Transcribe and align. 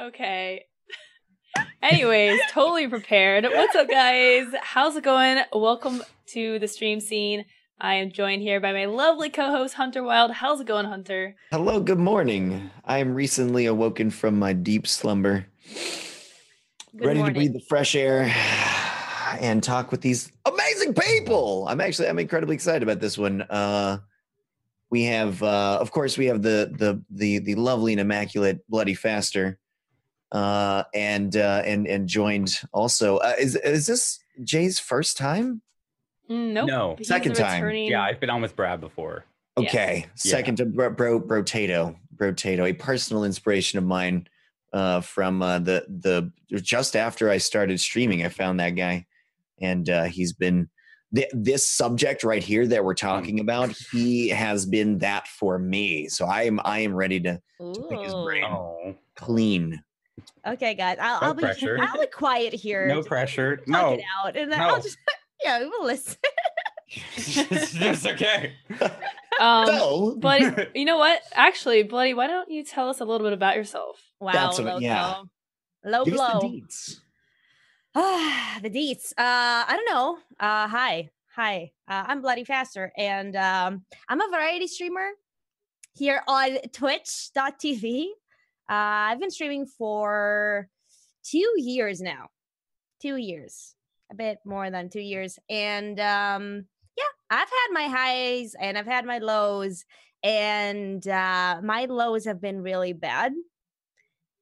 Okay. 0.00 0.64
Anyways, 1.82 2.40
totally 2.50 2.88
prepared. 2.88 3.44
What's 3.44 3.76
up, 3.76 3.88
guys? 3.88 4.46
How's 4.60 4.96
it 4.96 5.04
going? 5.04 5.42
Welcome 5.52 6.02
to 6.28 6.58
the 6.58 6.66
stream 6.66 6.98
scene. 7.00 7.44
I 7.80 7.94
am 7.94 8.10
joined 8.10 8.42
here 8.42 8.60
by 8.60 8.72
my 8.72 8.86
lovely 8.86 9.30
co-host 9.30 9.74
Hunter 9.74 10.02
Wild. 10.02 10.32
How's 10.32 10.60
it 10.60 10.66
going, 10.66 10.86
Hunter? 10.86 11.36
Hello, 11.52 11.80
good 11.80 11.98
morning. 11.98 12.70
I 12.84 12.98
am 12.98 13.14
recently 13.14 13.66
awoken 13.66 14.10
from 14.10 14.38
my 14.38 14.52
deep 14.52 14.86
slumber, 14.86 15.46
Good 16.96 17.06
ready 17.06 17.18
morning. 17.18 17.34
to 17.34 17.38
breathe 17.40 17.52
the 17.52 17.64
fresh 17.68 17.94
air 17.94 18.32
and 19.40 19.62
talk 19.62 19.90
with 19.92 20.00
these 20.00 20.32
amazing 20.46 20.94
people. 20.94 21.66
I'm 21.68 21.80
actually 21.80 22.08
I'm 22.08 22.18
incredibly 22.18 22.54
excited 22.54 22.82
about 22.82 23.00
this 23.00 23.16
one. 23.18 23.42
Uh 23.42 23.98
we 24.90 25.04
have 25.04 25.40
uh 25.42 25.78
of 25.80 25.90
course 25.92 26.16
we 26.16 26.26
have 26.26 26.42
the 26.42 26.72
the 26.78 27.02
the 27.10 27.38
the 27.40 27.54
lovely 27.56 27.92
and 27.92 28.00
immaculate 28.00 28.58
Bloody 28.68 28.94
Faster. 28.94 29.58
Uh 30.34 30.82
and 30.94 31.36
uh 31.36 31.62
and 31.64 31.86
and 31.86 32.08
joined 32.08 32.60
also 32.72 33.18
uh, 33.18 33.34
is 33.38 33.54
is 33.54 33.86
this 33.86 34.18
Jay's 34.42 34.78
first 34.80 35.16
time? 35.16 35.62
Mm, 36.28 36.52
nope. 36.52 36.66
No. 36.68 36.94
He's 36.98 37.06
Second 37.08 37.34
time. 37.36 37.62
returning- 37.62 37.90
Yeah, 37.90 38.02
I've 38.02 38.18
been 38.18 38.30
on 38.30 38.42
with 38.42 38.56
Brad 38.56 38.80
before. 38.80 39.24
Yes. 39.56 39.68
Okay, 39.70 40.06
second 40.16 40.56
to 40.56 40.64
bro, 40.66 40.90
bro 40.90 41.20
Brotatoe, 41.20 41.94
Brotatoe, 42.16 42.70
a 42.70 42.72
personal 42.72 43.22
inspiration 43.24 43.78
of 43.78 43.84
mine. 43.84 44.26
Uh, 44.72 45.00
from 45.00 45.40
uh, 45.40 45.60
the 45.60 45.86
the 45.88 46.32
just 46.60 46.96
after 46.96 47.30
I 47.30 47.38
started 47.38 47.78
streaming, 47.78 48.24
I 48.24 48.28
found 48.28 48.58
that 48.58 48.70
guy, 48.70 49.06
and 49.60 49.88
uh, 49.88 50.02
he's 50.04 50.32
been 50.32 50.68
th- 51.14 51.30
this 51.32 51.64
subject 51.64 52.24
right 52.24 52.42
here 52.42 52.66
that 52.66 52.84
we're 52.84 52.94
talking 52.94 53.38
about. 53.38 53.70
He 53.92 54.30
has 54.30 54.66
been 54.66 54.98
that 54.98 55.28
for 55.28 55.60
me, 55.60 56.08
so 56.08 56.26
I 56.26 56.42
am 56.42 56.58
I 56.64 56.80
am 56.80 56.92
ready 56.92 57.20
to 57.20 57.40
pick 57.88 58.00
his 58.00 58.14
brain. 58.14 58.42
Oh, 58.42 58.96
clean. 59.14 59.80
Okay, 60.46 60.74
guys, 60.74 60.98
I'll, 61.00 61.20
No 61.20 61.26
I'll 61.28 61.34
be 61.34 61.42
pressure. 61.42 61.78
I'll 61.80 62.00
be 62.00 62.06
quiet 62.06 62.52
here. 62.52 62.86
no 62.86 62.96
just 62.96 63.08
pressure. 63.08 63.56
Talk 63.56 63.68
No, 63.68 63.92
it 63.94 64.00
out, 64.24 64.36
and 64.36 64.52
then 64.52 64.60
I'll 64.60 64.80
just 64.80 64.98
yeah, 65.44 65.60
we 65.60 65.66
will 65.66 65.84
listen. 65.84 66.16
it's 67.16 68.06
okay. 68.06 68.52
Um, 69.40 69.66
so 69.66 70.14
Bloody, 70.18 70.68
you 70.74 70.84
know 70.84 70.98
what? 70.98 71.22
Actually, 71.34 71.82
Bloody, 71.82 72.14
why 72.14 72.26
don't 72.26 72.50
you 72.50 72.62
tell 72.62 72.88
us 72.88 73.00
a 73.00 73.04
little 73.04 73.26
bit 73.26 73.32
about 73.32 73.56
yourself? 73.56 74.00
Wow, 74.20 74.32
That's 74.32 74.58
what- 74.58 74.66
low 74.66 74.78
yeah. 74.78 75.14
blow. 75.82 75.90
low 75.98 76.04
give 76.04 76.14
us 76.14 76.30
blow. 76.32 76.40
the 76.40 76.46
deets. 76.46 77.00
Ah, 77.96 78.58
the 78.62 78.70
deets. 78.70 79.12
Uh, 79.12 79.64
I 79.66 79.76
don't 79.76 79.90
know. 79.92 80.18
Uh, 80.38 80.68
hi, 80.68 81.08
hi. 81.34 81.72
Uh, 81.88 82.04
I'm 82.06 82.20
Bloody 82.20 82.44
Faster, 82.44 82.92
and 82.96 83.34
um, 83.34 83.84
I'm 84.08 84.20
a 84.20 84.28
variety 84.30 84.66
streamer 84.68 85.08
here 85.94 86.22
on 86.28 86.58
Twitch.tv. 86.72 88.06
Uh, 88.68 89.10
I've 89.10 89.20
been 89.20 89.30
streaming 89.30 89.66
for 89.66 90.68
two 91.24 91.52
years 91.56 92.00
now. 92.00 92.28
Two 93.02 93.16
years, 93.16 93.74
a 94.10 94.14
bit 94.14 94.38
more 94.46 94.70
than 94.70 94.88
two 94.88 95.00
years, 95.00 95.38
and 95.50 96.00
um, 96.00 96.64
yeah, 96.96 97.04
I've 97.28 97.40
had 97.40 97.72
my 97.72 97.86
highs 97.88 98.54
and 98.58 98.78
I've 98.78 98.86
had 98.86 99.04
my 99.04 99.18
lows, 99.18 99.84
and 100.22 101.06
uh, 101.06 101.60
my 101.62 101.84
lows 101.84 102.24
have 102.24 102.40
been 102.40 102.62
really 102.62 102.94
bad, 102.94 103.32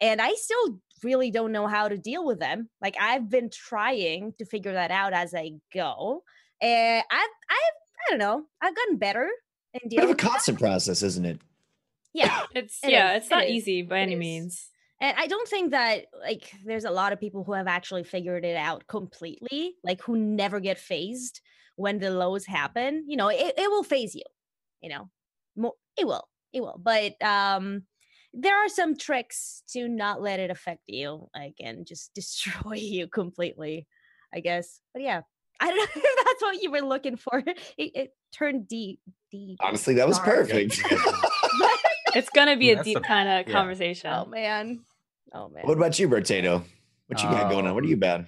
and 0.00 0.20
I 0.20 0.34
still 0.34 0.78
really 1.02 1.30
don't 1.30 1.52
know 1.52 1.66
how 1.66 1.88
to 1.88 1.96
deal 1.96 2.24
with 2.24 2.38
them. 2.38 2.68
Like 2.80 2.96
I've 3.00 3.28
been 3.28 3.50
trying 3.50 4.34
to 4.38 4.44
figure 4.44 4.72
that 4.72 4.90
out 4.90 5.12
as 5.12 5.34
I 5.34 5.52
go. 5.74 6.22
And 6.60 7.02
I've 7.10 7.20
I've 7.50 8.08
I 8.08 8.10
don't 8.10 8.18
know, 8.18 8.44
I've 8.60 8.76
gotten 8.76 8.96
better 8.96 9.28
in 9.74 9.88
Bit 9.88 10.04
of 10.04 10.10
a 10.10 10.14
constant 10.14 10.58
process, 10.58 11.02
isn't 11.02 11.24
it? 11.24 11.40
Yeah. 12.14 12.42
It's 12.54 12.78
It 12.82 12.90
yeah, 12.90 13.12
is, 13.12 13.16
it's 13.22 13.26
it 13.26 13.34
not 13.34 13.44
is, 13.44 13.50
easy 13.50 13.82
by 13.82 13.98
it 13.98 14.02
any 14.02 14.12
is. 14.14 14.18
means. 14.18 14.68
And 15.00 15.16
I 15.18 15.26
don't 15.26 15.48
think 15.48 15.72
that 15.72 16.06
like 16.20 16.52
there's 16.64 16.84
a 16.84 16.90
lot 16.90 17.12
of 17.12 17.18
people 17.20 17.42
who 17.44 17.54
have 17.54 17.66
actually 17.66 18.04
figured 18.04 18.44
it 18.44 18.56
out 18.56 18.86
completely, 18.86 19.74
like 19.82 20.00
who 20.02 20.16
never 20.16 20.60
get 20.60 20.78
phased 20.78 21.40
when 21.76 21.98
the 21.98 22.10
lows 22.10 22.46
happen. 22.46 23.04
You 23.08 23.16
know, 23.16 23.28
it, 23.28 23.54
it 23.58 23.70
will 23.70 23.82
phase 23.82 24.14
you, 24.14 24.22
you 24.80 24.90
know. 24.90 25.08
More 25.56 25.74
it 25.98 26.06
will. 26.06 26.28
It 26.52 26.60
will. 26.60 26.78
But 26.82 27.20
um 27.22 27.82
there 28.34 28.56
are 28.64 28.68
some 28.68 28.96
tricks 28.96 29.62
to 29.72 29.88
not 29.88 30.22
let 30.22 30.40
it 30.40 30.50
affect 30.50 30.82
you, 30.86 31.28
like 31.34 31.56
and 31.60 31.86
just 31.86 32.14
destroy 32.14 32.74
you 32.74 33.08
completely, 33.08 33.86
I 34.32 34.40
guess. 34.40 34.78
But 34.92 35.02
yeah. 35.02 35.22
I 35.60 35.68
don't 35.68 35.76
know 35.96 36.02
if 36.02 36.24
that's 36.26 36.42
what 36.42 36.62
you 36.62 36.70
were 36.72 36.80
looking 36.80 37.16
for. 37.16 37.38
It, 37.46 37.56
it 37.94 38.10
turned 38.32 38.66
deep, 38.66 39.00
deep. 39.30 39.58
Honestly, 39.60 39.94
that 39.94 40.08
was 40.08 40.16
dark. 40.18 40.48
perfect. 40.48 40.82
It's 42.14 42.30
gonna 42.30 42.56
be 42.56 42.70
a 42.70 42.82
deep 42.82 42.98
the- 42.98 43.00
kind 43.04 43.28
of 43.28 43.46
yeah. 43.48 43.52
conversation. 43.52 44.10
Oh 44.12 44.24
man. 44.26 44.80
Oh 45.32 45.48
man. 45.48 45.64
what 45.64 45.76
about 45.76 45.98
you, 45.98 46.08
Brotatoe? 46.08 46.62
What 47.06 47.22
you 47.22 47.28
got 47.28 47.50
going 47.50 47.66
on? 47.66 47.74
What 47.74 47.84
are 47.84 47.86
you 47.88 47.94
Um, 47.94 48.02
about? 48.02 48.24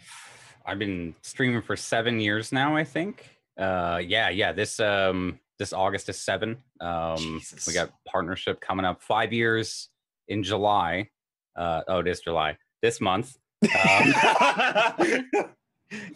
I've 0.67 0.79
been 0.79 1.15
streaming 1.23 1.63
for 1.63 1.77
seven 1.77 2.21
years 2.21 2.53
now. 2.53 2.77
I 2.77 2.85
think. 2.85 3.29
Uh, 3.59 4.01
yeah, 4.05 4.29
yeah. 4.31 4.53
This 4.53 4.81
um, 4.81 5.39
this 5.59 5.73
August 5.73 6.09
is 6.09 6.19
seven. 6.19 6.59
Um, 6.81 7.17
Jesus. 7.19 7.67
we 7.67 7.73
got 7.75 7.91
partnership 8.07 8.61
coming 8.61 8.85
up. 8.85 9.03
Five 9.03 9.33
years 9.33 9.89
in 10.29 10.43
July. 10.43 11.11
Uh, 11.57 11.83
oh, 11.89 11.99
it 12.01 12.09
is 12.09 12.21
July 12.21 12.57
this 12.83 13.01
month. 13.01 13.37
Um, 13.89 14.13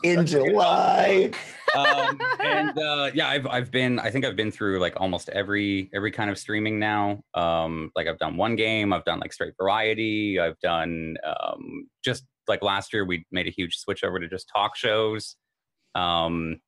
In 0.03 0.27
July. 0.27 1.31
um, 1.77 2.21
and 2.41 2.79
uh, 2.79 3.11
yeah, 3.15 3.29
I've 3.29 3.47
I've 3.47 3.71
been 3.71 3.99
I 3.99 4.11
think 4.11 4.25
I've 4.25 4.37
been 4.37 4.51
through 4.51 4.79
like 4.81 4.95
almost 5.01 5.29
every 5.31 5.91
every 5.93 6.11
kind 6.11 6.31
of 6.31 6.39
streaming 6.39 6.79
now. 6.79 7.23
Um, 7.35 7.91
like 7.95 8.07
I've 8.07 8.19
done 8.19 8.37
one 8.37 8.57
game, 8.57 8.93
I've 8.93 9.05
done 9.05 9.21
like 9.21 9.33
straight 9.33 9.55
variety, 9.61 10.39
I've 10.39 10.59
done 10.61 11.17
um, 11.25 11.89
just 12.03 12.25
like 12.47 12.63
last 12.63 12.93
year 12.93 13.05
we 13.05 13.27
made 13.31 13.47
a 13.47 13.51
huge 13.51 13.77
switch 13.77 14.05
over 14.05 14.19
to 14.19 14.29
just 14.29 14.49
talk 14.55 14.77
shows. 14.77 15.37
Um, 15.95 16.61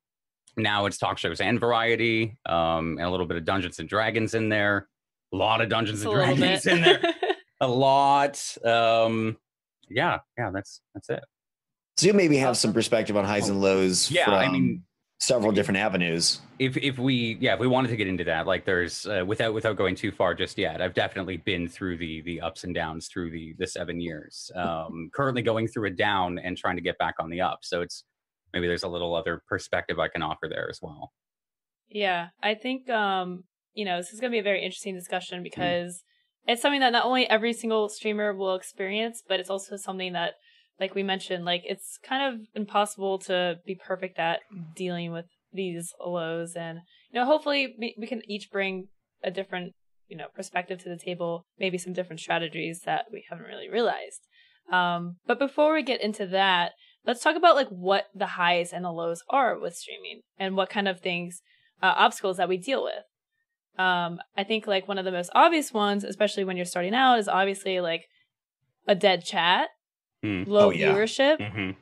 now 0.57 0.85
it's 0.85 0.97
talk 0.97 1.17
shows 1.17 1.41
and 1.41 1.59
variety, 1.59 2.37
um, 2.45 2.97
and 2.97 3.07
a 3.07 3.09
little 3.09 3.25
bit 3.25 3.37
of 3.37 3.45
Dungeons 3.45 3.79
and 3.79 3.87
Dragons 3.87 4.33
in 4.33 4.49
there. 4.49 4.87
A 5.33 5.37
lot 5.37 5.61
of 5.61 5.69
Dungeons 5.69 6.03
and 6.03 6.11
Dragons 6.11 6.65
in 6.65 6.81
there. 6.81 7.01
A 7.61 7.67
lot. 7.67 8.43
Um, 8.65 9.37
yeah, 9.87 10.19
yeah, 10.37 10.49
that's 10.51 10.81
that's 10.95 11.09
it. 11.09 11.23
So 12.01 12.07
you 12.07 12.13
maybe 12.13 12.37
have 12.37 12.57
some 12.57 12.73
perspective 12.73 13.15
on 13.15 13.25
highs 13.25 13.47
and 13.47 13.61
lows 13.61 14.09
Yeah, 14.09 14.25
from 14.25 14.33
I 14.33 14.49
mean, 14.49 14.83
several 15.19 15.51
different 15.51 15.77
avenues. 15.77 16.41
if 16.59 16.77
if 16.77 16.97
we 16.99 17.37
yeah 17.39 17.53
if 17.53 17.59
we 17.59 17.67
wanted 17.67 17.87
to 17.89 17.95
get 17.95 18.07
into 18.07 18.23
that 18.23 18.45
like 18.45 18.65
there's 18.65 19.05
uh, 19.07 19.23
without 19.25 19.53
without 19.53 19.75
going 19.77 19.95
too 19.95 20.11
far 20.11 20.33
just 20.33 20.57
yet 20.57 20.81
i've 20.81 20.93
definitely 20.93 21.37
been 21.37 21.67
through 21.67 21.97
the 21.97 22.21
the 22.21 22.41
ups 22.41 22.63
and 22.63 22.75
downs 22.75 23.07
through 23.07 23.31
the 23.31 23.55
the 23.57 23.67
seven 23.67 23.99
years 23.99 24.51
um 24.55 25.09
currently 25.13 25.41
going 25.41 25.67
through 25.67 25.87
a 25.87 25.91
down 25.91 26.37
and 26.39 26.57
trying 26.57 26.75
to 26.75 26.81
get 26.81 26.97
back 26.97 27.15
on 27.19 27.29
the 27.29 27.41
up 27.41 27.59
so 27.63 27.81
it's 27.81 28.03
maybe 28.53 28.67
there's 28.67 28.83
a 28.83 28.87
little 28.87 29.15
other 29.15 29.41
perspective 29.47 29.99
i 29.99 30.07
can 30.07 30.21
offer 30.21 30.47
there 30.49 30.69
as 30.69 30.79
well 30.81 31.13
Yeah, 31.89 32.29
I 32.41 32.55
think 32.55 32.89
um, 32.89 33.43
you 33.73 33.85
know, 33.85 33.97
this 33.97 34.13
is 34.13 34.19
going 34.19 34.31
to 34.31 34.35
be 34.35 34.39
a 34.39 34.43
very 34.43 34.63
interesting 34.63 34.95
Mm. 34.95 34.99
discussion 34.99 35.43
because 35.43 36.03
it's 36.47 36.61
something 36.61 36.79
that 36.81 36.91
not 36.93 37.05
only 37.05 37.29
every 37.29 37.53
single 37.53 37.89
streamer 37.89 38.33
will 38.33 38.55
experience, 38.55 39.21
but 39.27 39.39
it's 39.39 39.49
also 39.49 39.75
something 39.75 40.13
that 40.13 40.35
like 40.81 40.95
we 40.95 41.03
mentioned, 41.03 41.45
like 41.45 41.61
it's 41.65 41.99
kind 42.03 42.33
of 42.33 42.47
impossible 42.55 43.19
to 43.19 43.59
be 43.65 43.75
perfect 43.75 44.17
at 44.19 44.39
dealing 44.75 45.13
with 45.13 45.25
these 45.53 45.93
lows 46.03 46.55
and 46.55 46.79
you 47.11 47.19
know, 47.19 47.25
hopefully 47.25 47.75
we, 47.77 47.95
we 47.97 48.07
can 48.07 48.21
each 48.29 48.49
bring 48.51 48.87
a 49.23 49.29
different, 49.29 49.73
you 50.07 50.17
know, 50.17 50.27
perspective 50.35 50.81
to 50.83 50.89
the 50.89 50.97
table, 50.97 51.45
maybe 51.59 51.77
some 51.77 51.93
different 51.93 52.19
strategies 52.19 52.81
that 52.85 53.05
we 53.11 53.23
haven't 53.29 53.45
really 53.45 53.69
realized. 53.69 54.21
Um, 54.71 55.17
but 55.27 55.39
before 55.39 55.73
we 55.73 55.83
get 55.83 56.01
into 56.01 56.25
that, 56.27 56.71
let's 57.05 57.21
talk 57.21 57.35
about 57.35 57.55
like 57.55 57.69
what 57.69 58.05
the 58.15 58.27
highs 58.27 58.73
and 58.73 58.83
the 58.83 58.91
lows 58.91 59.21
are 59.29 59.59
with 59.59 59.75
streaming 59.75 60.21
and 60.39 60.55
what 60.55 60.69
kind 60.69 60.87
of 60.87 60.99
things 60.99 61.41
uh, 61.81 61.93
obstacles 61.97 62.37
that 62.37 62.49
we 62.49 62.57
deal 62.57 62.83
with. 62.83 63.03
Um, 63.77 64.19
I 64.37 64.43
think 64.43 64.67
like 64.67 64.87
one 64.87 64.97
of 64.97 65.05
the 65.05 65.11
most 65.11 65.31
obvious 65.33 65.71
ones, 65.71 66.03
especially 66.03 66.43
when 66.43 66.57
you're 66.57 66.65
starting 66.65 66.95
out, 66.95 67.19
is 67.19 67.27
obviously 67.27 67.79
like 67.81 68.05
a 68.87 68.95
dead 68.95 69.23
chat, 69.23 69.69
Hmm. 70.23 70.43
low 70.45 70.67
Oh, 70.67 70.71
yeah. 70.71 70.93
viewership, 70.93 71.37
Mhm. 71.39 71.75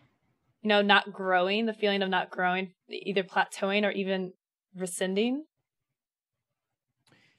you 0.62 0.68
know, 0.68 0.82
not 0.82 1.12
growing, 1.12 1.66
the 1.66 1.74
feeling 1.74 2.02
of 2.02 2.10
not 2.10 2.30
growing, 2.30 2.74
either 2.90 3.24
plateauing 3.24 3.86
or 3.86 3.92
even 3.92 4.34
rescinding 4.76 5.44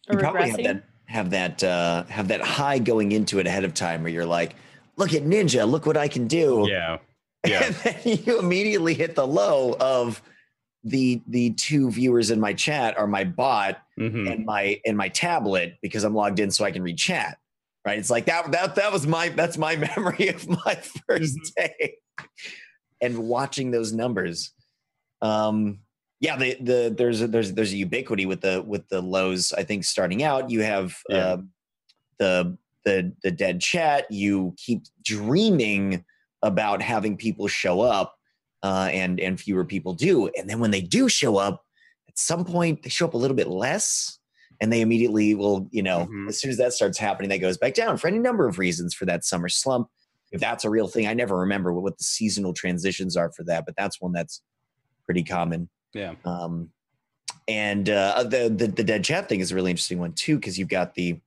or 0.08 0.14
You 0.14 0.20
probably 0.20 0.48
have 0.50 0.62
that 0.62 0.84
have 1.06 1.30
that 1.30 1.64
uh, 1.64 2.04
have 2.04 2.28
that 2.28 2.40
high 2.40 2.78
going 2.78 3.12
into 3.12 3.38
it 3.38 3.46
ahead 3.46 3.64
of 3.64 3.74
time 3.74 4.02
where 4.02 4.12
you're 4.12 4.26
like, 4.26 4.54
look 4.96 5.12
at 5.14 5.22
Ninja, 5.22 5.68
look 5.68 5.86
what 5.86 5.96
I 5.96 6.08
can 6.08 6.26
do. 6.28 6.66
yeah 6.68 6.98
yeah 7.46 7.64
And 7.64 7.74
then 7.76 7.96
you 8.24 8.38
immediately 8.38 8.92
hit 8.94 9.14
the 9.14 9.26
low 9.26 9.74
of 9.80 10.22
the 10.84 11.20
the 11.28 11.50
two 11.54 11.90
viewers 11.90 12.30
in 12.30 12.38
my 12.40 12.52
chat 12.52 12.96
are 12.98 13.06
my 13.06 13.24
bot 13.24 13.82
Mhm. 13.98 14.30
and 14.32 14.44
my 14.46 14.80
and 14.86 14.96
my 14.96 15.08
tablet 15.08 15.78
because 15.82 16.04
I'm 16.04 16.14
logged 16.14 16.38
in 16.40 16.50
so 16.50 16.64
I 16.64 16.70
can 16.70 16.82
read 16.82 16.96
chat. 16.98 17.38
Right. 17.90 17.98
It's 17.98 18.08
like 18.10 18.26
that 18.26 18.52
that 18.52 18.76
that 18.76 18.92
was 18.92 19.04
my 19.04 19.30
that's 19.30 19.58
my 19.58 19.74
memory 19.96 20.28
of 20.28 20.48
my 20.48 20.78
1st 21.08 21.54
day. 21.56 21.96
And 23.00 23.18
watching 23.18 23.72
those 23.72 23.92
numbers. 23.92 24.52
Um 25.22 25.80
yeah, 26.20 26.36
the 26.36 26.56
the 26.60 26.94
there's 26.96 27.20
a, 27.20 27.26
there's 27.26 27.52
there's 27.54 27.72
a 27.72 27.76
ubiquity 27.76 28.26
with 28.26 28.42
the 28.42 28.62
with 28.64 28.88
the 28.90 29.00
lows. 29.00 29.52
I 29.52 29.64
think 29.64 29.82
starting 29.84 30.22
out, 30.22 30.50
you 30.50 30.62
have 30.62 30.96
Yeah. 31.08 31.32
um 31.32 31.50
the 32.20 32.56
the 32.84 33.12
the 33.24 33.32
dead 33.32 33.60
chat. 33.60 34.08
You 34.08 34.54
keep 34.56 34.84
dreaming 35.04 36.04
about 36.42 36.82
having 36.82 37.16
people 37.16 37.48
show 37.48 37.80
up, 37.80 38.14
uh, 38.62 38.88
and 38.92 39.18
and 39.18 39.40
fewer 39.40 39.64
people 39.64 39.94
do. 39.94 40.28
And 40.38 40.48
then 40.48 40.60
when 40.60 40.70
they 40.70 40.80
do 40.80 41.08
show 41.08 41.38
up, 41.38 41.64
at 42.08 42.16
some 42.16 42.44
point 42.44 42.84
they 42.84 42.88
show 42.90 43.06
up 43.06 43.14
a 43.14 43.18
little 43.18 43.36
bit 43.36 43.48
less, 43.48 44.19
and 44.60 44.72
they 44.72 44.80
immediately 44.80 45.34
will, 45.34 45.68
you 45.70 45.82
know, 45.82 46.06
Mhm. 46.06 46.28
as 46.28 46.38
soon 46.38 46.50
as 46.50 46.58
that 46.58 46.72
starts 46.72 46.98
happening, 46.98 47.28
that 47.30 47.38
goes 47.38 47.56
back 47.56 47.74
down 47.74 47.96
for 47.96 48.08
any 48.08 48.18
number 48.18 48.46
of 48.46 48.58
reasons 48.58 48.94
for 48.94 49.06
that 49.06 49.24
summer 49.24 49.48
slump. 49.48 49.88
If 50.32 50.40
that's 50.40 50.64
a 50.64 50.70
real 50.70 50.86
thing, 50.86 51.06
I 51.06 51.14
never 51.14 51.38
remember 51.38 51.72
what 51.72 51.98
the 51.98 52.04
seasonal 52.04 52.52
transitions 52.52 53.16
are 53.16 53.32
for 53.32 53.42
that, 53.44 53.64
but 53.66 53.74
that's 53.76 54.00
one 54.00 54.12
that's 54.12 54.42
pretty 55.04 55.24
common. 55.24 55.68
Yeah. 55.92 56.14
Um, 56.24 56.70
and 57.48 57.88
uh, 57.90 58.22
the, 58.24 58.48
the 58.48 58.68
the 58.68 58.84
dead 58.84 59.02
chat 59.02 59.28
thing 59.28 59.40
is 59.40 59.50
a 59.50 59.54
really 59.56 59.70
interesting 59.72 59.98
one 59.98 60.12
too 60.12 60.36
because 60.36 60.58
you've 60.58 60.68
got 60.68 60.94
the 60.94 61.20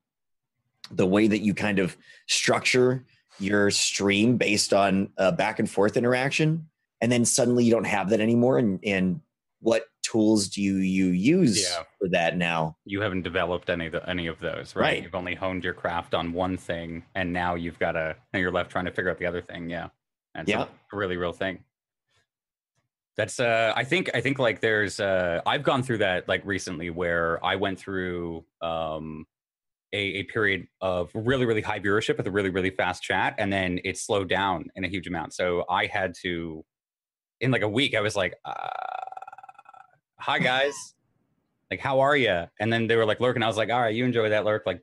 the 0.91 1.05
way 1.07 1.27
that 1.27 1.39
you 1.39 1.53
kind 1.53 1.79
of 1.79 1.97
structure 2.27 3.05
your 3.39 3.71
stream 3.71 4.37
based 4.37 4.73
on 4.73 5.09
uh, 5.17 5.31
back 5.31 5.59
and 5.59 5.69
forth 5.69 5.97
interaction, 5.97 6.69
and 7.01 7.11
then 7.11 7.25
suddenly 7.25 7.65
you 7.65 7.71
don't 7.71 7.85
have 7.85 8.09
that 8.11 8.21
anymore. 8.21 8.57
And 8.57 8.79
and 8.85 9.19
what 9.63 9.85
tools 10.03 10.49
do 10.49 10.61
you 10.61 10.75
you 10.77 11.07
use 11.07 11.63
Yeah. 11.63 11.83
for 11.99 12.09
that 12.09 12.37
now? 12.37 12.77
You 12.85 13.01
haven't 13.01 13.21
developed 13.23 13.69
any 13.69 13.85
of 13.87 13.93
the, 13.93 14.07
any 14.09 14.27
of 14.27 14.39
those, 14.39 14.75
right? 14.75 14.81
Right. 14.83 15.03
You've 15.03 15.15
only 15.15 15.35
honed 15.35 15.63
your 15.63 15.73
craft 15.73 16.13
on 16.13 16.33
one 16.33 16.57
thing, 16.57 17.03
and 17.15 17.31
now 17.33 17.55
you've 17.55 17.79
got 17.79 17.93
to. 17.93 18.15
Now 18.33 18.39
you're 18.39 18.51
left 18.51 18.69
trying 18.71 18.85
to 18.85 18.91
figure 18.91 19.09
out 19.09 19.17
the 19.17 19.25
other 19.25 19.41
thing. 19.41 19.69
Yeah, 19.69 19.87
and 20.35 20.47
Yeah. 20.47 20.67
a 20.91 20.95
really 20.95 21.17
real 21.17 21.33
thing. 21.33 21.63
That's 23.15 23.39
uh 23.39 23.73
I 23.75 23.83
think 23.83 24.09
I 24.13 24.21
think 24.21 24.39
like 24.39 24.59
there's 24.59 24.99
uh 24.99 25.41
I've 25.45 25.63
gone 25.63 25.83
through 25.83 25.99
that 25.99 26.27
like 26.27 26.43
recently 26.45 26.89
where 26.89 27.43
I 27.45 27.55
went 27.55 27.79
through 27.79 28.43
um 28.61 29.25
a, 29.93 29.97
a 30.21 30.23
period 30.23 30.67
of 30.81 31.11
really 31.13 31.45
really 31.45 31.61
high 31.61 31.79
viewership 31.79 32.17
with 32.17 32.25
a 32.25 32.31
really 32.31 32.49
really 32.49 32.71
fast 32.71 33.03
chat 33.03 33.35
and 33.37 33.53
then 33.53 33.79
it 33.83 33.99
slowed 33.99 34.29
down 34.29 34.65
in 34.75 34.83
a 34.83 34.87
huge 34.87 35.05
amount. 35.07 35.33
So 35.35 35.63
I 35.69 35.85
had 35.85 36.15
to 36.23 36.65
in 37.39 37.51
like 37.51 37.61
a 37.61 37.69
week 37.69 37.93
I 37.95 38.01
was 38.01 38.15
like 38.15 38.33
uh, 38.45 38.67
hi 40.23 40.39
guys. 40.39 40.93
Like 41.69 41.81
how 41.81 41.99
are 41.99 42.15
you 42.15 42.45
and 42.59 42.71
then 42.71 42.87
they 42.87 42.95
were 42.95 43.05
like 43.05 43.19
lurking. 43.19 43.43
I 43.43 43.47
was 43.47 43.57
like 43.57 43.69
all 43.69 43.81
right 43.81 43.93
you 43.93 44.05
enjoy 44.05 44.29
that 44.29 44.45
lurk. 44.45 44.63
Like 44.65 44.81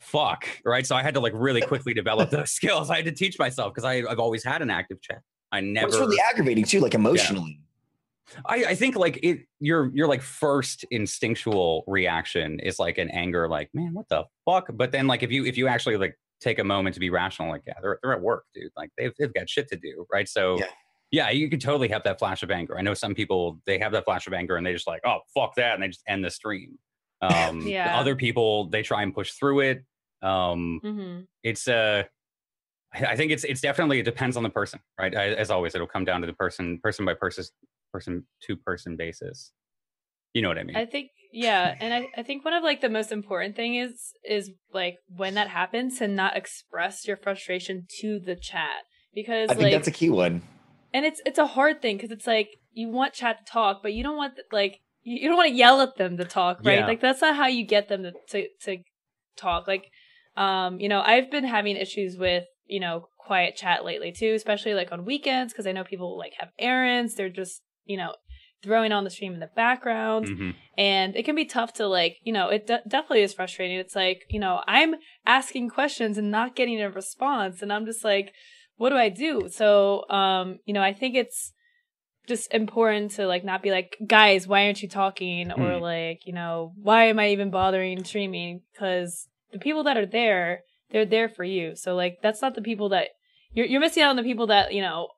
fuck 0.00 0.46
right? 0.64 0.86
So 0.86 0.94
i 0.94 1.02
had 1.02 1.14
to 1.14 1.20
like 1.20 1.32
really 1.34 1.62
quickly 1.62 1.94
develop 1.94 2.28
those 2.30 2.50
skills. 2.58 2.90
I 2.90 2.96
had 2.96 3.06
to 3.06 3.12
teach 3.12 3.38
myself 3.38 3.72
because 3.72 3.84
i've 3.84 4.18
always 4.18 4.44
had 4.44 4.60
an 4.60 4.68
active 4.68 5.00
chat. 5.00 5.22
I 5.50 5.60
never 5.60 5.88
It's 5.88 5.96
really 5.96 6.18
aggravating 6.30 6.64
too, 6.64 6.80
like 6.80 6.94
emotionally. 6.94 7.60
I, 8.46 8.64
I 8.68 8.74
think 8.74 8.96
like 8.96 9.18
it 9.22 9.40
your 9.60 9.90
your 9.94 10.08
like 10.08 10.20
first 10.22 10.84
instinctual 10.90 11.84
reaction 11.86 12.60
is 12.60 12.78
like 12.78 12.98
an 12.98 13.10
anger 13.10 13.48
like 13.48 13.70
man 13.72 13.94
what 13.94 14.08
the 14.10 14.24
fuck? 14.44 14.68
But 14.74 14.92
then 14.92 15.06
like 15.06 15.22
if 15.22 15.32
you 15.32 15.46
if 15.46 15.56
you 15.56 15.68
actually 15.68 15.96
like 15.96 16.18
take 16.40 16.58
a 16.58 16.64
moment 16.64 16.94
to 16.94 17.00
be 17.00 17.08
rational 17.08 17.48
like 17.48 17.62
yeah 17.66 17.74
they're, 17.80 17.98
they're 18.02 18.12
at 18.12 18.20
work 18.20 18.44
dude. 18.54 18.72
Like 18.76 18.90
they've, 18.98 19.12
they've 19.18 19.32
got 19.32 19.48
shit 19.48 19.68
to 19.68 19.76
do 19.76 20.04
right? 20.12 20.28
So 20.28 20.58
Yeah. 20.58 20.66
Yeah 21.12 21.30
you 21.30 21.48
could 21.48 21.60
totally 21.60 21.88
have 21.88 22.02
that 22.02 22.18
flash 22.18 22.42
of 22.42 22.50
anger 22.50 22.76
i 22.76 22.82
know 22.82 22.94
some 22.94 23.14
people 23.14 23.60
they 23.66 23.78
have 23.78 23.92
that 23.92 24.04
flash 24.04 24.26
of 24.26 24.32
anger 24.32 24.56
and 24.56 24.66
they 24.66 24.72
just 24.72 24.86
like 24.88 25.00
oh 25.06 25.20
fuck 25.32 25.54
that 25.54 25.74
and 25.74 25.82
they 25.82 25.88
just 25.88 26.02
end 26.08 26.24
the 26.24 26.30
stream 26.30 26.78
um 27.22 27.68
Yeah. 27.68 27.96
other 27.96 28.16
people 28.16 28.68
they 28.68 28.82
try 28.82 29.02
and 29.02 29.14
push 29.14 29.32
through 29.32 29.60
it 29.60 29.84
um 30.22 30.80
hmm 30.82 31.20
it's 31.44 31.68
uh 31.68 32.02
I 32.94 33.04
I 33.12 33.16
think 33.16 33.32
it's 33.32 33.44
it's 33.44 33.60
definitely 33.60 34.00
it 34.00 34.04
depends 34.04 34.36
on 34.36 34.42
the 34.42 34.50
person, 34.50 34.80
right? 34.98 35.14
I- 35.16 35.34
As 35.34 35.50
always, 35.50 35.74
it'll 35.74 35.86
come 35.86 36.04
down 36.04 36.20
to 36.20 36.26
the 36.26 36.32
person, 36.34 36.78
person 36.82 37.04
by 37.04 37.14
person, 37.14 37.44
person 37.92 38.26
to 38.42 38.56
person 38.56 38.96
basis. 38.96 39.52
You 40.34 40.42
know 40.42 40.48
what 40.48 40.58
I 40.58 40.64
mean? 40.64 40.76
I 40.76 40.84
think 40.84 41.10
yeah, 41.32 41.74
and 41.80 41.94
I, 41.94 42.08
I 42.16 42.22
think 42.22 42.44
one 42.44 42.52
of 42.54 42.62
like 42.62 42.80
the 42.80 42.90
most 42.90 43.10
important 43.12 43.56
thing 43.56 43.74
is 43.76 44.12
is 44.24 44.50
like 44.72 44.96
when 45.08 45.34
that 45.34 45.48
happens 45.48 45.98
to 45.98 46.08
not 46.08 46.36
express 46.36 47.06
your 47.06 47.16
frustration 47.16 47.86
to 48.00 48.20
the 48.20 48.36
chat 48.36 48.82
because 49.14 49.50
I 49.50 49.54
think 49.54 49.64
like 49.64 49.72
that's 49.72 49.88
a 49.88 49.92
key 49.92 50.10
one. 50.10 50.42
And 50.94 51.04
it's 51.06 51.20
it's 51.26 51.38
a 51.38 51.46
hard 51.46 51.80
thing 51.82 51.96
because 51.96 52.10
it's 52.10 52.26
like 52.26 52.48
you 52.72 52.88
want 52.88 53.12
chat 53.14 53.44
to 53.46 53.52
talk, 53.52 53.82
but 53.82 53.92
you 53.92 54.02
don't 54.02 54.16
want 54.16 54.34
like 54.50 54.80
you 55.02 55.28
don't 55.28 55.36
want 55.36 55.48
to 55.50 55.54
yell 55.54 55.80
at 55.80 55.96
them 55.96 56.16
to 56.16 56.24
talk, 56.24 56.58
right? 56.64 56.78
Yeah. 56.80 56.86
Like 56.86 57.00
that's 57.00 57.20
not 57.20 57.36
how 57.36 57.46
you 57.46 57.64
get 57.66 57.88
them 57.88 58.02
to 58.04 58.12
to, 58.30 58.48
to 58.64 58.78
talk. 59.36 59.66
Like, 59.66 59.86
um, 60.36 60.78
you 60.80 60.88
know, 60.88 61.00
I've 61.00 61.30
been 61.30 61.44
having 61.44 61.76
issues 61.76 62.16
with 62.16 62.44
you 62.66 62.80
know 62.80 63.08
quiet 63.18 63.56
chat 63.56 63.84
lately 63.84 64.12
too, 64.12 64.32
especially 64.34 64.74
like 64.74 64.92
on 64.92 65.04
weekends 65.04 65.52
because 65.52 65.66
I 65.66 65.72
know 65.72 65.84
people 65.84 66.16
like 66.18 66.32
have 66.38 66.50
errands. 66.58 67.14
They're 67.14 67.28
just 67.28 67.62
you 67.84 67.96
know 67.96 68.14
throwing 68.62 68.92
on 68.92 69.02
the 69.02 69.10
stream 69.10 69.34
in 69.34 69.40
the 69.40 69.50
background 69.56 70.26
Mhm. 70.28 70.54
and 70.78 71.16
it 71.16 71.24
can 71.24 71.34
be 71.34 71.44
tough 71.44 71.72
to 71.74 71.86
like 71.88 72.18
you 72.22 72.32
know 72.32 72.48
it 72.48 72.68
de- 72.68 72.80
definitely 72.86 73.22
is 73.22 73.34
frustrating 73.34 73.76
it's 73.76 73.96
like 73.96 74.22
you 74.30 74.38
know 74.38 74.62
i'm 74.68 74.94
asking 75.26 75.68
questions 75.68 76.16
and 76.16 76.30
not 76.30 76.54
getting 76.54 76.80
a 76.80 76.88
response 76.88 77.60
and 77.60 77.72
i'm 77.72 77.84
just 77.84 78.04
like 78.04 78.32
what 78.76 78.90
do 78.90 78.96
i 78.96 79.08
do? 79.08 79.48
So 79.50 80.08
um 80.08 80.58
you 80.64 80.74
know 80.74 80.82
i 80.82 80.92
think 80.92 81.14
it's 81.14 81.52
just 82.28 82.52
important 82.54 83.10
to 83.12 83.26
like 83.26 83.44
not 83.44 83.62
be 83.62 83.70
like 83.70 83.96
guys 84.06 84.46
why 84.46 84.66
aren't 84.66 84.82
you 84.82 84.88
talking? 84.88 85.50
Or 85.52 85.76
Hmm. 85.76 85.82
like 85.82 86.26
you 86.26 86.32
know 86.32 86.72
why 86.76 87.04
am 87.06 87.18
i 87.18 87.30
even 87.30 87.50
bothering 87.50 88.04
streaming? 88.04 88.62
Because 88.72 89.28
the 89.52 89.58
people 89.58 89.84
that 89.84 89.96
are 89.96 90.06
there 90.06 90.62
they're 90.90 91.06
there 91.06 91.28
for 91.28 91.44
you. 91.44 91.74
So 91.74 91.94
like 91.94 92.18
that's 92.22 92.42
not 92.42 92.54
the 92.54 92.62
people 92.62 92.90
that 92.90 93.08
you're, 93.54 93.66
you're 93.66 93.80
missing 93.80 94.02
out 94.02 94.10
on 94.10 94.16
the 94.16 94.22
people 94.22 94.46
that 94.48 94.72
you 94.72 94.82
know 94.82 95.08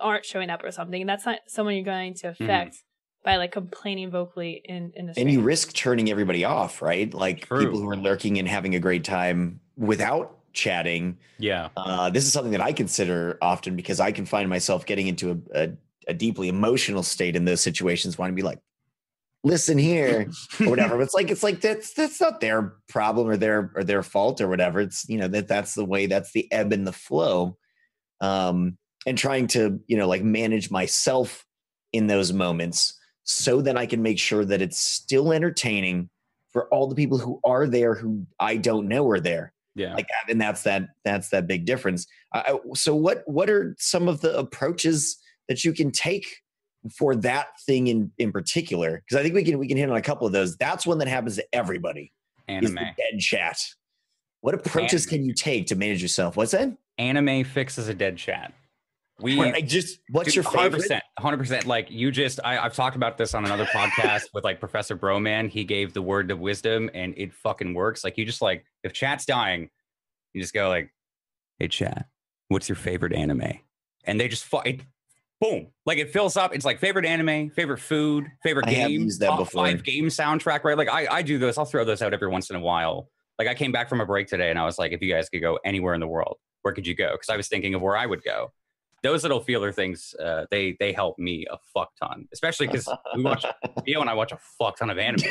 aren't 0.00 0.24
showing 0.24 0.50
up 0.50 0.62
or 0.64 0.70
something. 0.70 1.00
And 1.00 1.08
that's 1.08 1.26
not 1.26 1.40
someone 1.48 1.74
you're 1.74 1.84
going 1.84 2.14
to 2.14 2.28
affect 2.28 2.76
by 3.24 3.36
like 3.36 3.52
complaining 3.52 4.10
vocally 4.10 4.60
in 4.64 4.92
in 4.94 5.06
the 5.06 5.14
and 5.18 5.30
you 5.30 5.40
risk 5.40 5.72
turning 5.74 6.10
everybody 6.10 6.44
off, 6.44 6.80
right? 6.82 7.12
Like 7.12 7.46
True. 7.46 7.66
people 7.66 7.80
who 7.80 7.88
are 7.88 7.96
lurking 7.96 8.38
and 8.38 8.48
having 8.48 8.74
a 8.74 8.80
great 8.80 9.04
time 9.04 9.60
without 9.76 10.37
chatting. 10.58 11.16
Yeah. 11.38 11.68
Uh, 11.76 12.10
this 12.10 12.26
is 12.26 12.32
something 12.32 12.52
that 12.52 12.60
I 12.60 12.72
consider 12.72 13.38
often 13.40 13.76
because 13.76 14.00
I 14.00 14.12
can 14.12 14.26
find 14.26 14.50
myself 14.50 14.84
getting 14.84 15.06
into 15.06 15.42
a, 15.54 15.62
a, 15.62 15.72
a 16.08 16.14
deeply 16.14 16.48
emotional 16.48 17.02
state 17.02 17.36
in 17.36 17.44
those 17.44 17.60
situations, 17.60 18.18
wanting 18.18 18.34
to 18.34 18.42
be 18.42 18.46
like, 18.46 18.58
"Listen 19.44 19.78
here," 19.78 20.28
or 20.60 20.66
whatever. 20.70 20.96
But 20.96 21.04
it's 21.04 21.14
like 21.14 21.30
it's 21.30 21.42
like 21.42 21.60
that's 21.60 21.94
that's 21.94 22.20
not 22.20 22.40
their 22.40 22.74
problem 22.88 23.28
or 23.28 23.36
their 23.36 23.70
or 23.74 23.84
their 23.84 24.02
fault 24.02 24.40
or 24.40 24.48
whatever. 24.48 24.80
It's 24.80 25.08
you 25.08 25.18
know 25.18 25.28
that 25.28 25.48
that's 25.48 25.74
the 25.74 25.84
way 25.84 26.06
that's 26.06 26.32
the 26.32 26.50
ebb 26.52 26.72
and 26.72 26.86
the 26.86 26.92
flow. 26.92 27.56
Um, 28.20 28.76
and 29.06 29.16
trying 29.16 29.46
to 29.48 29.80
you 29.86 29.96
know 29.96 30.08
like 30.08 30.24
manage 30.24 30.70
myself 30.70 31.46
in 31.92 32.08
those 32.08 32.32
moments 32.32 32.98
so 33.22 33.60
that 33.62 33.76
I 33.76 33.86
can 33.86 34.02
make 34.02 34.18
sure 34.18 34.44
that 34.44 34.60
it's 34.60 34.78
still 34.78 35.32
entertaining 35.32 36.10
for 36.50 36.66
all 36.68 36.88
the 36.88 36.94
people 36.94 37.18
who 37.18 37.40
are 37.44 37.66
there 37.66 37.94
who 37.94 38.26
I 38.40 38.56
don't 38.56 38.88
know 38.88 39.08
are 39.08 39.20
there 39.20 39.52
Yeah. 39.78 39.94
like 39.94 40.08
that 40.08 40.30
and 40.30 40.40
that's 40.40 40.62
that 40.64 40.88
that's 41.04 41.28
that 41.30 41.46
big 41.46 41.64
difference 41.64 42.06
I- 42.32 42.58
so 42.74 42.94
what 42.94 43.22
what 43.26 43.48
are 43.48 43.74
some 43.78 44.08
of 44.08 44.20
the 44.20 44.36
approaches 44.36 45.18
that 45.48 45.64
you 45.64 45.72
can 45.72 45.90
take 45.90 46.26
for 46.96 47.16
that 47.16 47.48
thing 47.66 47.86
in 47.86 48.10
in 48.18 48.32
particular 48.32 49.02
because 49.04 49.18
i 49.18 49.22
think 49.22 49.34
we 49.34 49.44
can 49.44 49.58
we 49.58 49.68
can 49.68 49.76
hit 49.76 49.88
on 49.90 49.96
a 49.96 50.02
couple 50.02 50.26
of 50.26 50.32
those 50.32 50.56
that's 50.56 50.86
one 50.86 50.98
that 50.98 51.08
happens 51.08 51.36
to 51.36 51.46
everybody 51.52 52.12
anime. 52.48 52.74
the 52.74 52.80
dead 52.96 53.20
chat 53.20 53.58
what 54.40 54.54
approaches 54.54 55.06
Anime. 55.06 55.18
can 55.18 55.26
you 55.26 55.34
take 55.34 55.66
to 55.66 55.76
manage 55.76 56.02
yourself 56.02 56.36
what's 56.36 56.52
that 56.52 56.76
Anime 56.98 57.44
fixes 57.44 57.88
a 57.88 57.94
dead 57.94 58.16
chat. 58.16 58.52
We 59.20 59.40
I 59.40 59.60
just 59.60 59.98
what's 60.10 60.34
your 60.36 60.44
favorite 60.44 60.82
100%, 60.82 61.00
100%. 61.20 61.66
Like 61.66 61.90
you 61.90 62.12
just, 62.12 62.38
I, 62.44 62.58
I've 62.58 62.74
talked 62.74 62.94
about 62.94 63.18
this 63.18 63.34
on 63.34 63.44
another 63.44 63.64
podcast 63.74 64.26
with 64.32 64.44
like 64.44 64.60
Professor 64.60 64.96
Broman. 64.96 65.48
He 65.48 65.64
gave 65.64 65.92
the 65.92 66.02
word 66.02 66.30
of 66.30 66.38
wisdom 66.38 66.88
and 66.94 67.14
it 67.16 67.34
fucking 67.34 67.74
works. 67.74 68.04
Like 68.04 68.16
you 68.16 68.24
just 68.24 68.40
like, 68.40 68.64
if 68.84 68.92
chat's 68.92 69.24
dying, 69.24 69.70
you 70.32 70.40
just 70.40 70.54
go 70.54 70.68
like, 70.68 70.92
hey 71.58 71.66
chat, 71.66 72.06
what's 72.46 72.68
your 72.68 72.76
favorite 72.76 73.12
anime? 73.12 73.58
And 74.04 74.20
they 74.20 74.28
just, 74.28 74.46
it, 74.64 74.82
boom, 75.40 75.66
like 75.84 75.98
it 75.98 76.12
fills 76.12 76.36
up. 76.36 76.54
It's 76.54 76.64
like 76.64 76.78
favorite 76.78 77.04
anime, 77.04 77.50
favorite 77.50 77.80
food, 77.80 78.28
favorite 78.44 78.68
I 78.68 78.70
have 78.70 78.88
game, 78.88 79.00
used 79.02 79.20
that 79.20 79.30
top 79.30 79.38
before. 79.40 79.66
five 79.66 79.82
game 79.82 80.06
soundtrack, 80.06 80.62
right? 80.62 80.78
Like 80.78 80.88
I, 80.88 81.08
I 81.10 81.22
do 81.22 81.38
those. 81.38 81.58
I'll 81.58 81.64
throw 81.64 81.84
those 81.84 82.02
out 82.02 82.14
every 82.14 82.28
once 82.28 82.50
in 82.50 82.56
a 82.56 82.60
while. 82.60 83.08
Like 83.36 83.48
I 83.48 83.54
came 83.54 83.72
back 83.72 83.88
from 83.88 84.00
a 84.00 84.06
break 84.06 84.28
today 84.28 84.50
and 84.50 84.58
I 84.60 84.64
was 84.64 84.78
like, 84.78 84.92
if 84.92 85.02
you 85.02 85.12
guys 85.12 85.28
could 85.28 85.40
go 85.40 85.58
anywhere 85.64 85.94
in 85.94 86.00
the 86.00 86.06
world, 86.06 86.36
where 86.62 86.72
could 86.72 86.86
you 86.86 86.94
go? 86.94 87.12
Because 87.12 87.30
I 87.30 87.36
was 87.36 87.48
thinking 87.48 87.74
of 87.74 87.82
where 87.82 87.96
I 87.96 88.06
would 88.06 88.22
go. 88.22 88.52
Those 89.02 89.22
little 89.22 89.40
feeler 89.40 89.72
things, 89.72 90.14
uh, 90.14 90.46
they 90.50 90.76
they 90.80 90.92
help 90.92 91.18
me 91.18 91.46
a 91.50 91.58
fuck 91.72 91.90
ton, 92.00 92.26
especially 92.32 92.66
because 92.66 92.88
we 93.14 93.22
watch 93.22 93.44
Theo 93.84 94.00
and 94.00 94.10
I 94.10 94.14
watch 94.14 94.32
a 94.32 94.38
fuck 94.58 94.78
ton 94.78 94.90
of 94.90 94.98
anime, 94.98 95.30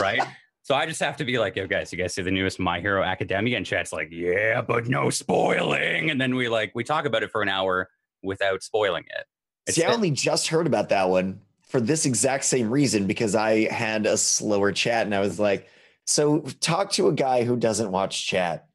right? 0.00 0.20
So 0.64 0.76
I 0.76 0.86
just 0.86 1.00
have 1.00 1.16
to 1.16 1.24
be 1.24 1.40
like, 1.40 1.56
yo, 1.56 1.66
guys, 1.66 1.92
you 1.92 1.98
guys 1.98 2.14
see 2.14 2.22
the 2.22 2.30
newest 2.30 2.60
My 2.60 2.80
Hero 2.80 3.02
Academia? 3.02 3.56
And 3.56 3.66
chat's 3.66 3.92
like, 3.92 4.10
yeah, 4.12 4.62
but 4.62 4.86
no 4.86 5.10
spoiling. 5.10 6.08
And 6.08 6.20
then 6.20 6.36
we 6.36 6.48
like 6.48 6.70
we 6.72 6.84
talk 6.84 7.04
about 7.04 7.24
it 7.24 7.32
for 7.32 7.42
an 7.42 7.48
hour 7.48 7.90
without 8.22 8.62
spoiling 8.62 9.02
it. 9.08 9.26
It's 9.66 9.76
See, 9.76 9.84
I 9.84 9.92
only 9.92 10.12
just 10.12 10.46
heard 10.46 10.68
about 10.68 10.88
that 10.90 11.08
one 11.08 11.40
for 11.66 11.80
this 11.80 12.06
exact 12.06 12.44
same 12.44 12.70
reason 12.70 13.06
because 13.06 13.34
I 13.34 13.72
had 13.72 14.06
a 14.06 14.16
slower 14.16 14.70
chat 14.70 15.04
and 15.04 15.14
I 15.14 15.20
was 15.20 15.40
like, 15.40 15.68
so 16.04 16.40
talk 16.60 16.92
to 16.92 17.08
a 17.08 17.12
guy 17.12 17.44
who 17.44 17.56
doesn't 17.56 17.90
watch 17.90 18.26
chat. 18.26 18.68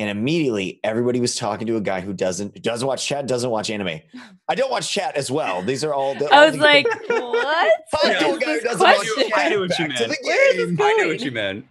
And 0.00 0.08
immediately 0.08 0.78
everybody 0.84 1.18
was 1.20 1.34
talking 1.34 1.66
to 1.66 1.76
a 1.76 1.80
guy 1.80 2.00
who 2.00 2.12
doesn't 2.12 2.54
who 2.54 2.60
doesn't 2.60 2.86
watch 2.86 3.04
chat, 3.04 3.26
doesn't 3.26 3.50
watch 3.50 3.68
anime. 3.68 4.00
I 4.48 4.54
don't 4.54 4.70
watch 4.70 4.88
chat 4.92 5.16
as 5.16 5.28
well. 5.30 5.60
These 5.62 5.82
are 5.82 5.92
all 5.92 6.14
the 6.14 6.32
I 6.32 6.38
all 6.38 6.46
was 6.46 6.54
the- 6.54 6.60
like, 6.62 6.86
what? 7.08 7.72
Talk 7.90 8.02
to 8.02 8.08
a 8.34 8.38
guy 8.38 8.52
who 8.52 8.60
doesn't 8.60 8.80
watch 8.80 8.96
question. 8.96 9.28
chat. 9.28 9.38
I 9.38 9.48
knew 9.48 9.60
what 9.60 9.78
you 9.78 9.88
Back 9.88 9.98
meant. 9.98 10.10
the 10.10 10.16
Where 10.22 10.50
is 10.50 10.56
this 10.56 10.66
game. 10.68 10.80
I 10.80 10.92
knew 10.94 11.08
what 11.08 11.20
you 11.20 11.30
meant. 11.32 11.64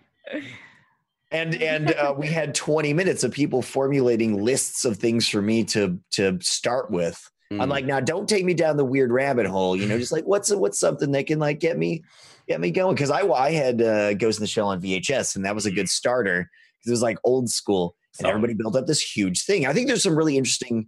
and 1.31 1.55
and 1.62 1.93
uh, 1.93 2.13
we 2.17 2.27
had 2.27 2.55
20 2.55 2.93
minutes 2.93 3.24
of 3.24 3.31
people 3.31 3.62
formulating 3.62 4.43
lists 4.43 4.86
of 4.86 4.98
things 4.98 5.27
for 5.27 5.41
me 5.41 5.63
to 5.65 6.00
to 6.12 6.38
start 6.41 6.91
with. 6.91 7.29
I'm 7.50 7.60
Mm. 7.60 7.69
like, 7.69 7.86
now 7.86 8.01
don't 8.01 8.27
take 8.27 8.43
me 8.43 8.53
down 8.53 8.75
the 8.75 8.84
weird 8.84 9.10
rabbit 9.12 9.46
hole. 9.46 9.75
You 9.77 9.86
know, 9.88 9.98
just 10.00 10.12
like 10.12 10.25
what's 10.25 10.53
what's 10.53 10.79
something 10.79 11.12
that 11.12 11.27
can 11.27 11.39
like 11.39 11.60
get 11.60 11.77
me 11.77 12.03
get 12.48 12.60
me 12.60 12.72
going? 12.72 12.96
Because 12.96 13.10
I 13.12 13.22
I 13.22 13.51
had 13.51 13.81
uh, 13.81 14.13
Ghost 14.15 14.39
in 14.39 14.43
the 14.43 14.48
Shell 14.48 14.67
on 14.67 14.81
VHS, 14.81 15.36
and 15.38 15.46
that 15.46 15.55
was 15.55 15.65
a 15.65 15.72
good 15.72 15.88
starter 15.89 16.50
because 16.77 16.89
it 16.89 16.91
was 16.91 17.01
like 17.01 17.17
old 17.24 17.50
school, 17.50 17.96
and 18.19 18.27
everybody 18.27 18.53
built 18.53 18.75
up 18.75 18.88
this 18.88 19.01
huge 19.01 19.43
thing. 19.45 19.65
I 19.65 19.74
think 19.74 19.88
there's 19.88 20.03
some 20.03 20.17
really 20.17 20.38
interesting 20.38 20.88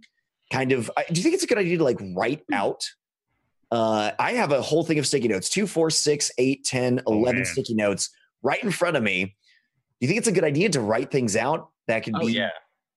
kind 0.52 0.72
of. 0.72 0.90
I, 0.96 1.04
do 1.10 1.14
you 1.18 1.22
think 1.22 1.34
it's 1.34 1.44
a 1.44 1.46
good 1.46 1.58
idea 1.58 1.78
to 1.78 1.84
like 1.84 1.98
write 2.14 2.42
out? 2.52 2.82
Uh, 3.70 4.10
I 4.18 4.32
have 4.32 4.50
a 4.52 4.60
whole 4.60 4.82
thing 4.84 4.98
of 4.98 5.06
sticky 5.06 5.28
notes: 5.28 5.48
two, 5.48 5.66
four, 5.66 5.90
six, 5.90 6.30
eight, 6.38 6.64
10, 6.64 7.02
Oh, 7.06 7.12
11 7.12 7.36
man. 7.40 7.44
sticky 7.44 7.74
notes 7.74 8.10
right 8.42 8.62
in 8.62 8.70
front 8.70 8.96
of 8.96 9.02
me. 9.02 9.24
Do 9.24 9.30
you 10.00 10.08
think 10.08 10.18
it's 10.18 10.28
a 10.28 10.32
good 10.32 10.44
idea 10.44 10.68
to 10.70 10.80
write 10.80 11.10
things 11.10 11.36
out 11.36 11.68
that 11.86 12.02
can 12.02 12.16
Oh 12.16 12.26
be 12.26 12.32
yeah. 12.32 12.50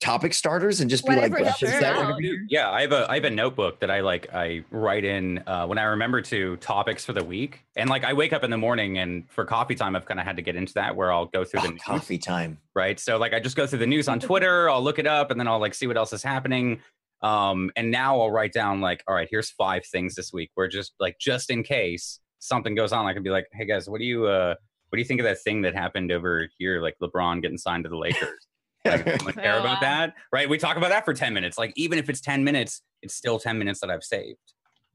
Topic 0.03 0.33
starters 0.33 0.81
and 0.81 0.89
just 0.89 1.05
be 1.05 1.15
Whatever 1.15 1.35
like 1.37 1.45
helps 1.45 1.61
that 1.61 1.95
we're 1.97 2.15
be? 2.17 2.37
Yeah, 2.49 2.69
I 2.69 2.81
have 2.81 2.91
a 2.91 3.09
I 3.09 3.15
have 3.15 3.23
a 3.23 3.29
notebook 3.29 3.79
that 3.79 3.89
I 3.89 4.01
like 4.01 4.27
I 4.33 4.63
write 4.69 5.05
in 5.05 5.41
uh, 5.47 5.65
when 5.65 5.77
I 5.77 5.83
remember 5.83 6.21
to 6.23 6.57
topics 6.57 7.05
for 7.05 7.13
the 7.13 7.23
week, 7.23 7.63
and 7.75 7.89
like 7.89 8.03
I 8.03 8.13
wake 8.13 8.33
up 8.33 8.43
in 8.43 8.51
the 8.51 8.57
morning 8.57 8.97
and 8.97 9.29
for 9.29 9.45
coffee 9.45 9.75
time 9.75 9.95
I've 9.95 10.05
kind 10.05 10.19
of 10.19 10.25
had 10.25 10.35
to 10.35 10.41
get 10.41 10.55
into 10.55 10.73
that 10.73 10.95
where 10.95 11.11
I'll 11.11 11.25
go 11.27 11.43
through 11.43 11.61
the 11.61 11.67
Oh, 11.67 11.71
news, 11.71 11.81
coffee 11.81 12.17
time. 12.17 12.57
right? 12.75 12.99
So 12.99 13.17
like 13.17 13.33
I 13.33 13.39
just 13.39 13.55
go 13.55 13.65
through 13.65 13.79
the 13.79 13.87
news 13.87 14.07
on 14.07 14.19
Twitter, 14.29 14.69
I'll 14.69 14.83
look 14.83 14.99
it 14.99 15.07
up, 15.07 15.31
and 15.31 15.39
then 15.39 15.47
I'll 15.47 15.59
like 15.59 15.73
see 15.73 15.87
what 15.87 15.97
else 15.97 16.13
is 16.13 16.21
happening. 16.23 16.81
Um, 17.21 17.71
and 17.77 17.89
now 17.89 18.19
I'll 18.19 18.31
write 18.31 18.51
down 18.51 18.81
like, 18.81 19.01
all 19.07 19.15
right, 19.15 19.27
here's 19.31 19.49
five 19.51 19.85
things 19.85 20.13
this 20.15 20.33
week. 20.33 20.51
Where 20.55 20.67
just 20.67 20.93
like 20.99 21.17
just 21.19 21.49
in 21.49 21.63
case 21.63 22.19
something 22.39 22.75
goes 22.75 22.91
on, 22.91 23.05
I 23.05 23.13
can 23.13 23.23
be 23.23 23.29
like, 23.29 23.47
hey 23.53 23.65
guys, 23.65 23.87
what 23.89 23.99
do 23.99 24.05
you 24.05 24.27
uh 24.27 24.55
what 24.89 24.97
do 24.97 25.01
you 25.01 25.07
think 25.07 25.21
of 25.21 25.23
that 25.23 25.39
thing 25.41 25.61
that 25.63 25.73
happened 25.73 26.11
over 26.11 26.47
here, 26.59 26.81
like 26.81 26.95
LeBron 27.01 27.41
getting 27.41 27.57
signed 27.57 27.83
to 27.85 27.89
the 27.89 27.97
Lakers? 27.97 28.45
Like, 28.85 29.05
does 29.05 29.13
anyone 29.15 29.33
care 29.33 29.59
about 29.59 29.81
that, 29.81 30.13
right? 30.31 30.49
We 30.49 30.57
talk 30.57 30.77
about 30.77 30.89
that 30.89 31.05
for 31.05 31.13
ten 31.13 31.33
minutes. 31.33 31.57
Like 31.57 31.73
even 31.75 31.97
if 31.99 32.09
it's 32.09 32.19
ten 32.21 32.43
minutes, 32.43 32.81
it's 33.01 33.13
still 33.15 33.39
ten 33.39 33.57
minutes 33.57 33.79
that 33.79 33.89
I've 33.89 34.03
saved 34.03 34.39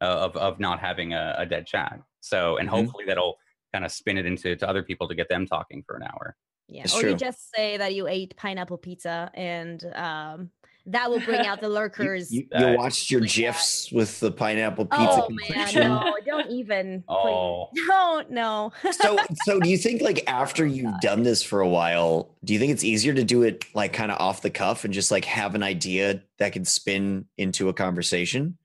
uh, 0.00 0.04
of 0.04 0.36
of 0.36 0.60
not 0.60 0.78
having 0.80 1.14
a, 1.14 1.34
a 1.38 1.46
dead 1.46 1.66
chat. 1.66 2.00
So 2.20 2.58
and 2.58 2.68
Mhm. 2.68 2.72
hopefully 2.72 3.04
that'll 3.06 3.36
kind 3.72 3.84
of 3.84 3.92
spin 3.92 4.18
it 4.18 4.26
into 4.26 4.56
to 4.56 4.68
other 4.68 4.82
people 4.82 5.08
to 5.08 5.14
get 5.14 5.28
them 5.28 5.46
talking 5.46 5.82
for 5.86 5.96
an 5.96 6.02
hour. 6.02 6.36
Yeah. 6.68 6.82
It's 6.84 6.94
or 6.94 7.02
you 7.08 7.16
just 7.16 7.50
say 7.54 7.78
that 7.78 7.94
you 7.94 8.06
ate 8.08 8.36
pineapple 8.36 8.76
pizza 8.78 9.30
and 9.34 9.82
um 9.94 10.50
that 10.88 11.10
will 11.10 11.20
bring 11.20 11.46
out 11.46 11.60
the 11.60 11.68
lurkers. 11.80 12.32
you, 12.32 12.46
Uh, 12.54 12.66
you 12.66 12.76
watched 12.76 13.10
your 13.10 13.20
like 13.20 13.30
that. 13.30 13.36
gifs 13.36 13.92
with 13.92 14.18
the 14.20 14.30
pineapple 14.30 14.86
pizza. 14.86 15.24
oh 15.24 15.28
man, 15.48 15.74
no, 15.74 16.14
don't 16.26 16.50
even. 16.50 17.02
please. 17.02 17.14
Oh. 17.16 17.68
Don't 17.88 18.30
no. 18.30 18.72
so 18.92 19.18
so 19.44 19.60
do 19.60 19.68
you 19.68 19.78
think 19.78 20.02
like 20.02 20.24
after 20.26 20.66
you've 20.76 21.00
done 21.00 21.22
this 21.22 21.42
for 21.42 21.60
a 21.60 21.68
while 21.68 22.34
do 22.44 22.52
you 22.52 22.58
think 22.58 22.72
it's 22.72 22.84
easier 22.84 23.12
to 23.14 23.24
do 23.24 23.42
it 23.42 23.64
like 23.74 23.92
kind 23.92 24.10
of 24.12 24.18
off 24.20 24.42
the 24.42 24.50
cuff 24.50 24.84
and 24.84 24.92
just 24.94 25.10
like 25.10 25.24
have 25.24 25.54
an 25.54 25.62
idea 25.62 26.22
that 26.38 26.52
can 26.52 26.64
spin 26.64 27.26
into 27.36 27.68
a 27.68 27.72
conversation 27.72 28.56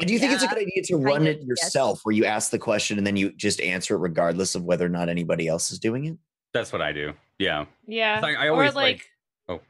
or 0.00 0.06
do 0.06 0.12
you 0.12 0.18
think 0.18 0.32
it's 0.32 0.42
a 0.42 0.48
good 0.48 0.58
idea 0.58 0.82
to 0.84 0.96
run 0.96 1.22
of, 1.22 1.28
it 1.28 1.38
yes. 1.38 1.46
yourself 1.46 2.00
where 2.04 2.14
you 2.14 2.24
ask 2.24 2.50
the 2.50 2.58
question 2.58 2.98
and 2.98 3.06
then 3.06 3.16
you 3.16 3.32
just 3.32 3.60
answer 3.60 3.94
it 3.94 3.98
regardless 3.98 4.54
of 4.54 4.64
whether 4.64 4.84
or 4.86 4.88
not 4.90 5.08
anybody 5.08 5.48
else 5.48 5.70
is 5.70 5.78
doing 5.78 6.04
it 6.06 6.16
That's 6.54 6.72
what 6.72 6.82
I 6.82 6.92
do. 6.92 7.12
Yeah. 7.38 7.64
Yeah. 7.86 8.14
It's 8.16 8.22
like, 8.22 8.36
I 8.36 8.48
always 8.48 8.72
or 8.72 8.74
like, 8.74 9.08
like- 9.48 9.60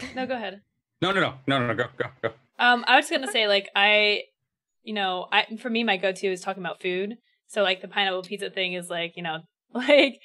oh. 0.00 0.08
No, 0.16 0.26
go 0.26 0.34
ahead. 0.34 0.60
No, 1.02 1.12
no, 1.12 1.20
no, 1.20 1.34
no, 1.46 1.58
no, 1.58 1.66
no. 1.68 1.74
Go, 1.74 1.84
go, 1.96 2.06
go. 2.22 2.28
Um, 2.58 2.84
I 2.86 2.96
was 2.96 3.08
just 3.08 3.12
gonna 3.12 3.30
say 3.30 3.48
like 3.48 3.68
I, 3.74 4.22
you 4.82 4.94
know, 4.94 5.26
I 5.32 5.56
for 5.56 5.70
me 5.70 5.84
my 5.84 5.96
go-to 5.96 6.28
is 6.28 6.40
talking 6.40 6.62
about 6.62 6.80
food. 6.80 7.16
So 7.46 7.62
like 7.62 7.82
the 7.82 7.88
pineapple 7.88 8.22
pizza 8.22 8.50
thing 8.50 8.74
is 8.74 8.88
like 8.88 9.14
you 9.16 9.22
know 9.22 9.38
like 9.74 10.20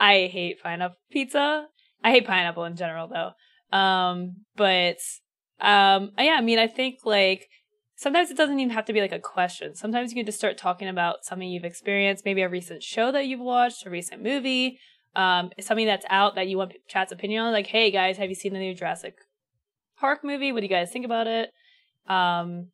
I 0.00 0.28
hate 0.32 0.62
pineapple 0.62 0.96
pizza. 1.10 1.66
I 2.02 2.10
hate 2.10 2.26
pineapple 2.26 2.64
in 2.64 2.76
general 2.76 3.08
though. 3.08 3.76
Um, 3.76 4.36
but 4.56 4.98
um, 5.60 6.12
yeah, 6.18 6.36
I 6.38 6.40
mean 6.40 6.58
I 6.58 6.66
think 6.66 7.00
like 7.04 7.48
sometimes 7.96 8.30
it 8.30 8.36
doesn't 8.36 8.58
even 8.58 8.74
have 8.74 8.84
to 8.86 8.92
be 8.92 9.00
like 9.00 9.12
a 9.12 9.18
question. 9.18 9.74
Sometimes 9.74 10.10
you 10.10 10.16
can 10.16 10.26
just 10.26 10.38
start 10.38 10.58
talking 10.58 10.88
about 10.88 11.24
something 11.24 11.48
you've 11.48 11.64
experienced, 11.64 12.24
maybe 12.24 12.42
a 12.42 12.48
recent 12.48 12.82
show 12.82 13.10
that 13.12 13.26
you've 13.26 13.40
watched, 13.40 13.86
a 13.86 13.90
recent 13.90 14.22
movie, 14.22 14.78
um, 15.14 15.50
something 15.60 15.86
that's 15.86 16.06
out 16.10 16.34
that 16.34 16.46
you 16.46 16.58
want 16.58 16.74
chat's 16.88 17.12
opinion 17.12 17.42
on. 17.42 17.52
Like, 17.52 17.66
hey 17.66 17.90
guys, 17.90 18.18
have 18.18 18.28
you 18.28 18.34
seen 18.34 18.52
the 18.52 18.58
new 18.58 18.74
Jurassic 18.74 19.16
Park 19.98 20.24
movie? 20.24 20.52
What 20.52 20.60
do 20.60 20.66
you 20.66 20.70
guys 20.70 20.90
think 20.90 21.04
about 21.04 21.26
it? 21.26 21.50
Um, 22.08 22.68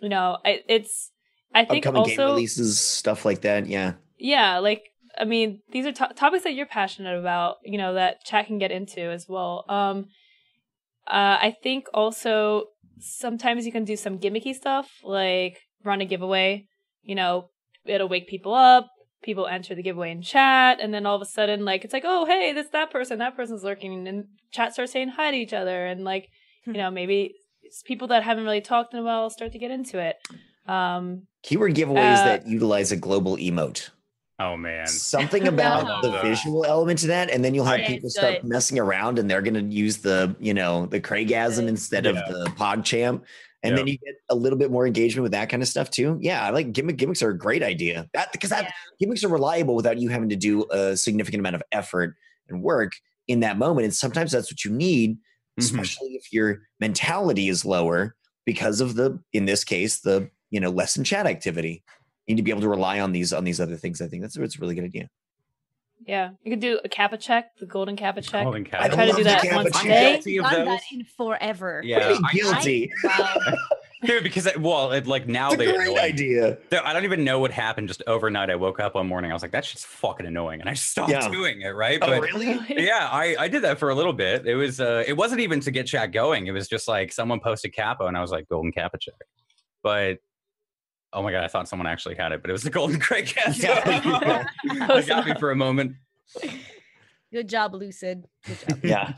you 0.00 0.08
know, 0.08 0.38
I, 0.44 0.60
it's 0.68 1.10
I 1.54 1.64
think 1.64 1.86
upcoming 1.86 2.08
game 2.08 2.20
also 2.20 2.34
releases 2.34 2.80
stuff 2.80 3.24
like 3.24 3.40
that 3.42 3.66
yeah 3.66 3.94
yeah, 4.20 4.58
like 4.58 4.84
I 5.18 5.24
mean, 5.24 5.60
these 5.72 5.86
are 5.86 5.92
to- 5.92 6.14
topics 6.14 6.44
that 6.44 6.54
you're 6.54 6.66
passionate 6.66 7.18
about. 7.18 7.56
You 7.64 7.78
know 7.78 7.94
that 7.94 8.22
chat 8.24 8.46
can 8.46 8.58
get 8.58 8.70
into 8.70 9.00
as 9.00 9.26
well. 9.28 9.64
Um, 9.68 10.06
uh, 11.08 11.40
I 11.40 11.56
think 11.62 11.86
also 11.92 12.66
sometimes 13.00 13.66
you 13.66 13.72
can 13.72 13.84
do 13.84 13.96
some 13.96 14.18
gimmicky 14.18 14.54
stuff 14.54 14.90
like 15.02 15.58
run 15.82 16.00
a 16.00 16.04
giveaway. 16.04 16.66
You 17.02 17.14
know, 17.14 17.48
it'll 17.84 18.08
wake 18.08 18.28
people 18.28 18.54
up. 18.54 18.88
People 19.22 19.46
enter 19.46 19.74
the 19.74 19.82
giveaway 19.82 20.12
in 20.12 20.22
chat, 20.22 20.78
and 20.80 20.94
then 20.94 21.04
all 21.04 21.16
of 21.16 21.22
a 21.22 21.26
sudden, 21.26 21.64
like 21.64 21.84
it's 21.84 21.92
like, 21.92 22.04
oh 22.06 22.26
hey, 22.26 22.52
this 22.52 22.68
that 22.72 22.90
person, 22.90 23.18
that 23.18 23.36
person's 23.36 23.64
lurking, 23.64 24.06
and 24.06 24.24
chat 24.52 24.74
starts 24.74 24.92
saying 24.92 25.10
hi 25.10 25.30
to 25.30 25.36
each 25.36 25.52
other, 25.52 25.86
and 25.86 26.04
like 26.04 26.28
you 26.66 26.72
know 26.74 26.90
maybe 26.90 27.34
people 27.84 28.08
that 28.08 28.22
haven't 28.22 28.44
really 28.44 28.60
talked 28.60 28.92
in 28.94 29.00
a 29.00 29.02
while 29.02 29.30
start 29.30 29.52
to 29.52 29.58
get 29.58 29.70
into 29.70 29.98
it. 29.98 30.16
Um, 30.66 31.26
keyword 31.42 31.74
giveaways 31.74 32.20
Uh, 32.20 32.24
that 32.24 32.46
utilize 32.46 32.92
a 32.92 32.96
global 32.96 33.36
emote 33.36 33.88
Oh 34.38 34.56
man. 34.56 34.86
something 34.86 35.48
about 35.54 35.84
love 35.84 36.02
the 36.02 36.20
visual 36.20 36.64
element 36.64 36.98
to 37.00 37.06
that 37.08 37.30
and 37.30 37.44
then 37.44 37.54
you'll 37.54 37.64
have 37.64 37.78
Right. 37.80 37.86
people 37.86 38.10
start 38.10 38.42
good. 38.42 38.48
messing 38.48 38.78
around 38.78 39.18
and 39.18 39.28
they're 39.30 39.42
going 39.42 39.54
to 39.54 39.74
use 39.74 39.98
the 39.98 40.36
you 40.38 40.54
know 40.54 40.86
the 40.86 41.00
Kreygasm 41.00 41.66
instead 41.66 42.04
Yeah. 42.04 42.10
of 42.12 42.16
the 42.28 42.50
pogchamp 42.56 43.22
and 43.62 43.70
Yeah. 43.72 43.76
then 43.76 43.86
you 43.86 43.98
get 43.98 44.14
a 44.28 44.34
little 44.34 44.58
bit 44.58 44.70
more 44.70 44.86
engagement 44.86 45.22
with 45.22 45.32
that 45.32 45.48
kind 45.48 45.62
of 45.62 45.68
stuff 45.68 45.90
too 45.90 46.18
yeah 46.20 46.44
i 46.44 46.50
like 46.50 46.72
gimmick 46.72 46.96
gimmicks 46.98 47.22
are 47.22 47.30
a 47.30 47.36
great 47.38 47.62
idea 47.62 48.08
that 48.12 48.30
because 48.32 48.50
that 48.50 48.64
Yeah. 48.64 48.70
gimmicks 49.00 49.24
are 49.24 49.28
reliable 49.28 49.74
without 49.74 49.98
you 49.98 50.08
having 50.10 50.28
to 50.28 50.36
do 50.36 50.66
a 50.70 50.96
significant 50.96 51.40
amount 51.40 51.56
of 51.56 51.62
effort 51.72 52.16
and 52.48 52.62
work 52.62 52.92
in 53.28 53.40
that 53.40 53.56
moment 53.58 53.84
and 53.86 53.94
sometimes 53.94 54.30
that's 54.32 54.52
what 54.52 54.64
you 54.64 54.70
need 54.70 55.16
Mhm. 55.60 55.64
especially 55.80 56.08
if 56.14 56.32
your 56.32 56.62
mentality 56.80 57.48
is 57.48 57.64
lower 57.64 58.16
because 58.44 58.80
of 58.80 58.94
the 58.94 59.20
in 59.32 59.44
this 59.44 59.62
case 59.64 60.00
the 60.00 60.30
you 60.50 60.58
know 60.60 60.70
less 60.70 60.96
in 60.96 61.04
chat 61.04 61.26
activity 61.26 61.82
you 62.26 62.34
need 62.34 62.40
to 62.40 62.44
be 62.44 62.50
able 62.50 62.60
to 62.62 62.68
rely 62.68 63.00
on 63.00 63.12
these 63.12 63.32
on 63.32 63.44
these 63.44 63.60
other 63.60 63.76
things 63.76 64.00
i 64.00 64.06
think 64.08 64.22
that's 64.22 64.36
it's 64.36 64.56
a 64.56 64.60
really 64.60 64.74
good 64.74 64.84
idea 64.84 65.08
yeah, 66.06 66.30
you 66.42 66.50
could 66.50 66.60
do 66.60 66.80
a 66.82 66.88
kappa 66.88 67.18
check, 67.18 67.54
the 67.58 67.66
golden 67.66 67.94
kappa 67.94 68.22
check. 68.22 68.44
Golden 68.44 68.66
I 68.72 68.86
I 68.86 68.88
try 68.88 69.04
to 69.04 69.12
do 69.12 69.22
that 69.24 69.42
kappa 69.42 69.56
once 69.64 69.78
a 69.80 69.84
day. 69.84 70.12
guilty 70.14 70.38
of 70.38 70.46
Done 70.50 70.64
that 70.64 70.80
in 70.90 71.04
forever. 71.04 71.82
Yeah, 71.84 72.06
Pretty 72.06 72.24
I- 72.24 72.32
guilty 72.32 72.92
Wow. 73.04 73.36
Dude, 74.02 74.22
because 74.22 74.46
it, 74.46 74.58
well, 74.58 74.92
it, 74.92 75.06
like 75.06 75.28
now 75.28 75.48
it's 75.48 75.54
a 75.54 75.58
they 75.58 75.64
great 75.72 75.88
annoy 75.88 75.94
me. 75.96 76.00
idea 76.00 76.58
Dude, 76.70 76.80
I 76.80 76.94
don't 76.94 77.04
even 77.04 77.22
know 77.22 77.38
what 77.38 77.50
happened. 77.50 77.88
Just 77.88 78.02
overnight, 78.06 78.48
I 78.48 78.56
woke 78.56 78.80
up 78.80 78.94
one 78.94 79.06
morning. 79.06 79.30
I 79.30 79.34
was 79.34 79.42
like, 79.42 79.50
"That's 79.50 79.70
just 79.70 79.86
fucking 79.86 80.24
annoying," 80.24 80.60
and 80.60 80.70
I 80.70 80.74
stopped 80.74 81.10
Yeah. 81.10 81.28
doing 81.28 81.60
it. 81.60 81.68
Right? 81.70 81.98
oh 82.00 82.06
But 82.06 82.22
really 82.22 82.58
yeah, 82.82 83.08
I 83.12 83.36
I 83.38 83.48
did 83.48 83.62
that 83.62 83.78
for 83.78 83.90
a 83.90 83.94
little 83.94 84.14
bit. 84.14 84.46
It 84.46 84.54
was 84.54 84.80
uh, 84.80 85.04
it 85.06 85.12
wasn't 85.14 85.42
even 85.42 85.60
to 85.60 85.70
get 85.70 85.86
chat 85.86 86.12
going. 86.12 86.46
It 86.46 86.52
was 86.52 86.66
just 86.66 86.88
like 86.88 87.12
someone 87.12 87.40
posted 87.40 87.74
Kappa, 87.74 88.04
and 88.06 88.16
I 88.16 88.20
was 88.22 88.30
like, 88.30 88.48
"Golden 88.48 88.72
Kappa 88.72 88.96
check." 88.98 89.14
But 89.82 90.18
oh 91.12 91.22
my 91.22 91.30
god, 91.32 91.44
I 91.44 91.48
thought 91.48 91.68
someone 91.68 91.86
actually 91.86 92.14
had 92.14 92.32
it, 92.32 92.40
but 92.40 92.48
it 92.48 92.52
was 92.52 92.62
the 92.62 92.70
Golden 92.70 92.98
Craig 93.00 93.26
Cast. 93.26 93.62
Yeah. 93.62 94.46
it 94.64 95.06
got 95.06 95.26
me 95.26 95.34
for 95.38 95.50
a 95.50 95.56
moment. 95.56 95.96
Good 97.32 97.48
job, 97.50 97.74
Lucid. 97.74 98.24
Good 98.46 98.58
job. 98.66 98.78
yeah 98.82 99.12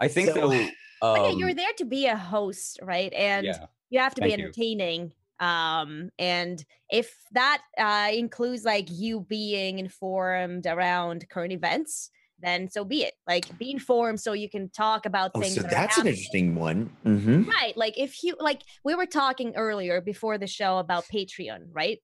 I 0.00 0.08
think 0.08 0.30
So- 0.30 0.48
though. 0.48 0.68
But 1.00 1.22
yeah, 1.22 1.28
Um, 1.30 1.38
you're 1.38 1.54
there 1.54 1.72
to 1.78 1.84
be 1.84 2.06
a 2.06 2.16
host, 2.16 2.78
right? 2.82 3.12
And 3.12 3.46
yeah. 3.46 3.66
you 3.88 3.98
have 4.00 4.14
to 4.16 4.22
be 4.22 4.28
Thank 4.28 4.38
you. 4.40 4.44
entertaining. 4.46 5.12
Um, 5.40 6.10
and 6.18 6.62
if 6.90 7.14
that 7.32 7.62
uh, 7.78 8.10
includes 8.12 8.64
like 8.64 8.88
you 8.90 9.20
being 9.28 9.78
informed 9.78 10.66
around 10.66 11.26
current 11.30 11.52
events, 11.52 12.10
then 12.42 12.68
so 12.70 12.84
be 12.84 13.02
it. 13.02 13.14
Like 13.26 13.46
be 13.58 13.70
informed 13.70 14.20
so 14.20 14.32
you 14.32 14.50
can 14.50 14.70
talk 14.70 15.06
about 15.06 15.32
oh 15.34 15.40
things. 15.40 15.54
so 15.54 15.62
that 15.62 15.70
that's 15.70 15.98
an 15.98 16.06
interesting 16.06 16.54
one 16.54 16.90
hmm 17.02 17.42
Right. 17.42 17.76
Like 17.76 17.98
if 17.98 18.22
you 18.22 18.36
like 18.38 18.62
we 18.84 18.94
were 18.94 19.06
talking 19.06 19.54
earlier 19.56 20.00
before 20.00 20.38
the 20.38 20.46
show 20.46 20.78
about 20.78 21.04
Patreon, 21.12 21.68
right? 21.72 21.98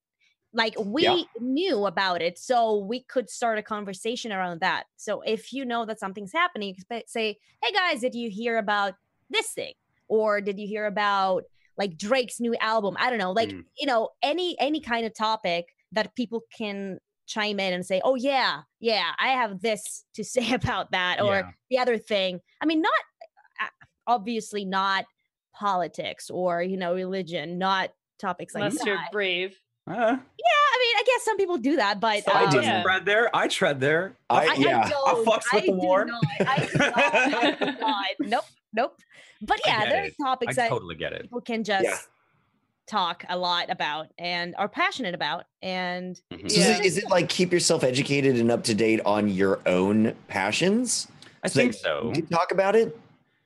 Like 0.57 0.73
we 0.79 1.03
Yeah. 1.03 1.21
knew 1.39 1.85
about 1.85 2.21
it, 2.23 2.39
so 2.39 2.77
we 2.79 3.03
could 3.03 3.29
start 3.29 3.59
a 3.59 3.61
conversation 3.63 4.31
around 4.31 4.59
that. 4.61 4.85
So 4.95 5.21
if 5.21 5.53
you 5.53 5.63
know 5.65 5.85
that 5.85 5.99
something's 5.99 6.33
happening, 6.33 6.69
you 6.69 6.73
can 6.75 6.83
sp- 6.89 7.05
say, 7.07 7.37
"Hey 7.63 7.71
guys, 7.71 8.01
did 8.01 8.15
you 8.15 8.29
hear 8.31 8.57
about 8.57 8.95
this 9.29 9.51
thing?" 9.51 9.73
Or 10.07 10.41
did 10.41 10.57
you 10.59 10.65
hear 10.67 10.87
about 10.87 11.43
like 11.77 11.95
Drake's 11.95 12.39
new 12.39 12.55
album? 12.55 12.95
I 12.99 13.11
don't 13.11 13.19
know. 13.19 13.31
Like, 13.31 13.49
Mm. 13.49 13.65
you 13.79 13.85
know, 13.85 14.09
any 14.23 14.59
any 14.59 14.79
kind 14.81 15.05
of 15.05 15.13
topic 15.13 15.65
that 15.91 16.15
people 16.15 16.41
can 16.57 16.97
chime 17.27 17.59
in 17.59 17.71
and 17.73 17.85
say, 17.85 18.01
"Oh 18.03 18.15
yeah, 18.15 18.61
yeah, 18.79 19.11
I 19.19 19.27
have 19.33 19.61
this 19.61 20.05
to 20.15 20.23
say 20.35 20.53
about 20.53 20.89
that," 20.91 21.21
or 21.21 21.35
Yeah. 21.35 21.51
the 21.69 21.77
other 21.77 21.99
thing. 21.99 22.41
I 22.61 22.65
mean, 22.65 22.81
not 22.81 23.01
uh, 23.61 23.67
obviously 24.07 24.65
not 24.65 25.05
politics 25.53 26.29
or 26.31 26.63
you 26.63 26.77
know 26.77 26.95
religion, 26.95 27.59
not 27.59 27.91
topics 28.17 28.55
like 28.55 28.63
Unless 28.63 28.79
that. 28.79 28.87
you're 28.87 28.99
brave. 29.11 29.61
Uh, 29.87 29.93
Yeah, 29.93 30.15
I 30.15 30.77
mean, 30.81 30.95
I 30.97 31.03
guess 31.05 31.23
some 31.23 31.37
people 31.37 31.57
do 31.57 31.75
that, 31.77 31.99
but 31.99 32.23
So 32.25 32.31
I 32.31 32.43
um, 32.43 32.51
do 32.51 32.61
Yeah. 32.61 32.83
tread 32.83 33.05
there. 33.05 33.35
I 33.35 33.47
tread 33.47 33.79
there. 33.79 34.13
I, 34.29 34.47
I, 34.47 34.53
yeah. 34.55 34.81
I 34.85 34.89
don't. 34.89 35.25
fucks 35.25 35.45
with 35.53 35.63
I 35.63 35.65
the 35.67 35.71
do 35.71 35.77
war. 35.77 36.05
not. 36.05 36.23
I 36.39 36.65
do 36.65 36.77
not. 36.77 36.93
I 36.97 37.51
do 37.59 37.79
not. 37.79 38.05
Nope. 38.19 38.43
Nope. 38.73 38.97
But 39.41 39.59
yeah, 39.65 39.79
get 39.85 39.89
there 39.89 40.03
are 40.03 40.05
it. 40.07 40.15
topics 40.21 40.57
I 40.57 40.63
that 40.63 40.69
totally 40.69 40.95
get 40.95 41.13
it. 41.13 41.21
people 41.23 41.41
can 41.41 41.63
just 41.63 42.09
talk 42.87 43.23
a 43.29 43.37
lot 43.37 43.69
about 43.69 44.07
and 44.17 44.55
are 44.57 44.67
passionate 44.69 45.13
about. 45.15 45.45
And 45.61 46.19
Mhm. 46.33 46.51
So 46.51 46.59
Yeah. 46.59 46.71
is, 46.73 46.79
it, 46.79 46.85
is 46.85 46.97
it 46.97 47.09
like 47.09 47.29
keep 47.29 47.51
yourself 47.53 47.83
educated 47.83 48.35
and 48.37 48.51
up 48.51 48.63
to 48.65 48.73
date 48.75 48.99
on 49.05 49.29
your 49.29 49.59
own 49.65 50.15
passions? 50.27 51.07
I 51.43 51.47
So 51.47 51.59
think 51.59 51.73
so. 51.73 52.11
You 52.13 52.21
can 52.23 52.27
talk 52.27 52.51
about 52.51 52.75
it. 52.75 52.97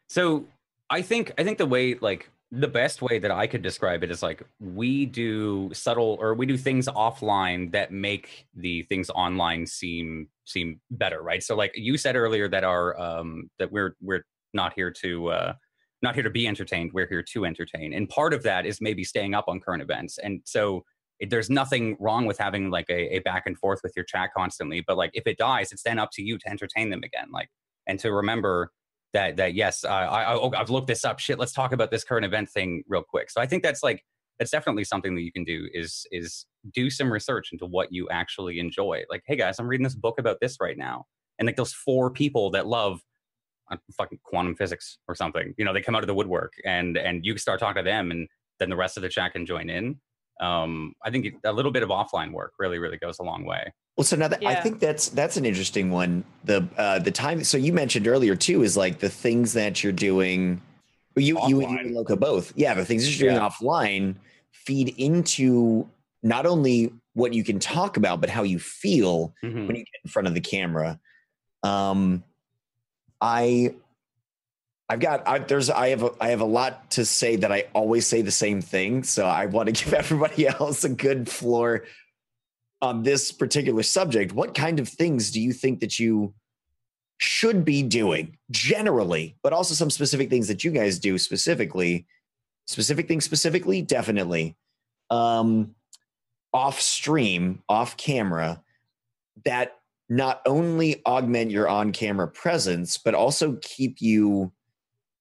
So 0.08 0.46
I 0.90 1.02
think 1.02 1.34
I 1.38 1.44
think 1.44 1.58
the 1.58 1.66
way 1.66 1.96
like 1.96 2.30
the 2.52 2.68
best 2.68 3.02
way 3.02 3.18
that 3.18 3.32
I 3.32 3.48
could 3.48 3.62
describe 3.62 4.04
it 4.04 4.12
is 4.12 4.22
like 4.22 4.44
we 4.60 5.06
do 5.06 5.70
subtle 5.74 6.18
or 6.20 6.34
we 6.34 6.46
do 6.46 6.58
things 6.58 6.88
offline 6.88 7.72
that 7.72 7.92
make 7.94 8.46
the 8.56 8.84
things 8.84 9.10
online 9.10 9.66
seem 9.66 10.28
seem 10.44 10.82
better, 10.92 11.22
right? 11.22 11.42
So 11.42 11.56
like 11.56 11.72
you 11.76 11.98
said 11.98 12.18
earlier 12.18 12.50
that 12.50 12.66
our 12.66 13.00
um 13.00 13.50
that 13.58 13.72
we're 13.72 13.96
we're 14.02 14.26
not 14.54 14.74
here 14.74 14.92
to 14.92 15.30
uh 15.30 15.54
not 16.02 16.16
here 16.16 16.24
to 16.24 16.30
be 16.30 16.48
entertained, 16.48 16.92
we're 16.94 17.08
here 17.08 17.24
to 17.32 17.46
entertain. 17.46 17.94
And 17.94 18.10
part 18.10 18.34
of 18.34 18.44
that 18.44 18.66
is 18.66 18.82
maybe 18.82 19.04
staying 19.04 19.34
up 19.34 19.46
on 19.48 19.60
current 19.60 19.84
events. 19.84 20.18
And 20.18 20.42
so 20.44 20.84
it, 21.20 21.30
there's 21.30 21.50
nothing 21.50 21.96
wrong 22.00 22.26
with 22.26 22.40
having 22.40 22.70
like 22.70 22.90
a, 22.90 23.18
a 23.18 23.20
back 23.20 23.44
and 23.46 23.58
forth 23.58 23.80
with 23.84 23.94
your 23.96 24.04
chat 24.04 24.32
constantly, 24.36 24.84
but 24.86 24.98
like 24.98 25.12
if 25.14 25.26
it 25.26 25.38
dies, 25.38 25.72
it's 25.72 25.84
then 25.84 26.00
up 26.00 26.10
to 26.14 26.22
you 26.22 26.38
to 26.40 26.50
entertain 26.50 26.90
them 26.90 27.04
again. 27.04 27.28
Like 27.32 27.50
and 27.88 27.98
to 28.00 28.12
remember 28.12 28.72
that 29.14 29.38
that 29.38 29.54
yes, 29.54 29.84
uh, 29.84 29.90
I, 29.90 30.24
I 30.24 30.36
oh, 30.36 30.52
I've 30.56 30.70
looked 30.70 30.88
this 30.88 31.06
up. 31.06 31.20
Shit, 31.20 31.40
let's 31.40 31.54
talk 31.54 31.72
about 31.72 31.92
this 31.92 32.04
current 32.04 32.26
event 32.26 32.50
thing 32.50 32.84
real 32.88 33.04
quick. 33.04 33.30
So 33.30 33.42
I 33.42 33.46
think 33.46 33.64
that's 33.64 33.84
like 33.84 34.04
that's 34.40 34.52
definitely 34.52 34.84
something 34.84 35.16
that 35.16 35.22
you 35.22 35.32
can 35.32 35.44
do 35.44 35.68
is 35.74 36.06
is 36.12 36.46
do 36.74 36.90
some 36.90 37.12
research 37.12 37.50
into 37.52 37.66
what 37.66 37.92
you 37.92 38.10
actually 38.10 38.60
enjoy. 38.60 39.04
Like, 39.10 39.24
hey 39.26 39.36
guys, 39.36 39.60
I'm 39.60 39.68
reading 39.68 39.84
this 39.84 39.96
book 39.96 40.20
about 40.20 40.38
this 40.42 40.58
right 40.62 40.78
now, 40.78 41.06
and 41.40 41.46
like 41.46 41.58
those 41.58 41.74
four 41.74 42.10
people 42.10 42.50
that 42.52 42.68
love 42.68 43.02
uh, 43.72 43.78
fucking 43.98 44.20
quantum 44.24 44.56
physics 44.56 44.98
or 45.08 45.16
something, 45.16 45.54
you 45.58 45.66
know, 45.66 45.74
they 45.74 45.82
come 45.82 45.96
out 45.96 46.04
of 46.04 46.08
the 46.08 46.16
woodwork, 46.16 46.54
and 46.66 46.98
and 46.98 47.26
you 47.26 47.38
start 47.38 47.60
talking 47.60 47.84
to 47.84 47.90
them, 47.90 48.12
and 48.12 48.28
then 48.60 48.70
the 48.70 48.76
rest 48.76 48.98
of 48.98 49.04
the 49.04 49.10
chat 49.10 49.34
can 49.34 49.46
join 49.46 49.70
in. 49.70 50.00
Um, 50.42 50.96
I 51.06 51.12
think 51.12 51.36
a 51.44 51.54
little 51.54 51.72
bit 51.72 51.84
of 51.84 51.90
offline 51.90 52.32
work 52.32 52.54
really 52.60 52.80
really 52.80 52.98
goes 52.98 53.20
a 53.20 53.24
long 53.24 53.46
way. 53.46 53.72
Well, 53.96 54.04
so 54.06 54.16
now 54.16 54.28
that 54.30 54.44
I 54.44 54.56
think 54.56 54.80
that's 54.80 55.10
that's 55.10 55.38
an 55.38 55.46
interesting 55.46 55.92
one. 55.92 56.24
The 56.46 56.68
uh, 56.78 57.00
the 57.00 57.12
time. 57.12 57.44
So 57.44 57.58
you 57.58 57.72
mentioned 57.74 58.08
earlier 58.08 58.36
too 58.36 58.64
is 58.64 58.76
like 58.76 59.00
the 59.00 59.10
things 59.10 59.54
that 59.54 59.84
you're 59.84 59.94
doing. 59.94 60.62
You 61.16 61.38
you 61.48 61.62
and 61.62 61.72
you 61.72 61.78
and 61.78 61.92
Lowco 61.96 62.20
both. 62.20 62.54
Yeah, 62.56 62.74
the 62.74 62.86
things 62.86 63.04
that 63.06 63.12
you're 63.12 63.30
doing 63.30 63.42
Yeah. 63.42 63.48
offline 63.50 64.16
feed 64.52 64.96
into 64.98 65.88
not 66.24 66.46
only 66.46 66.92
what 67.14 67.34
you 67.34 67.44
can 67.44 67.60
talk 67.60 67.98
about, 67.98 68.22
but 68.22 68.30
how 68.30 68.44
you 68.44 68.58
feel 68.60 69.34
Mhm. 69.44 69.68
when 69.68 69.76
you 69.76 69.84
get 69.84 70.00
in 70.06 70.10
front 70.10 70.28
of 70.28 70.34
the 70.34 70.40
camera. 70.42 71.00
Um, 71.64 72.24
I, 73.20 73.76
I've 74.92 75.00
got 75.00 75.26
I, 75.26 75.40
there's 75.40 75.70
I 75.70 75.88
have 75.88 76.04
a, 76.04 76.12
I 76.20 76.32
have 76.32 76.42
a 76.42 76.46
lot 76.46 76.92
to 76.92 77.06
say 77.06 77.38
that 77.38 77.50
I 77.50 77.64
always 77.74 78.06
say 78.06 78.22
the 78.22 78.30
same 78.30 78.62
thing, 78.62 79.04
so 79.04 79.26
I 79.26 79.46
want 79.46 79.74
to 79.74 79.86
give 79.86 79.94
everybody 79.94 80.48
else 80.48 80.84
a 80.84 80.90
good 80.90 81.30
floor 81.30 81.86
on 82.82 83.04
this 83.04 83.32
particular 83.32 83.84
subject. 83.84 84.34
What 84.34 84.54
kind 84.54 84.82
of 84.82 84.90
things 84.90 85.32
do 85.32 85.40
you 85.40 85.54
think 85.54 85.80
that 85.80 85.98
you 85.98 86.34
should 87.20 87.64
be 87.64 87.84
doing 87.84 88.38
generally, 88.50 89.38
but 89.42 89.54
also 89.54 89.76
some 89.76 89.90
specific 89.90 90.30
things 90.30 90.50
that 90.50 90.66
you 90.66 90.72
guys 90.72 91.00
do 91.00 91.18
specifically? 91.18 92.06
Specific 92.68 93.08
things 93.08 93.24
specifically, 93.24 93.82
definitely. 93.82 94.58
Um, 95.10 95.74
off 96.54 96.82
stream, 96.82 97.64
off 97.70 97.96
camera, 97.96 98.62
that 99.46 99.78
not 100.10 100.42
only 100.46 101.02
augment 101.06 101.50
your 101.50 101.70
on 101.70 101.94
camera 101.94 102.28
presence, 102.28 102.98
but 102.98 103.16
also 103.16 103.58
keep 103.62 104.02
you 104.02 104.52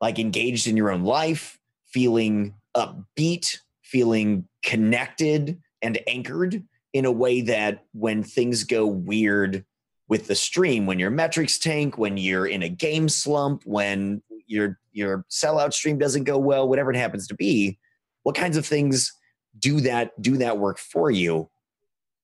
like 0.00 0.18
engaged 0.18 0.66
in 0.66 0.76
your 0.76 0.90
own 0.90 1.04
life, 1.04 1.58
feeling 1.86 2.54
upbeat, 2.76 3.58
feeling 3.82 4.46
connected 4.62 5.60
and 5.82 5.98
anchored 6.06 6.62
in 6.92 7.04
a 7.04 7.12
way 7.12 7.40
that 7.42 7.84
when 7.92 8.22
things 8.22 8.64
go 8.64 8.86
weird 8.86 9.64
with 10.08 10.26
the 10.26 10.34
stream, 10.34 10.86
when 10.86 10.98
your 10.98 11.10
metrics 11.10 11.58
tank, 11.58 11.96
when 11.96 12.16
you're 12.16 12.46
in 12.46 12.62
a 12.62 12.68
game 12.68 13.08
slump, 13.08 13.62
when 13.64 14.22
your 14.46 14.78
your 14.92 15.24
sellout 15.30 15.72
stream 15.72 15.98
doesn't 15.98 16.24
go 16.24 16.36
well, 16.36 16.68
whatever 16.68 16.90
it 16.90 16.96
happens 16.96 17.28
to 17.28 17.34
be, 17.34 17.78
what 18.24 18.34
kinds 18.34 18.56
of 18.56 18.66
things 18.66 19.12
do 19.58 19.80
that 19.80 20.20
do 20.20 20.36
that 20.38 20.58
work 20.58 20.78
for 20.78 21.10
you 21.10 21.48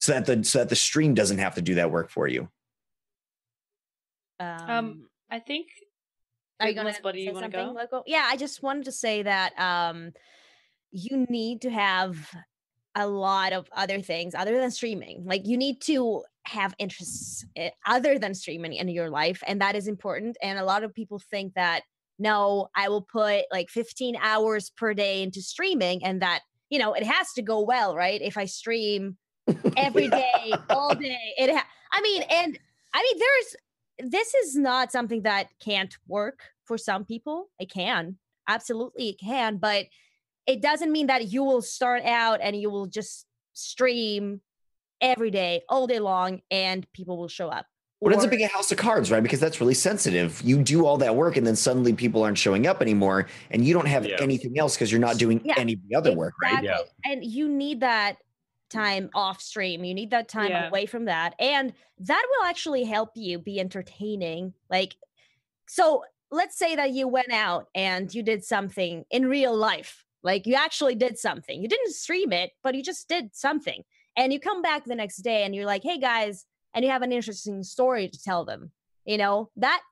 so 0.00 0.12
that 0.12 0.26
the 0.26 0.44
so 0.44 0.58
that 0.58 0.68
the 0.68 0.76
stream 0.76 1.14
doesn't 1.14 1.38
have 1.38 1.54
to 1.54 1.62
do 1.62 1.74
that 1.76 1.90
work 1.90 2.10
for 2.10 2.26
you? 2.26 2.48
um, 4.40 5.08
I 5.30 5.38
think. 5.38 5.68
Are 6.60 6.68
you 6.68 6.74
gonna 6.74 6.94
Buddy, 7.02 7.20
say 7.20 7.24
you 7.26 7.32
want 7.32 7.52
to 7.52 7.58
something, 7.58 7.74
go? 7.74 7.98
Lowco? 7.98 8.02
Yeah, 8.06 8.26
I 8.26 8.36
just 8.36 8.62
wanted 8.62 8.84
to 8.86 8.92
say 8.92 9.22
that 9.22 9.58
um, 9.58 10.12
you 10.90 11.26
need 11.28 11.62
to 11.62 11.70
have 11.70 12.16
a 12.94 13.06
lot 13.06 13.52
of 13.52 13.68
other 13.76 14.00
things 14.00 14.34
other 14.34 14.58
than 14.58 14.70
streaming. 14.70 15.22
Like 15.26 15.46
you 15.46 15.58
need 15.58 15.82
to 15.82 16.22
have 16.46 16.74
interests 16.78 17.44
eh, 17.56 17.70
other 17.86 18.18
than 18.18 18.34
streaming 18.34 18.72
in 18.72 18.88
your 18.88 19.10
life, 19.10 19.42
and 19.46 19.60
that 19.60 19.76
is 19.76 19.86
important. 19.86 20.36
And 20.42 20.58
a 20.58 20.64
lot 20.64 20.82
of 20.82 20.94
people 20.94 21.20
think 21.30 21.54
that 21.54 21.82
no, 22.18 22.68
I 22.74 22.88
will 22.88 23.02
put 23.02 23.44
like 23.52 23.68
15 23.68 24.16
hours 24.16 24.70
per 24.70 24.94
day 24.94 25.22
into 25.22 25.42
streaming, 25.42 26.02
and 26.04 26.22
that 26.22 26.40
you 26.70 26.78
know 26.78 26.94
it 26.94 27.04
has 27.04 27.32
to 27.34 27.42
go 27.42 27.60
well, 27.60 27.94
right? 27.94 28.20
If 28.22 28.38
I 28.38 28.46
stream 28.46 29.18
every 29.76 30.08
day, 30.08 30.52
all 30.70 30.94
day. 30.94 31.34
It. 31.36 31.54
Ha- 31.54 31.66
I 31.92 32.00
mean, 32.00 32.22
and 32.22 32.58
I 32.94 33.02
mean, 33.02 33.18
there's 33.18 33.56
this 33.98 34.34
is 34.34 34.56
not 34.56 34.92
something 34.92 35.22
that 35.22 35.48
can't 35.60 35.96
work 36.06 36.40
for 36.64 36.76
some 36.78 37.04
people. 37.04 37.50
It 37.58 37.70
can 37.70 38.18
absolutely, 38.48 39.10
it 39.10 39.18
can, 39.18 39.56
but 39.56 39.86
it 40.46 40.62
doesn't 40.62 40.92
mean 40.92 41.08
that 41.08 41.32
you 41.32 41.42
will 41.42 41.62
start 41.62 42.04
out 42.04 42.40
and 42.40 42.54
you 42.56 42.70
will 42.70 42.86
just 42.86 43.26
stream 43.52 44.40
every 45.00 45.30
day, 45.30 45.62
all 45.68 45.86
day 45.86 45.98
long, 45.98 46.40
and 46.50 46.86
people 46.92 47.18
will 47.18 47.28
show 47.28 47.48
up. 47.48 47.66
What 47.98 48.12
ends 48.12 48.24
up 48.24 48.30
being 48.30 48.44
a 48.44 48.48
house 48.48 48.70
of 48.70 48.78
cards, 48.78 49.10
right? 49.10 49.22
Because 49.22 49.40
that's 49.40 49.60
really 49.60 49.74
sensitive. 49.74 50.40
You 50.42 50.62
do 50.62 50.84
all 50.84 50.98
that 50.98 51.16
work, 51.16 51.36
and 51.38 51.46
then 51.46 51.56
suddenly 51.56 51.94
people 51.94 52.22
aren't 52.22 52.38
showing 52.38 52.66
up 52.66 52.82
anymore, 52.82 53.26
and 53.50 53.64
you 53.64 53.72
don't 53.72 53.86
have 53.86 54.06
Yeah. 54.06 54.18
anything 54.20 54.58
else 54.58 54.74
because 54.76 54.92
you're 54.92 55.00
not 55.00 55.16
doing 55.16 55.40
Yeah, 55.44 55.54
any 55.56 55.72
of 55.72 55.80
the 55.88 55.96
other 55.96 56.14
work, 56.14 56.34
right? 56.40 56.62
Exactly. 56.62 56.90
And 57.04 57.24
you 57.24 57.48
need 57.48 57.80
that 57.80 58.18
time 58.68 59.10
off 59.14 59.40
stream. 59.40 59.84
You 59.84 59.94
need 59.94 60.10
that 60.10 60.28
time 60.28 60.50
Yeah. 60.50 60.68
away 60.68 60.86
from 60.86 61.04
that. 61.06 61.34
And 61.38 61.72
that 61.98 62.26
will 62.30 62.46
actually 62.46 62.84
help 62.84 63.10
you 63.14 63.38
be 63.38 63.60
entertaining. 63.60 64.54
Like, 64.70 64.96
so 65.68 66.04
let's 66.30 66.58
say 66.58 66.76
that 66.76 66.90
you 66.90 67.08
went 67.08 67.32
out 67.32 67.68
and 67.74 68.12
you 68.12 68.22
did 68.22 68.44
something 68.44 69.04
in 69.10 69.26
real 69.26 69.56
life. 69.56 70.04
Like, 70.22 70.46
you 70.46 70.54
actually 70.54 70.96
did 70.96 71.18
something. 71.18 71.60
You 71.62 71.68
didn't 71.68 71.92
stream 71.94 72.32
it, 72.32 72.52
but 72.62 72.74
you 72.74 72.82
just 72.82 73.08
did 73.08 73.34
something. 73.34 73.84
And 74.16 74.32
you 74.32 74.40
come 74.40 74.62
back 74.62 74.84
the 74.84 74.94
next 74.96 75.18
day 75.18 75.44
and 75.44 75.54
you're 75.54 75.66
like, 75.66 75.82
hey 75.82 75.98
guys, 75.98 76.46
and 76.74 76.84
you 76.84 76.90
have 76.90 77.02
an 77.02 77.12
interesting 77.12 77.62
story 77.62 78.08
to 78.08 78.22
tell 78.22 78.44
them. 78.44 78.72
You 79.04 79.18
know, 79.18 79.50
that 79.56 79.82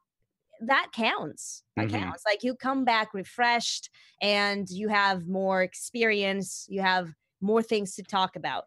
that 0.60 0.90
counts. 0.94 1.62
That 1.76 1.88
Mhm. 1.88 2.00
counts. 2.00 2.22
Like 2.24 2.42
you 2.42 2.54
come 2.54 2.84
back 2.84 3.12
refreshed 3.12 3.90
and 4.22 4.68
you 4.70 4.88
have 4.88 5.26
more 5.26 5.62
experience, 5.62 6.66
you 6.68 6.80
have 6.80 7.12
more 7.44 7.62
things 7.62 7.94
to 7.96 8.02
talk 8.02 8.36
about. 8.36 8.64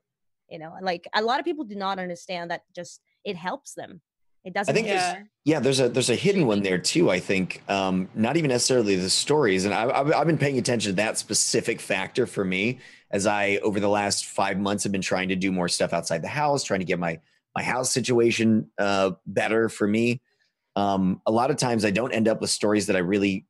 You 0.50 0.60
know, 0.60 0.74
like 0.82 1.08
a 1.14 1.22
lot 1.22 1.40
of 1.40 1.46
people 1.46 1.66
do 1.66 1.76
not 1.76 2.00
understand 2.00 2.52
that 2.52 2.62
just 2.74 3.02
it 3.26 3.36
helps 3.36 3.74
them. 3.74 4.02
It 4.46 4.54
doesn't 4.54 4.72
I 4.72 4.74
think 4.76 4.88
just- 4.88 5.14
there's- 5.14 5.28
Yeah, 5.44 5.60
there's 5.60 5.80
a 5.82 5.90
there's 5.90 6.10
a 6.10 6.16
hidden 6.16 6.46
one 6.48 6.62
there 6.64 6.78
too. 6.78 7.10
I 7.10 7.20
think 7.20 7.62
um, 7.70 8.08
not 8.16 8.38
even 8.38 8.50
necessarily 8.50 8.96
the 8.96 9.10
stories, 9.10 9.66
and 9.66 9.74
I, 9.74 9.90
I've, 9.90 10.14
I've 10.14 10.28
been 10.28 10.38
paying 10.38 10.58
attention 10.58 10.92
to 10.92 10.96
that 10.98 11.18
specific 11.18 11.82
factor 11.82 12.26
for 12.28 12.46
me 12.46 12.80
as 13.12 13.26
I 13.28 13.58
over 13.58 13.80
the 13.80 13.90
last 13.90 14.26
five 14.26 14.58
months 14.58 14.84
have 14.84 14.92
been 14.92 15.02
trying 15.02 15.30
to 15.30 15.36
do 15.36 15.52
more 15.52 15.68
stuff 15.68 15.92
outside 15.92 16.22
the 16.22 16.28
house, 16.30 16.64
trying 16.64 16.80
to 16.82 16.86
get 16.86 17.00
my 17.00 17.20
my 17.56 17.64
house 17.64 17.92
situation 17.92 18.70
uh, 18.78 19.12
better 19.26 19.68
for 19.68 19.88
me. 19.88 20.22
Um, 20.76 21.22
a 21.26 21.32
lot 21.32 21.50
of 21.50 21.58
times, 21.58 21.84
I 21.84 21.92
don't 21.92 22.12
end 22.14 22.28
up 22.28 22.40
with 22.40 22.52
stories 22.52 22.86
that 22.88 22.96
I 22.96 23.00
really 23.00 23.46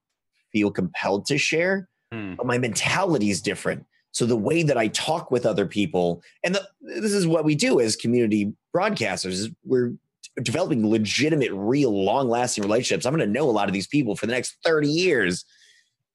feel 0.51 0.71
compelled 0.71 1.25
to 1.27 1.37
share, 1.37 1.89
Hmm. 2.11 2.35
but 2.35 2.45
my 2.47 2.57
mentality 2.57 3.29
is 3.29 3.41
different. 3.41 3.85
So 4.17 4.25
the 4.25 4.35
way 4.35 4.63
that 4.63 4.79
I 4.79 4.87
talk 4.87 5.29
with 5.29 5.45
other 5.45 5.67
people, 5.67 6.23
and 6.43 6.55
the, 6.55 6.67
this 6.81 7.13
is 7.13 7.27
what 7.27 7.45
we 7.45 7.53
do 7.53 7.79
as 7.79 7.95
community 7.95 8.51
broadcasters, 8.75 9.33
is 9.33 9.49
we're 9.63 9.93
developing 10.41 10.89
legitimate, 10.89 11.51
real, 11.53 12.03
long-lasting 12.03 12.63
relationships. 12.63 13.05
I'm 13.05 13.15
going 13.15 13.27
to 13.27 13.31
know 13.31 13.47
a 13.47 13.51
lot 13.51 13.67
of 13.67 13.73
these 13.73 13.85
people 13.85 14.15
for 14.15 14.25
the 14.25 14.31
next 14.31 14.57
30 14.65 14.87
years, 14.87 15.45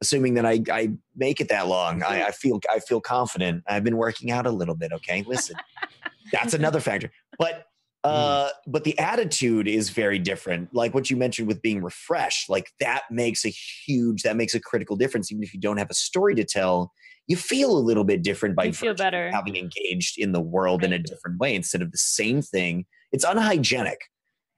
assuming 0.00 0.34
that 0.34 0.44
I, 0.44 0.60
I 0.72 0.90
make 1.14 1.40
it 1.40 1.48
that 1.50 1.68
long. 1.68 2.02
I, 2.02 2.24
I 2.24 2.30
feel 2.32 2.58
I 2.68 2.80
feel 2.80 3.00
confident. 3.00 3.62
I've 3.68 3.84
been 3.84 3.96
working 3.96 4.32
out 4.32 4.46
a 4.46 4.50
little 4.50 4.74
bit. 4.74 4.90
Okay, 4.92 5.22
listen, 5.24 5.54
that's 6.32 6.54
another 6.54 6.80
factor. 6.80 7.08
But 7.38 7.66
Uh, 8.02 8.48
but 8.66 8.82
the 8.82 8.98
attitude 8.98 9.68
is 9.68 9.90
very 9.90 10.18
different. 10.18 10.74
Like 10.74 10.92
what 10.92 11.08
you 11.08 11.16
mentioned 11.16 11.46
with 11.46 11.62
being 11.62 11.84
refreshed, 11.84 12.50
like 12.50 12.72
that 12.80 13.02
makes 13.12 13.44
a 13.44 13.48
huge, 13.48 14.24
that 14.24 14.34
makes 14.34 14.56
a 14.56 14.60
critical 14.60 14.96
difference. 14.96 15.30
Even 15.30 15.44
if 15.44 15.54
you 15.54 15.60
don't 15.60 15.76
have 15.76 15.88
a 15.88 15.94
story 15.94 16.34
to 16.34 16.44
tell, 16.44 16.92
you 17.26 17.36
feel 17.36 17.76
a 17.76 17.78
little 17.78 18.04
bit 18.04 18.22
different 18.22 18.56
by 18.56 18.64
You 18.64 18.72
feel 18.72 18.94
better. 18.94 19.30
having 19.30 19.56
engaged 19.56 20.18
in 20.18 20.32
the 20.32 20.40
world 20.40 20.82
in 20.82 20.92
a 20.92 20.98
different 20.98 21.38
way 21.38 21.54
instead 21.54 21.82
of 21.82 21.92
the 21.92 21.98
same 21.98 22.42
thing. 22.42 22.84
It's 23.12 23.24
unhygienic. 23.24 24.00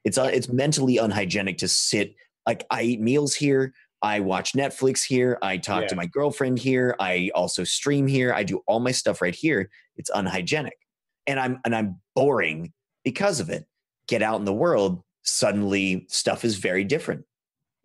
It's 0.05 0.19
uh, 0.19 0.31
it's 0.33 0.49
mentally 0.49 0.99
unhygienic 0.99 1.59
to 1.59 1.69
sit 1.69 2.15
like 2.47 2.67
I 2.71 2.83
eat 2.83 3.01
meals 3.01 3.35
here. 3.35 3.73
I 4.03 4.21
watch 4.21 4.53
Netflix 4.53 5.03
here. 5.03 5.39
I 5.41 5.57
talk 5.57 5.87
to 5.87 5.97
my 5.97 6.05
girlfriend 6.05 6.59
here. 6.59 6.95
I 7.01 7.31
also 7.35 7.65
stream 7.65 8.07
here. 8.07 8.35
I 8.35 8.43
do 8.43 8.61
all 8.67 8.81
my 8.81 8.91
stuff 8.93 9.23
right 9.23 9.35
here. 9.35 9.71
It's 9.97 10.11
unhygienic, 10.15 10.77
and 11.27 11.41
I'm 11.41 11.61
and 11.65 11.75
I'm 11.75 12.01
boring 12.15 12.73
because 13.03 13.41
of 13.41 13.49
it. 13.49 13.65
Get 14.07 14.23
out 14.23 14.39
in 14.39 14.45
the 14.45 14.53
world. 14.53 15.03
Suddenly, 15.23 16.05
stuff 16.11 16.45
is 16.45 16.57
very 16.57 16.85
different. 16.85 17.25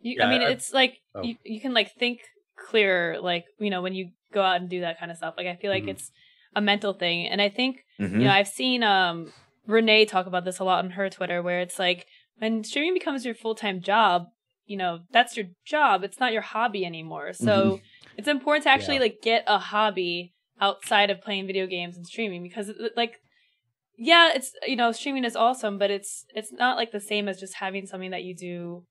You, 0.01 0.21
I 0.21 0.29
mean, 0.29 0.41
I- 0.41 0.49
it's 0.49 0.73
like 0.73 0.97
oh. 1.15 1.23
you, 1.23 1.35
you 1.45 1.61
can 1.61 1.73
like 1.73 1.95
think 1.95 2.19
clearer, 2.57 3.19
like 3.21 3.45
you 3.57 3.69
know, 3.69 3.81
when 3.81 3.93
you 3.93 4.09
go 4.31 4.41
out 4.41 4.59
and 4.61 4.69
do 4.69 4.81
that 4.81 4.99
kind 4.99 5.11
of 5.11 5.17
stuff. 5.17 5.35
Like 5.37 5.47
I 5.47 5.55
feel 5.55 5.71
like 5.71 5.83
Mhm. 5.85 5.89
it's 5.89 6.11
a 6.55 6.61
mental 6.61 6.93
thing, 6.93 7.27
and 7.27 7.41
I 7.41 7.49
think 7.49 7.83
Mhm. 7.99 8.19
you 8.19 8.23
know 8.25 8.31
I've 8.31 8.47
seen 8.47 8.83
um 8.83 9.33
Renee 9.67 10.05
talk 10.05 10.25
about 10.25 10.45
this 10.45 10.59
a 10.59 10.63
lot 10.63 10.83
on 10.83 10.91
her 10.91 11.09
Twitter, 11.09 11.41
where 11.41 11.61
it's 11.61 11.77
like 11.79 12.07
when 12.37 12.63
streaming 12.63 12.93
becomes 12.93 13.25
your 13.25 13.35
full 13.35 13.55
time 13.55 13.81
job, 13.81 14.27
you 14.65 14.77
know, 14.77 15.01
that's 15.11 15.35
your 15.37 15.47
job. 15.65 16.03
It's 16.03 16.19
not 16.19 16.33
your 16.33 16.41
hobby 16.41 16.85
anymore. 16.85 17.33
So 17.33 17.79
it's 18.17 18.27
important 18.27 18.63
to 18.63 18.69
actually 18.69 18.95
Yeah. 18.95 19.01
like 19.01 19.21
get 19.21 19.43
a 19.47 19.59
hobby 19.59 20.33
outside 20.61 21.09
of 21.09 21.21
playing 21.21 21.47
video 21.47 21.67
games 21.67 21.95
and 21.95 22.05
streaming 22.05 22.43
because 22.43 22.71
like 22.95 23.21
yeah 23.97 24.31
it's 24.33 24.51
you 24.67 24.75
know 24.75 24.91
streaming 24.91 25.23
is 25.23 25.35
awesome 25.35 25.77
but 25.77 25.89
it's 25.89 26.25
it's 26.35 26.51
not 26.51 26.75
like 26.75 26.91
the 26.91 26.99
same 26.99 27.29
as 27.29 27.39
just 27.39 27.55
having 27.55 27.85
something 27.85 28.11
that 28.11 28.23
you 28.23 28.35
do 28.35 28.85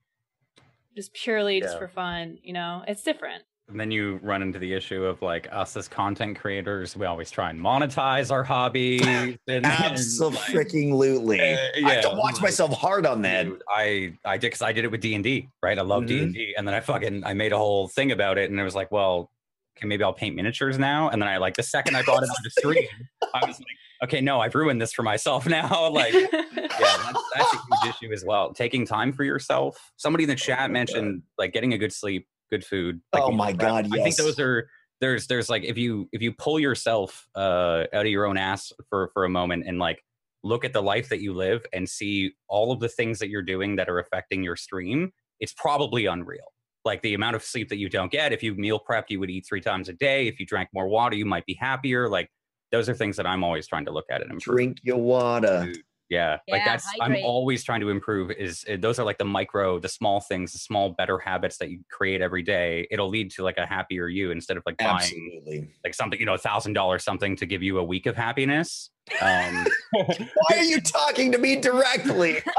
just 0.97 1.13
purely 1.13 1.61
just 1.61 1.77
for 1.79 1.89
fun 1.89 2.39
you 2.43 2.53
know 2.53 2.83
it's 2.89 3.03
different 3.03 3.43
And 3.69 3.79
then 3.79 3.91
you 3.91 4.19
run 4.23 4.41
into 4.41 4.59
the 4.59 4.73
issue 4.73 5.05
of 5.05 5.21
like 5.21 5.47
us 5.53 5.77
as 5.77 5.89
content 5.89 6.39
creators, 6.39 6.97
we 6.97 7.05
always 7.05 7.31
try 7.31 7.51
and 7.51 7.61
monetize 7.61 8.31
our 8.31 8.43
hobbies. 8.43 9.03
And, 9.49 9.67
Absolutely. 9.67 11.41
uh, 11.41 11.45
I 11.45 11.91
have 11.91 12.03
to 12.03 12.09
yeah, 12.09 12.15
watch 12.15 12.35
like, 12.35 12.43
myself 12.43 12.73
hard 12.73 13.07
on 13.07 13.23
that. 13.23 13.45
Dude, 13.45 13.63
I 13.69 14.15
I 14.25 14.37
did 14.37 14.49
because 14.49 14.63
I 14.63 14.73
did 14.73 14.85
it 14.85 14.91
with 14.91 15.01
D 15.01 15.15
and 15.15 15.25
D, 15.25 15.49
right? 15.63 15.79
I 15.79 15.83
love 15.83 16.07
D 16.07 16.23
and 16.23 16.33
D, 16.33 16.55
and 16.57 16.67
then 16.67 16.75
I 16.75 16.81
fucking 16.81 17.25
I 17.25 17.35
made 17.35 17.53
a 17.53 17.59
whole 17.59 17.89
thing 17.89 18.13
about 18.13 18.39
it, 18.39 18.51
and 18.51 18.59
it 18.59 18.63
was 18.63 18.75
like, 18.75 18.91
well, 18.91 19.31
okay, 19.79 19.87
maybe 19.87 20.03
I'll 20.05 20.13
paint 20.13 20.37
miniatures 20.37 20.79
now. 20.79 21.09
And 21.09 21.21
then 21.23 21.29
I 21.29 21.39
like 21.39 21.55
the 21.55 21.63
second 21.63 21.97
I 21.97 22.03
brought 22.03 22.23
it 22.23 22.29
on 22.29 22.37
the 22.43 22.51
stream, 22.59 22.89
I 23.35 23.47
was 23.47 23.59
like, 23.59 23.77
okay, 24.05 24.21
no, 24.21 24.41
I've 24.41 24.55
ruined 24.55 24.81
this 24.81 24.93
for 24.93 25.03
myself 25.03 25.47
now. 25.49 25.89
like, 25.89 26.13
yeah, 26.13 26.27
that's, 26.31 27.23
that's 27.35 27.55
a 27.55 27.57
huge 27.57 27.95
issue 27.95 28.13
as 28.13 28.25
well. 28.25 28.53
Taking 28.53 28.87
time 28.87 29.13
for 29.13 29.25
yourself. 29.25 29.93
Somebody 29.97 30.25
in 30.25 30.31
the 30.31 30.37
chat 30.37 30.71
mentioned 30.71 31.23
like 31.39 31.53
getting 31.53 31.73
a 31.75 31.79
good 31.79 31.93
sleep, 31.93 32.27
good 32.51 32.65
food. 32.65 33.01
like, 33.13 33.23
Oh 33.23 33.31
my. 33.31 33.53
God, 33.53 33.89
I 33.93 34.03
think 34.03 34.17
those 34.17 34.39
are 34.39 34.69
there's 35.01 35.27
there's 35.27 35.49
like 35.49 35.65
if 35.65 35.79
you 35.79 36.09
if 36.13 36.23
you 36.23 36.33
pull 36.33 36.59
yourself 36.59 37.29
uh 37.37 37.85
out 37.93 38.05
of 38.05 38.07
your 38.07 38.27
own 38.27 38.37
ass 38.37 38.73
for 38.89 39.11
for 39.15 39.25
a 39.25 39.29
moment 39.29 39.65
and 39.67 39.79
like 39.79 40.03
look 40.43 40.65
at 40.65 40.73
the 40.73 40.83
life 40.83 41.09
that 41.09 41.21
you 41.21 41.35
live 41.35 41.65
and 41.73 41.89
see 41.89 42.33
all 42.49 42.73
of 42.73 42.81
the 42.81 42.89
things 42.89 43.19
that 43.19 43.29
you're 43.29 43.43
doing 43.43 43.77
that 43.77 43.89
are 43.89 43.99
affecting 43.99 44.43
your 44.43 44.57
stream, 44.57 45.11
it's 45.41 45.53
probably 45.53 46.07
unreal. 46.07 46.53
Like 46.85 47.03
the 47.03 47.15
amount 47.15 47.37
of 47.37 47.43
sleep 47.43 47.69
that 47.69 47.79
you 47.79 47.89
don't 47.89 48.11
get. 48.11 48.33
If 48.33 48.43
you 48.43 48.55
meal 48.55 48.81
prepped, 48.89 49.11
you 49.11 49.21
would 49.21 49.31
eat 49.31 49.45
three 49.49 49.61
times 49.61 49.89
a 49.89 49.93
day. 49.95 50.29
If 50.29 50.39
you 50.39 50.47
drank 50.47 50.69
more 50.73 50.89
water, 50.89 51.17
you 51.17 51.27
might 51.27 51.45
be 51.45 51.55
happier. 51.55 52.09
Like 52.09 52.31
those 52.71 52.89
are 52.89 52.95
things 52.95 53.17
that 53.17 53.27
I'm 53.27 53.43
always 53.43 53.67
trying 53.67 53.85
to 53.87 53.91
look 53.91 54.07
at 54.11 54.23
and 54.23 54.31
improve. 54.31 54.57
Drink 54.57 54.79
your 54.83 54.99
water. 54.99 55.65
Dude, 55.67 55.83
Yeah, 56.09 56.39
like 56.49 56.61
Yeah, 56.61 56.65
that's 56.65 56.87
I'm 57.01 57.17
always 57.23 57.63
trying 57.63 57.81
to 57.81 57.91
improve. 57.91 58.31
Is 58.31 58.65
uh, 58.71 58.77
those 58.79 58.99
are 58.99 59.05
like 59.05 59.19
the 59.19 59.27
micro, 59.27 59.79
the 59.79 59.89
small 59.89 60.21
things, 60.21 60.53
the 60.53 60.59
small 60.59 60.91
better 60.91 61.19
habits 61.19 61.59
that 61.59 61.71
you 61.71 61.81
create 61.91 62.23
every 62.23 62.43
day. 62.43 62.87
It'll 62.91 63.09
lead 63.09 63.31
to 63.33 63.43
like 63.43 63.59
a 63.59 63.67
happier 63.67 64.09
you 64.09 64.31
instead 64.31 64.57
of 64.57 64.63
like 64.65 64.79
buying 64.79 64.95
Absolutely. 64.97 65.69
like 65.85 65.95
something, 65.95 66.19
you 66.19 66.25
know, 66.25 66.35
a 66.35 66.39
thousand 66.39 66.73
dollars 66.73 67.05
something 67.05 67.37
to 67.37 67.47
give 67.47 67.63
you 67.63 67.79
a 67.79 67.85
week 67.85 68.07
of 68.07 68.17
happiness. 68.17 68.91
Um, 69.21 69.67
Why 69.93 70.57
are 70.57 70.65
you 70.65 70.81
talking 70.81 71.31
to 71.33 71.39
me 71.39 71.57
directly? 71.57 72.39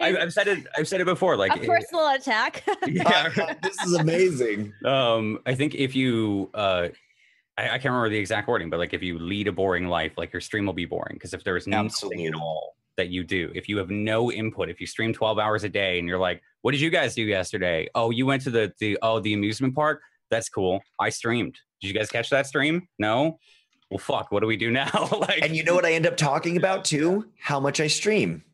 I've, 0.00 0.16
I've 0.16 0.32
said 0.32 0.48
it. 0.48 0.66
I've 0.76 0.88
said 0.88 1.00
it 1.00 1.04
before. 1.06 1.36
Like, 1.36 1.54
a 1.56 1.66
personal 1.66 2.08
attack. 2.10 2.64
yeah, 2.86 3.54
this 3.62 3.76
is 3.84 3.94
amazing. 3.94 4.72
um 4.84 5.38
i 5.46 5.54
think 5.54 5.74
if 5.74 5.94
you 5.94 6.50
uh 6.54 6.88
I, 7.60 7.64
I 7.64 7.78
can't 7.78 7.86
remember 7.86 8.08
the 8.08 8.18
exact 8.18 8.48
wording 8.48 8.70
but 8.70 8.78
like 8.78 8.94
if 8.94 9.02
you 9.02 9.18
lead 9.18 9.48
a 9.48 9.52
boring 9.52 9.86
life 9.88 10.12
like 10.16 10.32
your 10.32 10.40
stream 10.40 10.66
will 10.66 10.72
be 10.72 10.86
boring 10.86 11.14
because 11.14 11.34
if 11.34 11.44
there's 11.44 11.66
nothing 11.66 11.86
Absolutely. 11.86 12.26
at 12.28 12.34
all 12.34 12.76
that 12.96 13.08
you 13.08 13.22
do 13.24 13.50
if 13.54 13.68
you 13.68 13.76
have 13.78 13.90
no 13.90 14.30
input 14.32 14.68
if 14.68 14.80
you 14.80 14.86
stream 14.86 15.12
12 15.12 15.38
hours 15.38 15.64
a 15.64 15.68
day 15.68 15.98
and 15.98 16.06
you're 16.08 16.18
like 16.18 16.42
what 16.62 16.72
did 16.72 16.80
you 16.80 16.90
guys 16.90 17.14
do 17.14 17.22
yesterday 17.22 17.88
oh 17.94 18.10
you 18.10 18.26
went 18.26 18.42
to 18.42 18.50
the 18.50 18.72
the 18.78 18.98
oh 19.02 19.20
the 19.20 19.32
amusement 19.34 19.74
park 19.74 20.02
that's 20.30 20.48
cool 20.48 20.80
i 20.98 21.08
streamed 21.08 21.56
did 21.80 21.88
you 21.88 21.94
guys 21.94 22.08
catch 22.10 22.28
that 22.30 22.46
stream 22.46 22.86
no 22.98 23.38
well 23.90 23.98
fuck 23.98 24.30
what 24.32 24.40
do 24.40 24.46
we 24.46 24.56
do 24.56 24.70
now 24.82 25.08
like 25.18 25.42
And 25.42 25.56
you 25.56 25.64
know 25.64 25.74
what 25.74 25.84
I 25.84 25.92
end 25.94 26.06
up 26.06 26.16
talking 26.16 26.56
about 26.56 26.84
too? 26.84 27.26
How 27.40 27.58
much 27.58 27.80
I 27.80 27.86
stream. 27.88 28.44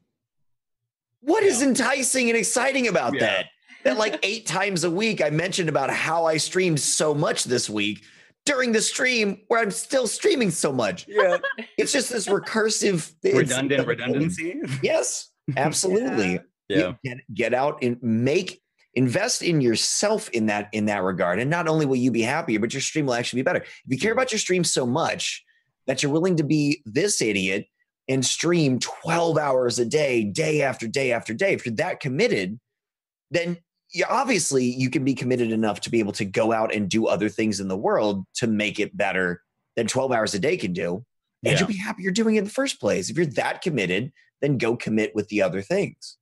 What 1.20 1.42
is 1.42 1.60
enticing 1.62 2.28
and 2.30 2.38
exciting 2.38 2.88
about 2.88 3.14
Yeah. 3.14 3.20
that? 3.20 3.46
That 3.84 3.98
like 3.98 4.18
eight 4.22 4.46
times 4.46 4.84
a 4.84 4.90
week 4.90 5.22
I 5.22 5.30
mentioned 5.30 5.68
about 5.68 5.90
how 5.90 6.24
I 6.24 6.36
streamed 6.38 6.80
so 6.80 7.14
much 7.14 7.44
this 7.44 7.68
week 7.68 8.02
during 8.46 8.72
the 8.72 8.80
stream 8.80 9.42
where 9.48 9.60
I'm 9.60 9.70
still 9.70 10.06
streaming 10.06 10.50
so 10.50 10.72
much. 10.72 11.06
yeah. 11.06 11.38
It's 11.78 11.92
just 11.92 12.10
this 12.10 12.26
recursive 12.26 13.12
redundant 13.22 13.86
redundancy? 13.86 14.60
Yes, 14.82 15.30
absolutely. 15.56 16.40
yeah. 16.68 16.78
You 16.78 16.96
get, 17.04 17.18
get 17.34 17.54
out 17.54 17.82
and 17.82 17.98
make 18.02 18.62
invest 18.94 19.42
in 19.42 19.60
yourself 19.60 20.30
in 20.30 20.46
that 20.46 20.70
in 20.72 20.86
that 20.86 21.02
regard. 21.02 21.38
And 21.38 21.50
not 21.50 21.68
only 21.68 21.84
will 21.84 21.96
you 21.96 22.10
be 22.10 22.22
happier 22.22 22.58
but 22.58 22.72
your 22.72 22.80
stream 22.80 23.06
will 23.06 23.14
actually 23.14 23.40
be 23.42 23.44
better. 23.44 23.60
If 23.60 23.84
you 23.86 23.98
care 23.98 24.12
about 24.12 24.32
your 24.32 24.38
stream 24.38 24.64
so 24.64 24.86
much 24.86 25.44
that 25.86 26.02
you're 26.02 26.12
willing 26.12 26.36
to 26.36 26.44
be 26.44 26.82
this 26.86 27.20
idiot 27.20 27.66
and 28.08 28.24
stream 28.24 28.78
12 28.78 29.36
hours 29.36 29.78
a 29.78 29.84
day 29.84 30.24
day 30.24 30.62
after 30.62 30.86
day 30.86 31.12
after 31.12 31.34
day 31.34 31.52
if 31.52 31.66
you're 31.66 31.74
that 31.74 32.00
committed 32.00 32.58
then 33.30 33.58
you, 33.92 34.04
obviously 34.08 34.64
you 34.64 34.90
can 34.90 35.04
be 35.04 35.14
committed 35.14 35.50
enough 35.50 35.80
to 35.82 35.90
be 35.90 35.98
able 36.00 36.12
to 36.12 36.24
go 36.24 36.52
out 36.52 36.74
and 36.74 36.88
do 36.88 37.06
other 37.06 37.28
things 37.28 37.60
in 37.60 37.68
the 37.68 37.76
world 37.76 38.24
to 38.34 38.46
make 38.46 38.78
it 38.80 38.96
better 38.96 39.42
than 39.76 39.86
12 39.86 40.12
hours 40.12 40.34
a 40.34 40.38
day 40.38 40.56
can 40.56 40.72
do 40.72 41.04
and 41.44 41.52
Yeah. 41.52 41.58
you'll 41.58 41.68
be 41.68 41.76
happy 41.76 42.02
you're 42.02 42.12
doing 42.12 42.36
it 42.36 42.38
in 42.40 42.44
the 42.44 42.50
first 42.50 42.80
place 42.80 43.10
if 43.10 43.16
you're 43.16 43.26
that 43.26 43.62
committed 43.62 44.12
then 44.40 44.58
go 44.58 44.76
commit 44.76 45.14
with 45.14 45.28
the 45.28 45.42
other 45.42 45.62
things 45.62 46.18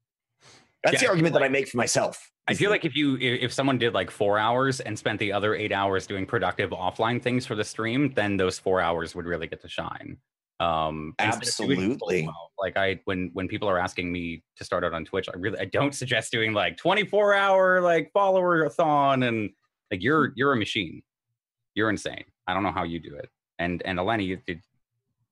that's 0.83 0.95
Yeah, 0.95 1.01
the 1.01 1.09
argument 1.09 1.33
that 1.35 1.43
I 1.43 1.49
make 1.49 1.67
for 1.69 1.79
myself. 1.79 2.31
I 2.47 2.53
feel 2.53 2.69
like 2.69 2.85
if 2.85 2.95
you 2.95 3.17
if 3.17 3.55
someone 3.55 3.79
did 3.79 3.95
like 3.95 4.11
four 4.11 4.39
hours 4.39 4.81
and 4.81 4.99
spent 4.99 5.19
the 5.19 5.33
other 5.33 5.55
eight 5.55 5.73
hours 5.73 6.07
doing 6.07 6.27
productive 6.27 6.71
offline 6.71 7.23
things 7.23 7.47
for 7.47 7.55
the 7.55 7.65
stream, 7.65 8.13
then 8.15 8.37
those 8.37 8.59
four 8.59 8.83
hours 8.83 9.15
would 9.15 9.25
really 9.25 9.47
get 9.47 9.63
to 9.63 9.69
shine. 9.69 10.19
Um, 10.61 11.15
instead 11.19 11.43
of 11.43 11.69
doing 11.69 11.93
Absolutely. 11.93 12.29
Like 12.59 12.77
I 12.77 13.01
when 13.05 13.31
when 13.33 13.49
people 13.49 13.69
are 13.69 13.79
asking 13.79 14.13
me 14.13 14.43
to 14.57 14.65
start 14.65 14.85
out 14.85 14.93
on 14.95 15.05
Twitch, 15.05 15.29
I 15.33 15.37
really 15.37 15.59
I 15.59 15.65
don't 15.65 15.95
suggest 16.03 16.33
doing 16.33 16.53
like 16.53 16.77
twenty 16.77 17.05
four 17.05 17.35
hour 17.35 17.81
like 17.81 18.13
follower 18.13 18.69
thon 18.69 19.25
and 19.25 19.51
like 19.91 20.03
you're 20.03 20.33
you're 20.37 20.53
a 20.53 20.57
machine. 20.57 21.03
You're 21.75 21.91
insane. 21.91 22.25
I 22.47 22.55
don't 22.55 22.63
know 22.63 22.73
how 22.73 22.85
you 22.85 23.01
do 23.01 23.15
it. 23.17 23.29
And 23.59 23.83
and 23.85 23.99
Eleni, 23.99 24.27
you, 24.27 24.39
you 24.47 24.59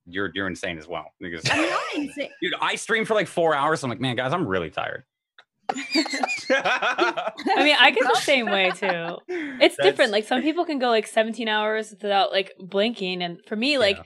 you're 0.06 0.30
you're 0.34 0.48
insane 0.48 0.78
as 0.78 0.88
well 0.88 1.12
because 1.20 1.48
I'm 1.50 1.70
not 1.70 1.80
insane. 1.94 2.30
dude, 2.40 2.54
I 2.60 2.74
stream 2.74 3.04
for 3.04 3.14
like 3.14 3.28
four 3.28 3.54
hours. 3.54 3.84
I'm 3.84 3.90
like, 3.90 4.00
man, 4.00 4.16
guys, 4.16 4.32
I'm 4.32 4.46
really 4.46 4.70
tired. 4.70 5.04
i 5.74 7.32
mean 7.58 7.76
i 7.80 7.90
get 7.94 8.02
the 8.02 8.20
same 8.20 8.46
way 8.46 8.70
too 8.72 9.16
it's 9.28 9.76
different 9.80 10.10
like 10.10 10.26
some 10.26 10.42
people 10.42 10.66
can 10.66 10.78
go 10.78 10.88
like 10.88 11.06
17 11.06 11.48
hours 11.48 11.92
without 11.92 12.30
like 12.30 12.52
blinking 12.58 13.22
and 13.22 13.38
for 13.46 13.56
me 13.56 13.78
like 13.78 13.96
Yeah. 13.96 14.02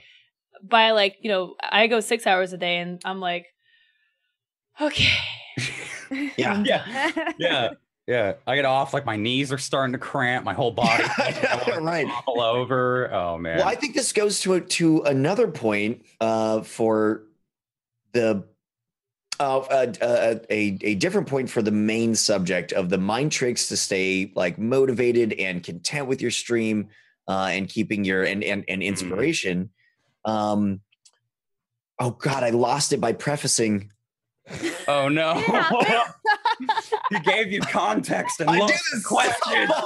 By 0.63 0.91
like 0.91 1.17
you 1.21 1.29
know 1.29 1.55
i 1.61 1.87
go 1.87 1.99
six 1.99 2.25
hours 2.27 2.53
a 2.53 2.57
day 2.57 2.77
and 2.77 3.01
i'm 3.05 3.19
like 3.19 3.47
okay 4.79 5.17
Yeah. 6.37 6.63
Yeah. 6.65 7.11
yeah, 7.37 7.69
yeah. 8.07 8.33
I 8.45 8.55
get 8.55 8.65
off 8.65 8.93
like 8.93 9.05
my 9.05 9.15
knees 9.15 9.51
are 9.51 9.57
starting 9.57 9.93
to 9.93 9.99
cramp, 9.99 10.45
my 10.45 10.53
whole 10.53 10.71
body 10.71 11.03
right. 11.79 12.07
all 12.25 12.41
over. 12.41 13.13
Oh 13.13 13.37
man. 13.37 13.57
Well, 13.57 13.67
I 13.67 13.75
think 13.75 13.95
this 13.95 14.13
goes 14.13 14.39
to 14.41 14.59
to 14.59 15.01
another 15.01 15.47
point 15.47 16.05
uh, 16.21 16.61
for 16.61 17.23
the 18.13 18.45
uh, 19.39 19.59
uh, 19.59 19.93
uh, 20.01 20.35
a 20.49 20.77
a 20.81 20.95
different 20.95 21.27
point 21.27 21.49
for 21.49 21.61
the 21.61 21.71
main 21.71 22.15
subject 22.15 22.73
of 22.73 22.89
the 22.89 22.97
mind 22.97 23.31
tricks 23.31 23.67
to 23.67 23.77
stay 23.77 24.31
like 24.35 24.57
motivated 24.57 25.33
and 25.33 25.63
content 25.63 26.07
with 26.07 26.21
your 26.21 26.31
stream 26.31 26.89
uh, 27.27 27.49
and 27.51 27.69
keeping 27.69 28.03
your 28.03 28.23
and 28.23 28.43
and, 28.43 28.63
and 28.67 28.81
inspiration. 28.81 29.69
Um, 30.27 30.81
oh 31.99 32.11
God, 32.11 32.43
I 32.43 32.49
lost 32.51 32.93
it 32.93 33.01
by 33.01 33.13
prefacing. 33.13 33.91
oh 34.87 35.09
no. 35.09 35.43
Yeah. 35.47 36.03
he 37.09 37.19
gave 37.21 37.51
you 37.51 37.59
context 37.61 38.39
and 38.39 38.49
I 38.49 38.53
do 38.55 38.59
lost 38.61 38.73
this 38.73 39.03
the 39.03 39.07
question. 39.07 39.67
much. 39.67 39.81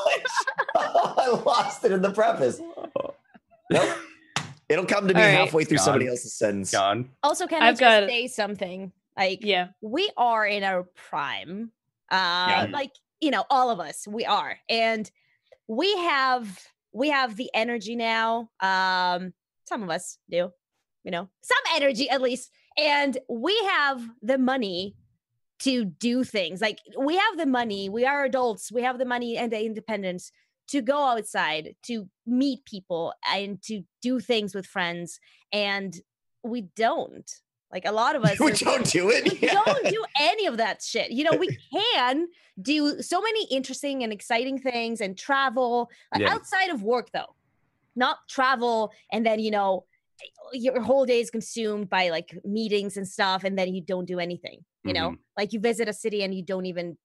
I 0.76 1.42
lost 1.46 1.86
it 1.86 1.92
in 1.92 2.02
the 2.02 2.12
preface. 2.12 2.60
Nope. 3.72 3.98
It'll 4.70 4.86
come 4.86 5.08
to 5.08 5.14
me 5.14 5.20
All 5.22 5.28
right. 5.28 5.36
halfway 5.38 5.64
through 5.64 5.80
somebody 5.80 6.08
else's 6.08 6.34
sentence. 6.34 6.72
Gone. 6.72 7.10
Also, 7.24 7.46
can 7.48 7.62
I 7.62 7.68
I've 7.68 7.74
just 7.74 7.82
got- 7.82 8.08
say 8.10 8.28
something? 8.28 8.92
Like, 9.18 9.40
Yeah. 9.44 9.70
we 9.82 10.10
are 10.18 10.46
in 10.46 10.64
our 10.64 10.84
prime. 11.10 11.72
Uh, 12.10 12.68
like 12.72 12.92
you 13.22 13.32
know, 13.32 13.46
all 13.50 13.70
of 13.70 13.80
us, 13.80 14.08
we 14.08 14.26
are, 14.26 14.58
and 14.68 15.10
we 15.68 15.96
have 15.98 16.60
we 16.92 17.10
have 17.10 17.36
the 17.38 17.50
energy 17.54 17.96
now. 17.96 18.50
Um, 18.60 19.34
some 19.66 19.84
of 19.84 19.90
us 19.90 20.18
do, 20.30 20.52
you 21.04 21.12
know, 21.12 21.30
some 21.42 21.58
energy 21.76 22.10
at 22.10 22.22
least, 22.22 22.52
and 22.78 23.18
we 23.30 23.58
have 23.70 24.02
the 24.22 24.38
money 24.38 24.96
to 25.60 25.86
do 25.86 26.24
things. 26.24 26.62
Like 26.62 26.80
we 26.98 27.18
have 27.18 27.38
the 27.38 27.46
money, 27.46 27.90
we 27.90 28.06
are 28.06 28.24
adults, 28.26 28.72
we 28.72 28.82
have 28.84 28.98
the 28.98 29.06
money 29.06 29.38
and 29.38 29.52
the 29.52 29.64
independence 29.64 30.32
to 30.70 30.82
go 30.82 31.04
outside, 31.06 31.76
to 31.84 32.08
meet 32.26 32.64
people, 32.66 33.14
and 33.30 33.62
to 33.64 33.82
do 34.02 34.20
things 34.20 34.56
with 34.56 34.66
friends, 34.66 35.20
and 35.52 36.00
we 36.44 36.62
don't. 36.76 37.30
Like 37.72 37.86
a 37.86 37.92
lot 37.92 38.16
of 38.16 38.24
us 38.26 38.40
we 38.40 38.52
are- 38.52 38.56
don't 38.56 38.86
do 38.92 39.10
it. 39.10 39.32
we 39.32 39.40
Yeah. 39.48 39.54
don't 39.66 39.86
do 39.90 40.04
any 40.20 40.46
of 40.48 40.58
that 40.58 40.82
shit. 40.82 41.12
You 41.12 41.24
know, 41.26 41.38
we 41.38 41.58
can 41.96 42.28
do 42.62 43.02
so 43.02 43.22
many 43.22 43.46
interesting 43.50 44.04
and 44.04 44.12
exciting 44.14 44.60
things 44.60 45.02
and 45.02 45.18
travel 45.18 45.90
uh, 46.16 46.20
Yeah. 46.22 46.34
outside 46.34 46.70
of 46.70 46.84
work, 46.84 47.10
though. 47.14 47.36
Not 47.96 48.18
travel 48.30 48.92
and 49.12 49.26
then, 49.26 49.40
you 49.40 49.52
know, 49.52 49.86
your 50.54 50.82
whole 50.82 51.06
day 51.06 51.20
is 51.20 51.30
consumed 51.32 51.90
by 51.90 52.10
like 52.10 52.38
meetings 52.46 52.96
and 52.98 53.08
stuff, 53.08 53.44
and 53.44 53.58
then 53.58 53.74
you 53.74 53.82
don't 53.82 54.06
do 54.06 54.20
anything. 54.20 54.64
You 54.84 54.94
know, 54.94 55.10
Mhm. 55.12 55.18
like 55.38 55.54
you 55.54 55.60
visit 55.60 55.88
a 55.90 55.94
city 55.94 56.24
and 56.24 56.34
you 56.34 56.44
don't 56.44 56.66
even 56.66 56.98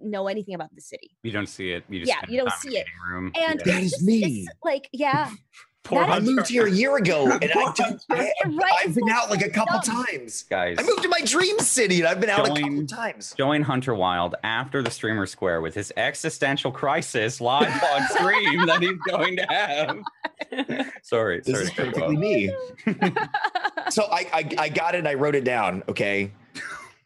know 0.00 0.28
anything 0.28 0.54
about 0.54 0.74
the 0.74 0.80
city. 0.80 1.10
You 1.22 1.32
don't 1.32 1.48
see 1.48 1.72
it. 1.72 1.84
You 1.88 2.00
just 2.00 2.08
Yeah, 2.08 2.20
you 2.28 2.38
don't 2.40 2.52
see 2.52 2.76
it. 2.78 2.86
Room. 3.10 3.32
And 3.34 3.60
Yeah. 3.64 3.72
That 3.74 3.82
it's 3.82 3.92
just- 3.92 4.04
me. 4.04 4.22
it's 4.46 4.48
like, 4.64 4.88
yeah, 4.92 5.30
Poor 5.84 6.02
I 6.02 6.20
moved 6.20 6.48
here 6.48 6.66
a 6.66 6.70
year 6.70 6.96
ago, 6.96 7.24
and 7.42 7.44
I 7.50 7.54
Poor 7.54 7.72
don't. 7.74 8.02
I, 8.10 8.30
right. 8.46 8.72
I've 8.80 8.94
been 8.94 9.08
out 9.08 9.30
like 9.30 9.40
a 9.42 9.48
couple 9.48 9.80
times. 9.80 10.42
guys. 10.42 10.76
I 10.78 10.82
moved 10.82 11.02
to 11.02 11.08
my 11.08 11.20
dream 11.24 11.58
city, 11.60 12.00
and 12.00 12.06
I've 12.08 12.20
been 12.20 12.28
out 12.28 12.46
a 12.46 12.60
couple 12.60 12.86
times. 12.86 13.34
Join 13.38 13.62
Hunter 13.62 13.94
Wild 13.94 14.34
after 14.44 14.82
the 14.82 14.90
streamer 14.90 15.24
square 15.24 15.62
with 15.62 15.74
his 15.74 15.90
existential 15.96 16.70
crisis 16.70 17.40
live 17.40 17.82
on 17.82 18.02
stream 18.08 18.66
that 18.66 18.82
he's 18.82 18.98
going 19.08 19.36
to 19.36 19.46
have. 19.48 19.98
Sorry, 21.02 21.40
This 21.40 21.54
sorry. 21.54 21.64
is 21.64 21.70
to 21.70 21.76
cut 21.76 21.86
you 21.86 21.92
perfectly 21.92 22.16
me. 22.16 22.54
So 23.90 24.04
I, 24.04 24.26
I 24.34 24.50
I 24.58 24.68
got 24.68 24.94
it. 24.94 25.06
I 25.06 25.14
wrote 25.14 25.34
it 25.34 25.44
down. 25.44 25.82
Okay. 25.88 26.30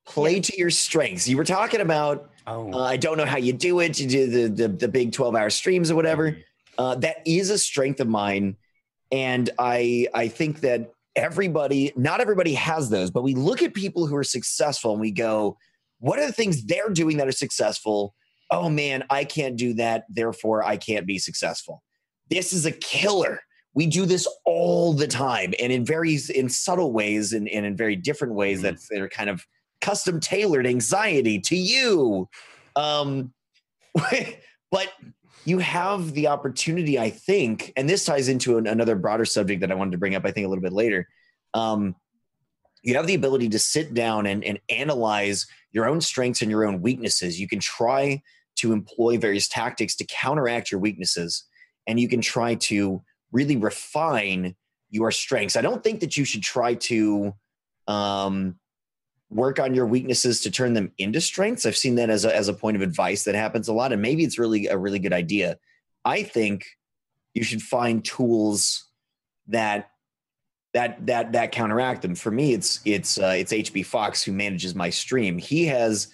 Play 0.06 0.40
to 0.40 0.56
your 0.56 0.70
strengths. 0.70 1.28
You 1.28 1.36
were 1.36 1.44
talking 1.44 1.80
about. 1.80 2.30
Oh, 2.46 2.72
Uh, 2.72 2.84
I 2.84 2.96
don't 2.96 3.18
know 3.18 3.26
how 3.26 3.36
you 3.36 3.52
do 3.52 3.80
it. 3.80 3.98
You 4.00 4.06
do 4.08 4.26
the 4.26 4.48
the, 4.48 4.68
the 4.68 4.88
big 4.88 5.12
twelve 5.12 5.34
hour 5.34 5.50
streams 5.50 5.90
or 5.90 5.96
whatever. 5.96 6.36
Uh, 6.78 6.94
that 6.96 7.16
is 7.26 7.50
a 7.50 7.58
strength 7.58 7.98
of 8.00 8.08
mine, 8.08 8.56
and 9.12 9.50
I 9.58 10.06
I 10.14 10.28
think 10.28 10.60
that 10.60 10.92
everybody, 11.16 11.92
not 11.96 12.20
everybody 12.20 12.54
has 12.54 12.88
those, 12.88 13.10
but 13.10 13.22
we 13.22 13.34
look 13.34 13.60
at 13.62 13.74
people 13.74 14.06
who 14.06 14.14
are 14.16 14.22
successful 14.24 14.92
and 14.92 15.00
we 15.00 15.10
go, 15.10 15.58
what 15.98 16.18
are 16.20 16.26
the 16.26 16.32
things 16.32 16.64
they're 16.64 16.90
doing 16.90 17.16
that 17.16 17.26
are 17.26 17.32
successful? 17.32 18.14
Oh 18.50 18.68
man, 18.68 19.04
I 19.10 19.24
can't 19.24 19.56
do 19.56 19.74
that, 19.74 20.04
therefore 20.08 20.64
I 20.64 20.76
can't 20.76 21.06
be 21.06 21.18
successful. 21.18 21.82
This 22.30 22.52
is 22.52 22.66
a 22.66 22.72
killer. 22.72 23.40
We 23.74 23.86
do 23.86 24.06
this 24.06 24.26
all 24.44 24.92
the 24.92 25.06
time, 25.06 25.54
and 25.60 25.72
in 25.72 25.84
very 25.84 26.18
in 26.34 26.48
subtle 26.48 26.92
ways 26.92 27.32
and, 27.32 27.48
and 27.48 27.64
in 27.66 27.76
very 27.76 27.96
different 27.96 28.34
ways 28.34 28.60
Mhm. 28.60 28.62
that 28.62 28.76
that 28.90 29.00
are 29.00 29.08
kind 29.08 29.30
of 29.30 29.46
custom 29.80 30.18
tailored 30.20 30.66
anxiety 30.66 31.38
to 31.40 31.56
you. 31.56 32.28
Um, 32.74 33.32
but 34.70 34.92
you 35.44 35.58
have 35.58 36.12
the 36.12 36.26
opportunity, 36.26 36.98
I 36.98 37.10
think, 37.10 37.72
and 37.76 37.88
this 37.88 38.04
ties 38.04 38.28
into 38.28 38.58
an, 38.58 38.66
another 38.66 38.96
broader 38.96 39.24
subject 39.24 39.60
that 39.60 39.70
I 39.70 39.74
wanted 39.74 39.92
to 39.92 39.98
bring 39.98 40.14
up, 40.14 40.24
I 40.26 40.30
think, 40.30 40.44
a 40.46 40.48
little 40.48 40.62
bit 40.62 40.72
later. 40.72 41.08
Um, 41.54 41.94
you 42.82 42.94
have 42.96 43.06
the 43.06 43.14
ability 43.14 43.48
to 43.50 43.58
sit 43.58 43.94
down 43.94 44.26
and, 44.26 44.44
and 44.44 44.60
analyze 44.68 45.46
your 45.72 45.88
own 45.88 46.00
strengths 46.00 46.42
and 46.42 46.50
your 46.50 46.66
own 46.66 46.80
weaknesses. 46.82 47.40
You 47.40 47.48
can 47.48 47.60
try 47.60 48.22
to 48.58 48.72
employ 48.72 49.18
various 49.18 49.48
tactics 49.48 49.96
to 49.96 50.06
counteract 50.06 50.70
your 50.70 50.80
weaknesses, 50.80 51.44
and 51.86 51.98
you 51.98 52.08
can 52.08 52.20
try 52.20 52.54
to 52.54 53.02
really 53.32 53.56
refine 53.56 54.54
your 54.90 55.10
strengths. 55.10 55.56
I 55.56 55.60
don't 55.60 55.82
think 55.82 56.00
that 56.00 56.16
you 56.16 56.24
should 56.24 56.42
try 56.42 56.74
to 56.74 57.34
um, 57.86 58.58
work 59.30 59.58
on 59.60 59.74
your 59.74 59.86
weaknesses 59.86 60.40
to 60.42 60.50
turn 60.50 60.72
them 60.72 60.92
into 60.98 61.20
strengths. 61.20 61.66
I've 61.66 61.76
seen 61.76 61.96
that 61.96 62.10
as 62.10 62.24
a, 62.24 62.34
as 62.34 62.48
a 62.48 62.54
point 62.54 62.76
of 62.76 62.82
advice 62.82 63.24
that 63.24 63.34
happens 63.34 63.68
a 63.68 63.72
lot, 63.72 63.92
and 63.92 64.00
maybe 64.00 64.24
it's 64.24 64.38
really 64.38 64.66
a 64.66 64.78
really 64.78 64.98
good 64.98 65.12
idea. 65.12 65.58
I 66.04 66.22
think 66.22 66.66
you 67.34 67.42
should 67.44 67.62
find 67.62 68.04
tools 68.04 68.86
that 69.48 69.90
that 70.74 71.06
that 71.06 71.32
that 71.32 71.52
counteract 71.52 72.02
them. 72.02 72.14
For 72.14 72.30
me, 72.30 72.52
it's 72.52 72.80
it's 72.84 73.18
uh, 73.18 73.34
it's 73.36 73.52
HB 73.52 73.86
Fox 73.86 74.22
who 74.22 74.32
manages 74.32 74.74
my 74.74 74.90
stream. 74.90 75.38
He 75.38 75.66
has 75.66 76.08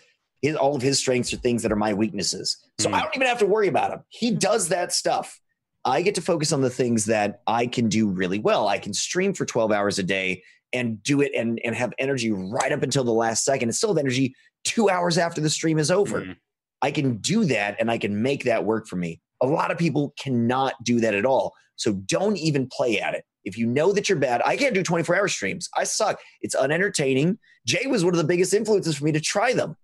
his 0.46 0.56
all 0.56 0.76
of 0.76 0.82
his 0.82 0.98
strengths 0.98 1.32
are 1.32 1.36
things 1.38 1.62
that 1.62 1.72
are 1.72 1.76
my 1.76 1.92
weaknesses, 1.94 2.58
so 2.78 2.88
Hmm. 2.88 2.94
I 2.96 3.00
don't 3.02 3.14
even 3.16 3.26
have 3.28 3.38
to 3.38 3.46
worry 3.46 3.68
about 3.68 3.90
him. 3.92 4.00
He 4.08 4.30
does 4.30 4.68
that 4.68 4.92
stuff. 4.92 5.40
I 5.84 6.02
get 6.02 6.14
to 6.14 6.20
focus 6.22 6.52
on 6.52 6.60
the 6.62 6.70
things 6.70 7.04
that 7.06 7.40
I 7.46 7.66
can 7.66 7.88
do 7.88 8.08
really 8.08 8.38
well. 8.38 8.68
I 8.68 8.78
can 8.78 8.94
stream 8.94 9.34
for 9.34 9.44
12 9.44 9.70
hours 9.72 9.98
a 9.98 10.02
day 10.02 10.42
and 10.72 11.02
do 11.02 11.20
it 11.20 11.32
and, 11.36 11.60
and 11.64 11.74
have 11.74 11.92
energy 11.98 12.32
right 12.32 12.72
up 12.72 12.82
until 12.82 13.04
the 13.04 13.12
last 13.12 13.44
second 13.44 13.68
and 13.68 13.76
still 13.76 13.90
have 13.90 13.98
energy 13.98 14.34
two 14.64 14.88
hours 14.88 15.18
after 15.18 15.40
the 15.40 15.50
stream 15.50 15.78
is 15.78 15.90
over. 15.90 16.22
Mhm. 16.22 16.36
I 16.82 16.90
can 16.90 17.18
do 17.18 17.44
that 17.46 17.76
and 17.78 17.90
I 17.90 17.98
can 17.98 18.22
make 18.22 18.44
that 18.44 18.64
work 18.64 18.86
for 18.88 18.96
me. 18.96 19.20
A 19.42 19.46
lot 19.46 19.70
of 19.70 19.76
people 19.78 20.14
cannot 20.18 20.72
do 20.82 21.00
that 21.00 21.14
at 21.14 21.26
all. 21.26 21.52
So 21.76 21.92
don't 21.92 22.36
even 22.38 22.66
play 22.66 22.98
at 22.98 23.14
it. 23.14 23.24
If 23.44 23.58
you 23.58 23.66
know 23.66 23.92
that 23.92 24.08
you're 24.08 24.18
bad, 24.18 24.40
I 24.44 24.56
can't 24.56 24.74
do 24.74 24.82
24 24.82 25.16
hour 25.16 25.28
streams. 25.28 25.68
I 25.76 25.84
suck. 25.84 26.18
It's 26.40 26.54
unentertaining. 26.54 27.38
Jay 27.66 27.86
was 27.86 28.04
one 28.04 28.14
of 28.14 28.18
the 28.18 28.24
biggest 28.24 28.54
influences 28.54 28.96
for 28.96 29.04
me 29.04 29.12
to 29.12 29.20
try 29.20 29.52
them. 29.52 29.76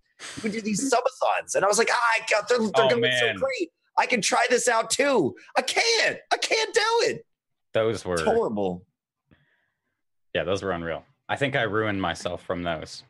We 0.42 0.50
did 0.50 0.64
these 0.64 0.92
subathons, 0.92 1.54
and 1.54 1.64
I 1.64 1.68
was 1.68 1.78
like, 1.78 1.88
ah, 1.90 2.00
I 2.14 2.20
got 2.30 2.48
they're, 2.48 2.58
they're 2.58 2.68
Oh, 2.74 2.88
going 2.88 3.02
to 3.02 3.08
be 3.08 3.16
so 3.18 3.32
great. 3.34 3.70
I 3.98 4.06
can 4.06 4.20
try 4.20 4.46
this 4.50 4.68
out 4.68 4.90
too. 4.90 5.34
I 5.56 5.62
can't. 5.62 6.18
I 6.32 6.36
can't 6.36 6.74
do 6.74 6.80
it. 7.10 7.26
those 7.74 8.04
were 8.04 8.14
It's 8.14 8.22
horrible. 8.22 8.84
yeah, 10.34 10.44
those 10.44 10.62
were 10.62 10.70
unreal. 10.72 11.04
I 11.28 11.36
think 11.36 11.56
I 11.56 11.62
ruined 11.62 12.00
myself 12.00 12.42
from 12.44 12.62
those. 12.62 13.04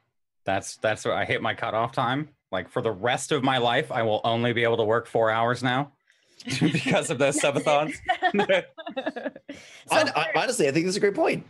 That's 0.44 0.76
that's 0.78 1.04
where 1.04 1.14
I 1.14 1.24
hit 1.24 1.42
my 1.42 1.54
cutoff 1.54 1.92
time. 1.92 2.30
Like 2.50 2.68
for 2.70 2.82
the 2.82 2.90
rest 2.90 3.30
of 3.32 3.44
my 3.44 3.58
life, 3.58 3.92
I 3.92 4.02
will 4.02 4.20
only 4.24 4.52
be 4.52 4.64
able 4.64 4.78
to 4.78 4.84
work 4.84 5.06
four 5.06 5.30
hours 5.30 5.62
now 5.62 5.92
because 6.60 7.10
of 7.10 7.18
those 7.18 7.38
subathons. 7.40 7.94
So, 9.88 9.96
Hon- 9.96 10.06
hon- 10.08 10.26
honestly, 10.36 10.68
I 10.68 10.72
think 10.72 10.84
that's 10.86 10.96
a 10.96 11.00
great 11.00 11.14
point. 11.14 11.44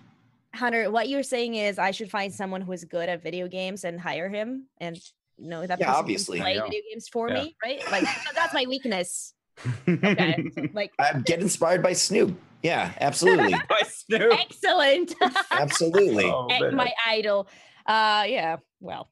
Hunter, 0.55 0.91
what 0.91 1.09
you're 1.09 1.23
saying 1.23 1.55
is 1.57 1.79
I 1.79 1.91
should 1.91 2.11
find 2.11 2.33
someone 2.33 2.61
who 2.63 2.73
is 2.73 2.85
good 2.85 3.09
at 3.09 3.23
video 3.23 3.47
games 3.47 3.85
and 3.85 4.01
hire 4.01 4.29
him 4.29 4.67
and 4.79 4.99
know 5.41 5.67
that 5.67 5.79
Yeah, 5.81 5.87
person 5.87 5.99
obviously. 6.01 6.41
play 6.41 6.55
Yeah. 6.55 6.63
video 6.65 6.81
games 6.91 7.09
for 7.09 7.29
Yeah. 7.29 7.35
me, 7.35 7.57
right? 7.65 7.81
Like 7.91 8.05
that's 8.35 8.55
my 8.55 8.65
weakness. 8.69 9.35
Okay. 9.89 10.45
so, 10.55 10.63
like 10.73 10.93
I 10.99 11.19
get 11.21 11.41
inspired 11.41 11.83
by 11.83 11.93
Snoop. 11.93 12.39
Yeah, 12.63 12.93
absolutely. 13.01 13.55
By 13.69 13.83
Snoop. 13.87 14.39
excellent. 14.39 15.15
absolutely. 15.51 16.27
Oh, 16.27 16.49
my 16.73 16.93
idol. 17.07 17.49
Uh 17.87 18.25
yeah, 18.29 18.57
well. 18.81 19.11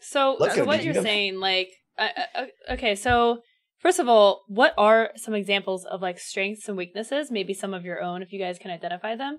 So, 0.00 0.36
Look 0.38 0.52
so 0.52 0.64
what 0.64 0.84
you're 0.84 0.94
saying, 0.94 1.40
like, 1.40 1.70
uh, 1.98 2.08
uh, 2.34 2.46
okay, 2.70 2.94
so 2.94 3.40
first 3.78 3.98
of 3.98 4.08
all, 4.08 4.44
what 4.48 4.74
are 4.76 5.10
some 5.16 5.34
examples 5.34 5.84
of 5.84 6.00
like 6.02 6.18
strengths 6.18 6.68
and 6.68 6.76
weaknesses? 6.76 7.30
Maybe 7.30 7.54
some 7.54 7.74
of 7.74 7.84
your 7.84 8.02
own, 8.02 8.22
if 8.22 8.32
you 8.32 8.38
guys 8.38 8.58
can 8.58 8.70
identify 8.70 9.16
them. 9.16 9.38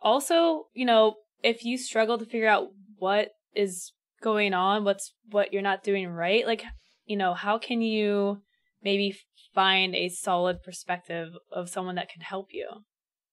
Also, 0.00 0.66
you 0.74 0.84
know, 0.84 1.14
if 1.42 1.64
you 1.64 1.78
struggle 1.78 2.18
to 2.18 2.24
figure 2.24 2.48
out 2.48 2.68
what 2.98 3.30
is 3.54 3.92
going 4.22 4.54
on, 4.54 4.84
what's 4.84 5.12
what 5.30 5.52
you're 5.52 5.62
not 5.62 5.82
doing 5.82 6.08
right, 6.08 6.46
like, 6.46 6.62
you 7.04 7.16
know, 7.16 7.34
how 7.34 7.58
can 7.58 7.82
you 7.82 8.40
maybe 8.82 9.16
find 9.54 9.94
a 9.94 10.08
solid 10.08 10.62
perspective 10.62 11.32
of 11.50 11.68
someone 11.68 11.96
that 11.96 12.08
can 12.08 12.22
help 12.22 12.48
you? 12.52 12.68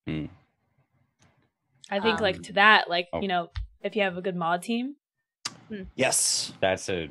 Hmm. 0.07 0.25
I 1.89 1.99
think, 1.99 2.19
like, 2.19 2.37
Um, 2.37 2.41
to 2.43 2.53
that, 2.53 2.89
like, 2.89 3.07
oh. 3.13 3.21
you 3.21 3.27
know, 3.27 3.49
if 3.81 3.95
you 3.95 4.03
have 4.03 4.17
a 4.17 4.21
good 4.21 4.35
mod 4.35 4.61
team, 4.61 4.95
Yes. 5.95 6.53
That's 6.61 6.89
a 6.89 7.09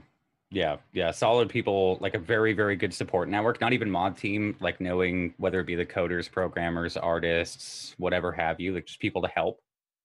yeah, 0.51 0.79
yeah, 0.95 1.11
solid 1.11 1.51
people, 1.51 1.99
like 2.01 2.15
a 2.15 2.19
very, 2.19 2.55
very 2.55 2.75
good 2.75 2.95
support 2.95 3.29
network, 3.29 3.61
not 3.61 3.75
even 3.75 3.91
mod 3.91 4.17
team, 4.17 4.57
like 4.61 4.81
knowing 4.81 5.35
whether 5.37 5.61
it 5.61 5.67
be 5.67 5.75
the 5.75 5.85
coders, 5.85 6.31
programmers, 6.31 6.97
artists, 6.97 7.95
whatever 7.99 8.33
have 8.33 8.59
you, 8.59 8.73
like 8.73 8.87
just 8.87 8.99
people 8.99 9.21
to 9.23 9.29
help. 9.29 9.61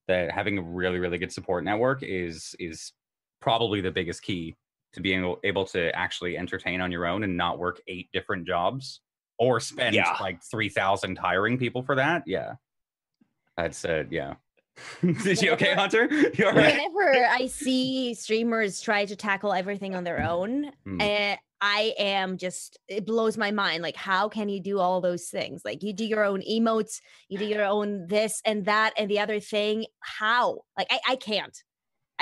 That 0.09 0.31
having 0.31 0.57
a 0.57 0.61
really, 0.61 0.99
really 0.99 1.17
good 1.17 1.31
support 1.31 1.63
network 1.63 2.03
is 2.03 2.55
is 2.59 2.91
probably 3.43 3.81
the 3.81 3.91
biggest 3.91 4.21
key 4.21 4.55
to 4.93 5.01
being 5.01 5.19
able, 5.19 5.39
able 5.43 5.65
to 5.65 5.93
actually 5.95 6.37
entertain 6.37 6.79
on 6.79 6.91
your 6.91 7.05
own 7.05 7.23
and 7.23 7.35
not 7.35 7.59
work 7.59 7.81
eight 7.87 8.07
different 8.13 8.47
jobs 8.47 9.01
or 9.37 9.59
spend 9.59 9.95
Yeah. 9.95 10.15
like 10.21 10.41
three 10.49 10.69
thousand 10.69 11.17
hiring 11.17 11.57
people 11.57 11.83
for 11.83 11.95
that. 11.95 12.23
Yeah. 12.25 12.53
That's 13.57 13.83
uh 13.83 14.05
yeah. 14.09 14.35
Did 15.23 15.41
you 15.41 15.51
okay, 15.51 15.73
Hunter? 15.73 16.07
You 16.37 16.45
all 16.47 16.53
right? 16.53 16.73
Whenever 16.93 17.25
I 17.27 17.47
see 17.47 18.13
streamers 18.13 18.79
try 18.81 19.05
to 19.05 19.15
tackle 19.15 19.51
everything 19.53 19.93
on 19.93 20.03
their 20.03 20.23
own, 20.23 20.71
Hmm. 20.85 21.01
eh, 21.01 21.35
I 21.61 21.93
am 21.97 22.37
just 22.37 22.79
it 22.87 23.05
blows 23.05 23.37
my 23.37 23.51
mind. 23.51 23.83
Like, 23.83 23.95
how 23.95 24.29
can 24.29 24.47
you 24.49 24.59
do 24.61 24.79
all 24.79 25.01
those 25.01 25.27
things? 25.27 25.61
Like, 25.65 25.83
you 25.83 25.91
do 25.93 26.05
your 26.05 26.23
own 26.23 26.41
emotes, 26.49 27.01
you 27.29 27.37
do 27.37 27.45
your 27.45 27.65
own 27.65 28.07
this 28.07 28.41
and 28.45 28.65
that 28.65 28.93
and 28.97 29.09
the 29.09 29.19
other 29.19 29.39
thing. 29.39 29.85
How? 29.99 30.61
Like, 30.77 30.87
I, 30.91 30.99
I 31.09 31.15
can't. 31.17 31.57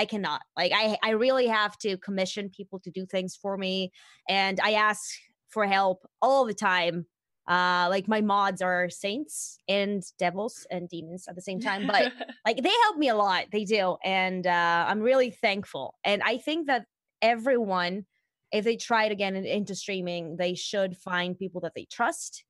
I 0.02 0.06
cannot. 0.06 0.42
Like, 0.58 0.72
I 0.76 0.98
I 1.04 1.12
really 1.12 1.48
have 1.48 1.78
to 1.80 1.98
commission 1.98 2.50
people 2.50 2.80
to 2.82 2.92
do 2.92 3.06
things 3.06 3.36
for 3.36 3.58
me, 3.58 3.92
and 4.28 4.60
I 4.60 4.74
ask 4.74 5.02
for 5.50 5.66
help 5.68 6.00
all 6.22 6.46
the 6.46 6.54
time. 6.56 7.06
Uh, 7.48 7.88
like 7.90 8.08
my 8.08 8.22
mods 8.22 8.62
are 8.62 8.90
saints 8.90 9.58
and 9.68 10.04
devils 10.18 10.66
and 10.72 10.88
demons 10.90 11.28
at 11.28 11.36
the 11.36 11.42
same 11.42 11.60
time, 11.60 11.86
but 11.88 12.12
like 12.46 12.58
they 12.64 12.74
help 12.84 12.98
me 12.98 13.10
a 13.10 13.16
lot. 13.16 13.46
They 13.52 13.66
do, 13.66 13.98
and 14.04 14.48
uh, 14.48 14.86
I'm 14.88 15.02
really 15.02 15.32
thankful. 15.32 15.96
And 16.04 16.24
I 16.24 16.38
think 16.38 16.68
that 16.68 16.86
everyone 17.22 18.06
if 18.52 18.66
they 18.66 18.76
try 18.76 19.06
it 19.06 19.12
again 19.12 19.36
into 19.36 19.76
streaming, 19.76 20.36
they 20.38 20.56
should 20.56 20.98
find 20.98 21.38
people 21.38 21.62
that 21.62 21.74
they 21.74 21.86
trust 21.86 22.44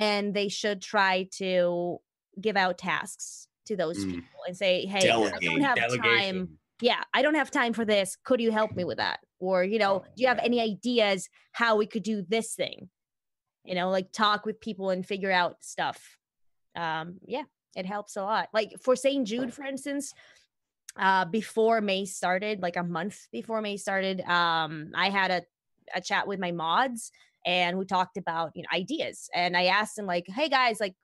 and 0.00 0.32
they 0.34 0.48
should 0.48 0.80
try 0.80 1.28
to 1.32 1.98
give 2.40 2.56
out 2.56 2.78
tasks 2.78 3.48
to 3.66 3.76
those 3.76 3.98
Mm. 3.98 4.10
people 4.12 4.40
and 4.46 4.56
say, 4.56 4.86
hey, 4.86 5.02
I 5.10 5.40
don't 5.40 5.60
have 5.60 5.78
time. 6.02 6.58
Yeah, 6.82 7.00
I 7.14 7.22
don't 7.22 7.36
have 7.36 7.50
time 7.50 7.72
for 7.72 7.84
this. 7.84 8.16
Could 8.24 8.40
you 8.40 8.50
help 8.50 8.72
me 8.72 8.82
with 8.82 8.98
that? 8.98 9.20
Or, 9.38 9.62
you 9.62 9.78
know, 9.78 10.00
do 10.16 10.22
you 10.22 10.28
have 10.28 10.40
any 10.40 10.60
ideas 10.60 11.28
how 11.52 11.76
we 11.76 11.86
could 11.86 12.02
do 12.02 12.22
this 12.28 12.54
thing? 12.54 12.90
You 13.64 13.76
know, 13.76 13.88
like 13.88 14.10
talk 14.12 14.44
with 14.44 14.60
people 14.60 14.90
and 14.90 15.06
figure 15.06 15.30
out 15.30 15.56
stuff. 15.60 16.18
Um, 16.74 17.18
yeah, 17.24 17.44
it 17.76 17.86
helps 17.86 18.16
a 18.16 18.22
lot. 18.22 18.48
Like 18.52 18.74
for 18.82 18.96
St. 18.96 19.26
Jude, 19.26 19.54
for 19.54 19.64
instance, 19.64 20.12
uh 20.96 21.24
before 21.24 21.80
May 21.80 22.04
started, 22.04 22.60
like 22.60 22.76
a 22.76 22.82
month 22.82 23.28
before 23.30 23.62
May 23.62 23.76
started, 23.76 24.20
um, 24.22 24.90
I 24.94 25.08
had 25.08 25.30
a, 25.30 25.42
a 25.94 26.00
chat 26.00 26.26
with 26.26 26.40
my 26.40 26.50
mods 26.50 27.12
and 27.46 27.78
we 27.78 27.86
talked 27.86 28.16
about 28.16 28.50
you 28.54 28.62
know 28.62 28.68
ideas. 28.74 29.30
And 29.32 29.56
I 29.56 29.66
asked 29.66 29.94
them 29.94 30.06
like, 30.06 30.26
hey 30.28 30.48
guys, 30.48 30.80
like 30.80 30.94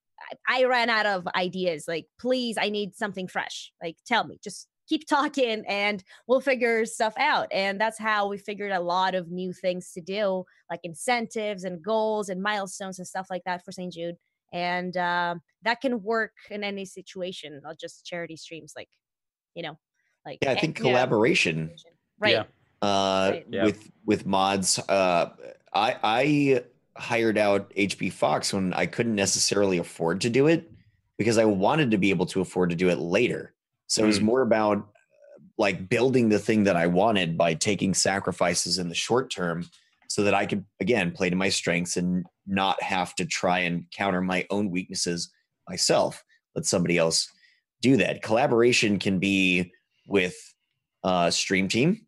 I, 0.48 0.62
I 0.62 0.64
ran 0.64 0.90
out 0.90 1.06
of 1.06 1.28
ideas. 1.36 1.84
Like, 1.86 2.06
please, 2.18 2.56
I 2.60 2.68
need 2.68 2.96
something 2.96 3.28
fresh. 3.28 3.72
Like, 3.82 3.96
tell 4.06 4.24
me, 4.24 4.38
just 4.42 4.66
keep 4.88 5.06
talking 5.06 5.64
and 5.68 6.02
we'll 6.26 6.40
figure 6.40 6.84
stuff 6.86 7.14
out. 7.18 7.46
And 7.52 7.80
that's 7.80 7.98
how 7.98 8.28
we 8.28 8.38
figured 8.38 8.72
a 8.72 8.80
lot 8.80 9.14
of 9.14 9.30
new 9.30 9.52
things 9.52 9.92
to 9.92 10.00
do, 10.00 10.44
like 10.70 10.80
incentives 10.82 11.64
and 11.64 11.82
goals 11.82 12.28
and 12.28 12.42
milestones 12.42 12.98
and 12.98 13.06
stuff 13.06 13.26
like 13.30 13.44
that 13.44 13.64
for 13.64 13.72
St. 13.72 13.92
Jude. 13.92 14.16
And 14.52 14.96
um, 14.96 15.42
that 15.62 15.80
can 15.82 16.02
work 16.02 16.32
in 16.50 16.64
any 16.64 16.86
situation, 16.86 17.60
not 17.62 17.78
just 17.78 18.04
charity 18.06 18.36
streams. 18.36 18.72
Like, 18.74 18.88
you 19.54 19.62
know, 19.62 19.78
like 20.24 20.38
Yeah, 20.42 20.52
I 20.52 20.54
think 20.58 20.78
Yeah. 20.78 20.82
collaboration 20.82 21.70
right. 22.18 22.32
Yeah. 22.32 22.44
uh, 22.80 23.30
Right. 23.32 23.46
Yeah. 23.50 23.64
with 23.64 23.90
with 24.06 24.26
mods. 24.26 24.78
Uh, 24.78 25.30
I 25.74 25.96
I 26.02 26.64
hired 26.96 27.36
out 27.38 27.70
HB 27.76 28.10
Fox 28.12 28.52
when 28.52 28.72
I 28.72 28.86
couldn't 28.86 29.14
necessarily 29.14 29.78
afford 29.78 30.20
to 30.22 30.30
do 30.30 30.46
it 30.46 30.70
because 31.18 31.36
I 31.38 31.44
wanted 31.44 31.90
to 31.90 31.98
be 31.98 32.10
able 32.10 32.26
to 32.26 32.40
afford 32.40 32.70
to 32.70 32.76
do 32.76 32.88
it 32.88 32.98
later. 32.98 33.54
So 33.88 34.04
it 34.04 34.06
was 34.06 34.20
Mm. 34.20 34.24
more 34.24 34.42
about 34.42 34.86
like 35.58 35.88
building 35.88 36.28
the 36.28 36.38
thing 36.38 36.64
that 36.64 36.76
I 36.76 36.86
wanted 36.86 37.36
by 37.36 37.54
taking 37.54 37.92
sacrifices 37.92 38.78
in 38.78 38.88
the 38.88 38.94
short 38.94 39.30
term 39.30 39.68
so 40.08 40.22
that 40.22 40.34
I 40.34 40.46
could 40.46 40.64
again 40.80 41.10
play 41.10 41.30
to 41.30 41.36
my 41.36 41.48
strengths 41.48 41.96
and 41.96 42.24
not 42.46 42.80
have 42.82 43.14
to 43.16 43.24
try 43.26 43.60
and 43.60 43.90
counter 43.90 44.20
my 44.20 44.46
own 44.50 44.70
weaknesses 44.70 45.30
myself. 45.68 46.22
Let 46.54 46.64
somebody 46.64 46.96
else 46.96 47.28
do 47.82 47.96
that. 47.96 48.22
Collaboration 48.22 48.98
can 48.98 49.18
be 49.18 49.72
with 50.06 50.36
uh, 51.04 51.30
Stream 51.30 51.68
Team. 51.68 52.06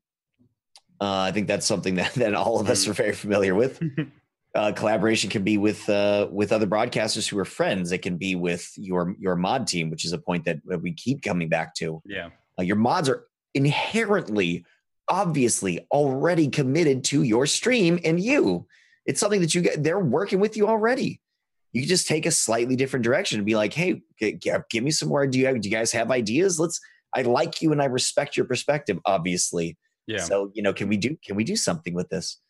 Uh, 1.01 1.21
I 1.21 1.33
think 1.33 1.47
that's 1.47 1.67
something 1.67 1.95
that, 1.97 2.15
that 2.15 2.35
all 2.35 2.61
of 2.61 2.71
us 2.71 2.87
are 2.87 2.93
very 2.93 3.15
familiar 3.15 3.55
with. 3.55 3.83
Uh, 4.55 4.73
collaboration 4.73 5.31
can 5.31 5.45
be 5.45 5.59
with 5.59 5.89
uh, 5.89 6.27
with 6.33 6.51
other 6.53 6.67
broadcasters 6.67 7.29
who 7.29 7.39
are 7.39 7.45
friends. 7.45 7.93
It 7.93 7.99
can 8.03 8.17
be 8.17 8.35
with 8.35 8.69
your 8.77 9.15
your 9.19 9.37
mod 9.37 9.67
team, 9.69 9.91
which 9.91 10.05
is 10.05 10.13
a 10.13 10.19
point 10.19 10.45
that 10.47 10.59
that 10.67 10.83
we 10.83 10.93
keep 10.93 11.23
coming 11.23 11.49
back 11.49 11.75
to. 11.77 12.03
Yeah. 12.05 12.31
Uh, 12.59 12.63
your 12.63 12.77
mods 12.77 13.09
are 13.09 13.27
inherently, 13.55 14.65
obviously, 15.09 15.87
already 15.93 16.49
committed 16.49 17.05
to 17.05 17.23
your 17.23 17.47
stream 17.47 18.01
and 18.05 18.19
you. 18.21 18.67
It's 19.07 19.21
something 19.21 19.41
that 19.41 19.55
you 19.55 19.61
get. 19.63 19.83
They're 19.83 20.01
working 20.01 20.41
with 20.41 20.57
you 20.57 20.67
already. 20.69 21.21
You 21.73 21.83
can 21.83 21.89
just 21.89 22.09
take 22.09 22.27
a 22.27 22.33
slightly 22.33 22.75
different 22.75 23.05
direction 23.05 23.39
and 23.39 23.47
be 23.47 23.55
like, 23.55 23.73
"Hey, 23.73 24.03
g- 24.19 24.33
g- 24.35 24.51
give 24.71 24.83
me 24.83 24.91
some 24.91 25.09
more. 25.09 25.27
Do 25.29 25.39
you 25.39 25.59
do 25.59 25.69
you 25.69 25.75
guys 25.75 25.93
have 25.93 26.11
ideas? 26.11 26.59
Let's. 26.59 26.81
I 27.15 27.23
like 27.23 27.63
you 27.63 27.71
and 27.73 27.81
I 27.81 27.87
respect 27.87 28.37
your 28.37 28.47
perspective. 28.47 28.99
Obviously, 29.05 29.77
Yeah. 30.09 30.19
so 30.19 30.51
you 30.55 30.63
know, 30.63 30.73
can 30.73 30.89
we 30.89 30.97
do 30.97 31.17
can 31.25 31.37
we 31.37 31.45
do 31.45 31.55
something 31.57 31.95
with 31.95 32.09
this? 32.09 32.41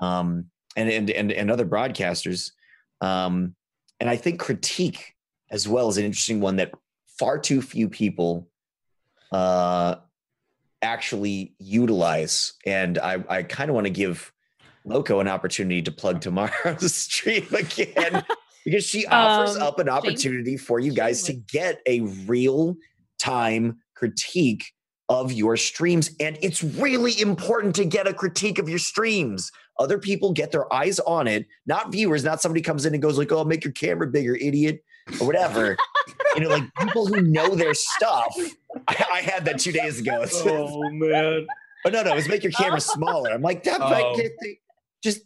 Um, 0.00 0.46
and 0.76 0.88
and 0.88 1.10
and, 1.10 1.32
and 1.32 1.50
other 1.50 1.66
broadcasters, 1.66 2.52
um, 3.00 3.54
and 3.98 4.08
I 4.08 4.16
think 4.16 4.40
critique 4.40 5.14
as 5.50 5.66
well 5.66 5.88
is 5.88 5.98
an 5.98 6.04
interesting 6.04 6.40
one 6.40 6.56
that 6.56 6.72
far 7.18 7.38
too 7.38 7.60
few 7.60 7.88
people 7.88 8.48
uh, 9.32 9.96
actually 10.82 11.54
utilize. 11.58 12.54
And 12.64 12.98
I 12.98 13.22
I 13.28 13.42
kind 13.42 13.70
of 13.70 13.74
want 13.74 13.86
to 13.86 13.92
give 13.92 14.32
Lowco 14.86 15.20
an 15.20 15.28
opportunity 15.28 15.82
to 15.82 15.92
plug 15.92 16.20
tomorrow's 16.20 16.94
stream 16.94 17.46
again 17.54 18.24
because 18.64 18.84
she 18.84 19.06
offers 19.06 19.56
Um, 19.56 19.62
up 19.62 19.78
an 19.78 19.88
opportunity 19.88 20.56
for 20.56 20.78
you 20.78 20.92
guys 20.92 21.22
to 21.24 21.32
get 21.32 21.80
a 21.86 22.00
real 22.00 22.76
time 23.18 23.78
critique 23.94 24.72
of 25.10 25.32
your 25.32 25.56
streams. 25.56 26.12
And 26.20 26.38
it's 26.40 26.62
really 26.62 27.20
important 27.20 27.74
to 27.74 27.84
get 27.84 28.06
a 28.06 28.14
critique 28.14 28.58
of 28.58 28.68
your 28.68 28.78
streams. 28.78 29.50
Other 29.78 29.98
people 29.98 30.32
get 30.32 30.52
their 30.52 30.72
eyes 30.72 31.00
on 31.00 31.26
it, 31.26 31.46
not 31.66 31.90
viewers, 31.90 32.22
not 32.22 32.40
somebody 32.40 32.62
comes 32.62 32.86
in 32.86 32.94
and 32.94 33.02
goes 33.02 33.18
like, 33.18 33.32
oh, 33.32 33.44
make 33.44 33.64
your 33.64 33.72
camera 33.72 34.06
bigger, 34.06 34.36
idiot, 34.36 34.84
or 35.20 35.26
whatever. 35.26 35.76
you 36.36 36.42
know, 36.42 36.48
like 36.48 36.62
people 36.78 37.06
who 37.06 37.20
know 37.22 37.56
their 37.56 37.74
stuff. 37.74 38.32
I, 38.86 39.04
I 39.14 39.20
had 39.20 39.44
that 39.46 39.58
two 39.58 39.72
days 39.72 39.98
ago. 39.98 40.24
Oh 40.46 40.88
man. 40.90 41.46
Oh 41.84 41.88
no, 41.90 42.02
no, 42.02 42.14
it's 42.14 42.28
make 42.28 42.42
your 42.44 42.52
camera 42.52 42.80
smaller. 42.80 43.30
I'm 43.32 43.42
like 43.42 43.64
that. 43.64 43.80
Oh. 43.82 44.20
just 45.02 45.22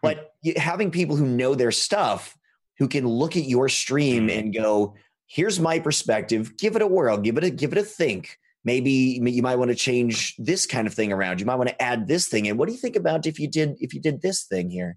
but 0.00 0.32
having 0.56 0.90
people 0.90 1.14
who 1.16 1.26
know 1.26 1.54
their 1.54 1.70
stuff, 1.70 2.36
who 2.78 2.88
can 2.88 3.06
look 3.06 3.36
at 3.36 3.44
your 3.44 3.68
stream 3.68 4.28
Mm. 4.28 4.38
and 4.38 4.54
go, 4.54 4.94
"Here's 5.26 5.60
my 5.60 5.78
perspective. 5.78 6.56
Give 6.56 6.74
it 6.76 6.82
a 6.82 6.86
whirl. 6.86 7.18
Give 7.18 7.36
it 7.36 7.44
a 7.44 7.50
give 7.50 7.72
it 7.72 7.78
a 7.78 7.84
think. 7.84 8.38
Maybe 8.64 9.20
you 9.20 9.42
might 9.42 9.56
want 9.56 9.70
to 9.70 9.74
change 9.74 10.36
this 10.38 10.66
kind 10.66 10.86
of 10.86 10.94
thing 10.94 11.12
around. 11.12 11.40
You 11.40 11.46
might 11.46 11.56
want 11.56 11.70
to 11.70 11.82
add 11.82 12.06
this 12.06 12.28
thing. 12.28 12.46
And 12.48 12.58
what 12.58 12.68
do 12.68 12.74
you 12.74 12.80
think 12.80 12.96
about 12.96 13.26
if 13.26 13.40
you 13.40 13.48
did 13.48 13.76
if 13.80 13.92
you 13.92 14.00
did 14.00 14.22
this 14.22 14.44
thing 14.44 14.70
here? 14.70 14.96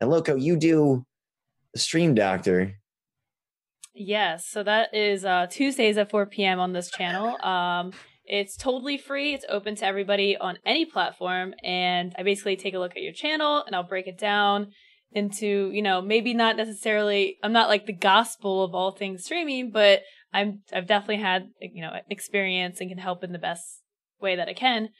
And 0.00 0.10
Lowco, 0.10 0.40
you 0.40 0.56
do 0.56 1.06
the 1.72 1.78
stream 1.78 2.14
doctor. 2.14 2.74
Yes, 3.94 4.46
so 4.46 4.62
that 4.62 4.94
is 4.94 5.24
uh, 5.24 5.46
Tuesdays 5.48 5.96
at 5.96 6.10
4 6.10 6.26
p.m. 6.26 6.60
on 6.60 6.74
this 6.74 6.90
channel. 6.90 7.42
Um, 7.42 7.92
it's 8.26 8.54
totally 8.54 8.98
free. 8.98 9.32
It's 9.32 9.46
open 9.48 9.74
to 9.76 9.86
everybody 9.86 10.36
on 10.36 10.58
any 10.66 10.84
platform, 10.84 11.54
and 11.64 12.14
I 12.18 12.22
basically 12.22 12.56
take 12.56 12.74
a 12.74 12.78
look 12.78 12.96
at 12.96 13.02
your 13.02 13.12
channel 13.12 13.64
and 13.64 13.74
I'll 13.74 13.84
break 13.84 14.06
it 14.06 14.18
down 14.18 14.72
into 15.12 15.70
you 15.72 15.80
know 15.80 16.02
maybe 16.02 16.34
not 16.34 16.56
necessarily. 16.56 17.38
I'm 17.42 17.52
not 17.52 17.68
like 17.68 17.86
the 17.86 17.94
gospel 17.94 18.64
of 18.64 18.74
all 18.74 18.90
things 18.90 19.24
streaming, 19.24 19.70
but 19.70 20.02
I'm 20.36 20.60
I've 20.72 20.86
definitely 20.86 21.22
had 21.22 21.50
you 21.60 21.82
know 21.82 21.92
experience 22.10 22.80
and 22.80 22.90
can 22.90 22.98
help 22.98 23.24
in 23.24 23.32
the 23.32 23.38
best 23.38 23.82
way 24.20 24.36
that 24.36 24.48
I 24.48 24.54
can. 24.54 24.90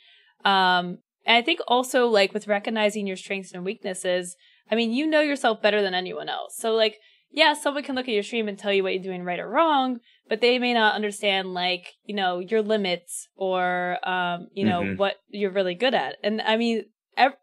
Um, 0.45 0.99
and 1.25 1.37
I 1.37 1.43
think 1.43 1.61
also 1.67 2.07
like 2.07 2.33
with 2.33 2.47
recognizing 2.47 3.07
your 3.07 3.17
strengths 3.17 3.53
and 3.53 3.65
weaknesses. 3.65 4.37
I 4.71 4.75
mean, 4.75 4.93
you 4.93 5.07
know 5.07 5.21
yourself 5.21 5.63
better 5.63 5.83
than 5.83 5.95
anyone 5.95 6.29
else. 6.29 6.57
So 6.57 6.75
like 6.75 6.97
yeah, 7.31 7.53
someone 7.55 7.83
can 7.83 7.95
look 7.97 8.09
at 8.09 8.15
your 8.15 8.23
stream 8.23 8.49
and 8.49 8.59
tell 8.59 8.73
you 8.73 8.83
what 8.83 8.95
you're 8.95 9.03
doing 9.03 9.25
right 9.25 9.39
or 9.39 9.49
wrong, 9.49 9.99
but 10.29 10.41
they 10.41 10.59
may 10.59 10.73
not 10.73 10.95
understand 10.95 11.53
like, 11.53 11.95
you 12.05 12.15
know, 12.15 12.39
your 12.39 12.63
limits 12.63 13.29
or 13.37 13.99
um, 14.09 14.49
you 14.55 14.65
know, 14.65 14.83
Mhm. 14.83 14.97
what 14.97 15.17
you're 15.29 15.51
really 15.51 15.75
good 15.75 15.95
at. 15.95 16.17
And 16.23 16.41
I 16.41 16.57
mean, 16.57 16.85
ev- 17.17 17.37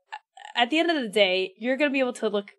at 0.55 0.69
the 0.69 0.79
end 0.79 0.89
of 0.89 1.01
the 1.01 1.09
day, 1.09 1.53
you're 1.57 1.77
going 1.77 1.91
to 1.91 1.93
be 1.93 1.99
able 1.99 2.13
to 2.13 2.29
look 2.29 2.51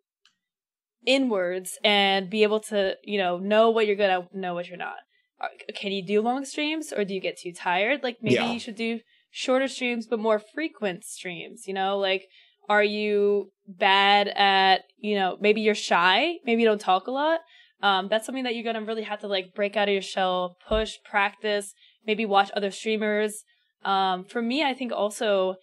inwards 1.07 1.79
and 1.85 2.31
be 2.31 2.43
able 2.43 2.61
to, 2.61 2.97
you 3.03 3.19
know, 3.19 3.39
know 3.39 3.71
what 3.71 3.87
you're 3.87 3.97
good 3.97 4.11
at, 4.11 4.35
know 4.35 4.55
what 4.55 4.69
you're 4.69 4.77
not. 4.79 4.97
Are- 5.45 5.73
Can 5.75 5.93
you 5.93 6.05
do 6.05 6.21
long 6.21 6.45
streams 6.45 6.93
or 6.93 7.05
do 7.05 7.15
you 7.15 7.21
get 7.21 7.39
too 7.39 7.53
tired? 7.53 8.03
Like 8.03 8.19
maybe 8.23 8.35
Yeah. 8.37 8.53
you 8.53 8.59
should 8.61 8.77
do 8.77 9.01
shorter 9.31 9.69
streams 9.69 10.07
but 10.07 10.19
more 10.19 10.39
frequent 10.39 11.05
streams, 11.05 11.67
you 11.67 11.75
know? 11.75 11.99
Like 11.99 12.27
are 12.69 12.85
you 12.85 13.51
bad 13.69 14.29
at, 14.29 14.83
you 14.99 15.15
know, 15.17 15.37
maybe 15.41 15.61
you're 15.61 15.75
shy, 15.75 16.37
maybe 16.47 16.63
you 16.63 16.69
don't 16.69 16.81
talk 16.81 17.07
a 17.07 17.11
lot. 17.11 17.41
Um, 17.83 18.09
that's 18.09 18.25
something 18.25 18.45
that 18.45 18.55
you're 18.55 18.65
gonna 18.65 18.85
really 18.85 19.03
have 19.03 19.21
to 19.21 19.29
like 19.29 19.55
break 19.55 19.77
out 19.77 19.89
of 19.89 19.93
your 19.93 20.03
shell, 20.03 20.57
push, 20.69 20.95
practice, 21.05 21.75
maybe 22.07 22.25
watch 22.25 22.51
other 22.57 22.71
streamers. 22.71 23.45
Um, 23.85 24.25
for 24.25 24.41
me, 24.41 24.65
I 24.65 24.73
think 24.73 24.93
also 24.93 25.57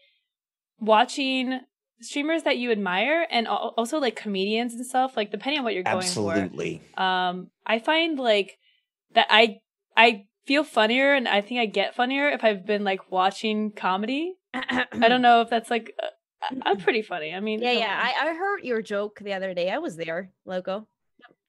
watching 0.80 1.62
streamers 2.02 2.44
that 2.44 2.58
you 2.58 2.72
admire 2.72 3.28
and 3.30 3.48
also 3.48 4.00
like 4.00 4.16
comedians 4.16 4.74
and 4.74 4.86
stuff, 4.86 5.16
like 5.16 5.32
depending 5.32 5.60
on 5.60 5.64
what 5.64 5.74
you're 5.74 5.84
going 5.84 6.02
for 6.02 6.32
Absolutely. 6.34 6.82
um 6.98 7.50
i 7.66 7.78
find 7.78 8.18
like 8.18 8.58
that 9.14 9.28
i 9.30 9.58
i 9.96 10.26
feel 10.46 10.64
funnier 10.64 11.14
and 11.14 11.28
i 11.28 11.42
think 11.42 11.60
i 11.60 11.66
get 11.66 11.96
funnier 11.96 12.30
if 12.30 12.44
i've 12.44 12.66
been 12.66 12.84
like 12.84 13.12
watching 13.12 13.72
comedy 13.72 14.34
i 14.54 14.86
don't 15.08 15.22
know 15.28 15.42
if 15.42 15.50
that's 15.50 15.70
like 15.70 15.94
uh, 16.02 16.08
I- 16.44 16.70
I'm 16.72 16.78
pretty 16.78 17.04
funny. 17.04 17.36
I 17.36 17.40
mean, 17.40 17.62
Yeah, 17.62 17.74
yeah. 17.74 18.02
I, 18.04 18.30
I 18.30 18.34
heard 18.34 18.64
your 18.64 18.82
joke 18.82 19.20
the 19.22 19.34
other 19.34 19.54
day. 19.54 19.70
I 19.70 19.78
was 19.78 19.96
there, 19.96 20.32
Lowco. 20.48 20.88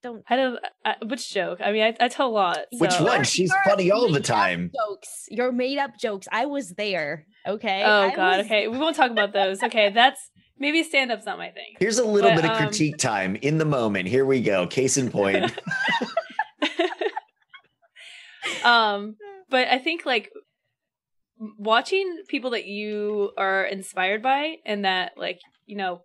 Don't. 0.03 0.23
I 0.29 0.37
don't. 0.37 0.59
I, 0.85 0.97
which 1.07 1.33
joke? 1.33 1.61
I 1.65 1.73
mean, 1.73 1.83
I, 1.83 1.97
I 1.99 2.09
tell 2.09 2.27
a 2.29 2.31
lot. 2.31 2.59
Which 2.73 3.01
one? 3.01 3.25
She's 3.25 3.49
your 3.49 3.59
funny 3.65 3.91
all 3.91 4.13
the 4.13 4.21
time. 4.21 4.71
Jokes. 4.75 5.25
Your 5.31 5.51
made 5.51 5.79
up 5.79 5.93
jokes. 5.99 6.29
I 6.31 6.45
was 6.45 6.75
there. 6.75 7.25
Okay. 7.47 7.83
Oh 7.83 8.03
I 8.03 8.15
God. 8.15 8.37
was- 8.37 8.47
Okay, 8.47 8.69
we 8.69 8.77
won't 8.77 8.95
talk 8.95 9.11
about 9.11 9.33
those. 9.33 9.63
Okay, 9.63 9.89
that's 9.91 10.21
maybe 10.59 10.83
stand 10.83 11.11
up's 11.11 11.25
not 11.25 11.39
my 11.39 11.49
thing. 11.53 11.73
Here's 11.79 11.99
a 11.99 12.05
little 12.05 12.29
But, 12.31 12.43
bit 12.43 12.45
of 12.51 12.57
um, 12.59 12.59
critique 12.59 12.99
time 12.99 13.37
in 13.37 13.57
the 13.57 13.65
moment. 13.65 14.09
Here 14.09 14.27
we 14.27 14.43
go. 14.43 14.67
Case 14.67 14.99
in 14.99 15.11
point. 15.11 15.59
um, 18.65 19.17
but 19.49 19.69
I 19.69 19.79
think 19.79 20.05
like 20.07 20.31
watching 21.59 22.23
people 22.29 22.51
that 22.51 22.67
you 22.67 23.33
are 23.37 23.65
inspired 23.65 24.23
by, 24.23 24.57
and 24.65 24.85
that 24.85 25.13
like 25.17 25.41
you 25.67 25.77
know, 25.77 26.03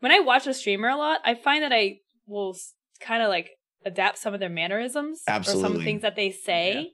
when 0.00 0.12
I 0.12 0.20
watch 0.20 0.46
a 0.46 0.54
streamer 0.54 0.88
a 0.88 0.96
lot, 0.96 1.20
I 1.24 1.34
find 1.34 1.62
that 1.62 1.72
I 1.72 1.98
will 2.26 2.56
kind 3.00 3.22
of 3.22 3.28
like 3.28 3.50
adapt 3.84 4.18
some 4.18 4.34
of 4.34 4.40
their 4.40 4.48
mannerisms 4.48 5.22
or 5.28 5.42
some 5.42 5.80
things 5.80 6.02
that 6.02 6.16
they 6.16 6.30
say. 6.30 6.92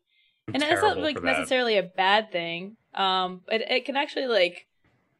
I'm 0.48 0.54
and 0.54 0.62
it's 0.64 0.82
not 0.82 0.98
like 0.98 1.16
for 1.16 1.22
that. 1.22 1.38
necessarily 1.38 1.78
a 1.78 1.82
bad 1.84 2.30
thing 2.32 2.76
um 2.94 3.40
but 3.46 3.60
it 3.62 3.84
can 3.86 3.96
actually 3.96 4.26
like 4.26 4.66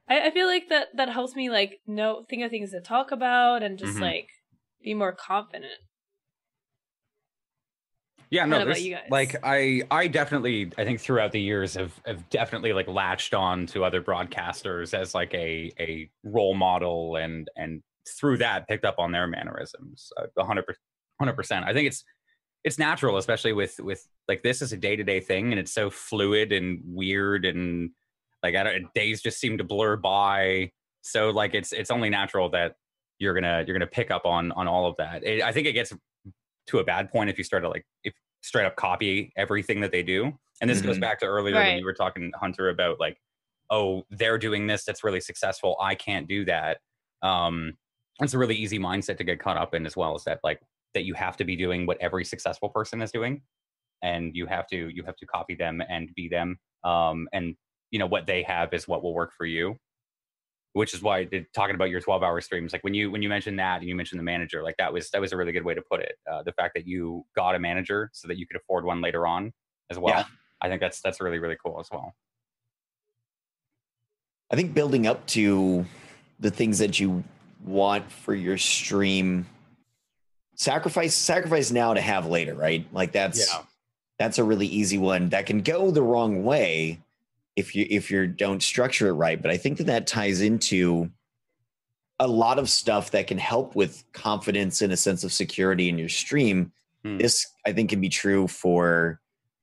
I, 0.09 0.27
I 0.27 0.31
feel 0.31 0.47
like 0.47 0.69
that 0.69 0.89
that 0.97 1.09
helps 1.09 1.35
me 1.37 1.49
like 1.49 1.79
know 1.87 2.25
think 2.29 2.43
of 2.43 2.51
things 2.51 2.73
to 2.73 2.81
talk 2.81 3.13
about 3.13 3.63
and 3.63 3.79
just 3.79 3.97
Mhm. 3.97 4.01
like 4.01 4.27
be 4.83 4.95
more 4.95 5.13
confident 5.13 5.79
Yeah, 8.33 8.47
no, 8.47 8.57
about 8.57 8.69
there's 8.69 8.83
you 8.83 8.95
guys? 8.95 9.05
like 9.11 9.37
I 9.43 9.83
I 9.91 10.07
definitely 10.09 10.73
I 10.79 10.85
think 10.85 11.01
throughout 11.01 11.33
the 11.33 11.41
years 11.41 11.75
have 11.75 11.93
have 12.07 12.29
definitely 12.31 12.73
like 12.73 12.89
latched 12.89 13.35
on 13.35 13.67
to 13.67 13.85
other 13.85 14.01
broadcasters 14.01 14.95
as 14.99 15.15
like 15.15 15.35
a 15.35 15.71
a 15.79 16.09
role 16.25 16.55
model 16.55 17.17
and 17.17 17.51
and 17.57 17.83
through 18.09 18.39
that 18.39 18.67
picked 18.69 18.87
up 18.87 18.95
on 18.99 19.13
their 19.13 19.27
mannerisms. 19.27 20.11
Uh, 20.17 20.29
a 20.39 20.45
hundred 20.47 20.65
percent. 21.37 21.67
I 21.67 21.75
think 21.75 21.89
it's 21.89 22.05
it's 22.65 22.79
natural, 22.79 23.19
especially 23.19 23.53
with 23.53 23.79
with 23.81 24.03
like 24.29 24.43
this 24.43 24.63
is 24.63 24.73
a 24.73 24.79
day 24.79 24.97
to 24.97 25.05
day 25.05 25.21
thing 25.21 25.53
and 25.53 25.61
it's 25.61 25.75
so 25.75 25.91
fluid 25.91 26.53
and 26.53 26.81
weird 26.87 27.45
and 27.45 27.91
like 28.43 28.57
I 28.57 28.63
don't, 28.63 28.95
days 28.95 29.21
just 29.21 29.41
seem 29.41 29.59
to 29.59 29.65
blur 29.65 29.97
by. 29.97 30.73
So 31.03 31.29
like 31.29 31.53
it's 31.53 31.73
it's 31.75 31.91
only 31.91 32.09
natural 32.09 32.49
that 32.53 32.77
you're 33.19 33.35
gonna 33.35 33.63
you're 33.67 33.77
gonna 33.77 33.87
pick 33.87 34.11
up 34.11 34.25
on 34.25 34.53
on 34.53 34.69
all 34.69 34.87
of 34.87 34.97
that. 34.97 35.23
It, 35.23 35.43
I 35.43 35.53
think 35.53 35.67
it 35.67 35.75
gets 35.75 35.93
to 36.69 36.79
a 36.79 36.85
bad 36.85 37.11
point 37.11 37.31
if 37.31 37.39
you 37.39 37.45
start 37.45 37.63
to 37.63 37.69
like 37.69 37.85
if 38.05 38.15
straight 38.43 38.67
up 38.67 38.77
copy 38.77 39.33
everything 39.37 39.81
that 39.81 39.93
they 39.93 40.03
do. 40.03 40.33
And 40.61 40.71
this 40.71 40.81
goes 40.81 40.97
Mhm. 40.97 41.01
back 41.01 41.19
to 41.21 41.27
earlier 41.27 41.65
when 41.65 41.77
you 41.79 41.85
were 41.85 41.95
talking 41.95 42.33
Hunter 42.37 42.69
about 42.69 43.01
like, 43.01 43.19
oh, 43.71 44.05
they're 44.11 44.39
doing 44.39 44.67
this 44.67 44.85
that's 44.85 45.05
really 45.05 45.21
successful. 45.21 45.77
I 45.81 45.95
can't 45.95 46.29
do 46.29 46.45
that. 46.45 46.81
Um, 47.23 47.75
it's 48.21 48.35
a 48.35 48.39
really 48.39 48.55
easy 48.57 48.79
mindset 48.79 49.17
to 49.19 49.25
get 49.25 49.41
caught 49.41 49.57
up 49.57 49.75
in 49.75 49.87
as 49.87 49.97
well. 49.97 50.15
Is 50.17 50.25
that 50.25 50.41
like 50.45 50.61
that 50.95 51.05
you 51.05 51.15
have 51.15 51.37
to 51.39 51.45
be 51.45 51.57
doing 51.57 51.87
what 51.87 51.99
every 52.01 52.25
successful 52.25 52.69
person 52.69 53.01
is 53.03 53.11
doing, 53.13 53.43
and 54.03 54.35
you 54.37 54.47
have 54.47 54.67
to 54.69 54.89
you 54.91 55.05
have 55.05 55.17
to 55.17 55.27
copy 55.27 55.55
them 55.55 55.83
and 55.89 56.15
be 56.15 56.29
them. 56.29 56.59
Um, 56.85 57.29
and 57.33 57.57
you 57.91 57.99
know 57.99 58.07
what 58.07 58.27
they 58.27 58.43
have 58.43 58.73
is 58.75 58.89
what 58.89 59.03
will 59.03 59.15
work 59.15 59.33
for 59.37 59.47
you 59.47 59.79
which 60.75 60.95
is 60.95 61.03
why 61.03 61.25
did, 61.25 61.47
talking 61.53 61.75
about 61.75 61.91
your 61.91 62.01
12 62.01 62.23
hour 62.23 62.41
streams 62.41 62.73
like 62.73 62.83
when 62.85 62.95
you 62.95 63.11
when 63.11 63.23
you 63.23 63.29
mentioned 63.29 63.59
that 63.59 63.81
and 63.81 63.89
you 63.89 63.95
mentioned 63.95 64.19
the 64.19 64.25
manager 64.25 64.63
like 64.63 64.77
that 64.79 64.93
was 64.93 65.11
that 65.11 65.21
was 65.21 65.33
a 65.33 65.37
really 65.37 65.53
good 65.53 65.65
way 65.65 65.75
to 65.75 65.83
put 65.83 66.01
it 66.01 66.17
uh, 66.31 66.43
the 66.43 66.53
fact 66.53 66.75
that 66.75 66.87
you 66.87 67.25
got 67.37 67.55
a 67.55 67.59
manager 67.59 68.09
so 68.13 68.27
that 68.29 68.39
you 68.39 68.47
could 68.47 68.57
afford 68.57 68.85
one 68.85 69.01
later 69.01 69.27
on 69.27 69.53
as 69.91 69.99
well 69.99 70.15
Yeah. 70.17 70.25
i 70.63 70.69
think 70.69 70.81
that's 70.81 71.01
that's 71.01 71.21
really 71.21 71.39
really 71.39 71.57
cool 71.65 71.79
as 71.81 71.89
well 71.91 72.15
I 74.51 74.55
think 74.55 74.75
building 74.75 75.07
up 75.07 75.25
to 75.29 75.87
the 76.39 76.51
things 76.51 76.79
that 76.81 77.01
you 77.01 77.25
want 77.65 78.13
for 78.13 78.35
your 78.35 78.59
stream, 78.59 79.47
sacrifice 80.57 81.15
sacrifice 81.15 81.71
now 81.71 81.95
to 81.95 82.03
have 82.03 82.27
later, 82.27 82.55
right? 82.55 82.87
Like 82.93 83.13
that's 83.13 83.49
Yeah. 83.51 83.63
that's 84.19 84.37
a 84.39 84.45
really 84.45 84.67
easy 84.67 84.99
one 84.99 85.31
that 85.31 85.47
can 85.47 85.63
go 85.63 85.91
the 85.91 86.03
wrong 86.03 86.45
way 86.45 87.01
if 87.57 87.75
you 87.75 87.87
if 87.91 88.11
you 88.11 88.27
don't 88.27 88.63
structure 88.63 89.09
it 89.09 89.13
right. 89.13 89.41
But 89.41 89.51
I 89.51 89.57
think 89.57 89.79
that 89.79 89.87
that 89.87 90.07
ties 90.07 90.41
into 90.41 91.11
a 92.19 92.27
lot 92.27 92.59
of 92.59 92.69
stuff 92.69 93.11
that 93.11 93.27
can 93.27 93.39
help 93.39 93.75
with 93.75 94.05
confidence 94.13 94.83
and 94.83 94.93
a 94.93 94.97
sense 94.97 95.25
of 95.25 95.33
security 95.33 95.89
in 95.89 95.99
your 95.99 96.09
stream. 96.09 96.73
Hmm. 97.05 97.19
This 97.19 97.47
I 97.67 97.73
think 97.73 97.91
can 97.91 98.01
be 98.01 98.09
true 98.09 98.47
for 98.47 99.21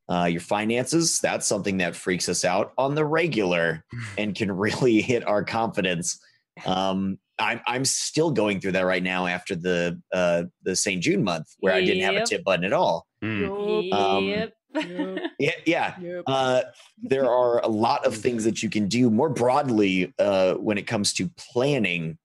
uh, 0.10 0.26
your 0.26 0.42
finances. 0.42 1.20
That's 1.20 1.48
something 1.48 1.78
that 1.78 1.96
freaks 1.96 2.28
us 2.28 2.44
out 2.44 2.74
on 2.78 2.96
the 2.96 3.06
regular 3.06 3.86
and 4.18 4.36
can 4.36 4.52
really 4.58 5.02
hit 5.02 5.26
our 5.28 5.44
confidence. 5.44 6.20
Um, 6.66 7.18
I'm 7.40 7.62
I'm 7.68 7.86
still 7.86 8.32
going 8.32 8.60
through 8.60 8.74
that 8.74 8.86
right 8.86 9.04
now 9.04 9.26
after 9.26 9.56
the 9.56 10.02
uh, 10.12 10.44
the 10.64 10.76
St. 10.76 11.02
Jude 11.02 11.22
month 11.22 11.48
where 11.60 11.74
I 11.74 11.84
didn't 11.84 12.04
have 12.04 12.16
a 12.16 12.26
tip 12.26 12.44
button 12.44 12.66
at 12.66 12.74
all. 12.74 13.08
Mm. 13.24 13.94
Um, 13.94 14.52
yep 14.74 15.20
Yeah, 15.66 15.96
yeah. 16.00 16.22
Uh, 16.28 16.62
there 17.02 17.30
are 17.30 17.60
a 17.64 17.68
lot 17.68 18.06
of 18.06 18.16
things 18.24 18.44
that 18.44 18.62
you 18.64 18.70
can 18.70 18.88
do 18.88 19.10
more 19.10 19.30
broadly 19.30 20.14
uh, 20.20 20.54
when 20.56 20.78
it 20.78 20.88
comes 20.88 21.14
to 21.14 21.30
planning 21.38 22.18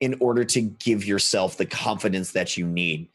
in 0.00 0.16
order 0.20 0.44
to 0.44 0.60
give 0.62 1.04
yourself 1.04 1.56
the 1.56 1.66
confidence 1.66 2.32
that 2.32 2.56
you 2.56 2.66
need. 2.66 3.08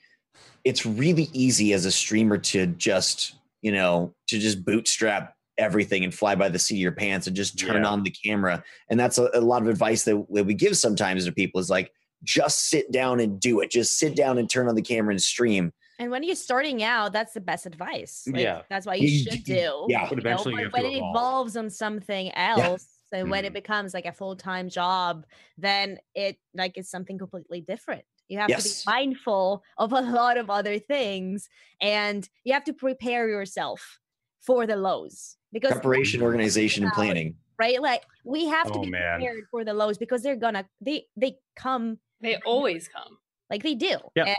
It's 0.63 0.85
really 0.85 1.29
easy 1.33 1.73
as 1.73 1.85
a 1.85 1.91
streamer 1.91 2.37
to 2.37 2.67
just, 2.67 3.35
you 3.61 3.71
know, 3.71 4.13
to 4.27 4.37
just 4.39 4.63
bootstrap 4.63 5.35
everything 5.57 6.03
and 6.03 6.13
fly 6.13 6.35
by 6.35 6.49
the 6.49 6.59
seat 6.59 6.75
of 6.75 6.79
your 6.81 6.91
pants 6.91 7.27
and 7.27 7.35
just 7.35 7.57
turn 7.57 7.83
Yeah. 7.83 7.89
on 7.89 8.03
the 8.03 8.11
camera. 8.11 8.63
And 8.89 8.99
that's 8.99 9.17
a, 9.17 9.29
a 9.33 9.41
lot 9.41 9.61
of 9.61 9.67
advice 9.67 10.03
that, 10.03 10.25
that 10.31 10.45
we 10.45 10.53
give 10.53 10.77
sometimes 10.77 11.25
to 11.25 11.31
people 11.31 11.59
is 11.59 11.69
like, 11.69 11.91
just 12.23 12.69
sit 12.69 12.91
down 12.91 13.19
and 13.19 13.39
do 13.39 13.61
it. 13.61 13.71
Just 13.71 13.97
sit 13.97 14.15
down 14.15 14.37
and 14.37 14.49
turn 14.49 14.67
on 14.67 14.75
the 14.75 14.81
camera 14.81 15.11
and 15.11 15.21
stream. 15.21 15.71
And 15.99 16.11
when 16.11 16.23
you're 16.23 16.35
starting 16.35 16.83
out, 16.83 17.13
that's 17.13 17.33
the 17.33 17.41
best 17.41 17.65
advice. 17.65 18.23
Like, 18.27 18.41
Yeah. 18.41 18.61
That's 18.69 18.85
what 18.85 18.99
you 18.99 19.07
You- 19.07 19.23
should 19.31 19.43
do. 19.43 19.85
yeah. 19.87 20.07
But 20.09 20.17
you 20.17 20.23
know, 20.23 20.29
eventually 20.31 20.53
you 20.53 20.57
but 20.57 20.63
have 20.63 20.73
when 20.73 20.83
to 20.83 20.89
it 20.89 20.97
evolve. 20.97 21.15
evolves 21.15 21.57
on 21.57 21.69
something 21.69 22.31
else, 22.35 22.87
Yeah. 23.13 23.19
and 23.19 23.29
when 23.31 23.45
it 23.45 23.51
Mhm. 23.51 23.53
becomes 23.53 23.93
like 23.93 24.05
a 24.05 24.11
full 24.11 24.35
time 24.35 24.69
job, 24.69 25.25
then 25.57 25.99
it 26.13 26.37
like 26.53 26.77
it's 26.77 26.89
something 26.89 27.17
completely 27.17 27.61
different. 27.61 28.03
You 28.27 28.39
have 28.39 28.49
to 28.49 28.63
be 28.63 28.69
mindful 28.87 29.63
of 29.77 29.93
a 29.93 30.01
lot 30.23 30.37
of 30.37 30.49
other 30.49 30.79
things, 30.79 31.47
and 31.79 32.27
you 32.43 32.53
have 32.53 32.63
to 32.65 32.73
prepare 32.73 33.29
yourself 33.29 33.99
for 34.41 34.65
the 34.67 34.75
lows 34.75 35.37
because 35.51 35.71
Preparation, 35.73 36.21
organization, 36.21 36.83
and 36.83 36.91
planning. 36.93 37.37
right, 37.57 37.81
like 37.81 38.03
we 38.25 38.47
have 38.47 38.67
to 38.71 38.79
Oh, 38.79 38.81
be 38.81 38.89
man. 38.89 39.19
prepared 39.19 39.45
for 39.49 39.63
the 39.63 39.73
lows 39.73 39.97
because 39.97 40.23
they're 40.23 40.35
gonna 40.35 40.67
they 40.81 41.07
they 41.15 41.37
come 41.55 41.99
they 42.21 42.35
always 42.45 42.87
come 42.89 43.17
like 43.49 43.61
they 43.63 43.75
do. 43.75 43.97
Yeah. 44.15 44.25
And 44.25 44.37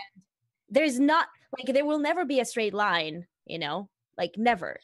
there's 0.69 0.99
not 0.99 1.29
like 1.59 1.75
there 1.75 1.85
will 1.85 1.99
never 1.99 2.25
be 2.25 2.41
a 2.41 2.45
straight 2.45 2.75
line, 2.75 3.27
you 3.45 3.59
know, 3.59 3.89
like 4.17 4.35
never. 4.37 4.79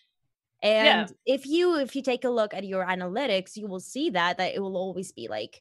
And 0.63 1.13
if 1.27 1.45
you 1.47 1.77
if 1.77 1.97
you 1.97 2.03
take 2.03 2.25
a 2.25 2.31
look 2.31 2.55
at 2.55 2.65
your 2.65 2.87
analytics, 2.87 3.57
you 3.57 3.67
will 3.67 3.81
see 3.81 4.11
that 4.11 4.39
that 4.39 4.55
it 4.55 4.61
will 4.61 4.77
always 4.77 5.13
be 5.13 5.27
like 5.29 5.61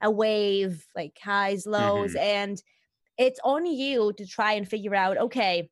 a 0.00 0.10
wave, 0.10 0.86
like 0.94 1.18
highs, 1.22 1.66
lows, 1.66 2.10
mm-hmm. 2.10 2.18
and 2.18 2.62
it's 3.18 3.40
on 3.42 3.66
you 3.66 4.12
to 4.18 4.26
try 4.26 4.52
and 4.52 4.68
figure 4.68 4.94
out, 4.94 5.16
okay, 5.16 5.70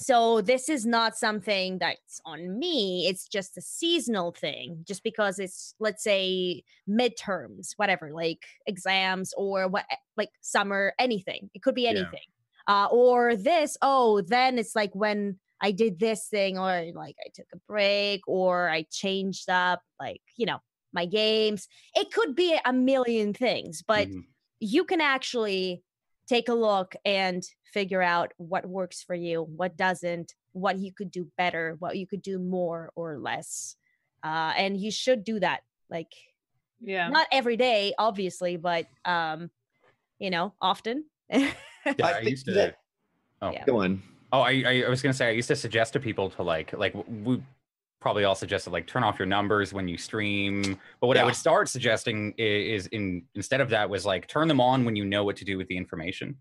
so 0.00 0.40
this 0.40 0.70
is 0.70 0.86
not 0.86 1.16
something 1.16 1.78
that's 1.78 2.22
on 2.24 2.58
me. 2.58 3.06
It's 3.06 3.28
just 3.28 3.58
a 3.58 3.60
seasonal 3.60 4.32
thing, 4.32 4.82
just 4.88 5.02
because 5.02 5.38
it's 5.38 5.74
let's 5.78 6.02
say 6.02 6.64
midterms, 6.88 7.74
whatever, 7.76 8.10
like 8.10 8.44
exams 8.66 9.34
or 9.36 9.68
what, 9.68 9.84
like 10.16 10.30
summer, 10.40 10.94
anything. 10.98 11.50
It 11.54 11.62
could 11.62 11.74
be 11.74 11.86
Yeah. 11.86 12.30
Anything. 12.70 12.84
Uh, 12.84 12.88
or 12.90 13.36
this, 13.36 13.76
oh, 13.82 14.20
then 14.20 14.58
it's 14.58 14.76
like 14.76 14.94
when 14.94 15.38
I 15.60 15.72
did 15.72 15.98
this 15.98 16.28
thing, 16.28 16.58
or 16.58 16.86
like 16.94 17.16
I 17.20 17.30
took 17.34 17.46
a 17.54 17.58
break, 17.68 18.22
or 18.26 18.70
I 18.70 18.86
changed 18.90 19.50
up, 19.50 19.82
like 19.98 20.22
you 20.36 20.46
know, 20.46 20.58
my 20.92 21.06
games. 21.06 21.68
It 21.94 22.12
could 22.12 22.34
be 22.34 22.58
a 22.64 22.72
million 22.72 23.34
things, 23.34 23.82
but 23.86 24.08
Mhm. 24.08 24.24
you 24.60 24.84
can 24.84 25.00
actually 25.00 25.82
take 26.26 26.48
a 26.48 26.54
look 26.54 26.94
and 27.04 27.44
figure 27.72 28.02
out 28.02 28.32
what 28.36 28.66
works 28.66 29.02
for 29.02 29.14
you, 29.14 29.42
what 29.42 29.76
doesn't, 29.76 30.34
what 30.52 30.78
you 30.78 30.92
could 30.92 31.10
do 31.10 31.30
better, 31.36 31.76
what 31.78 31.96
you 31.96 32.06
could 32.06 32.22
do 32.22 32.38
more 32.38 32.90
or 32.94 33.18
less. 33.18 33.76
Uh, 34.22 34.52
and 34.56 34.80
you 34.80 34.90
should 34.90 35.24
do 35.24 35.40
that. 35.40 35.62
Like 35.88 36.12
yeah 36.80 37.08
not 37.08 37.26
every 37.32 37.56
day, 37.56 37.94
obviously, 37.98 38.56
but 38.56 38.86
um, 39.04 39.50
you 40.18 40.30
know, 40.30 40.54
often. 40.60 41.09
Yeah, 41.32 41.52
I 42.02 42.12
I, 42.12 42.20
used 42.20 42.46
to 42.46 42.52
that- 42.52 42.76
oh 43.42 43.50
Yeah. 43.52 43.64
Go 43.64 43.82
on. 43.82 44.02
Oh, 44.32 44.40
I, 44.42 44.62
I 44.66 44.84
I 44.86 44.88
was 44.88 45.02
gonna 45.02 45.12
say 45.12 45.26
I 45.28 45.32
used 45.32 45.48
to 45.48 45.56
suggest 45.56 45.92
to 45.94 46.00
people 46.00 46.30
to 46.30 46.42
like 46.42 46.72
like 46.72 46.94
we 47.08 47.42
probably 48.00 48.24
all 48.24 48.34
suggested 48.34 48.70
like 48.70 48.86
turn 48.86 49.02
off 49.04 49.18
your 49.18 49.26
numbers 49.26 49.72
when 49.72 49.86
you 49.88 49.98
stream. 49.98 50.78
But 51.00 51.06
what 51.08 51.16
I 51.16 51.24
would 51.24 51.34
start 51.36 51.68
suggesting 51.68 52.34
i- 52.38 52.42
is 52.42 52.86
in 52.88 53.24
instead 53.34 53.60
of 53.60 53.68
that 53.70 53.90
was 53.90 54.06
like 54.06 54.26
turn 54.28 54.48
them 54.48 54.60
on 54.60 54.84
when 54.84 54.96
you 54.96 55.04
know 55.04 55.24
what 55.24 55.36
to 55.36 55.44
do 55.44 55.58
with 55.58 55.68
the 55.68 55.76
information. 55.76 56.36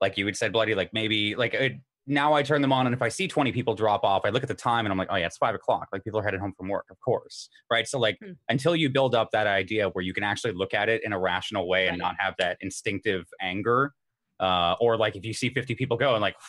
Like 0.00 0.16
you 0.18 0.24
would 0.24 0.36
said, 0.36 0.52
bloody 0.52 0.74
like 0.74 0.90
maybe 0.92 1.34
like 1.36 1.54
it, 1.54 1.74
now 2.08 2.32
I 2.34 2.42
turn 2.42 2.60
them 2.62 2.72
on, 2.72 2.86
and 2.86 2.94
if 2.94 3.02
I 3.02 3.08
see 3.08 3.26
20 3.28 3.50
people 3.52 3.74
drop 3.74 4.04
off, 4.04 4.22
I 4.24 4.28
look 4.30 4.42
at 4.44 4.48
the 4.48 4.54
time 4.54 4.84
and 4.86 4.92
I'm 4.92 4.98
like, 4.98 5.08
oh 5.10 5.16
yeah, 5.16 5.26
it's 5.26 5.36
five 5.38 5.54
o'clock. 5.54 5.88
Like 5.92 6.04
people 6.04 6.20
are 6.20 6.22
headed 6.22 6.38
home 6.40 6.52
from 6.56 6.68
work, 6.68 6.86
of 6.90 6.98
course, 7.00 7.48
right? 7.70 7.86
So 7.86 7.98
like 7.98 8.16
Hmm. 8.22 8.32
until 8.48 8.74
you 8.76 8.88
build 8.90 9.14
up 9.14 9.30
that 9.32 9.46
idea 9.46 9.88
where 9.90 10.02
you 10.04 10.12
can 10.14 10.22
actually 10.24 10.52
look 10.54 10.72
at 10.74 10.88
it 10.88 11.02
in 11.04 11.12
a 11.12 11.18
rational 11.18 11.68
way 11.68 11.88
and 11.88 11.98
not 11.98 12.14
have 12.18 12.34
that 12.38 12.56
instinctive 12.60 13.24
anger, 13.40 13.92
uh, 14.40 14.74
or 14.80 14.96
like 14.96 15.16
if 15.16 15.24
you 15.24 15.32
see 15.32 15.48
50 15.50 15.74
people 15.74 15.96
go 15.96 16.14
and 16.14 16.22
like. 16.22 16.36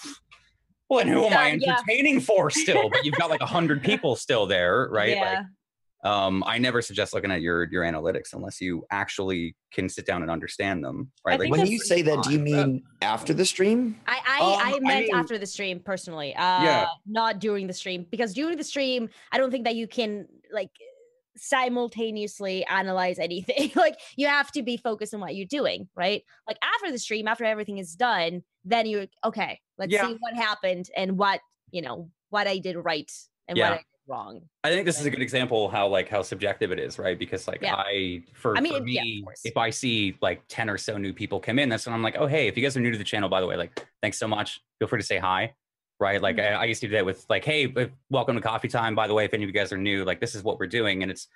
Well, 0.89 1.01
and 1.01 1.09
who 1.09 1.25
am 1.25 1.33
I 1.38 1.49
Yeah, 1.49 1.57
yeah. 1.59 1.71
entertaining 1.73 2.21
for 2.21 2.49
still? 2.63 2.89
But 2.89 3.03
you've 3.03 3.15
got 3.15 3.29
like 3.29 3.41
a 3.41 3.45
hundred 3.45 3.83
people 3.83 4.15
still 4.15 4.45
there, 4.45 4.88
right? 4.89 5.17
Like, 5.17 5.19
Yeah. 5.19 5.43
um, 6.05 6.45
I 6.47 6.59
never 6.59 6.81
suggest 6.81 7.13
looking 7.13 7.29
at 7.29 7.41
your 7.41 7.65
your 7.69 7.83
analytics 7.83 8.31
unless 8.31 8.61
you 8.61 8.85
actually 8.89 9.53
can 9.73 9.89
sit 9.89 10.05
down 10.05 10.21
and 10.21 10.31
understand 10.31 10.85
them, 10.85 11.11
right? 11.25 11.33
I 11.33 11.38
think 11.39 11.51
when 11.57 11.67
you 11.67 11.77
say 11.79 12.03
that, 12.03 12.23
do 12.23 12.31
you 12.31 12.39
mean 12.39 12.83
after 13.01 13.33
the 13.33 13.43
stream? 13.43 13.99
I 14.07 14.19
I, 14.25 14.39
Um, 14.39 14.45
I 14.45 14.77
I 14.77 14.79
meant 14.79 15.05
mean- 15.07 15.15
after 15.15 15.38
the 15.38 15.45
stream 15.45 15.81
personally. 15.81 16.33
Uh 16.38 16.85
not 17.05 17.39
during 17.39 17.67
the 17.67 17.73
stream 17.73 18.05
because 18.09 18.33
during 18.33 18.55
the 18.57 18.63
stream 18.63 19.09
I 19.33 19.38
don't 19.39 19.51
think 19.51 19.65
that 19.65 19.75
you 19.75 19.88
can 19.88 20.25
like 20.53 20.71
simultaneously 21.38 22.65
analyze 22.65 23.19
anything. 23.19 23.71
like 23.75 23.99
you 24.15 24.27
have 24.27 24.51
to 24.51 24.63
be 24.63 24.77
focused 24.77 25.13
on 25.13 25.19
what 25.19 25.35
you're 25.35 25.45
doing, 25.47 25.88
right? 25.95 26.23
Like 26.47 26.57
after 26.63 26.91
the 26.91 26.99
stream, 26.99 27.27
after 27.27 27.45
everything 27.45 27.77
is 27.77 27.95
done, 27.95 28.43
then 28.65 28.85
you're 28.85 29.05
okay, 29.23 29.59
let's 29.77 29.93
Yeah. 29.93 30.07
see 30.07 30.17
what 30.19 30.33
happened 30.35 30.89
and 30.95 31.17
what, 31.17 31.39
you 31.71 31.81
know, 31.81 32.09
what 32.29 32.47
I 32.47 32.57
did 32.57 32.75
right 32.75 33.11
and 33.47 33.57
Yeah. 33.57 33.69
what 33.69 33.73
I 33.73 33.77
did 33.77 33.85
wrong. 34.07 34.41
I 34.63 34.69
think 34.69 34.85
this 34.85 34.99
is 34.99 35.05
a 35.05 35.09
good 35.09 35.21
example 35.21 35.69
how 35.69 35.88
like 35.88 36.09
how 36.09 36.21
subjective 36.21 36.71
it 36.71 36.79
is, 36.79 36.97
right? 36.99 37.17
Because 37.17 37.47
like 37.47 37.61
Yeah. 37.61 37.75
I 37.75 38.23
for, 38.33 38.57
I 38.57 38.61
mean, 38.61 38.81
for 38.83 38.88
yeah, 38.88 39.01
me, 39.03 39.21
course. 39.23 39.41
if 39.43 39.57
I 39.57 39.69
see 39.69 40.17
like 40.21 40.41
10 40.47 40.69
or 40.69 40.77
so 40.77 40.97
new 40.97 41.13
people 41.13 41.39
come 41.39 41.59
in, 41.59 41.69
that's 41.69 41.85
when 41.85 41.93
I'm 41.93 42.03
like, 42.03 42.15
oh 42.17 42.27
hey, 42.27 42.47
if 42.47 42.57
you 42.57 42.63
guys 42.63 42.75
are 42.77 42.81
new 42.81 42.91
to 42.91 42.97
the 42.97 43.03
channel, 43.03 43.29
by 43.29 43.41
the 43.41 43.47
way, 43.47 43.55
like 43.55 43.85
thanks 44.01 44.17
so 44.17 44.27
much. 44.27 44.61
Feel 44.79 44.88
free 44.88 44.99
to 44.99 45.05
say 45.05 45.17
hi. 45.17 45.53
Right. 46.00 46.22
Like 46.22 46.36
Mm-hmm. 46.38 46.56
I, 46.56 46.62
I 46.62 46.66
used 46.66 46.82
to 46.82 46.88
do 46.88 46.93
that 46.93 47.06
with 47.06 47.26
like, 47.30 47.43
hey, 47.43 47.74
welcome 48.10 48.36
to 48.36 48.41
coffee 48.41 48.68
time. 48.68 48.93
By 48.95 49.08
the 49.08 49.14
way, 49.14 49.26
if 49.26 49.34
any 49.34 49.43
of 49.43 49.50
you 49.50 49.54
guys 49.54 49.72
are 49.72 49.78
new, 49.78 50.04
like 50.06 50.20
this 50.20 50.36
is 50.36 50.43
what 50.43 50.60
we're 50.60 50.68
doing. 50.68 51.02
And 51.02 51.12
it's 51.12 51.28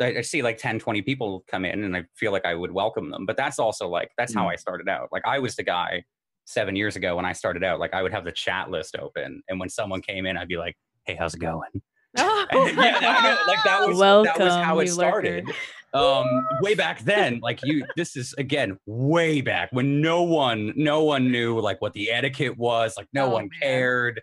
I 0.00 0.18
I 0.18 0.20
see 0.20 0.42
like 0.42 0.58
10, 0.58 0.78
20 0.78 1.02
people 1.02 1.44
come 1.48 1.64
in 1.64 1.82
and 1.84 1.96
I 1.96 2.04
feel 2.14 2.30
like 2.32 2.44
I 2.44 2.54
would 2.54 2.70
welcome 2.70 3.10
them. 3.10 3.26
But 3.26 3.36
that's 3.36 3.58
also 3.58 3.88
like 3.88 4.10
that's 4.16 4.32
how 4.34 4.46
Mm. 4.46 4.52
I 4.52 4.56
started 4.56 4.88
out. 4.88 5.08
Like 5.10 5.22
I 5.26 5.38
was 5.40 5.56
the 5.56 5.64
guy 5.64 6.04
seven 6.46 6.76
years 6.76 6.94
ago 6.94 7.16
when 7.16 7.24
I 7.24 7.32
started 7.32 7.64
out, 7.64 7.80
like 7.80 7.92
I 7.94 8.02
would 8.02 8.12
have 8.12 8.24
the 8.24 8.32
chat 8.32 8.70
list 8.70 8.96
open. 9.00 9.42
And 9.48 9.58
when 9.58 9.68
someone 9.68 10.00
came 10.00 10.26
in, 10.26 10.36
I'd 10.36 10.46
be 10.48 10.58
like, 10.58 10.76
hey, 11.06 11.16
how's 11.16 11.34
it 11.34 11.40
going? 11.40 11.70
And 11.74 11.82
yeah, 12.76 13.38
like 13.48 13.64
that 13.64 13.84
was 13.88 13.98
that 13.98 14.38
was 14.38 14.54
how 14.54 14.78
it 14.78 14.88
started. 14.88 15.50
Um, 15.94 16.26
way 16.60 16.74
back 16.74 17.00
then, 17.02 17.38
like 17.40 17.60
you, 17.62 17.84
this 17.96 18.16
is 18.16 18.34
again 18.36 18.76
way 18.86 19.40
back 19.40 19.68
when 19.72 20.00
no 20.00 20.22
one, 20.22 20.72
no 20.76 21.04
one 21.04 21.30
knew 21.30 21.60
like 21.60 21.80
what 21.80 21.92
the 21.92 22.10
etiquette 22.10 22.58
was. 22.58 22.94
Like 22.96 23.06
no 23.12 23.26
Oh, 23.26 23.30
one 23.30 23.42
man. 23.44 23.60
cared. 23.62 24.22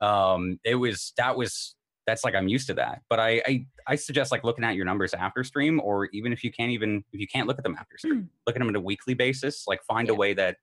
Um, 0.00 0.60
it 0.64 0.74
was 0.74 1.12
that 1.16 1.36
was 1.36 1.74
that's 2.06 2.22
like 2.24 2.34
I'm 2.34 2.48
used 2.48 2.66
to 2.68 2.74
that. 2.74 3.00
But 3.08 3.18
I, 3.18 3.42
I 3.46 3.66
I 3.88 3.94
suggest 3.96 4.30
like 4.30 4.44
looking 4.44 4.64
at 4.64 4.74
your 4.76 4.84
numbers 4.84 5.14
after 5.14 5.42
stream, 5.42 5.80
or 5.82 6.06
even 6.12 6.32
if 6.32 6.44
you 6.44 6.52
can't 6.52 6.70
even 6.70 7.02
if 7.12 7.20
you 7.20 7.26
can't 7.26 7.48
look 7.48 7.58
at 7.58 7.64
them 7.64 7.76
after 7.80 7.96
stream, 7.98 8.28
look 8.46 8.54
at 8.54 8.58
them 8.58 8.68
on 8.68 8.76
a 8.76 8.80
weekly 8.80 9.14
basis. 9.14 9.64
Like 9.66 9.82
find 9.84 10.10
a 10.10 10.14
way 10.14 10.34
that 10.34 10.56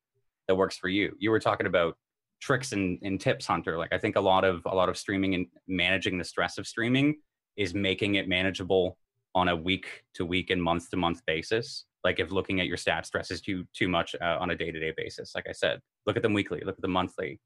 that 0.48 0.56
works 0.56 0.78
for 0.78 0.88
you. 0.90 1.16
You 1.20 1.32
were 1.32 1.40
talking 1.40 1.66
about 1.68 1.98
tricks 2.42 2.74
and, 2.74 3.00
and 3.04 3.22
tips 3.22 3.48
hunter 3.48 3.78
like 3.78 3.94
i 3.94 3.98
think 3.98 4.18
a 4.18 4.20
lot 4.20 4.44
of 4.44 4.62
a 4.66 4.76
lot 4.76 4.90
of 4.90 4.98
streaming 4.98 5.34
and 5.34 5.46
managing 5.70 6.18
the 6.18 6.26
stress 6.26 6.58
of 6.58 6.68
streaming 6.68 7.16
is 7.56 7.74
making 7.74 8.16
it 8.16 8.28
manageable 8.28 8.98
on 9.36 9.50
a 9.50 9.56
week 9.56 10.04
to 10.14 10.26
week 10.26 10.50
and 10.50 10.62
month 10.62 10.90
to 10.90 10.98
month 10.98 11.26
basis 11.26 11.86
like 12.04 12.20
if 12.20 12.32
looking 12.32 12.60
at 12.60 12.68
your 12.68 12.78
stats 12.78 13.06
stresses 13.08 13.48
you 13.48 13.66
too 13.74 13.88
much 13.88 14.16
uh, 14.22 14.38
on 14.40 14.52
a 14.52 14.56
day 14.56 14.72
to 14.72 14.80
day 14.80 14.94
basis 14.96 15.34
like 15.36 15.48
i 15.50 15.52
said 15.52 15.80
look 16.06 16.16
at 16.16 16.22
them 16.22 16.34
weekly 16.34 16.62
look 16.66 16.76
at 16.78 16.82
them 16.82 16.92
monthly 16.92 17.40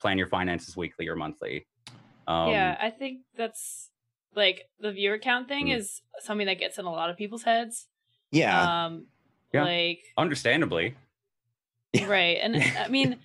plan 0.00 0.18
your 0.18 0.26
finances 0.26 0.76
weekly 0.76 1.08
or 1.08 1.16
monthly 1.16 1.66
um 2.26 2.50
yeah, 2.50 2.76
I 2.80 2.90
think 2.90 3.22
that's 3.36 3.90
like 4.36 4.68
the 4.78 4.92
viewer 4.92 5.18
count 5.18 5.48
thing 5.48 5.66
Mm. 5.68 5.76
is 5.78 6.02
something 6.20 6.46
that 6.46 6.58
gets 6.60 6.78
in 6.78 6.84
a 6.84 6.92
lot 6.92 7.10
of 7.10 7.16
people's 7.16 7.42
heads. 7.42 7.88
Yeah. 8.30 8.84
Um, 8.86 9.06
Yeah. 9.52 9.64
like 9.64 10.00
understandably 10.16 10.94
right, 12.06 12.38
and 12.40 12.56
I 12.78 12.88
mean, 12.88 13.16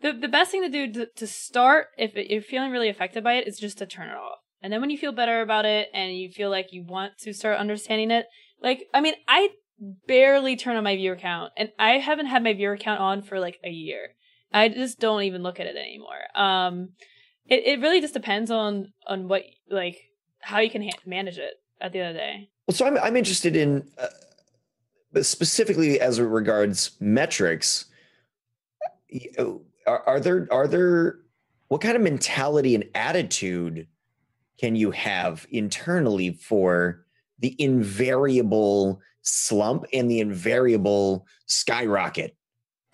the 0.00 0.12
the 0.12 0.28
best 0.28 0.50
thing 0.50 0.62
to 0.62 0.68
do 0.68 0.92
to, 0.92 1.06
to 1.14 1.26
start 1.26 1.88
if 1.96 2.16
it- 2.16 2.30
you're 2.30 2.42
feeling 2.42 2.70
really 2.72 2.88
affected 2.88 3.22
by 3.22 3.34
it 3.34 3.46
is 3.46 3.58
just 3.58 3.78
to 3.78 3.86
turn 3.86 4.08
it 4.08 4.16
off. 4.16 4.38
And 4.64 4.72
then 4.72 4.80
when 4.80 4.88
you 4.88 4.96
feel 4.96 5.12
better 5.12 5.42
about 5.42 5.66
it 5.66 5.90
and 5.92 6.16
you 6.16 6.30
feel 6.30 6.48
like 6.48 6.72
you 6.72 6.82
want 6.82 7.18
to 7.18 7.34
start 7.34 7.58
understanding 7.58 8.10
it, 8.10 8.24
like 8.62 8.84
I 8.94 9.02
mean, 9.02 9.12
I 9.28 9.50
barely 10.08 10.56
turn 10.56 10.76
on 10.76 10.84
my 10.84 10.96
viewer 10.96 11.16
count, 11.16 11.52
and 11.58 11.70
I 11.78 11.98
haven't 11.98 12.26
had 12.26 12.42
my 12.42 12.54
viewer 12.54 12.78
count 12.78 12.98
on 12.98 13.20
for 13.20 13.38
like 13.38 13.60
a 13.62 13.68
year. 13.68 14.14
I 14.54 14.70
just 14.70 14.98
don't 14.98 15.24
even 15.24 15.42
look 15.42 15.60
at 15.60 15.66
it 15.66 15.76
anymore. 15.76 16.16
Um, 16.34 16.94
it 17.44 17.66
it 17.66 17.80
really 17.80 18.00
just 18.00 18.14
depends 18.14 18.50
on 18.50 18.94
on 19.06 19.28
what 19.28 19.42
like 19.68 19.98
how 20.40 20.60
you 20.60 20.70
can 20.70 20.82
ha- 20.82 20.98
manage 21.04 21.36
it 21.36 21.52
at 21.78 21.92
the 21.92 21.98
end 21.98 22.08
of 22.08 22.14
the 22.14 22.20
day. 22.20 22.48
Well, 22.66 22.74
so 22.74 22.86
I'm 22.86 22.96
I'm 22.96 23.16
interested 23.18 23.56
in, 23.56 23.86
uh, 23.98 25.22
specifically 25.22 26.00
as 26.00 26.18
it 26.18 26.22
regards 26.22 26.92
metrics. 27.00 27.84
uh, 29.38 29.44
Are, 29.86 30.02
are 30.06 30.20
there 30.20 30.48
are 30.50 30.66
there 30.66 31.18
what 31.68 31.82
kind 31.82 31.96
of 31.96 32.02
mentality 32.02 32.74
and 32.74 32.84
attitude 32.94 33.88
can 34.58 34.76
you 34.76 34.90
have 34.90 35.46
internally 35.50 36.32
for 36.32 37.04
the 37.38 37.54
invariable 37.58 39.00
slump 39.22 39.84
and 39.92 40.10
the 40.10 40.20
invariable 40.20 41.26
skyrocket, 41.46 42.36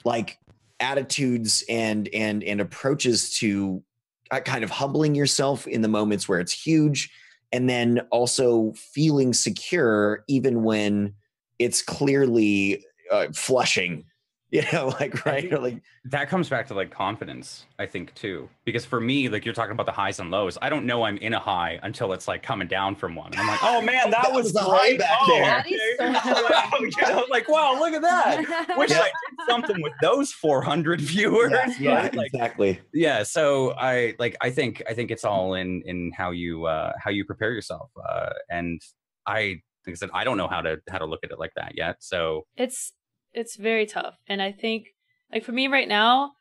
like 0.05 0.39
attitudes 0.81 1.63
and 1.69 2.09
and 2.15 2.43
and 2.43 2.61
approaches 2.61 3.37
to 3.39 3.83
uh, 4.31 4.41
kind 4.41 4.65
of 4.65 4.71
humbling 4.71 5.15
yourself 5.15 5.67
in 5.67 5.83
the 5.83 5.89
moments 5.89 6.29
where 6.29 6.41
it's 6.41 6.53
huge 6.53 7.11
and 7.53 7.69
then 7.69 8.01
also 8.11 8.73
feeling 8.77 9.35
secure 9.35 10.25
even 10.29 10.63
when 10.63 11.13
it's 11.59 11.83
clearly 11.83 12.85
uh, 13.11 13.27
flushing 13.35 14.05
you 14.51 14.63
know 14.73 14.89
like 15.01 15.25
right 15.25 15.53
or 15.53 15.59
like 15.59 15.81
that 16.05 16.29
comes 16.29 16.49
back 16.49 16.67
to 16.67 16.75
like 16.75 16.91
confidence 16.91 17.67
i 17.79 17.87
think 17.87 18.15
too 18.15 18.49
because 18.65 18.85
for 18.85 19.01
me 19.01 19.29
like 19.29 19.45
you're 19.45 19.55
talking 19.55 19.73
about 19.73 19.87
the 19.87 19.93
highs 19.93 20.19
and 20.19 20.31
lows 20.31 20.59
i 20.61 20.69
don't 20.69 20.85
know 20.85 21.05
i'm 21.05 21.17
in 21.19 21.35
a 21.35 21.39
high 21.39 21.79
until 21.83 22.13
it's 22.13 22.27
like 22.27 22.43
coming 22.43 22.67
down 22.67 22.95
from 22.95 23.15
one 23.15 23.31
i'm 23.37 23.47
like 23.47 23.61
oh 23.63 23.81
man 23.83 24.11
that, 24.11 24.23
That 24.25 24.33
was, 24.33 24.45
was 24.45 24.53
the 24.53 24.61
high 24.61 24.89
great. 24.89 24.99
back 24.99 25.19
oh, 25.23 25.27
there. 25.29 25.45
That 25.45 25.71
is 25.71 26.23
so 26.23 26.49
wow, 26.51 27.19
you 27.21 27.27
like 27.31 27.49
wow 27.49 27.79
look 27.79 27.93
at 27.93 28.03
that 28.03 28.77
wish 28.77 28.91
i 28.91 29.05
did 29.05 29.13
something 29.49 29.81
with 29.83 29.93
those 30.03 30.33
400 30.33 31.01
viewers 31.01 31.53
yeah, 31.79 31.95
right? 31.95 32.15
like 32.15 32.33
exactly 32.35 32.81
yeah 32.93 33.23
so 33.23 33.73
i 33.73 34.15
like 34.19 34.37
i 34.41 34.51
think 34.51 34.83
i 34.89 34.95
think 34.95 35.11
it's 35.11 35.25
all 35.25 35.55
in 35.55 35.83
in 35.87 36.13
how 36.17 36.31
you 36.31 36.67
uh 36.67 36.93
how 36.99 37.11
you 37.11 37.25
prepare 37.25 37.53
yourself 37.53 37.91
uh 38.09 38.31
and 38.51 38.81
i 39.27 39.61
like 39.87 39.93
i 39.93 39.95
said 39.95 40.11
i 40.13 40.25
don't 40.25 40.37
know 40.37 40.49
how 40.49 40.61
to 40.61 40.79
how 40.91 40.99
to 40.99 41.07
look 41.07 41.21
at 41.23 41.31
it 41.31 41.39
like 41.39 41.53
that 41.57 41.73
yet 41.77 41.97
so 42.01 42.47
it's 42.57 42.93
it's 43.33 43.57
very 43.57 43.87
tough 43.87 44.15
and 44.29 44.43
i 44.43 44.53
think 44.53 44.89
like 45.33 45.45
for 45.45 45.53
me 45.53 45.69
right 45.69 45.89
now 45.89 46.33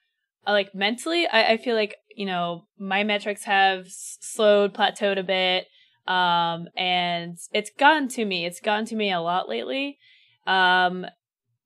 like 0.47 0.73
mentally 0.73 1.27
I, 1.27 1.51
I 1.51 1.57
feel 1.57 1.75
like 1.75 1.95
you 2.15 2.25
know 2.25 2.65
my 2.77 3.03
metrics 3.03 3.43
have 3.43 3.87
slowed 3.87 4.73
plateaued 4.73 5.19
a 5.19 5.23
bit 5.23 5.67
um 6.07 6.67
and 6.75 7.37
it's 7.53 7.71
gotten 7.77 8.07
to 8.09 8.25
me 8.25 8.45
it's 8.45 8.59
gotten 8.59 8.85
to 8.85 8.95
me 8.95 9.11
a 9.11 9.21
lot 9.21 9.47
lately 9.47 9.99
um 10.47 11.05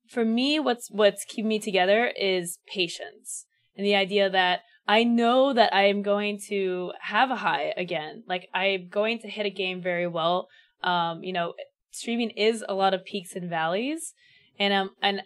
for 0.08 0.24
me 0.24 0.60
what's 0.60 0.90
what's 0.90 1.24
keeping 1.24 1.48
me 1.48 1.58
together 1.58 2.12
is 2.18 2.58
patience 2.66 3.46
and 3.76 3.86
the 3.86 3.94
idea 3.94 4.28
that 4.28 4.60
I 4.86 5.04
know 5.04 5.52
that 5.52 5.74
I 5.74 5.84
am 5.84 6.02
going 6.02 6.38
to 6.48 6.92
have 7.00 7.30
a 7.30 7.36
high 7.36 7.72
again. 7.76 8.22
Like 8.28 8.48
I'm 8.52 8.88
going 8.88 9.18
to 9.20 9.28
hit 9.28 9.46
a 9.46 9.50
game 9.50 9.80
very 9.80 10.06
well. 10.06 10.48
Um, 10.82 11.22
you 11.24 11.32
know, 11.32 11.54
streaming 11.90 12.30
is 12.30 12.64
a 12.68 12.74
lot 12.74 12.92
of 12.92 13.04
peaks 13.04 13.34
and 13.34 13.48
valleys, 13.48 14.12
and 14.58 14.72
um, 14.74 14.90
and 15.02 15.22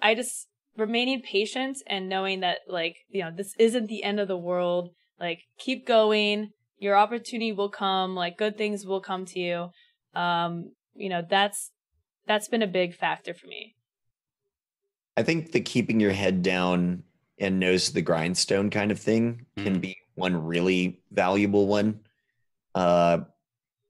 I 0.00 0.14
just 0.14 0.48
remaining 0.76 1.20
patient 1.22 1.78
and 1.86 2.08
knowing 2.08 2.40
that 2.40 2.58
like 2.68 2.96
you 3.10 3.22
know 3.22 3.30
this 3.34 3.54
isn't 3.58 3.86
the 3.88 4.02
end 4.04 4.20
of 4.20 4.28
the 4.28 4.36
world. 4.38 4.90
Like 5.20 5.40
keep 5.58 5.86
going. 5.86 6.50
Your 6.78 6.96
opportunity 6.96 7.52
will 7.52 7.68
come. 7.70 8.14
Like 8.16 8.36
good 8.36 8.56
things 8.58 8.84
will 8.84 9.00
come 9.00 9.24
to 9.26 9.38
you. 9.38 9.68
Um, 10.20 10.72
you 10.94 11.08
know 11.08 11.22
that's 11.28 11.70
that's 12.26 12.48
been 12.48 12.62
a 12.62 12.66
big 12.66 12.94
factor 12.94 13.34
for 13.34 13.46
me. 13.46 13.74
i 15.16 15.22
think 15.22 15.52
the 15.52 15.60
keeping 15.60 16.00
your 16.00 16.12
head 16.12 16.42
down 16.42 17.02
and 17.38 17.58
nose 17.58 17.86
to 17.86 17.94
the 17.94 18.02
grindstone 18.02 18.70
kind 18.70 18.90
of 18.92 18.98
thing 18.98 19.44
can 19.56 19.76
Mm. 19.76 19.80
be 19.80 19.96
one 20.14 20.36
really 20.44 21.02
valuable 21.10 21.66
one 21.66 22.00
uh 22.74 23.18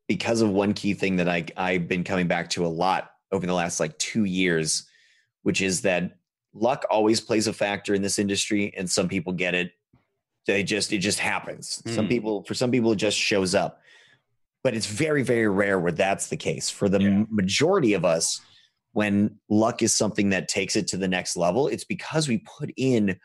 because 0.08 0.40
of 0.40 0.50
one 0.50 0.72
key 0.74 0.94
thing 0.94 1.16
that 1.16 1.28
i 1.28 1.44
i've 1.56 1.88
been 1.88 2.04
coming 2.04 2.26
back 2.28 2.50
to 2.50 2.64
a 2.66 2.68
lot 2.68 3.11
over 3.32 3.46
the 3.46 3.54
last 3.54 3.80
like 3.80 3.96
two 3.98 4.24
years 4.24 4.84
which 5.42 5.60
is 5.60 5.80
that 5.82 6.18
luck 6.54 6.84
always 6.90 7.20
plays 7.20 7.46
a 7.46 7.52
factor 7.52 7.94
in 7.94 8.02
this 8.02 8.18
industry 8.18 8.72
and 8.76 8.88
some 8.88 9.08
people 9.08 9.32
get 9.32 9.54
it 9.54 9.72
they 10.46 10.62
just 10.62 10.92
it 10.92 10.98
just 10.98 11.18
happens 11.18 11.82
some 11.86 12.06
Mm. 12.06 12.10
people 12.10 12.44
for 12.44 12.54
some 12.54 12.70
people 12.70 12.92
it 12.92 12.96
just 12.96 13.18
shows 13.18 13.54
up 13.54 13.80
but 14.62 14.74
it's 14.74 14.86
very 14.86 15.22
very 15.22 15.48
rare 15.48 15.80
where 15.80 15.92
that's 15.92 16.28
the 16.28 16.36
case 16.36 16.68
for 16.70 16.88
the 16.88 17.00
Yeah. 17.00 17.24
majority 17.30 17.94
of 17.94 18.04
us 18.04 18.40
when 18.92 19.38
luck 19.48 19.80
is 19.82 19.94
something 19.94 20.28
that 20.30 20.48
takes 20.48 20.76
it 20.76 20.86
to 20.88 20.96
the 20.98 21.08
next 21.08 21.36
level 21.36 21.68
it's 21.68 21.84
because 21.84 22.28
we 22.28 22.38
put 22.38 22.70
in 22.76 23.18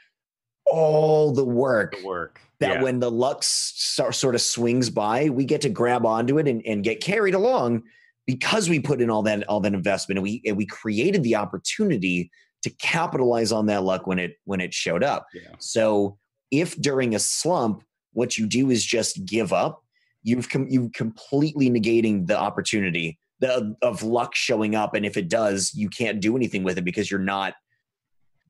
all 0.65 1.31
the 1.31 1.45
work 1.45 1.95
The 1.99 2.05
work. 2.05 2.41
that 2.59 2.75
Yeah. 2.75 2.81
when 2.83 2.99
the 2.99 3.11
luck 3.11 3.43
so- 3.43 4.11
sort 4.11 4.35
of 4.35 4.41
swings 4.41 4.89
by, 4.89 5.29
we 5.29 5.45
get 5.45 5.61
to 5.61 5.69
grab 5.69 6.05
onto 6.05 6.39
it 6.39 6.47
and, 6.47 6.61
and 6.65 6.83
get 6.83 6.99
carried 7.01 7.35
along 7.35 7.83
because 8.27 8.69
we 8.69 8.79
put 8.79 9.01
in 9.01 9.09
all 9.09 9.23
that 9.23 9.47
all 9.47 9.59
that 9.61 9.73
investment 9.73 10.17
and 10.17 10.23
we 10.23 10.41
and 10.45 10.55
we 10.55 10.67
created 10.67 11.23
the 11.23 11.35
opportunity 11.35 12.29
to 12.61 12.69
capitalize 12.69 13.51
on 13.51 13.65
that 13.67 13.83
luck 13.83 14.05
when 14.05 14.19
it 14.19 14.35
when 14.45 14.61
it 14.61 14.73
showed 14.73 15.03
up. 15.03 15.25
Yeah. 15.33 15.55
So 15.59 16.19
if 16.51 16.79
during 16.79 17.15
a 17.15 17.19
slump, 17.19 17.83
what 18.13 18.37
you 18.37 18.45
do 18.45 18.69
is 18.69 18.85
just 18.85 19.25
give 19.25 19.51
up, 19.51 19.83
you've 20.23 20.49
com- 20.49 20.67
you've 20.69 20.91
completely 20.91 21.69
negating 21.69 22.27
the 22.27 22.37
opportunity 22.37 23.17
the, 23.39 23.75
of 23.81 24.03
luck 24.03 24.35
showing 24.35 24.75
up, 24.75 24.93
and 24.93 25.05
if 25.05 25.15
it 25.15 25.29
does, 25.29 25.73
you 25.73 25.89
can't 25.89 26.19
do 26.19 26.35
anything 26.35 26.63
with 26.63 26.77
it 26.77 26.83
because 26.83 27.09
you're 27.09 27.19
not 27.19 27.53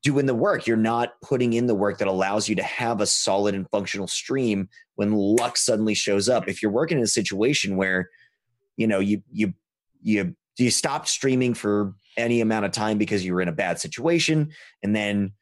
doing 0.02 0.26
the 0.26 0.36
work. 0.36 0.66
You're 0.66 0.78
not 0.78 1.14
putting 1.22 1.54
in 1.54 1.68
the 1.68 1.76
work 1.76 1.98
that 1.98 2.08
allows 2.08 2.48
you 2.48 2.56
to 2.56 2.64
have 2.64 3.02
a 3.02 3.06
solid 3.06 3.56
and 3.56 3.70
functional 3.70 4.08
stream 4.08 4.70
when 4.96 5.12
luck 5.12 5.58
suddenly 5.58 5.94
shows 5.94 6.30
up. 6.30 6.48
If 6.48 6.62
you're 6.62 6.72
working 6.72 6.98
in 6.98 7.04
a 7.04 7.08
situation 7.08 7.76
where, 7.76 8.10
you 8.78 8.88
know, 8.88 9.00
you 9.00 9.22
you 9.32 9.54
you 10.02 10.36
you 10.58 10.72
stopped 10.72 11.08
streaming 11.08 11.54
for 11.54 11.94
any 12.18 12.42
amount 12.42 12.66
of 12.66 12.72
time 12.72 12.98
because 12.98 13.24
you 13.24 13.34
were 13.34 13.42
in 13.42 13.48
a 13.48 13.54
bad 13.54 13.80
situation, 13.80 14.52
and 14.84 14.96
then 14.96 15.34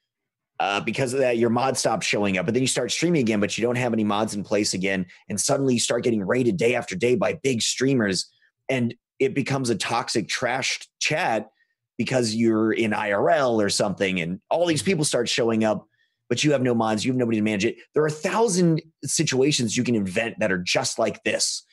uh, 0.60 0.80
because 0.80 1.14
of 1.14 1.20
that, 1.20 1.38
your 1.38 1.50
mod 1.50 1.78
stops 1.78 2.06
showing 2.06 2.38
up, 2.38 2.46
but 2.46 2.54
then 2.54 2.64
you 2.64 2.68
start 2.68 2.92
streaming 2.92 3.22
again, 3.22 3.40
but 3.40 3.58
you 3.58 3.62
don't 3.62 3.76
have 3.76 3.92
any 3.92 4.04
mods 4.04 4.36
in 4.36 4.44
place 4.44 4.74
again, 4.74 5.06
and 5.30 5.40
suddenly 5.40 5.74
you 5.74 5.80
start 5.80 6.04
getting 6.04 6.26
rated 6.26 6.58
day 6.58 6.76
after 6.76 6.96
day 6.96 7.16
by 7.16 7.34
big 7.34 7.62
streamers, 7.62 8.32
and 8.70 8.94
it 9.20 9.34
becomes 9.34 9.70
a 9.70 9.76
toxic 9.76 10.28
trash 10.28 10.80
chat 11.00 11.50
because 11.98 12.36
you're 12.36 12.74
in 12.74 12.92
IRL 12.92 13.64
or 13.64 13.70
something, 13.70 14.20
and 14.20 14.40
all 14.50 14.66
these 14.66 14.84
people 14.84 15.06
start 15.06 15.28
showing 15.28 15.64
up, 15.64 15.88
but 16.30 16.44
you 16.44 16.52
have 16.52 16.62
no 16.62 16.74
mods, 16.74 17.06
you 17.06 17.12
have 17.12 17.18
nobody 17.18 17.38
to 17.38 17.44
manage 17.44 17.66
it. 17.66 17.78
There 17.94 18.04
are 18.04 18.08
a 18.08 18.12
thousand 18.12 18.82
situations 19.04 19.76
you 19.76 19.84
can 19.84 19.96
invent 19.96 20.40
that 20.40 20.52
are 20.52 20.58
just 20.58 21.00
like 21.00 21.24
this, 21.24 21.64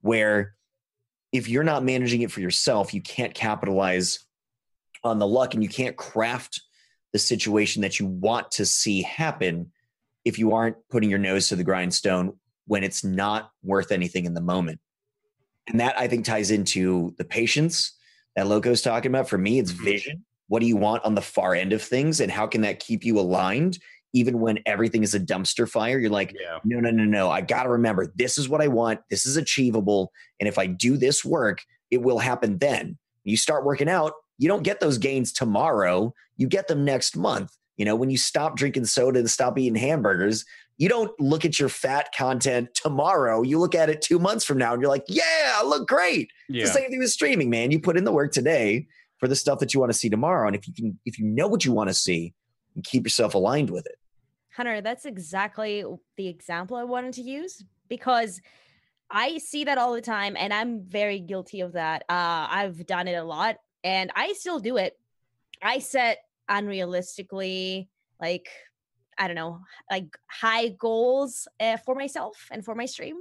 where 0.00 0.54
if 1.32 1.48
you're 1.48 1.64
not 1.64 1.82
managing 1.82 2.22
it 2.22 2.30
for 2.30 2.40
yourself, 2.40 2.92
you 2.92 3.00
can't 3.00 3.34
capitalize 3.34 4.20
on 5.02 5.18
the 5.18 5.26
luck 5.26 5.54
and 5.54 5.62
you 5.62 5.68
can't 5.68 5.96
craft 5.96 6.60
the 7.12 7.18
situation 7.18 7.82
that 7.82 7.98
you 7.98 8.06
want 8.06 8.50
to 8.52 8.66
see 8.66 9.02
happen 9.02 9.72
if 10.24 10.38
you 10.38 10.52
aren't 10.52 10.76
putting 10.88 11.10
your 11.10 11.18
nose 11.18 11.48
to 11.48 11.56
the 11.56 11.64
grindstone 11.64 12.34
when 12.66 12.84
it's 12.84 13.02
not 13.02 13.50
worth 13.62 13.90
anything 13.90 14.24
in 14.24 14.34
the 14.34 14.40
moment. 14.40 14.78
And 15.68 15.80
that 15.80 15.98
I 15.98 16.06
think 16.06 16.24
ties 16.24 16.50
into 16.50 17.14
the 17.18 17.24
patience 17.24 17.92
that 18.36 18.46
Lowco's 18.46 18.82
talking 18.82 19.10
about. 19.10 19.28
For 19.28 19.38
me, 19.38 19.58
it's 19.58 19.72
mm-hmm. 19.72 19.84
vision. 19.84 20.24
What 20.48 20.60
do 20.60 20.66
you 20.66 20.76
want 20.76 21.04
on 21.04 21.14
the 21.14 21.22
far 21.22 21.54
end 21.54 21.72
of 21.72 21.82
things? 21.82 22.20
And 22.20 22.30
how 22.30 22.46
can 22.46 22.60
that 22.60 22.78
keep 22.78 23.04
you 23.04 23.18
aligned 23.18 23.78
even 24.12 24.40
when 24.40 24.58
everything 24.66 25.02
is 25.02 25.14
a 25.14 25.20
dumpster 25.20 25.68
fire? 25.68 25.98
You're 25.98 26.10
like, 26.10 26.34
Yeah. 26.40 26.58
no, 26.64 26.80
no, 26.80 26.90
no, 26.90 27.04
no. 27.04 27.30
I 27.30 27.40
got 27.40 27.64
to 27.64 27.70
remember 27.70 28.12
this 28.16 28.38
is 28.38 28.48
what 28.48 28.60
I 28.60 28.68
want. 28.68 29.00
This 29.10 29.26
is 29.26 29.36
achievable. 29.36 30.12
And 30.40 30.48
if 30.48 30.58
I 30.58 30.66
do 30.66 30.96
this 30.96 31.24
work, 31.24 31.62
it 31.90 32.02
will 32.02 32.18
happen 32.18 32.58
then. 32.58 32.98
You 33.24 33.36
start 33.36 33.64
working 33.64 33.88
out, 33.88 34.12
you 34.38 34.48
don't 34.48 34.62
get 34.64 34.80
those 34.80 34.98
gains 34.98 35.32
tomorrow. 35.32 36.12
You 36.36 36.46
get 36.48 36.66
them 36.68 36.84
next 36.84 37.16
month. 37.16 37.52
You 37.76 37.84
know, 37.84 37.96
when 37.96 38.10
you 38.10 38.18
stop 38.18 38.56
drinking 38.56 38.84
soda 38.86 39.18
and 39.20 39.30
stop 39.30 39.58
eating 39.58 39.76
hamburgers, 39.76 40.44
you 40.78 40.88
don't 40.88 41.12
look 41.20 41.44
at 41.44 41.60
your 41.60 41.68
fat 41.68 42.08
content 42.16 42.74
tomorrow. 42.74 43.42
You 43.42 43.58
look 43.58 43.74
at 43.74 43.88
it 43.90 44.02
two 44.02 44.18
months 44.18 44.44
from 44.44 44.58
now 44.58 44.72
and 44.72 44.82
you're 44.82 44.90
like, 44.90 45.04
yeah, 45.08 45.52
I 45.54 45.62
look 45.64 45.86
great. 45.88 46.30
It's 46.48 46.58
Yeah. 46.58 46.64
the 46.64 46.70
same 46.70 46.90
thing 46.90 46.98
with 46.98 47.10
streaming, 47.10 47.50
man. 47.50 47.70
You 47.70 47.78
put 47.80 47.96
in 47.96 48.04
the 48.04 48.12
work 48.12 48.32
today 48.32 48.86
for 49.18 49.28
the 49.28 49.36
stuff 49.36 49.58
that 49.60 49.72
you 49.74 49.80
want 49.80 49.92
to 49.92 49.98
see 49.98 50.08
tomorrow. 50.10 50.46
And 50.48 50.56
if 50.56 50.66
you 50.66 50.74
can, 50.74 50.98
if 51.06 51.18
you 51.18 51.26
know 51.26 51.46
what 51.46 51.64
you 51.64 51.72
want 51.72 51.88
to 51.90 51.94
see, 51.94 52.34
you 52.74 52.82
keep 52.82 53.04
yourself 53.04 53.34
aligned 53.34 53.70
with 53.70 53.86
it. 53.86 53.96
Hunter, 54.56 54.80
that's 54.80 55.06
exactly 55.06 55.84
the 56.16 56.28
example 56.28 56.76
I 56.76 56.84
wanted 56.84 57.14
to 57.14 57.22
use 57.22 57.64
because 57.88 58.40
I 59.10 59.38
see 59.38 59.64
that 59.64 59.78
all 59.78 59.92
the 59.94 60.00
time 60.00 60.36
and 60.38 60.52
I'm 60.52 60.82
very 60.82 61.20
guilty 61.20 61.60
of 61.60 61.72
that. 61.72 62.04
Uh, 62.08 62.46
I've 62.50 62.86
done 62.86 63.08
it 63.08 63.14
a 63.14 63.24
lot 63.24 63.56
and 63.84 64.10
I 64.14 64.32
still 64.34 64.58
do 64.58 64.76
it. 64.76 64.98
I 65.62 65.78
set 65.78 66.18
unrealistically, 66.50 67.88
like, 68.20 68.48
I 69.18 69.26
don't 69.26 69.36
know, 69.36 69.60
like 69.90 70.16
high 70.28 70.68
goals 70.68 71.48
uh, 71.60 71.76
for 71.78 71.94
myself 71.94 72.48
and 72.50 72.64
for 72.64 72.74
my 72.74 72.86
stream. 72.86 73.16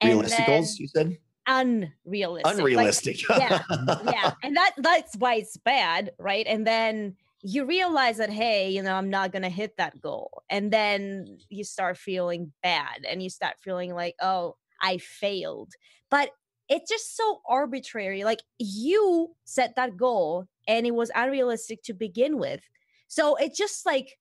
And 0.00 0.10
Realistic 0.10 0.46
goals, 0.46 0.78
you 0.78 0.86
said? 0.86 1.18
Unrealistic. 1.46 2.44
like, 2.44 2.58
Unrealistic. 2.58 3.28
yeah, 3.30 3.62
yeah 4.04 4.32
and 4.42 4.56
that 4.56 4.74
that's 4.76 5.16
why 5.16 5.36
it's 5.36 5.56
bad 5.56 6.12
right 6.18 6.46
and 6.46 6.66
then 6.66 7.16
you 7.42 7.64
realize 7.64 8.16
that 8.16 8.30
hey 8.30 8.68
you 8.70 8.82
know 8.82 8.94
i'm 8.94 9.10
not 9.10 9.32
gonna 9.32 9.48
hit 9.48 9.76
that 9.76 10.00
goal 10.00 10.42
and 10.50 10.72
then 10.72 11.38
you 11.48 11.62
start 11.62 11.96
feeling 11.96 12.52
bad 12.62 13.04
and 13.08 13.22
you 13.22 13.30
start 13.30 13.54
feeling 13.62 13.94
like 13.94 14.14
oh 14.20 14.56
i 14.82 14.98
failed. 14.98 15.72
But 16.10 16.30
it's 16.68 16.90
just 16.90 17.16
so 17.16 17.40
arbitrary 17.48 18.24
like 18.24 18.40
you 18.58 19.34
set 19.44 19.74
that 19.76 19.96
goal 19.96 20.46
and 20.66 20.86
it 20.86 20.94
was 20.94 21.10
unrealistic 21.14 21.82
to 21.84 21.94
begin 21.94 22.38
with. 22.38 22.60
So 23.08 23.36
it's 23.36 23.56
just 23.56 23.86
like 23.86 24.18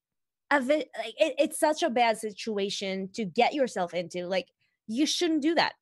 a 0.50 0.62
vi- 0.62 0.90
like 0.98 1.14
it, 1.18 1.36
it's 1.38 1.60
such 1.60 1.84
a 1.84 1.90
bad 1.90 2.18
situation 2.18 3.10
to 3.16 3.26
get 3.26 3.54
yourself 3.54 3.94
into 3.94 4.28
like 4.28 4.48
you 4.88 5.06
shouldn't 5.06 5.42
do 5.42 5.56
that. 5.56 5.74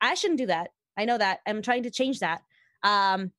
I 0.00 0.14
shouldn't 0.14 0.38
do 0.38 0.46
that. 0.46 0.70
I 0.96 1.06
know 1.06 1.16
that. 1.16 1.40
I'm 1.46 1.62
trying 1.62 1.84
to 1.84 1.90
change 1.90 2.20
that. 2.20 2.42
Um 2.82 3.32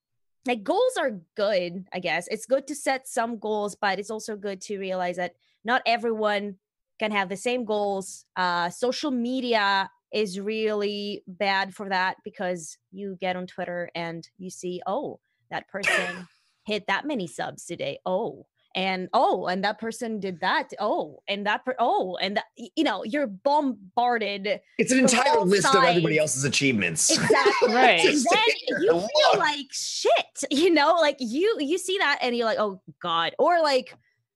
like 0.46 0.64
goals 0.64 0.98
are 1.00 1.22
good 1.36 1.86
i 1.94 2.00
guess. 2.00 2.28
It's 2.30 2.46
good 2.46 2.68
to 2.68 2.76
set 2.76 3.08
some 3.08 3.40
goals 3.40 3.76
but 3.76 4.00
it's 4.00 4.12
also 4.12 4.36
good 4.36 4.62
to 4.62 4.80
realize 4.80 5.18
that 5.18 5.36
not 5.64 5.82
everyone 5.86 6.56
can 7.00 7.12
have 7.12 7.30
the 7.30 7.38
same 7.38 7.66
goals. 7.66 8.26
Uh 8.36 8.70
social 8.70 9.12
media 9.12 9.90
is 10.14 10.40
really 10.40 11.24
bad 11.28 11.74
for 11.74 11.90
that 11.90 12.18
because 12.24 12.78
you 12.92 13.18
get 13.22 13.36
on 13.36 13.48
twitter 13.48 13.90
and 13.96 14.28
you 14.38 14.50
see 14.50 14.82
oh 14.86 15.20
that 15.50 15.68
person 15.76 16.28
hit 16.66 16.86
that 16.88 17.06
many 17.06 17.28
subs 17.28 17.66
today. 17.66 18.00
Oh 18.06 18.46
and 18.76 19.10
oh 19.14 19.48
and 19.48 19.64
that 19.64 19.80
person 19.80 20.20
did 20.20 20.40
that 20.40 20.70
oh 20.80 21.22
and 21.28 21.46
that 21.46 21.66
per- 21.66 21.76
oh 21.80 22.18
and 22.22 22.38
that, 22.38 22.46
you 22.56 22.84
know 22.84 23.04
you're 23.04 23.28
bombarded 23.28 24.62
It's 24.78 24.92
an 24.92 25.00
entire 25.00 25.36
both 25.36 25.48
list 25.48 25.76
of 25.76 25.84
everybody 25.84 26.18
else's 26.18 26.44
achievements. 26.46 27.12
exactly 27.18 27.74
Right. 27.74 28.00
and 28.06 28.18
then 28.18 28.82
you 28.82 28.92
and 28.92 29.02
feel 29.02 29.40
like 29.40 29.68
shit 29.72 30.44
you 30.50 30.70
know 30.74 30.96
like 31.02 31.18
you 31.20 31.58
you 31.60 31.78
see 31.78 31.98
that 31.98 32.20
and 32.22 32.36
you're 32.36 32.46
like 32.46 32.60
oh 32.60 32.82
god 33.02 33.34
or 33.38 33.62
like 33.62 33.96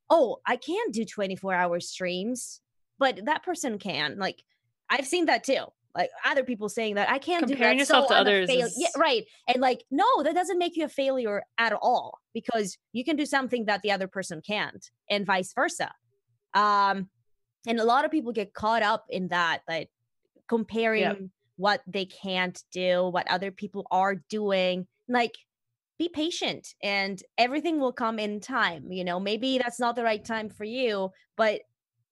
oh 0.09 0.37
i 0.45 0.55
can 0.57 0.91
do 0.91 1.05
24 1.05 1.53
hour 1.53 1.79
streams 1.79 2.61
but 2.99 3.19
that 3.25 3.43
person 3.43 3.79
can 3.79 4.17
like 4.17 4.43
i've 4.89 5.07
seen 5.07 5.25
that 5.27 5.43
too 5.43 5.65
like 5.95 6.09
other 6.25 6.43
people 6.43 6.67
saying 6.69 6.95
that 6.95 7.09
i 7.09 7.17
can't 7.17 7.45
Comparing 7.47 7.77
do 7.77 7.85
that. 7.85 7.89
Yourself 7.89 8.05
so 8.05 8.09
to 8.09 8.15
I'm 8.15 8.21
others 8.21 8.49
fail-" 8.49 8.65
is- 8.67 8.75
yeah 8.77 8.89
right 8.97 9.23
and 9.47 9.61
like 9.61 9.83
no 9.91 10.05
that 10.23 10.35
doesn't 10.35 10.57
make 10.59 10.75
you 10.75 10.85
a 10.85 10.89
failure 10.89 11.43
at 11.57 11.73
all 11.73 12.19
because 12.33 12.77
you 12.93 13.03
can 13.05 13.15
do 13.15 13.25
something 13.25 13.65
that 13.65 13.81
the 13.81 13.91
other 13.91 14.07
person 14.07 14.41
can't 14.45 14.89
and 15.09 15.25
vice 15.25 15.53
versa. 15.53 15.91
Um 16.53 17.09
and 17.67 17.79
a 17.79 17.83
lot 17.85 18.05
of 18.05 18.11
people 18.11 18.31
get 18.31 18.53
caught 18.53 18.83
up 18.83 19.05
in 19.09 19.29
that 19.29 19.61
like 19.67 19.89
comparing 20.47 21.31
what 21.57 21.81
they 21.87 22.05
can't 22.05 22.61
do 22.71 23.07
what 23.09 23.27
other 23.29 23.49
people 23.51 23.87
are 23.89 24.15
doing 24.29 24.85
like 25.07 25.33
be 25.97 26.09
patient 26.09 26.67
and 26.83 27.21
everything 27.37 27.79
will 27.79 27.93
come 27.93 28.19
in 28.19 28.39
time 28.41 28.91
you 28.91 29.03
know 29.05 29.19
maybe 29.19 29.57
that's 29.57 29.79
not 29.79 29.95
the 29.95 30.03
right 30.03 30.25
time 30.25 30.49
for 30.49 30.65
you 30.65 31.09
but 31.37 31.61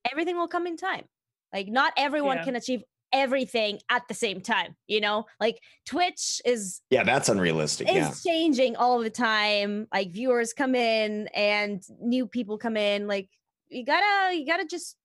everything 0.10 0.36
will 0.38 0.48
come 0.50 0.68
in 0.68 0.76
time. 0.78 1.06
Like 1.54 1.68
not 1.68 1.94
everyone 1.98 2.38
Yeah. 2.38 2.44
can 2.46 2.56
achieve 2.56 2.82
everything 3.14 3.80
at 3.90 4.02
the 4.08 4.14
same 4.14 4.42
time 4.42 4.76
you 4.88 5.00
know 5.00 5.26
like 5.40 5.60
twitch 5.86 6.42
is 6.46 6.82
yeah, 6.90 7.04
that's 7.04 7.30
unrealistic. 7.30 7.88
It's 7.88 8.26
Yeah. 8.26 8.32
changing 8.32 8.76
all 8.76 9.00
the 9.00 9.10
time 9.10 9.88
like 9.94 10.12
viewers 10.12 10.52
come 10.54 10.74
in 10.76 11.28
and 11.36 11.82
new 12.02 12.28
people 12.28 12.58
come 12.58 12.76
in 12.76 13.08
like 13.08 13.30
you 13.70 13.86
gotta 13.86 14.36
you 14.36 14.46
gotta 14.46 14.66
just 14.66 14.98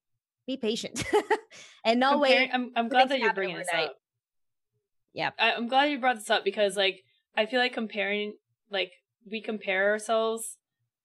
be 0.47 0.57
patient 0.57 1.05
and 1.85 2.01
no 2.01 2.19
way 2.19 2.29
Comparing- 2.31 2.51
I'm, 2.55 2.73
I'm 2.77 2.89
glad 2.89 3.11
that 3.11 3.19
you're 3.19 3.29
happen 3.29 3.41
bringing 3.41 3.59
this 3.59 3.69
up. 3.75 3.95
Yep. 5.15 5.35
I, 5.39 5.53
I'm 5.53 5.69
glad 5.69 5.91
you 5.91 5.99
brought 5.99 6.17
this 6.17 6.31
up 6.31 6.45
because, 6.45 6.77
like, 6.77 7.03
I 7.37 7.47
feel 7.47 7.61
like 7.61 7.73
comparing, 7.73 8.35
like, 8.71 8.93
we 9.31 9.41
compare 9.43 9.91
ourselves 9.91 10.57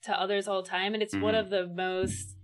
to 0.03 0.11
others 0.19 0.47
all 0.47 0.61
the 0.61 0.69
time, 0.69 0.93
and 0.93 1.01
it's 1.01 1.15
one 1.15 1.33
Mhm. 1.33 1.39
of 1.39 1.49
the 1.49 1.67
most 1.67 2.35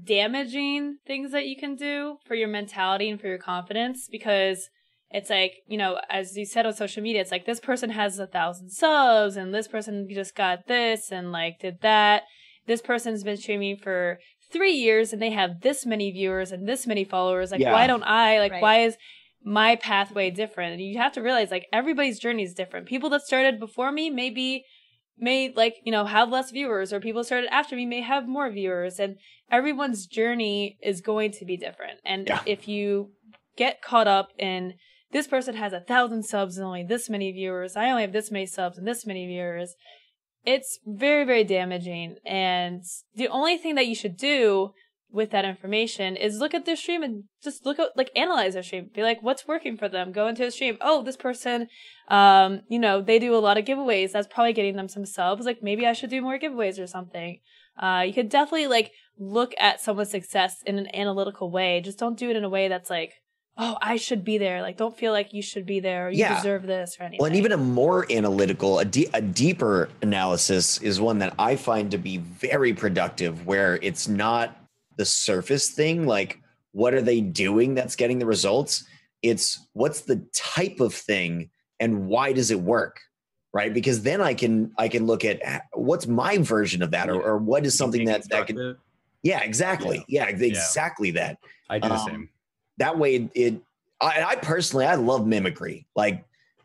damaging 0.00 0.98
things 1.06 1.32
that 1.32 1.46
you 1.46 1.56
can 1.56 1.76
do 1.76 2.16
for 2.26 2.34
your 2.34 2.48
mentality 2.48 3.08
and 3.10 3.20
for 3.20 3.26
your 3.28 3.38
confidence 3.38 4.08
because 4.10 4.68
it's 5.10 5.28
like 5.28 5.56
you 5.68 5.76
know 5.76 6.00
as 6.08 6.36
you 6.36 6.46
said 6.46 6.64
on 6.64 6.72
social 6.72 7.02
media 7.02 7.20
it's 7.20 7.30
like 7.30 7.44
this 7.44 7.60
person 7.60 7.90
has 7.90 8.18
a 8.18 8.26
thousand 8.26 8.70
subs 8.70 9.36
and 9.36 9.54
this 9.54 9.68
person 9.68 10.08
just 10.10 10.34
got 10.34 10.66
this 10.66 11.12
and 11.12 11.32
like 11.32 11.58
did 11.60 11.80
that. 11.82 12.22
This 12.66 12.80
person's 12.80 13.24
been 13.24 13.36
streaming 13.36 13.76
for 13.76 14.18
three 14.52 14.72
years 14.72 15.12
and 15.12 15.20
they 15.20 15.30
have 15.30 15.60
this 15.62 15.84
many 15.84 16.10
viewers 16.10 16.52
and 16.52 16.68
this 16.68 16.86
many 16.86 17.04
followers. 17.04 17.50
Like 17.50 17.60
Yeah. 17.60 17.72
why 17.72 17.86
don't 17.86 18.04
i? 18.04 18.38
Like 18.38 18.52
Right. 18.52 18.62
why 18.62 18.78
is 18.84 18.96
my 19.44 19.76
pathway 19.76 20.30
different? 20.30 20.74
And 20.74 20.82
you 20.82 20.98
have 20.98 21.12
to 21.12 21.22
realize 21.22 21.50
like 21.50 21.66
everybody's 21.72 22.18
journey 22.18 22.44
is 22.44 22.54
different. 22.54 22.86
People 22.86 23.10
that 23.10 23.22
started 23.22 23.60
before 23.60 23.92
me 23.92 24.08
maybe 24.10 24.64
may 25.22 25.52
like 25.54 25.76
you 25.84 25.92
know 25.92 26.04
have 26.04 26.28
less 26.30 26.50
viewers 26.50 26.92
or 26.92 27.00
people 27.00 27.22
started 27.24 27.52
after 27.52 27.76
me 27.76 27.86
may 27.86 28.00
have 28.02 28.26
more 28.28 28.50
viewers 28.50 28.98
and 28.98 29.16
everyone's 29.50 30.06
journey 30.06 30.76
is 30.82 31.00
going 31.00 31.30
to 31.30 31.44
be 31.44 31.56
different 31.56 31.98
and 32.04 32.28
Yeah. 32.28 32.40
if 32.44 32.68
you 32.68 33.12
get 33.56 33.80
caught 33.82 34.08
up 34.08 34.30
in 34.38 34.74
this 35.12 35.26
person 35.28 35.54
has 35.54 35.72
a 35.72 35.80
thousand 35.80 36.24
subs 36.24 36.56
and 36.58 36.66
only 36.66 36.82
this 36.82 37.08
many 37.08 37.30
viewers 37.32 37.76
i 37.76 37.88
only 37.90 38.02
have 38.02 38.12
this 38.12 38.30
many 38.30 38.46
subs 38.46 38.76
and 38.78 38.86
this 38.86 39.06
many 39.06 39.26
viewers 39.26 39.74
it's 40.44 40.78
very 40.86 41.24
very 41.24 41.44
damaging 41.44 42.16
and 42.26 42.82
the 43.14 43.28
only 43.28 43.56
thing 43.56 43.74
that 43.76 43.86
you 43.86 43.94
should 43.94 44.16
do 44.16 44.72
with 45.12 45.30
that 45.30 45.44
information 45.44 46.16
is 46.16 46.38
look 46.38 46.54
at 46.54 46.64
their 46.64 46.76
stream 46.76 47.02
and 47.02 47.24
just 47.42 47.66
look 47.66 47.78
at 47.78 47.90
like 47.96 48.10
analyze 48.16 48.54
their 48.54 48.62
stream. 48.62 48.90
Be 48.94 49.02
like 49.02 49.22
what's 49.22 49.46
working 49.46 49.76
for 49.76 49.88
them? 49.88 50.10
Go 50.12 50.26
into 50.26 50.44
a 50.46 50.50
stream. 50.50 50.78
Oh 50.80 51.02
this 51.02 51.16
person 51.16 51.68
um 52.08 52.62
you 52.68 52.78
know 52.78 53.00
they 53.02 53.18
do 53.18 53.34
a 53.34 53.38
lot 53.38 53.58
of 53.58 53.64
giveaways. 53.64 54.12
That's 54.12 54.26
probably 54.26 54.52
getting 54.52 54.76
them 54.76 54.88
some 54.88 55.04
subs. 55.06 55.44
Like 55.46 55.62
maybe 55.62 55.86
i 55.86 55.92
should 55.92 56.10
do 56.10 56.22
more 56.22 56.38
giveaways 56.38 56.82
or 56.82 56.86
something. 56.86 57.38
Uh 57.80 58.04
you 58.06 58.12
could 58.12 58.28
definitely 58.28 58.66
like 58.68 58.90
look 59.18 59.52
at 59.58 59.80
someone's 59.80 60.10
success 60.10 60.62
in 60.66 60.78
an 60.78 60.88
analytical 60.94 61.50
way. 61.50 61.80
Just 61.80 61.98
don't 61.98 62.18
do 62.18 62.30
it 62.30 62.36
in 62.36 62.44
a 62.44 62.48
way 62.48 62.68
that's 62.68 62.90
like 62.90 63.12
oh 63.58 63.76
i 63.82 63.96
should 63.96 64.24
be 64.24 64.38
there. 64.38 64.62
Like 64.62 64.78
don't 64.78 64.96
feel 64.96 65.12
like 65.12 65.34
you 65.34 65.42
should 65.42 65.66
be 65.66 65.78
there 65.80 66.06
or 66.06 66.10
you 66.10 66.20
Yeah. 66.20 66.34
deserve 66.36 66.62
this 66.66 66.96
or 66.98 67.02
anything. 67.02 67.18
Well, 67.20 67.26
and 67.26 67.36
even 67.36 67.52
a 67.52 67.58
more 67.58 68.10
analytical, 68.10 68.78
a, 68.78 68.84
de- 68.86 69.10
a 69.12 69.20
deeper 69.20 69.90
analysis 70.00 70.78
is 70.80 71.00
one 71.02 71.18
that 71.18 71.34
I 71.38 71.56
find 71.56 71.90
to 71.90 71.98
be 71.98 72.16
very 72.16 72.72
productive, 72.72 73.46
where 73.46 73.78
it's 73.82 74.08
not 74.08 74.56
the 75.02 75.06
surface 75.06 75.70
thing, 75.70 76.06
like 76.06 76.40
what 76.70 76.94
are 76.94 77.02
they 77.02 77.20
doing 77.20 77.74
that's 77.74 77.96
getting 77.96 78.20
the 78.20 78.26
results? 78.26 78.84
It's 79.20 79.66
what's 79.72 80.02
the 80.02 80.24
type 80.32 80.78
of 80.78 80.94
thing 80.94 81.50
and 81.80 82.06
why 82.06 82.32
does 82.32 82.52
it 82.52 82.60
work? 82.60 83.00
Right? 83.52 83.74
Because 83.74 84.02
then 84.04 84.20
I 84.20 84.32
can 84.34 84.70
I 84.78 84.86
can 84.86 85.06
look 85.06 85.24
at 85.24 85.62
what's 85.74 86.06
my 86.06 86.38
version 86.38 86.82
of 86.82 86.92
that, 86.92 87.10
or, 87.10 87.20
or 87.20 87.36
what 87.38 87.66
is 87.66 87.76
something 87.76 88.04
that 88.04 88.28
that 88.30 88.46
can. 88.46 88.76
Yeah, 89.24 89.40
exactly. 89.42 90.04
Yeah, 90.08 90.26
exactly 90.26 91.10
that 91.12 91.38
I 91.68 91.80
do 91.80 91.88
the 91.88 91.94
Um, 91.94 92.06
same. 92.06 92.28
that 92.78 92.96
way 92.96 93.16
it, 93.16 93.30
it 93.34 93.62
I, 94.00 94.22
I 94.22 94.36
personally 94.36 94.86
i 94.86 94.94
love 94.96 95.26
mimicry 95.26 95.86
like 95.94 96.24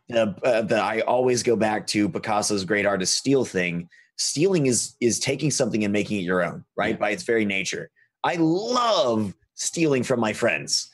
the, 0.10 0.34
uh, 0.44 0.62
the 0.62 0.78
i 0.80 1.02
always 1.02 1.44
go 1.44 1.56
back 1.56 1.86
to 1.88 2.08
picasso's 2.10 2.64
great 2.66 2.86
artist 2.86 3.16
steal 3.16 3.46
thing 3.46 3.90
stealing 4.18 4.66
is 4.66 4.96
is 5.00 5.20
taking 5.20 5.52
something 5.52 5.84
and 5.84 5.94
making 5.94 6.18
it 6.20 6.24
your 6.24 6.42
own 6.44 6.66
right 6.76 6.96
Yeah. 6.96 7.04
by 7.06 7.10
its 7.12 7.24
very 7.24 7.46
nature 7.46 7.92
i 8.24 8.36
love 8.36 9.34
stealing 9.56 10.04
from 10.04 10.20
my 10.20 10.34
friends 10.34 10.90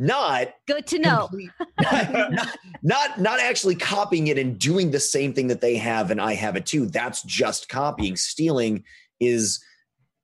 not 0.00 0.54
Good 0.68 0.86
to 0.86 0.98
know. 1.00 1.26
complete- 1.26 1.50
not, 1.80 2.56
not 2.82 3.20
not 3.20 3.40
actually 3.40 3.74
copying 3.74 4.28
it 4.28 4.38
and 4.38 4.56
doing 4.56 4.92
the 4.92 5.00
same 5.00 5.32
thing 5.34 5.48
that 5.48 5.60
they 5.60 5.76
have 5.76 6.12
and 6.12 6.20
I 6.20 6.34
have 6.34 6.54
it 6.54 6.66
too. 6.66 6.86
That's 6.86 7.22
just 7.24 7.68
copying. 7.68 8.14
Stealing 8.16 8.84
is 9.18 9.58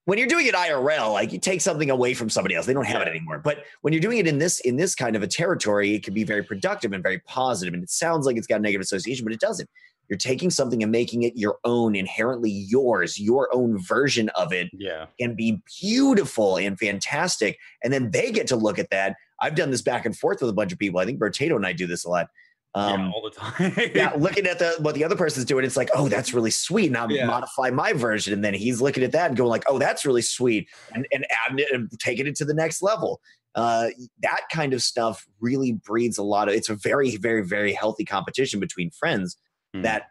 when 0.05 0.17
you're 0.17 0.29
doing 0.29 0.47
it 0.47 0.55
IRL, 0.55 1.13
like 1.13 1.33
you 1.33 1.41
take 1.41 1.61
something 1.61 1.91
away 1.91 2.15
from 2.15 2.31
somebody 2.31 2.55
else. 2.55 2.67
They 2.67 2.73
don't 2.73 2.87
have 2.87 3.03
it 3.03 3.09
anymore. 3.09 3.41
But 3.43 3.65
when 3.81 3.93
you're 3.93 4.01
doing 4.01 4.19
it 4.19 4.29
in 4.29 4.39
this 4.39 4.61
in 4.61 4.77
this 4.77 4.95
kind 4.95 5.17
of 5.17 5.25
a 5.25 5.27
territory, 5.27 5.95
it 5.97 6.05
can 6.05 6.15
be 6.15 6.23
very 6.23 6.45
productive 6.45 6.93
and 6.93 7.03
very 7.03 7.19
positive. 7.21 7.75
And 7.75 7.83
it 7.83 7.91
sounds 7.91 8.27
like 8.27 8.37
it's 8.37 8.47
got 8.47 8.61
a 8.61 8.63
negative 8.63 8.83
association, 8.85 9.25
but 9.25 9.33
it 9.33 9.41
doesn't. 9.41 9.69
You're 10.09 10.19
taking 10.19 10.51
something 10.51 10.83
and 10.83 10.93
making 10.93 11.23
it 11.23 11.35
your 11.37 11.59
own, 11.65 11.95
inherently 11.97 12.51
yours, 12.51 13.19
your 13.19 13.49
own 13.55 13.79
version 13.79 14.29
of 14.31 14.53
it 14.53 14.69
Yeah. 14.73 15.07
can 15.19 15.35
be 15.35 15.63
beautiful 15.81 16.57
and 16.57 16.79
fantastic. 16.79 17.59
And 17.83 17.93
then 17.93 18.11
they 18.11 18.31
get 18.31 18.47
to 18.49 18.57
look 18.57 18.79
at 18.79 18.91
that. 18.91 19.17
I've 19.41 19.55
done 19.55 19.71
this 19.71 19.83
back 19.83 20.05
and 20.07 20.17
forth 20.17 20.41
with 20.41 20.51
a 20.51 20.55
bunch 20.55 20.73
of 20.73 20.79
people. 20.79 21.01
I 21.01 21.05
think 21.05 21.19
Brotatoe 21.21 21.57
and 21.57 21.67
I 21.67 21.73
do 21.73 21.87
this 21.87 22.05
a 22.05 22.09
lot. 22.11 22.29
yeah, 22.77 22.93
Um, 22.93 23.13
all 23.15 23.23
the 23.23 23.31
time. 23.31 23.73
yeah, 23.95 24.13
looking 24.17 24.47
at 24.47 24.59
the 24.59 24.75
what 24.81 24.95
the 24.97 25.05
other 25.05 25.17
person's 25.17 25.45
doing, 25.45 25.65
it's 25.65 25.77
like, 25.77 25.91
oh, 25.95 26.09
that's 26.09 26.35
really 26.35 26.51
sweet. 26.51 26.87
And 26.89 26.97
I'll 26.97 27.11
Yeah. 27.11 27.25
modify 27.27 27.71
my 27.71 27.93
version. 27.93 28.33
And 28.33 28.45
then 28.45 28.53
he's 28.55 28.81
looking 28.81 29.05
at 29.05 29.13
that 29.13 29.29
and 29.29 29.37
going 29.37 29.49
like, 29.51 29.65
oh, 29.69 29.79
that's 29.79 30.05
really 30.05 30.23
sweet, 30.23 30.69
and 30.93 31.07
and 31.13 31.25
adding 31.47 31.61
it 31.61 31.69
and 31.73 31.89
taking 32.01 32.27
it 32.27 32.35
to 32.37 32.45
the 32.45 32.55
next 32.55 32.83
level. 32.83 33.21
Uh, 33.55 33.91
that 34.23 34.41
kind 34.53 34.75
of 34.75 34.83
stuff 34.83 35.25
really 35.41 35.73
breeds 35.73 36.19
a 36.19 36.23
lot 36.25 36.49
of. 36.49 36.55
It's 36.55 36.69
a 36.69 36.75
very, 36.75 37.17
very, 37.17 37.45
very 37.47 37.73
healthy 37.73 38.05
competition 38.05 38.59
between 38.59 38.91
friends 38.91 39.37
Hmm. 39.75 39.83
that 39.83 40.05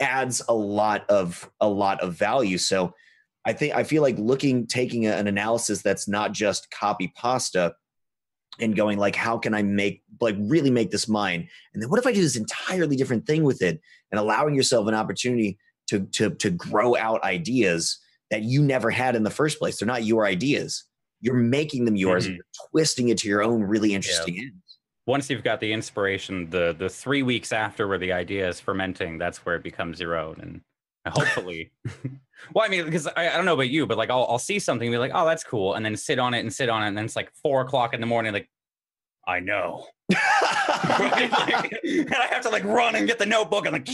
adds 0.00 0.42
a 0.48 0.54
lot 0.54 1.08
of 1.08 1.48
a 1.60 1.68
lot 1.68 2.00
of 2.00 2.14
value. 2.14 2.58
So 2.58 2.94
I 3.44 3.52
think 3.52 3.74
I 3.74 3.84
feel 3.84 4.02
like 4.02 4.18
looking 4.18 4.66
taking 4.66 5.06
a- 5.06 5.12
an 5.16 5.26
analysis 5.26 5.80
that's 5.82 6.06
not 6.08 6.32
just 6.32 6.70
copy 6.70 7.12
pasta 7.16 7.74
and 8.60 8.74
going 8.76 8.98
like 8.98 9.14
how 9.16 9.38
can 9.38 9.54
I 9.54 9.62
make 9.62 10.02
like 10.20 10.36
really 10.38 10.70
make 10.70 10.90
this 10.90 11.08
mine? 11.08 11.48
And 11.72 11.82
then 11.82 11.88
what 11.90 11.98
if 11.98 12.06
I 12.06 12.12
do 12.12 12.20
this 12.20 12.36
entirely 12.36 12.96
different 12.96 13.26
thing 13.26 13.44
with 13.44 13.62
it 13.62 13.80
and 14.10 14.18
allowing 14.20 14.54
yourself 14.54 14.86
an 14.88 14.94
opportunity 14.94 15.58
to 15.88 16.00
to 16.12 16.30
to 16.30 16.50
grow 16.50 16.96
out 16.96 17.22
ideas 17.24 17.98
that 18.30 18.42
you 18.42 18.62
never 18.62 18.90
had 18.90 19.16
in 19.16 19.22
the 19.22 19.30
first 19.30 19.58
place. 19.58 19.78
They're 19.78 19.86
not 19.86 20.04
your 20.04 20.26
ideas. 20.26 20.84
You're 21.20 21.34
making 21.34 21.84
them 21.86 21.96
yours 21.96 22.26
Mhm. 22.28 22.36
you're 22.36 22.44
twisting 22.70 23.08
it 23.08 23.18
to 23.18 23.28
your 23.28 23.42
own 23.42 23.62
really 23.62 23.94
interesting 23.94 24.36
ends. 24.38 24.67
Once 25.08 25.30
you've 25.30 25.42
got 25.42 25.58
the 25.58 25.72
inspiration, 25.72 26.50
the 26.50 26.76
the 26.78 26.86
three 26.88 27.22
weeks 27.22 27.50
after 27.50 27.88
where 27.88 27.96
the 27.96 28.12
idea 28.12 28.46
is 28.46 28.60
fermenting, 28.60 29.16
that's 29.16 29.38
where 29.38 29.56
it 29.56 29.62
becomes 29.62 29.98
your 29.98 30.14
own. 30.14 30.36
And 30.42 30.60
hopefully, 31.14 31.72
well, 32.54 32.66
I 32.66 32.68
mean, 32.68 32.84
because 32.84 33.06
I, 33.06 33.30
I 33.30 33.36
don't 33.36 33.46
know 33.46 33.54
about 33.54 33.70
you, 33.70 33.86
but 33.86 33.96
like 33.96 34.10
I'll, 34.10 34.26
I'll 34.28 34.38
see 34.38 34.58
something 34.58 34.86
and 34.86 34.92
be 34.92 34.98
like, 34.98 35.12
oh, 35.14 35.24
that's 35.24 35.42
cool, 35.42 35.72
and 35.74 35.84
then 35.84 35.96
sit 35.96 36.18
on 36.18 36.34
it 36.34 36.40
and 36.40 36.52
sit 36.52 36.68
on 36.68 36.82
it, 36.82 36.88
and 36.88 36.98
then 36.98 37.06
it's 37.06 37.16
like 37.16 37.32
four 37.42 37.62
o'clock 37.62 37.94
in 37.94 38.02
the 38.02 38.06
morning, 38.06 38.34
like 38.34 38.50
I 39.26 39.40
know, 39.40 39.86
right? 40.12 41.30
Like, 41.38 41.72
and 41.84 42.14
I 42.14 42.26
have 42.26 42.42
to 42.42 42.50
like 42.50 42.64
run 42.64 42.94
and 42.94 43.06
get 43.06 43.18
the 43.18 43.24
notebook 43.24 43.64
and 43.64 43.72
like, 43.72 43.88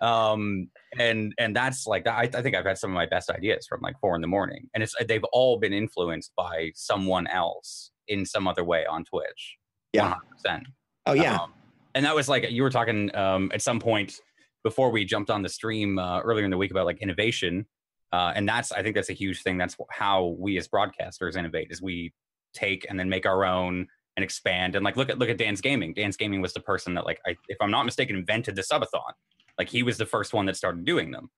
um, 0.00 0.68
and 0.96 1.34
and 1.36 1.56
that's 1.56 1.84
like 1.84 2.06
I, 2.06 2.30
I 2.32 2.42
think 2.42 2.54
I've 2.54 2.64
had 2.64 2.78
some 2.78 2.92
of 2.92 2.94
my 2.94 3.06
best 3.06 3.28
ideas 3.28 3.66
from 3.66 3.80
like 3.80 3.98
four 4.00 4.14
in 4.14 4.20
the 4.20 4.28
morning, 4.28 4.70
and 4.72 4.84
it's 4.84 4.94
they've 5.08 5.24
all 5.32 5.58
been 5.58 5.72
influenced 5.72 6.30
by 6.36 6.70
someone 6.76 7.26
else 7.26 7.90
in 8.08 8.24
some 8.26 8.46
other 8.48 8.64
way 8.64 8.84
on 8.86 9.04
Twitch. 9.04 9.56
Yeah. 9.92 10.16
100%. 10.46 10.64
oh 11.06 11.12
yeah. 11.12 11.36
Um, 11.36 11.52
and 11.94 12.04
that 12.04 12.14
was 12.14 12.28
like 12.28 12.50
you 12.50 12.62
were 12.62 12.70
talking 12.70 13.14
um, 13.16 13.50
at 13.52 13.62
some 13.62 13.80
point 13.80 14.20
before 14.62 14.90
we 14.90 15.04
jumped 15.04 15.30
on 15.30 15.42
the 15.42 15.48
stream 15.48 15.98
uh, 15.98 16.20
earlier 16.20 16.44
in 16.44 16.50
the 16.50 16.56
week 16.56 16.70
about 16.70 16.86
like 16.86 17.00
innovation, 17.00 17.66
uh, 18.12 18.32
and 18.34 18.48
that's 18.48 18.72
I 18.72 18.82
think 18.82 18.94
that's 18.94 19.10
a 19.10 19.14
huge 19.14 19.42
thing. 19.42 19.58
That's 19.58 19.76
how 19.90 20.36
we 20.38 20.58
as 20.58 20.68
broadcasters 20.68 21.36
innovate 21.36 21.68
is 21.70 21.82
we 21.82 22.12
take 22.54 22.86
and 22.88 22.98
then 22.98 23.08
make 23.08 23.26
our 23.26 23.44
own 23.44 23.88
and 24.16 24.24
expand 24.24 24.74
and 24.74 24.84
like 24.84 24.96
look 24.96 25.10
at 25.10 25.18
look 25.18 25.28
at 25.28 25.38
DansGaming. 25.38 25.94
Dan's 25.94 26.16
Gaming 26.16 26.40
was 26.40 26.52
the 26.52 26.60
person 26.60 26.94
that 26.94 27.04
like 27.06 27.20
I, 27.26 27.36
if 27.48 27.56
I'm 27.60 27.70
not 27.70 27.84
mistaken 27.84 28.16
invented 28.16 28.56
the 28.56 28.62
subathon. 28.62 29.12
Like 29.58 29.68
he 29.68 29.82
was 29.82 29.98
the 29.98 30.06
first 30.06 30.32
one 30.32 30.46
that 30.46 30.56
started 30.56 30.84
doing 30.84 31.10
them. 31.10 31.30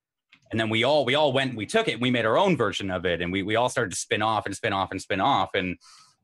And 0.51 0.59
then 0.59 0.69
we 0.69 0.85
all 0.85 1.05
we 1.05 1.15
all 1.15 1.33
went 1.33 1.51
and 1.51 1.59
we 1.59 1.67
took 1.67 1.89
it 1.89 1.93
and 1.93 2.03
we 2.03 2.11
made 2.11 2.27
our 2.27 2.37
own 2.37 2.57
version 2.57 2.91
of 2.91 3.07
it 3.07 3.23
and 3.23 3.33
we 3.33 3.43
we 3.43 3.57
all 3.57 3.69
started 3.69 3.91
to 3.91 3.97
spin 3.97 4.23
off 4.23 4.47
and 4.47 4.55
spin 4.55 4.73
off 4.73 4.91
and 4.91 5.01
spin 5.01 5.21
off 5.21 5.51
and 5.55 5.77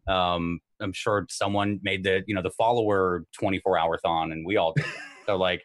um 0.08 0.60
I'm 0.80 0.92
sure 0.92 1.26
someone 1.30 1.80
made 1.82 2.04
the 2.04 2.22
you 2.26 2.34
know 2.34 2.42
the 2.42 2.50
follower 2.50 3.24
24 3.38 3.78
hour 3.78 3.98
thon 3.98 4.32
and 4.32 4.44
we 4.46 4.56
all 4.56 4.72
did 4.74 4.84
so 5.26 5.36
like 5.48 5.62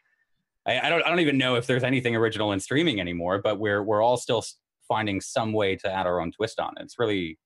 I, 0.66 0.80
I 0.80 0.90
don't 0.90 1.04
I 1.06 1.10
don't 1.10 1.20
even 1.20 1.38
know 1.38 1.56
if 1.56 1.68
there's 1.68 1.84
anything 1.84 2.16
original 2.16 2.52
in 2.52 2.60
streaming 2.60 3.00
anymore 3.00 3.40
but 3.44 3.60
we're 3.60 3.84
we're 3.84 4.02
all 4.02 4.18
still 4.18 4.44
finding 4.88 5.22
some 5.22 5.54
way 5.54 5.76
to 5.78 5.92
add 5.92 6.06
our 6.08 6.20
own 6.20 6.32
twist 6.32 6.60
on 6.60 6.74
it 6.78 6.84
it's 6.84 6.98
really 7.00 7.38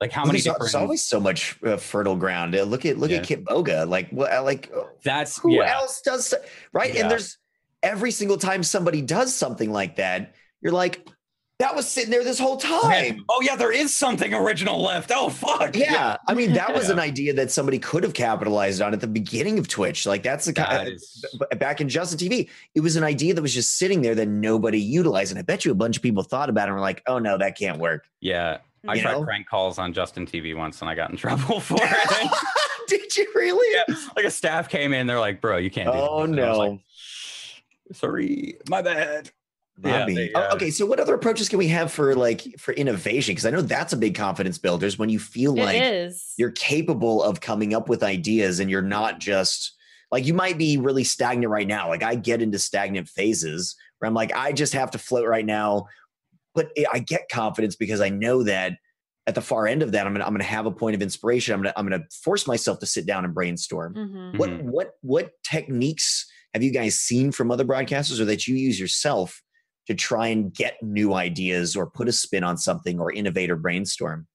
like 0.00 0.10
how 0.10 0.24
many 0.24 0.32
there's, 0.32 0.44
different 0.44 0.60
there's 0.62 0.74
always 0.74 1.04
so 1.04 1.20
much 1.20 1.62
uh, 1.62 1.76
fertile 1.76 2.16
ground. 2.16 2.56
Uh, 2.56 2.64
look 2.64 2.84
at 2.84 2.98
look 2.98 3.12
Yeah. 3.12 3.18
at 3.18 3.24
Kitboga. 3.24 3.88
Like 3.88 4.10
what? 4.10 4.32
uh, 4.32 4.42
Like 4.42 4.68
uh, 4.76 4.82
that's 5.04 5.38
who 5.38 5.52
yeah 5.52 5.72
else 5.76 6.00
does 6.00 6.34
right? 6.72 6.92
Yeah. 6.92 7.02
And 7.02 7.10
there's 7.12 7.38
every 7.84 8.10
single 8.10 8.36
time 8.36 8.64
somebody 8.64 9.00
does 9.00 9.32
something 9.32 9.70
like 9.70 9.96
that, 9.96 10.34
you're 10.60 10.72
like, 10.72 11.06
that 11.62 11.74
was 11.74 11.88
sitting 11.88 12.10
there 12.10 12.24
this 12.24 12.38
whole 12.38 12.56
time. 12.56 13.24
oh 13.28 13.40
yeah 13.42 13.56
there 13.56 13.72
is 13.72 13.94
something 13.94 14.34
original 14.34 14.82
left 14.82 15.10
oh 15.14 15.28
fuck 15.30 15.74
Yeah, 15.76 16.16
I 16.28 16.34
mean 16.34 16.52
that 16.54 16.74
was 16.74 16.86
Yeah. 16.88 16.92
an 16.94 16.98
idea 17.00 17.32
that 17.34 17.50
somebody 17.50 17.78
could 17.78 18.02
have 18.02 18.14
capitalized 18.14 18.82
on 18.82 18.92
at 18.92 19.00
the 19.00 19.06
beginning 19.06 19.58
of 19.58 19.68
Twitch. 19.68 20.04
Like 20.06 20.22
that's 20.22 20.44
the 20.46 20.52
That 20.52 20.68
kind 20.68 20.88
is- 20.88 21.24
back 21.58 21.80
in 21.80 21.88
Justin 21.88 22.18
TV, 22.18 22.48
it 22.74 22.80
was 22.80 22.96
an 22.96 23.04
idea 23.04 23.32
that 23.34 23.42
was 23.42 23.54
just 23.54 23.78
sitting 23.78 24.02
there 24.02 24.14
that 24.16 24.28
nobody 24.28 24.78
utilized, 24.80 25.32
and 25.32 25.38
I 25.38 25.42
bet 25.42 25.64
you 25.64 25.72
a 25.72 25.74
bunch 25.74 25.96
of 25.96 26.02
people 26.02 26.22
thought 26.22 26.48
about 26.50 26.64
it 26.64 26.68
and 26.68 26.74
were 26.74 26.80
like, 26.80 27.02
"Oh 27.06 27.18
no, 27.18 27.38
that 27.38 27.56
can't 27.58 27.78
work." 27.78 28.04
yeah 28.20 28.58
I 28.88 28.94
You 28.94 29.02
tried 29.02 29.12
know? 29.12 29.24
prank 29.24 29.46
calls 29.48 29.78
on 29.78 29.92
Justin 29.92 30.26
TV 30.26 30.56
once 30.56 30.80
and 30.80 30.90
I 30.90 30.94
got 30.96 31.10
in 31.10 31.16
trouble 31.16 31.60
for 31.68 31.78
it. 31.80 32.30
Did 32.88 33.16
you 33.16 33.26
really? 33.34 33.84
yeah, 33.88 33.94
like 34.16 34.24
a 34.24 34.30
staff 34.30 34.68
came 34.68 34.92
in, 34.92 35.06
they're 35.06 35.20
like, 35.20 35.40
"Bro, 35.40 35.58
you 35.58 35.70
can't." 35.70 35.90
Do 35.92 35.96
Oh 35.98 36.26
this." 36.26 36.30
And 36.36 36.40
I 36.40 36.48
was 36.50 36.58
no. 36.58 36.64
like, 36.64 36.80
Sorry, 37.92 38.56
my 38.68 38.82
bad. 38.82 39.30
Not 39.82 40.08
Yeah, 40.10 40.14
they, 40.14 40.32
uh, 40.32 40.54
okay, 40.54 40.70
so 40.70 40.86
what 40.86 41.00
other 41.00 41.14
approaches 41.14 41.48
can 41.48 41.58
we 41.58 41.68
have 41.68 41.90
for 41.92 42.14
like 42.14 42.42
for 42.58 42.72
innovation? 42.74 43.32
Because 43.32 43.46
I 43.46 43.50
know 43.50 43.62
that's 43.62 43.92
a 43.92 43.96
big 43.96 44.14
confidence 44.14 44.58
builder. 44.58 44.86
Is 44.86 44.98
when 44.98 45.08
you 45.08 45.18
feel 45.18 45.54
like 45.54 45.80
is. 45.82 46.34
you're 46.36 46.52
capable 46.52 47.22
of 47.22 47.40
coming 47.40 47.74
up 47.74 47.88
with 47.88 48.02
ideas 48.02 48.60
and 48.60 48.70
you're 48.70 48.82
not 48.82 49.18
just 49.18 49.74
like 50.10 50.26
you 50.26 50.34
might 50.34 50.58
be 50.58 50.76
really 50.76 51.04
stagnant 51.04 51.50
right 51.50 51.66
now. 51.66 51.88
Like 51.88 52.02
I 52.02 52.14
get 52.14 52.42
into 52.42 52.58
stagnant 52.58 53.08
phases 53.08 53.74
where 53.98 54.06
I'm 54.08 54.14
like, 54.14 54.32
I 54.34 54.52
just 54.52 54.72
have 54.74 54.90
to 54.92 54.98
float 54.98 55.26
right 55.26 55.46
now. 55.46 55.86
But 56.54 56.70
I- 56.78 56.86
I 56.94 56.98
get 56.98 57.28
confidence 57.30 57.76
because 57.76 58.00
I 58.00 58.10
know 58.10 58.42
that 58.42 58.74
at 59.26 59.34
the 59.36 59.40
far 59.40 59.66
end 59.68 59.82
of 59.82 59.92
that, 59.92 60.06
I'm 60.06 60.12
gonna 60.12 60.24
I'm 60.24 60.32
gonna 60.34 60.44
have 60.44 60.66
a 60.66 60.70
point 60.72 60.94
of 60.96 61.02
inspiration. 61.02 61.54
I'm 61.54 61.60
gonna 61.62 61.72
I'm 61.76 61.88
gonna 61.88 62.04
force 62.22 62.46
myself 62.46 62.78
to 62.80 62.86
sit 62.86 63.06
down 63.06 63.24
and 63.24 63.32
brainstorm 63.34 63.94
Mhm. 63.94 64.38
what 64.38 64.62
what 64.62 64.90
what 65.00 65.32
techniques 65.44 66.26
have 66.54 66.62
you 66.62 66.70
guys 66.72 66.98
seen 66.98 67.32
from 67.32 67.50
other 67.50 67.64
broadcasters 67.64 68.20
or 68.20 68.26
that 68.26 68.46
you 68.46 68.54
use 68.56 68.78
yourself 68.78 69.40
to 69.86 69.94
try 69.94 70.28
and 70.28 70.54
get 70.54 70.82
new 70.82 71.14
ideas 71.14 71.74
or 71.76 71.90
put 71.90 72.08
a 72.08 72.12
spin 72.12 72.44
on 72.44 72.56
something 72.56 73.00
or 73.00 73.12
innovate 73.12 73.50
or 73.50 73.56
brainstorm? 73.56 74.26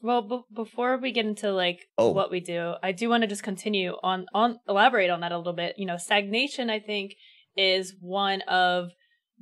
Well, 0.00 0.22
b- 0.22 0.42
before 0.54 0.96
we 0.98 1.10
get 1.12 1.26
into 1.26 1.52
like 1.52 1.86
Oh. 1.98 2.10
what 2.12 2.30
we 2.30 2.40
do, 2.40 2.74
I 2.82 2.92
do 2.92 3.08
want 3.08 3.22
to 3.22 3.26
just 3.26 3.42
continue 3.42 3.94
on 4.02 4.26
on 4.32 4.58
elaborate 4.68 5.10
on 5.10 5.20
that 5.20 5.32
a 5.32 5.38
little 5.38 5.52
bit. 5.52 5.74
You 5.78 5.86
know, 5.86 5.96
stagnation 5.96 6.70
I 6.70 6.78
think 6.80 7.14
is 7.56 7.94
one 8.00 8.42
of 8.42 8.90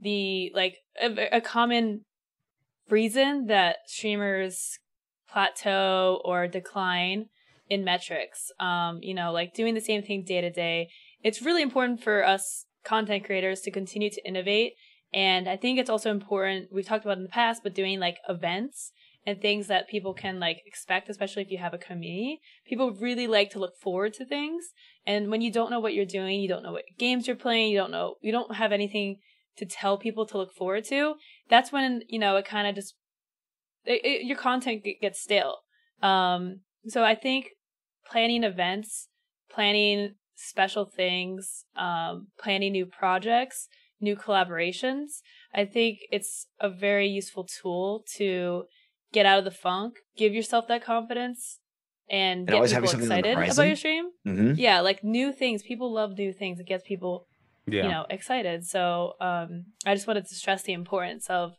the 0.00 0.50
like 0.54 0.76
a, 1.00 1.36
a 1.36 1.40
common 1.40 2.04
reason 2.88 3.46
that 3.46 3.76
streamers 3.86 4.78
plateau 5.28 6.20
or 6.24 6.46
decline 6.46 7.26
in 7.68 7.84
metrics. 7.84 8.50
Um, 8.60 9.00
you 9.02 9.14
know, 9.14 9.32
like 9.32 9.54
doing 9.54 9.74
the 9.74 9.80
same 9.80 10.02
thing 10.02 10.24
day 10.24 10.40
to 10.40 10.50
day. 10.50 10.88
It's 11.22 11.42
really 11.42 11.62
important 11.62 12.02
for 12.02 12.24
us 12.24 12.64
content 12.84 13.24
creators 13.24 13.60
to 13.62 13.70
continue 13.70 14.08
to 14.10 14.26
innovate. 14.26 14.74
And 15.12 15.48
I 15.48 15.56
think 15.56 15.78
it's 15.78 15.90
also 15.90 16.10
important, 16.10 16.68
we've 16.72 16.86
talked 16.86 17.04
about 17.04 17.16
in 17.16 17.22
the 17.22 17.28
past, 17.28 17.62
but 17.62 17.74
doing 17.74 17.98
like 17.98 18.18
events 18.28 18.92
and 19.24 19.40
things 19.40 19.66
that 19.66 19.88
people 19.88 20.14
can 20.14 20.38
like 20.38 20.62
expect, 20.66 21.08
especially 21.08 21.42
if 21.42 21.50
you 21.50 21.58
have 21.58 21.74
a 21.74 21.78
community. 21.78 22.40
People 22.66 22.92
really 22.92 23.26
like 23.26 23.50
to 23.50 23.58
look 23.58 23.76
forward 23.80 24.14
to 24.14 24.24
things. 24.24 24.66
And 25.06 25.30
when 25.30 25.40
you 25.40 25.50
don't 25.50 25.70
know 25.70 25.80
what 25.80 25.94
you're 25.94 26.04
doing, 26.04 26.40
you 26.40 26.48
don't 26.48 26.62
know 26.62 26.72
what 26.72 26.84
games 26.98 27.26
you're 27.26 27.36
playing, 27.36 27.72
you 27.72 27.78
don't 27.78 27.90
know, 27.90 28.14
you 28.20 28.30
don't 28.30 28.56
have 28.56 28.72
anything 28.72 29.16
to 29.56 29.64
tell 29.64 29.96
people 29.96 30.26
to 30.26 30.36
look 30.38 30.52
forward 30.52 30.84
to. 30.84 31.14
That's 31.48 31.72
when, 31.72 32.02
you 32.08 32.18
know, 32.18 32.36
it 32.36 32.44
kind 32.44 32.68
of 32.68 32.74
just, 32.74 32.94
it, 33.84 34.04
it, 34.04 34.26
your 34.26 34.36
content 34.36 34.84
gets 35.00 35.20
stale. 35.20 35.56
Um, 36.02 36.60
so 36.86 37.02
I 37.02 37.14
think 37.14 37.50
planning 38.08 38.44
events, 38.44 39.08
planning 39.50 40.14
special 40.34 40.84
things, 40.84 41.64
um, 41.76 42.28
planning 42.38 42.72
new 42.72 42.86
projects, 42.86 43.68
new 44.00 44.16
collaborations, 44.16 45.20
I 45.54 45.64
think 45.64 46.00
it's 46.10 46.46
a 46.60 46.68
very 46.68 47.08
useful 47.08 47.44
tool 47.44 48.04
to 48.16 48.64
get 49.12 49.26
out 49.26 49.38
of 49.38 49.44
the 49.44 49.50
funk, 49.50 49.94
give 50.16 50.32
yourself 50.34 50.68
that 50.68 50.84
confidence, 50.84 51.60
and, 52.08 52.40
And 52.40 52.48
get 52.48 52.54
always 52.56 52.70
people 52.72 52.88
having 52.88 52.90
something 53.00 53.12
on 53.12 53.22
the 53.22 53.28
excited 53.30 53.52
about 53.52 53.66
your 53.66 53.76
stream. 53.76 54.04
hmm 54.24 54.52
Yeah, 54.56 54.80
like 54.80 55.02
new 55.02 55.32
things. 55.32 55.62
People 55.62 55.92
love 55.92 56.16
new 56.18 56.32
things. 56.32 56.60
It 56.60 56.66
gets 56.66 56.86
people, 56.86 57.26
Yeah. 57.66 57.82
you 57.84 57.88
know, 57.88 58.06
excited. 58.10 58.64
So 58.66 59.14
um, 59.20 59.66
I 59.84 59.94
just 59.94 60.06
wanted 60.06 60.26
to 60.26 60.34
stress 60.34 60.62
the 60.62 60.72
importance 60.72 61.28
of 61.30 61.52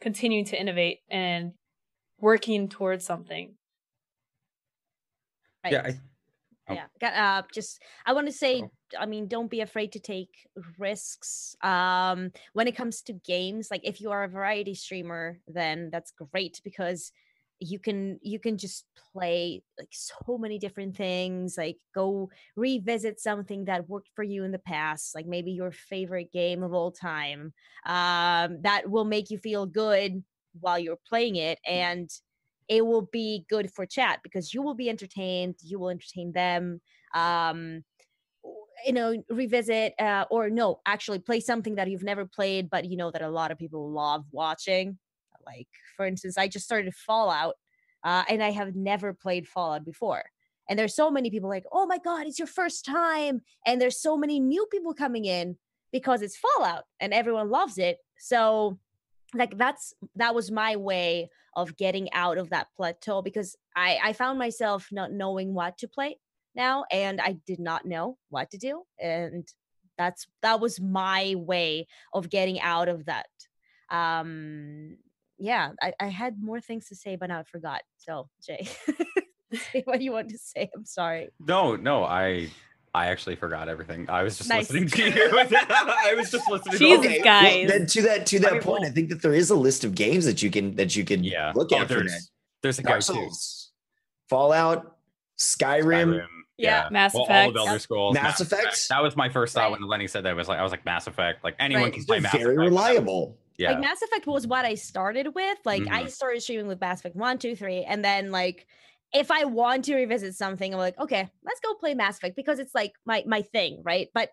continuing 0.00 0.44
to 0.46 0.60
innovate 0.60 0.98
and 1.10 1.52
working 2.20 2.68
towards 2.68 3.04
something. 3.04 3.54
Right. 5.64 5.72
Yeah. 5.72 5.82
I. 5.84 6.00
yeah 6.70 6.86
uh 7.02 7.42
just 7.52 7.82
i 8.06 8.12
want 8.12 8.26
to 8.26 8.32
say 8.32 8.62
Oh. 8.62 8.70
i 8.98 9.06
mean 9.06 9.28
don't 9.28 9.50
be 9.50 9.60
afraid 9.60 9.92
to 9.92 10.00
take 10.00 10.48
risks 10.78 11.56
um 11.62 12.30
when 12.52 12.68
it 12.68 12.76
comes 12.76 13.02
to 13.02 13.12
games 13.12 13.68
like 13.70 13.80
if 13.84 14.00
you 14.00 14.10
are 14.10 14.24
a 14.24 14.28
variety 14.28 14.74
streamer 14.74 15.40
then 15.46 15.90
that's 15.90 16.12
great 16.12 16.60
because 16.64 17.12
you 17.60 17.78
can 17.78 18.18
you 18.22 18.38
can 18.38 18.56
just 18.56 18.84
play 19.12 19.62
like 19.78 19.88
so 19.90 20.38
many 20.38 20.58
different 20.58 20.96
things 20.96 21.56
like 21.58 21.78
go 21.94 22.30
revisit 22.56 23.18
something 23.20 23.64
that 23.64 23.88
worked 23.88 24.10
for 24.14 24.22
you 24.22 24.44
in 24.44 24.52
the 24.52 24.58
past 24.60 25.14
like 25.14 25.26
maybe 25.26 25.50
your 25.50 25.72
favorite 25.72 26.32
game 26.32 26.62
of 26.62 26.72
all 26.72 26.92
time 26.92 27.52
um 27.86 28.62
that 28.62 28.82
will 28.86 29.04
make 29.04 29.30
you 29.30 29.38
feel 29.38 29.66
good 29.66 30.22
while 30.60 30.78
you're 30.78 30.98
playing 31.08 31.36
it 31.36 31.58
and 31.66 32.08
it 32.68 32.84
will 32.84 33.08
be 33.12 33.44
good 33.48 33.70
for 33.72 33.86
chat 33.86 34.20
because 34.22 34.52
you 34.52 34.62
will 34.62 34.74
be 34.74 34.88
entertained 34.88 35.54
you 35.62 35.78
will 35.78 35.90
entertain 35.90 36.32
them 36.32 36.80
um 37.14 37.82
you 38.84 38.92
know 38.92 39.22
revisit 39.30 39.94
uh, 39.98 40.24
or 40.30 40.50
no 40.50 40.80
actually 40.86 41.18
play 41.18 41.40
something 41.40 41.74
that 41.76 41.90
you've 41.90 42.02
never 42.02 42.24
played 42.24 42.70
but 42.70 42.84
you 42.84 42.96
know 42.96 43.10
that 43.10 43.22
a 43.22 43.28
lot 43.28 43.50
of 43.50 43.58
people 43.58 43.90
love 43.90 44.24
watching. 44.30 44.98
Like 45.46 45.68
for 45.96 46.04
instance 46.04 46.36
i 46.36 46.46
just 46.46 46.66
started 46.66 46.94
fallout 46.94 47.54
uh, 48.04 48.22
and 48.28 48.42
i 48.42 48.50
have 48.50 48.76
never 48.76 49.14
played 49.14 49.48
fallout 49.48 49.84
before. 49.84 50.24
And 50.68 50.78
there's 50.78 50.94
so 50.94 51.10
many 51.10 51.30
people 51.30 51.48
like 51.48 51.64
oh 51.72 51.86
my 51.86 51.98
god 51.98 52.26
it's 52.26 52.38
your 52.38 52.46
first 52.46 52.84
time! 52.84 53.40
And 53.66 53.80
there's 53.80 54.00
so 54.00 54.16
many 54.16 54.38
new 54.40 54.66
people 54.66 54.94
coming 54.94 55.24
in 55.24 55.56
because 55.90 56.20
it's 56.22 56.36
fallout 56.36 56.84
and 57.00 57.14
everyone 57.14 57.50
loves 57.50 57.78
it. 57.78 57.96
So 58.18 58.78
like 59.34 59.56
that's 59.58 59.94
that 60.16 60.34
was 60.34 60.50
my 60.50 60.76
way 60.76 61.30
of 61.54 61.76
getting 61.76 62.12
out 62.12 62.38
of 62.38 62.50
that 62.50 62.68
plateau 62.76 63.22
because 63.22 63.56
I, 63.74 63.98
I 64.02 64.12
found 64.12 64.38
myself 64.38 64.88
not 64.92 65.12
knowing 65.12 65.54
what 65.54 65.78
to 65.78 65.88
play 65.88 66.18
now 66.54 66.84
and 66.90 67.20
I 67.20 67.32
did 67.46 67.58
not 67.58 67.84
know 67.84 68.16
what 68.30 68.50
to 68.50 68.58
do. 68.58 68.82
And 69.00 69.46
that's 69.96 70.26
that 70.42 70.60
was 70.60 70.80
my 70.80 71.34
way 71.36 71.86
of 72.12 72.30
getting 72.30 72.60
out 72.60 72.88
of 72.88 73.06
that. 73.06 73.28
Um 73.90 74.98
yeah, 75.40 75.70
I, 75.80 75.92
I 76.00 76.06
had 76.06 76.42
more 76.42 76.60
things 76.60 76.88
to 76.88 76.96
say, 76.96 77.14
but 77.16 77.28
now 77.28 77.40
I 77.40 77.44
forgot. 77.44 77.82
So 77.96 78.28
Jay, 78.44 78.68
say 79.52 79.82
what 79.84 80.00
you 80.00 80.12
want 80.12 80.30
to 80.30 80.38
say. 80.38 80.68
I'm 80.74 80.84
sorry. 80.84 81.28
no, 81.38 81.76
no, 81.76 82.04
I 82.04 82.50
I 82.98 83.06
actually 83.06 83.36
forgot 83.36 83.68
everything. 83.68 84.08
I 84.10 84.22
was 84.22 84.36
just 84.38 84.48
Nice. 84.48 84.70
listening 84.70 84.88
to 84.88 85.10
you. 85.10 85.38
I 85.38 86.14
was 86.16 86.30
just 86.30 86.50
listening. 86.50 86.78
Jesus, 86.78 87.02
to 87.02 87.08
Okay. 87.08 87.22
guys. 87.22 87.68
then 87.68 87.86
to 87.86 88.02
that 88.02 88.26
to 88.26 88.38
that 88.40 88.52
mean, 88.54 88.62
point, 88.62 88.80
well- 88.80 88.90
I 88.90 88.92
think 88.92 89.08
that 89.10 89.22
there 89.22 89.34
is 89.34 89.50
a 89.50 89.54
list 89.56 89.84
of 89.84 89.94
games 89.94 90.24
that 90.24 90.42
you 90.42 90.50
can 90.50 90.74
that 90.76 90.96
you 90.96 91.04
can 91.04 91.22
Yeah. 91.24 91.52
look 91.54 91.68
Oh, 91.72 91.78
at 91.78 91.88
there's 91.88 92.30
there's 92.62 92.78
a 92.78 92.82
Dark 92.82 92.96
go-to. 92.96 93.02
Souls, 93.02 93.70
Fallout, 94.28 94.96
Skyrim, 95.38 96.14
Skyrim, 96.16 96.26
Yeah. 96.56 96.88
Mass 96.90 97.14
well, 97.14 97.22
all 97.24 97.26
Effect. 97.28 97.50
of 97.50 97.56
Elder 97.56 97.78
Scrolls, 97.78 98.14
Mass 98.14 98.40
Effect. 98.40 98.88
That 98.88 99.02
was 99.02 99.16
my 99.16 99.28
first 99.28 99.54
thought 99.54 99.70
Right. 99.70 99.80
when 99.80 99.88
Lenny 99.88 100.08
said 100.08 100.24
that. 100.24 100.34
Was 100.34 100.48
like 100.48 100.58
I 100.58 100.62
was 100.62 100.72
like 100.72 100.84
Mass 100.84 101.06
Effect. 101.06 101.44
Like 101.44 101.54
anyone 101.58 101.84
Right. 101.84 101.92
can 101.92 102.04
play 102.04 102.18
are 102.18 102.22
Mass 102.22 102.32
very 102.32 102.54
Effect. 102.54 102.58
reliable. 102.58 103.38
Yeah. 103.56 103.72
Like 103.72 103.80
Mass 103.80 104.02
Effect 104.02 104.26
was 104.26 104.46
what 104.46 104.64
I 104.64 104.74
started 104.74 105.34
with. 105.34 105.58
Like 105.64 105.82
I 105.88 106.04
Mhm. 106.04 106.10
started 106.10 106.42
streaming 106.42 106.66
with 106.66 106.80
Mass 106.80 107.00
Effect 107.00 107.16
one, 107.16 107.38
two, 107.38 107.54
three, 107.56 107.84
and 107.84 108.04
then 108.04 108.30
like 108.32 108.66
if 109.12 109.30
I 109.30 109.44
want 109.44 109.84
to 109.86 109.94
revisit 109.94 110.34
something, 110.34 110.72
I'm 110.72 110.78
like, 110.78 110.98
okay, 110.98 111.28
let's 111.44 111.60
go 111.60 111.74
play 111.74 111.94
Mass 111.94 112.18
Effect 112.18 112.36
because 112.36 112.58
it's 112.58 112.74
like 112.74 112.92
my 113.06 113.24
my 113.26 113.42
thing, 113.42 113.82
right? 113.84 114.08
But 114.12 114.30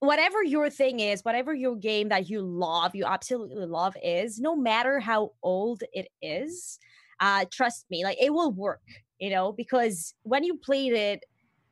whatever 0.00 0.42
your 0.42 0.70
thing 0.70 1.00
is, 1.00 1.24
whatever 1.24 1.54
your 1.54 1.76
game 1.76 2.08
that 2.08 2.28
you 2.28 2.42
love, 2.42 2.94
you 2.94 3.04
absolutely 3.04 3.66
love 3.66 3.96
is, 4.02 4.38
no 4.38 4.56
matter 4.56 5.00
how 5.00 5.32
old 5.42 5.82
it 5.92 6.08
is, 6.22 6.78
uh, 7.20 7.44
trust 7.50 7.86
me, 7.90 8.04
like 8.04 8.18
it 8.20 8.32
will 8.32 8.52
work, 8.52 8.82
you 9.18 9.30
know, 9.30 9.52
because 9.52 10.14
when 10.22 10.44
you 10.44 10.56
played 10.56 10.92
it, 10.92 11.24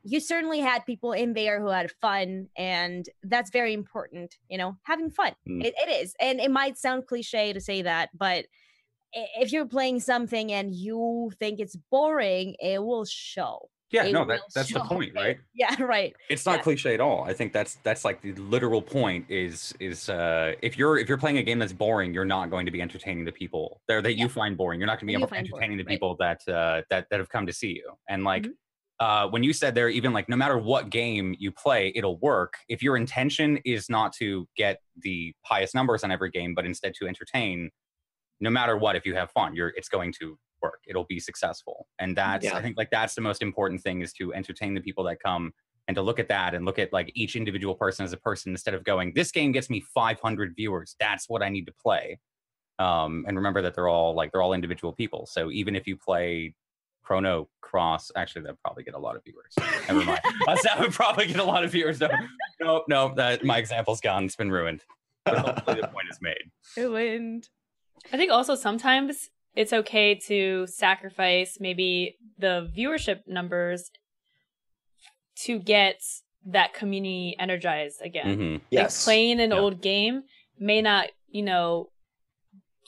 you 0.05 0.19
certainly 0.19 0.61
had 0.61 0.85
people 0.85 1.13
in 1.13 1.33
there 1.33 1.61
who 1.61 1.69
had 1.69 1.91
fun, 2.01 2.49
and 2.57 3.07
that's 3.23 3.51
very 3.51 3.73
important, 3.73 4.37
you 4.49 4.59
know, 4.59 4.77
having 4.83 5.11
fun. 5.11 5.33
Mm. 5.49 5.65
It, 5.65 5.75
it 5.77 6.03
is, 6.03 6.15
and 6.21 6.41
it 6.41 6.51
might 6.51 6.77
sound 6.77 7.07
cliche 7.07 7.53
to 7.53 7.61
say 7.61 7.83
that, 7.83 8.11
but 8.17 8.47
if 9.13 9.53
you're 9.53 9.67
playing 9.67 10.01
something 10.01 10.53
and 10.53 10.75
you 10.75 11.31
think 11.39 11.61
it's 11.61 11.77
boring, 11.91 12.55
it 12.61 12.83
will 12.83 13.05
show. 13.05 13.69
yeah, 13.91 14.05
it 14.05 14.13
no, 14.13 14.25
that, 14.25 14.41
that's 14.55 14.73
the 14.73 14.81
point, 14.81 15.13
right? 15.17 15.39
Yeah, 15.55 15.83
right. 15.83 16.15
It's 16.31 16.47
not 16.47 16.57
Yeah. 16.57 16.63
cliche 16.63 16.95
at 16.95 17.01
all. 17.01 17.25
I 17.25 17.35
think 17.35 17.53
that's 17.53 17.75
that's 17.83 18.05
like 18.05 18.23
the 18.23 18.33
literal 18.35 18.81
point 18.81 19.27
is 19.29 19.75
is 19.81 20.09
uh 20.09 20.55
if 20.63 20.79
you're 20.79 20.97
if 20.99 21.09
you're 21.09 21.19
playing 21.19 21.39
a 21.39 21.43
game 21.43 21.59
that's 21.59 21.75
boring, 21.75 22.15
you're 22.15 22.25
not 22.25 22.49
going 22.51 22.65
to 22.67 22.73
be 22.73 22.81
entertaining 22.81 23.25
the 23.27 23.33
people 23.33 23.83
there 23.89 24.01
that 24.01 24.15
you 24.15 24.29
find 24.31 24.57
boring. 24.57 24.81
You're 24.81 24.87
not 24.87 24.99
going 25.01 25.13
to 25.13 25.19
be 25.19 25.27
find 25.27 25.31
boring, 25.31 25.47
entertaining 25.47 25.77
the 25.79 25.85
right. 25.85 25.91
people 25.95 26.17
that 26.21 26.41
uh 26.49 26.83
that 26.91 27.07
that 27.11 27.19
have 27.21 27.29
come 27.29 27.47
to 27.47 27.53
see 27.53 27.73
you. 27.81 27.93
And 28.09 28.25
like 28.25 28.45
Mhm. 28.45 28.53
uh 29.01 29.29
when 29.29 29.43
you 29.43 29.53
said 29.53 29.75
there 29.75 29.91
even 29.91 30.15
like 30.15 30.27
no 30.29 30.37
matter 30.37 30.57
what 30.57 30.89
game 30.89 31.35
you 31.39 31.53
play, 31.53 31.93
it'll 31.95 32.19
work. 32.21 32.55
If 32.71 32.83
your 32.83 32.97
intention 32.97 33.59
is 33.67 33.91
not 33.91 34.15
to 34.15 34.49
get 34.57 34.79
the 35.03 35.35
highest 35.45 35.75
numbers 35.75 36.03
on 36.03 36.11
every 36.11 36.31
game, 36.31 36.55
but 36.55 36.65
instead 36.65 36.95
to 37.01 37.07
entertain, 37.07 37.71
no 38.43 38.51
matter 38.51 38.77
what, 38.77 38.97
if 38.97 39.07
you 39.07 39.15
have 39.15 39.31
fun, 39.31 39.55
you're 39.55 39.73
it's 39.77 39.89
going 39.89 40.13
to 40.21 40.37
work. 40.61 40.81
It'll 40.87 41.05
be 41.05 41.21
successful. 41.21 41.87
And 41.99 42.17
that's 42.17 42.45
Yeah. 42.45 42.57
I 42.57 42.63
think 42.63 42.77
like 42.77 42.91
that's 42.91 43.15
the 43.15 43.21
most 43.21 43.41
important 43.41 43.81
thing 43.81 44.01
is 44.01 44.13
to 44.15 44.35
entertain 44.35 44.75
the 44.75 44.81
people 44.81 45.05
that 45.05 45.23
come 45.23 45.53
and 45.89 45.95
to 45.95 46.03
look 46.03 46.19
at 46.19 46.29
that 46.29 46.55
and 46.55 46.65
look 46.65 46.79
at 46.79 46.93
like 46.93 47.11
each 47.15 47.37
individual 47.37 47.75
person 47.75 48.05
as 48.05 48.13
a 48.13 48.17
person 48.17 48.53
instead 48.53 48.75
of 48.75 48.85
going, 48.85 49.13
this 49.15 49.31
game 49.31 49.53
gets 49.53 49.71
me 49.71 49.81
500 49.95 50.55
viewers. 50.57 50.97
That's 51.01 51.29
what 51.29 51.43
I 51.43 51.49
need 51.49 51.67
to 51.67 51.73
play. 51.73 52.19
Um, 52.79 53.25
and 53.29 53.37
remember 53.37 53.63
that 53.63 53.75
they're 53.75 53.89
all 53.89 54.15
like 54.15 54.33
they're 54.33 54.43
all 54.43 54.55
individual 54.55 54.93
people. 54.93 55.27
So 55.27 55.51
even 55.53 55.77
if 55.77 55.87
you 55.87 55.97
play 55.97 56.55
Chrono 57.05 57.49
Cross, 57.61 58.11
actually 58.17 58.43
that'd 58.43 58.61
probably 58.61 58.83
get 58.83 58.95
a 58.95 58.99
lot 58.99 59.15
of 59.15 59.23
viewers. 59.25 59.55
Never 59.89 60.05
mind. 60.05 60.21
Uh, 60.49 60.57
that 60.65 60.81
would 60.81 60.93
probably 60.93 61.27
get 61.27 61.39
a 61.39 61.45
lot 61.45 61.65
of 61.65 61.71
viewers. 61.71 62.01
No, 62.01 62.09
no, 62.61 62.85
no. 62.89 63.15
That 63.15 63.45
my 63.45 63.59
example's 63.59 64.01
gone. 64.01 64.25
It's 64.25 64.37
been 64.37 64.51
ruined. 64.51 64.85
But 65.25 65.39
hopefully 65.39 65.81
the 65.81 65.89
point 65.89 66.09
is 66.11 66.19
made. 66.21 66.51
Ruined. 66.77 67.49
I 68.13 68.17
think 68.17 68.31
also 68.31 68.55
sometimes 68.55 69.31
it's 69.55 69.73
okay 69.73 70.15
to 70.27 70.67
sacrifice 70.67 71.59
maybe 71.61 72.17
the 72.39 72.71
viewership 72.77 73.21
numbers 73.27 73.91
to 75.45 75.59
get 75.59 76.01
that 76.45 76.75
community 76.75 77.37
energized 77.39 78.01
again. 78.03 78.39
Mhm. 78.39 78.61
Like 78.73 78.91
playing 79.05 79.41
an 79.41 79.51
Yeah. 79.51 79.59
old 79.59 79.81
game 79.81 80.25
may 80.59 80.83
not, 80.83 81.11
you 81.29 81.43
know, 81.43 81.89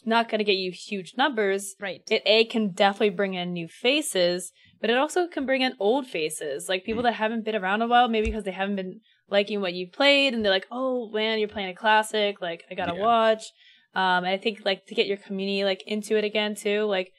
not 0.04 0.28
going 0.28 0.38
to 0.38 0.44
get 0.44 0.56
you 0.56 0.70
huge 0.70 1.14
numbers. 1.16 1.74
Right. 1.80 2.02
It 2.10 2.22
A 2.26 2.44
can 2.44 2.68
definitely 2.72 3.10
bring 3.10 3.34
in 3.34 3.52
new 3.54 3.68
faces, 3.68 4.52
but 4.80 4.90
it 4.90 4.96
also 4.98 5.26
can 5.26 5.46
bring 5.46 5.62
in 5.62 5.74
old 5.80 6.06
faces, 6.06 6.68
like 6.68 6.84
people 6.84 7.00
Mm. 7.00 7.06
that 7.06 7.12
haven't 7.14 7.44
been 7.44 7.54
around 7.56 7.80
a 7.80 7.86
while, 7.88 8.08
maybe 8.08 8.26
because 8.26 8.44
they 8.44 8.50
haven't 8.52 8.76
been 8.76 9.00
liking 9.30 9.62
what 9.62 9.72
you've 9.72 9.92
played 9.92 10.34
and 10.34 10.44
they're 10.44 10.52
like, 10.52 10.66
oh 10.70 11.08
man, 11.10 11.38
you're 11.38 11.48
playing 11.48 11.70
a 11.70 11.74
classic, 11.74 12.42
like 12.42 12.64
I 12.70 12.74
gotta 12.74 12.94
Yeah. 12.94 13.00
watch. 13.00 13.44
Um, 13.94 14.24
and 14.24 14.28
I 14.28 14.36
think 14.36 14.60
like 14.64 14.86
to 14.86 14.94
get 14.94 15.06
your 15.06 15.16
community 15.16 15.64
like 15.64 15.82
into 15.86 16.16
it 16.16 16.24
again 16.24 16.54
too, 16.54 16.84
like 16.84 17.12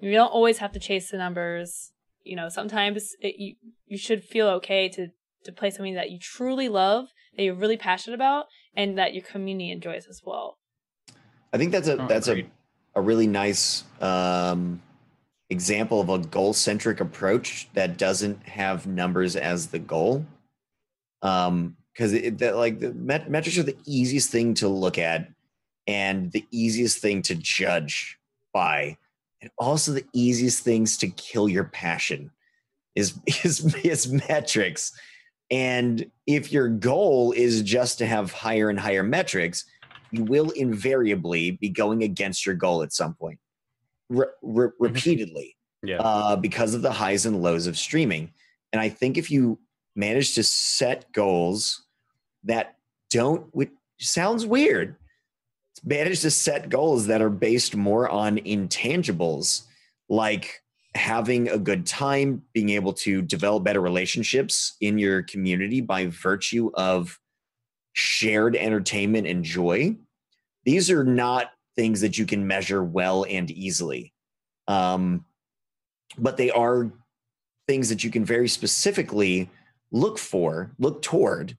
you 0.00 0.12
don't 0.12 0.28
always 0.28 0.58
have 0.58 0.72
to 0.72 0.80
chase 0.80 1.10
the 1.10 1.18
numbers. 1.18 1.92
You 2.22 2.36
know, 2.36 2.48
sometimes 2.48 3.14
it, 3.20 3.36
you 3.38 3.56
you 3.86 3.98
should 3.98 4.24
feel 4.24 4.48
okay 4.48 4.88
to 4.90 5.08
to 5.44 5.52
play 5.52 5.70
something 5.70 5.94
that 5.94 6.10
you 6.10 6.18
truly 6.18 6.68
love, 6.68 7.08
that 7.36 7.42
you're 7.42 7.54
really 7.54 7.76
passionate 7.76 8.14
about, 8.14 8.46
and 8.74 8.96
that 8.96 9.12
your 9.12 9.22
community 9.22 9.70
enjoys 9.70 10.06
as 10.08 10.22
well. 10.24 10.58
I 11.52 11.58
think 11.58 11.72
that's 11.72 11.88
a 11.88 12.02
Oh, 12.02 12.06
that's 12.06 12.28
a, 12.28 12.46
a 12.94 13.02
really 13.02 13.26
nice 13.26 13.84
um, 14.00 14.80
example 15.50 16.00
of 16.00 16.08
a 16.08 16.18
goal 16.18 16.54
centric 16.54 17.00
approach 17.00 17.68
that 17.74 17.98
doesn't 17.98 18.42
have 18.48 18.86
numbers 18.86 19.36
as 19.36 19.68
the 19.68 19.78
goal. 19.78 20.24
Um, 21.22 21.76
because 21.92 22.12
it 22.12 22.38
that 22.38 22.56
like 22.56 22.80
the 22.80 22.92
met- 22.92 23.30
metrics 23.30 23.56
are 23.56 23.62
the 23.62 23.76
easiest 23.86 24.30
thing 24.30 24.54
to 24.54 24.68
look 24.68 24.98
at 24.98 25.28
and 25.86 26.32
the 26.32 26.44
easiest 26.50 26.98
thing 26.98 27.22
to 27.22 27.34
judge 27.34 28.18
by, 28.52 28.96
and 29.42 29.50
also 29.58 29.92
the 29.92 30.04
easiest 30.12 30.62
things 30.62 30.96
to 30.98 31.08
kill 31.08 31.48
your 31.48 31.64
passion 31.64 32.30
is 32.94 33.14
is 33.44 33.74
is 33.84 34.12
metrics. 34.28 34.92
And 35.50 36.10
if 36.26 36.50
your 36.52 36.68
goal 36.68 37.32
is 37.32 37.62
just 37.62 37.98
to 37.98 38.06
have 38.06 38.32
higher 38.32 38.70
and 38.70 38.80
higher 38.80 39.02
metrics, 39.02 39.66
you 40.10 40.24
will 40.24 40.50
invariably 40.50 41.52
be 41.52 41.68
going 41.68 42.02
against 42.02 42.46
your 42.46 42.54
goal 42.54 42.82
at 42.82 42.92
some 42.92 43.14
point, 43.14 43.38
re- 44.08 44.26
re- 44.42 44.70
repeatedly, 44.78 45.56
Yeah. 45.82 45.98
uh, 46.00 46.36
because 46.36 46.74
of 46.74 46.80
the 46.82 46.92
highs 46.92 47.26
and 47.26 47.42
lows 47.42 47.66
of 47.66 47.76
streaming. 47.76 48.32
And 48.72 48.80
I 48.80 48.88
think 48.88 49.18
if 49.18 49.30
you 49.30 49.58
manage 49.94 50.34
to 50.36 50.42
set 50.42 51.12
goals 51.12 51.82
that 52.44 52.76
don't, 53.10 53.54
which 53.54 53.70
sounds 54.00 54.46
weird, 54.46 54.96
manage 55.84 56.20
to 56.20 56.30
set 56.30 56.68
goals 56.68 57.06
that 57.06 57.20
are 57.20 57.30
based 57.30 57.76
more 57.76 58.08
on 58.08 58.38
intangibles, 58.38 59.64
like 60.08 60.62
having 60.94 61.48
a 61.48 61.58
good 61.58 61.86
time, 61.86 62.42
being 62.52 62.70
able 62.70 62.92
to 62.92 63.20
develop 63.20 63.64
better 63.64 63.80
relationships 63.80 64.76
in 64.80 64.98
your 64.98 65.22
community 65.22 65.80
by 65.80 66.06
virtue 66.06 66.70
of 66.74 67.18
shared 67.92 68.56
entertainment 68.56 69.26
and 69.26 69.44
joy. 69.44 69.96
These 70.64 70.90
are 70.90 71.04
not 71.04 71.50
things 71.76 72.00
that 72.00 72.16
you 72.16 72.26
can 72.26 72.46
measure 72.46 72.82
well 72.82 73.26
and 73.28 73.50
easily. 73.50 74.12
Um, 74.68 75.24
but 76.16 76.36
they 76.36 76.50
are 76.50 76.92
things 77.66 77.88
that 77.88 78.04
you 78.04 78.10
can 78.10 78.24
very 78.24 78.48
specifically 78.48 79.50
look 79.90 80.18
for, 80.18 80.72
look 80.78 81.02
toward, 81.02 81.56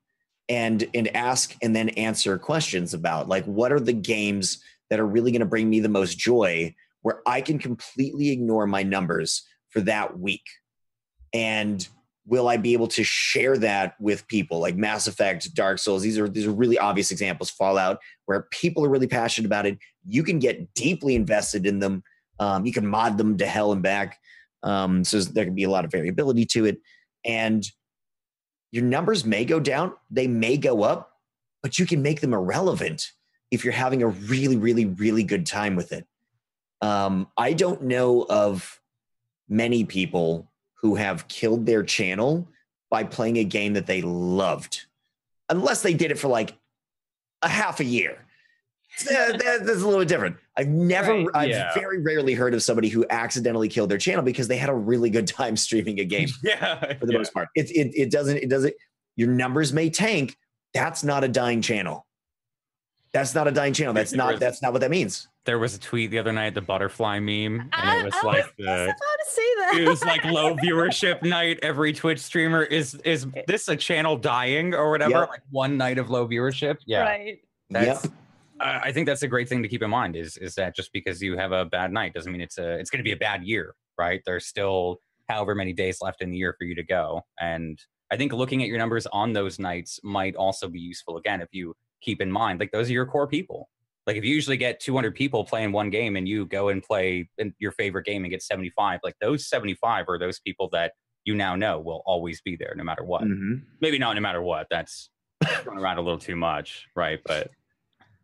and 0.48 0.88
and 0.94 1.16
ask 1.16 1.56
and 1.62 1.76
then 1.76 1.90
answer 1.90 2.38
questions 2.38 2.94
about 2.94 3.28
like 3.28 3.46
what 3.46 3.72
are 3.72 3.80
the 3.80 3.94
games 3.94 4.62
that 4.90 5.00
are 5.00 5.06
really 5.06 5.32
going 5.32 5.40
to 5.40 5.46
bring 5.46 5.70
me 5.70 5.80
the 5.80 5.90
most 5.90 6.18
joy 6.18 6.74
where 7.02 7.22
I 7.28 7.42
can 7.42 7.60
completely 7.60 8.30
ignore 8.30 8.66
my 8.66 8.82
numbers 8.82 9.44
for 9.70 9.82
that 9.82 10.18
week. 10.18 10.42
And 11.34 11.88
will 12.26 12.48
I 12.48 12.58
be 12.58 12.74
able 12.74 12.88
to 12.88 13.04
share 13.04 13.58
that 13.60 13.94
with 14.00 14.28
people 14.28 14.60
like 14.60 14.76
Mass 14.76 15.06
Effect, 15.06 15.54
Dark 15.54 15.78
Souls? 15.78 16.02
These 16.02 16.18
are 16.18 16.28
these 16.28 16.48
are 16.48 16.52
really 16.52 16.80
obvious 16.80 17.12
examples. 17.12 17.52
Fallout, 17.52 18.00
where 18.26 18.48
people 18.52 18.84
are 18.84 18.90
really 18.90 19.08
passionate 19.08 19.46
about 19.46 19.66
it. 19.68 19.78
You 20.08 20.24
can 20.24 20.40
get 20.40 20.74
deeply 20.74 21.16
invested 21.16 21.68
in 21.68 21.78
them. 21.78 22.04
Um, 22.40 22.66
you 22.66 22.74
can 22.74 22.88
mod 22.88 23.18
them 23.18 23.38
to 23.38 23.46
hell 23.46 23.72
and 23.72 23.84
back. 23.84 24.18
Um, 24.64 25.04
so 25.04 25.20
there 25.20 25.46
can 25.46 25.54
be 25.54 25.64
a 25.64 25.70
lot 25.70 25.86
of 25.86 25.92
variability 25.92 26.46
to 26.48 26.66
it, 26.66 26.80
and 27.24 27.64
your 28.76 28.84
numbers 28.84 29.24
may 29.24 29.46
go 29.46 29.58
down. 29.58 29.94
They 30.12 30.28
may 30.28 30.58
go 30.58 30.84
up, 30.84 31.14
but 31.64 31.80
you 31.80 31.86
can 31.86 32.02
make 32.02 32.20
them 32.20 32.34
irrelevant 32.34 33.14
if 33.50 33.64
you're 33.64 33.72
having 33.72 34.04
a 34.04 34.08
really, 34.08 34.58
really, 34.58 34.84
really 34.84 35.24
good 35.24 35.46
time 35.46 35.78
with 35.78 35.94
it. 35.94 36.06
Um, 36.82 37.30
I 37.38 37.54
don't 37.54 37.84
know 37.84 38.26
of 38.30 38.82
many 39.48 39.86
people 39.86 40.52
who 40.82 40.96
have 40.96 41.30
killed 41.30 41.66
their 41.66 41.84
channel 41.84 42.50
by 42.90 43.06
playing 43.06 43.38
a 43.38 43.46
game 43.46 43.76
that 43.76 43.86
they 43.86 44.02
loved, 44.02 44.88
unless 45.48 45.82
they 45.82 45.94
did 45.94 46.12
it 46.12 46.20
for 46.20 46.28
like 46.28 46.54
a 47.44 47.48
half 47.48 47.80
a 47.80 47.86
year. 47.86 48.25
That- 49.04 49.40
that- 49.44 49.66
that's 49.66 49.82
a 49.82 49.86
little 49.86 50.00
bit 50.00 50.08
different. 50.08 50.38
I've 50.58 50.68
never, 50.70 51.12
Right, 51.14 51.28
I've 51.34 51.50
yeah. 51.50 51.74
very 51.74 52.02
rarely 52.02 52.34
heard 52.34 52.54
of 52.54 52.64
somebody 52.64 52.88
who 52.88 53.06
accidentally 53.10 53.68
killed 53.68 53.90
their 53.92 53.98
channel 53.98 54.24
because 54.24 54.48
they 54.48 54.58
had 54.58 54.70
a 54.70 54.74
really 54.76 55.10
good 55.10 55.28
time 55.28 55.58
streaming 55.58 56.00
a 56.00 56.06
game 56.06 56.30
yeah. 56.44 56.94
for 56.98 57.06
the 57.06 57.12
yeah. 57.14 57.18
most 57.18 57.34
part. 57.34 57.50
It, 57.56 57.70
it, 57.72 57.92
it 57.94 58.12
doesn't, 58.12 58.38
it 58.38 58.50
doesn't, 58.50 58.74
your 59.18 59.28
numbers 59.30 59.74
may 59.74 59.90
tank. 59.90 60.38
That's 60.74 61.04
not 61.04 61.24
a 61.24 61.28
dying 61.28 61.62
channel. 61.62 62.06
That's 63.14 63.34
not 63.34 63.48
a 63.48 63.52
dying 63.52 63.74
channel. 63.74 63.94
That's 63.94 64.12
There 64.12 64.18
not, 64.18 64.32
was- 64.34 64.40
that's 64.40 64.62
not 64.62 64.72
what 64.74 64.82
that 64.82 64.92
means. 64.92 65.28
There 65.46 65.60
was 65.60 65.76
a 65.76 65.80
tweet 65.80 66.10
the 66.10 66.18
other 66.18 66.32
night, 66.32 66.56
the 66.56 66.62
butterfly 66.62 67.20
meme, 67.20 67.60
and 67.60 67.70
I, 67.72 68.00
it 68.00 68.06
was 68.06 68.14
I 68.16 68.26
like 68.26 68.46
was 68.46 68.54
the 68.58 68.64
about 68.86 68.96
to 68.96 69.26
say 69.28 69.42
that. 69.60 69.78
it 69.80 69.88
was 69.88 70.04
like 70.04 70.26
low 70.26 70.56
viewership 70.56 71.22
night. 71.22 71.60
Every 71.62 71.94
Twitch 71.94 72.20
streamer 72.20 72.64
is 72.64 72.96
is 73.06 73.28
this 73.46 73.68
a 73.68 73.76
channel 73.76 74.18
dying 74.18 74.74
or 74.74 74.90
whatever? 74.90 75.12
Yep. 75.20 75.30
Like 75.30 75.42
one 75.52 75.78
night 75.78 76.00
of 76.00 76.10
low 76.10 76.28
viewership. 76.28 76.78
Yeah, 76.88 77.02
Right. 77.04 77.38
That's- 77.70 78.06
yep. 78.06 78.14
I 78.60 78.80
I 78.86 78.92
think 78.92 79.08
that's 79.08 79.24
a 79.24 79.28
great 79.28 79.50
thing 79.50 79.64
to 79.64 79.70
keep 79.70 79.84
in 79.84 79.90
mind. 79.90 80.16
Is 80.16 80.38
is 80.38 80.56
that 80.56 80.76
just 80.76 80.92
because 80.94 81.22
you 81.22 81.38
have 81.38 81.52
a 81.52 81.66
bad 81.66 81.92
night 81.92 82.14
doesn't 82.14 82.32
mean 82.32 82.42
it's 82.42 82.58
a 82.58 82.74
it's 82.80 82.90
going 82.90 83.00
to 83.00 83.04
be 83.04 83.12
a 83.12 83.18
bad 83.18 83.44
year, 83.44 83.76
right? 83.98 84.22
There's 84.26 84.46
still 84.46 85.00
however 85.28 85.56
many 85.56 85.74
days 85.74 85.98
left 86.02 86.22
in 86.22 86.30
the 86.32 86.38
year 86.38 86.56
for 86.58 86.66
you 86.66 86.76
to 86.76 86.84
go, 86.84 87.22
and 87.40 87.80
I 88.12 88.18
think 88.18 88.34
looking 88.34 88.62
at 88.62 88.68
your 88.70 88.78
numbers 88.78 89.08
on 89.08 89.34
those 89.34 89.60
nights 89.60 90.00
might 90.04 90.36
also 90.36 90.68
be 90.70 90.80
useful. 90.80 91.18
Again, 91.18 91.42
if 91.42 91.50
you 91.52 91.76
keep 92.02 92.22
in 92.22 92.32
mind 92.32 92.60
like 92.60 92.72
those 92.72 92.90
are 92.90 92.94
your 92.94 93.06
core 93.06 93.28
people. 93.28 93.70
Like 94.06 94.18
if 94.18 94.24
you 94.24 94.36
usually 94.36 94.58
get 94.58 94.80
200 94.80 95.16
people 95.16 95.44
playing 95.44 95.72
one 95.72 95.90
game 95.90 96.16
and 96.16 96.28
you 96.30 96.46
go 96.46 96.70
and 96.70 96.84
play 96.84 97.28
in 97.40 97.56
your 97.58 97.72
favorite 97.72 98.06
game 98.06 98.24
and 98.24 98.30
get 98.30 98.44
75, 98.44 99.00
like 99.04 99.16
those 99.20 99.48
75 99.50 100.06
are 100.08 100.20
those 100.20 100.40
people 100.40 100.70
that 100.74 100.94
you 101.24 101.34
now 101.34 101.56
know 101.56 101.80
will 101.80 102.04
always 102.06 102.40
be 102.42 102.56
there 102.56 102.76
no 102.78 102.84
matter 102.84 103.04
what. 103.04 103.24
Mhm. 103.24 103.64
Maybe 103.82 103.98
not 103.98 104.14
no 104.14 104.22
matter 104.22 104.44
what. 104.44 104.68
That's 104.70 105.10
going 105.64 105.80
around 105.80 105.98
a 105.98 106.02
little 106.02 106.20
too 106.20 106.36
much, 106.36 106.86
right? 106.96 107.20
But 107.26 107.50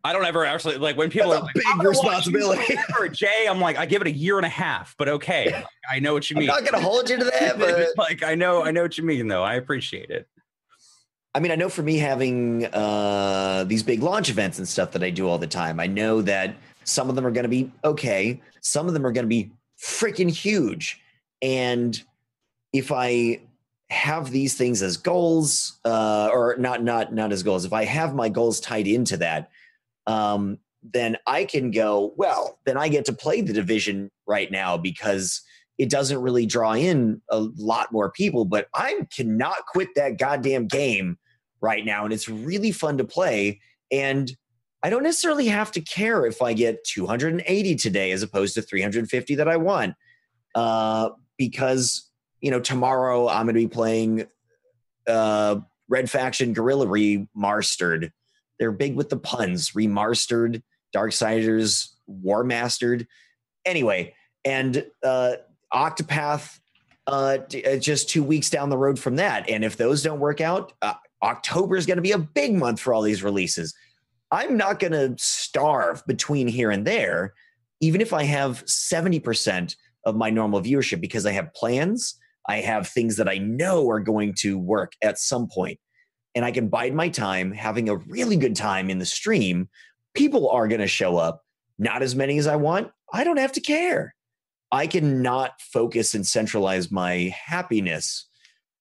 I 0.04 0.12
don't 0.12 0.24
ever 0.24 0.44
actually 0.44 0.78
like 0.78 0.96
when 0.96 1.10
people 1.10 1.30
That's 1.30 1.42
are 1.42 1.44
a 1.44 1.46
like, 1.46 1.54
big 1.54 1.64
"I'm 1.68 1.78
gonna 1.78 1.90
watch 1.90 2.26
you 2.26 2.32
responsibility." 2.32 2.76
forever, 2.76 3.08
Jay, 3.08 3.46
I'm 3.48 3.60
like, 3.60 3.78
I 3.78 3.86
give 3.86 4.02
it 4.02 4.08
a 4.08 4.12
year 4.12 4.36
and 4.36 4.44
a 4.46 4.50
half, 4.50 4.96
but 4.98 5.08
okay, 5.08 5.64
I 5.90 6.00
know 6.00 6.12
what 6.12 6.28
you 6.28 6.36
mean. 6.36 6.50
I'm 6.50 6.64
not 6.64 6.70
going 6.70 6.82
to 6.82 6.88
hold 6.88 7.08
you 7.08 7.18
to 7.18 7.24
that, 7.24 7.58
but 7.58 7.88
like 7.96 8.24
I 8.24 8.34
know, 8.34 8.64
I 8.64 8.72
know 8.72 8.82
what 8.82 8.98
you 8.98 9.04
mean, 9.04 9.28
though. 9.28 9.44
I 9.44 9.54
appreciate 9.54 10.10
it. 10.10 10.26
I 11.34 11.40
mean, 11.40 11.52
I 11.52 11.54
know 11.54 11.68
for 11.68 11.82
me 11.82 11.98
having 11.98 12.66
uh, 12.66 13.64
these 13.66 13.82
big 13.82 14.02
launch 14.02 14.28
events 14.28 14.58
and 14.58 14.66
stuff 14.66 14.90
that 14.92 15.02
I 15.02 15.10
do 15.10 15.28
all 15.28 15.38
the 15.38 15.46
time, 15.46 15.78
I 15.78 15.86
know 15.86 16.20
that 16.22 16.56
some 16.84 17.08
of 17.08 17.14
them 17.14 17.24
are 17.24 17.30
going 17.30 17.44
to 17.44 17.48
be 17.48 17.70
okay, 17.84 18.40
some 18.60 18.88
of 18.88 18.94
them 18.94 19.06
are 19.06 19.12
going 19.12 19.24
to 19.24 19.28
be 19.28 19.52
freaking 19.80 20.30
huge, 20.30 21.00
and 21.42 22.02
if 22.72 22.90
I 22.90 23.40
have 23.88 24.30
these 24.30 24.56
things 24.56 24.82
as 24.82 24.96
goals, 24.96 25.78
uh, 25.84 26.28
or 26.32 26.56
not, 26.58 26.82
not, 26.82 27.12
not 27.12 27.30
as 27.30 27.42
goals, 27.42 27.64
if 27.64 27.72
I 27.72 27.84
have 27.84 28.14
my 28.14 28.28
goals 28.28 28.58
tied 28.58 28.88
into 28.88 29.18
that, 29.18 29.50
um, 30.06 30.58
then 30.82 31.16
I 31.26 31.44
can 31.44 31.70
go. 31.70 32.12
Well, 32.16 32.58
then 32.64 32.76
I 32.76 32.88
get 32.88 33.04
to 33.06 33.12
play 33.12 33.40
the 33.40 33.52
division 33.52 34.10
right 34.26 34.50
now 34.50 34.76
because 34.76 35.42
it 35.78 35.90
doesn't 35.90 36.20
really 36.20 36.46
draw 36.46 36.74
in 36.74 37.20
a 37.30 37.40
lot 37.56 37.92
more 37.92 38.10
people, 38.10 38.44
but 38.44 38.68
I 38.74 39.06
cannot 39.14 39.66
quit 39.66 39.88
that 39.96 40.18
goddamn 40.18 40.66
game 40.66 41.18
right 41.60 41.84
now. 41.84 42.04
And 42.04 42.12
it's 42.12 42.28
really 42.28 42.72
fun 42.72 42.98
to 42.98 43.04
play. 43.04 43.60
And 43.90 44.30
I 44.82 44.90
don't 44.90 45.02
necessarily 45.02 45.46
have 45.46 45.70
to 45.72 45.80
care 45.80 46.26
if 46.26 46.42
I 46.42 46.52
get 46.52 46.84
280 46.84 47.76
today 47.76 48.10
as 48.10 48.22
opposed 48.22 48.54
to 48.54 48.62
350 48.62 49.36
that 49.36 49.48
I 49.48 49.56
want. 49.56 49.94
Uh, 50.54 51.10
because, 51.38 52.10
you 52.40 52.50
know, 52.50 52.60
tomorrow 52.60 53.28
I'm 53.28 53.46
going 53.46 53.54
to 53.54 53.60
be 53.60 53.68
playing 53.68 54.26
uh, 55.06 55.56
Red 55.88 56.10
Faction 56.10 56.52
Guerrilla 56.52 56.86
Remastered. 56.86 58.10
They're 58.62 58.70
big 58.70 58.94
with 58.94 59.08
the 59.08 59.16
puns. 59.16 59.72
Remastered, 59.72 60.62
Darksiders, 60.94 61.88
Warmastered. 62.08 63.08
Anyway, 63.64 64.14
and 64.44 64.86
uh, 65.02 65.32
Octopath 65.74 66.60
uh, 67.08 67.38
uh, 67.66 67.76
just 67.78 68.08
two 68.08 68.22
weeks 68.22 68.50
down 68.50 68.70
the 68.70 68.78
road 68.78 69.00
from 69.00 69.16
that. 69.16 69.50
And 69.50 69.64
if 69.64 69.76
those 69.76 70.04
don't 70.04 70.20
work 70.20 70.40
out, 70.40 70.74
uh, 70.80 70.94
October 71.24 71.74
is 71.74 71.86
going 71.86 71.96
to 71.96 72.02
be 72.02 72.12
a 72.12 72.18
big 72.18 72.54
month 72.54 72.78
for 72.78 72.94
all 72.94 73.02
these 73.02 73.24
releases. 73.24 73.74
I'm 74.30 74.56
not 74.56 74.78
going 74.78 74.92
to 74.92 75.16
starve 75.18 76.06
between 76.06 76.46
here 76.46 76.70
and 76.70 76.86
there, 76.86 77.34
even 77.80 78.00
if 78.00 78.12
I 78.12 78.22
have 78.22 78.64
70% 78.66 79.74
of 80.06 80.14
my 80.14 80.30
normal 80.30 80.62
viewership, 80.62 81.00
because 81.00 81.26
I 81.26 81.32
have 81.32 81.52
plans. 81.52 82.16
I 82.48 82.58
have 82.58 82.86
things 82.86 83.16
that 83.16 83.28
I 83.28 83.38
know 83.38 83.90
are 83.90 83.98
going 83.98 84.34
to 84.38 84.56
work 84.56 84.92
at 85.02 85.18
some 85.18 85.48
point, 85.48 85.80
and 86.34 86.44
I 86.44 86.50
can 86.50 86.68
bide 86.68 86.94
my 86.94 87.08
time 87.08 87.52
having 87.52 87.88
a 87.88 87.96
really 87.96 88.36
good 88.36 88.56
time 88.56 88.90
in 88.90 88.98
the 88.98 89.06
stream. 89.06 89.68
People 90.14 90.50
are 90.50 90.68
going 90.68 90.80
to 90.80 90.86
show 90.86 91.16
up, 91.16 91.44
not 91.78 92.02
as 92.02 92.14
many 92.14 92.38
as 92.38 92.46
I 92.46 92.56
want. 92.56 92.90
I 93.12 93.24
don't 93.24 93.38
have 93.38 93.52
to 93.52 93.60
care. 93.60 94.14
I 94.70 94.86
can 94.86 95.20
not 95.20 95.60
focus 95.60 96.14
and 96.14 96.26
centralize 96.26 96.90
my 96.90 97.34
happiness 97.46 98.26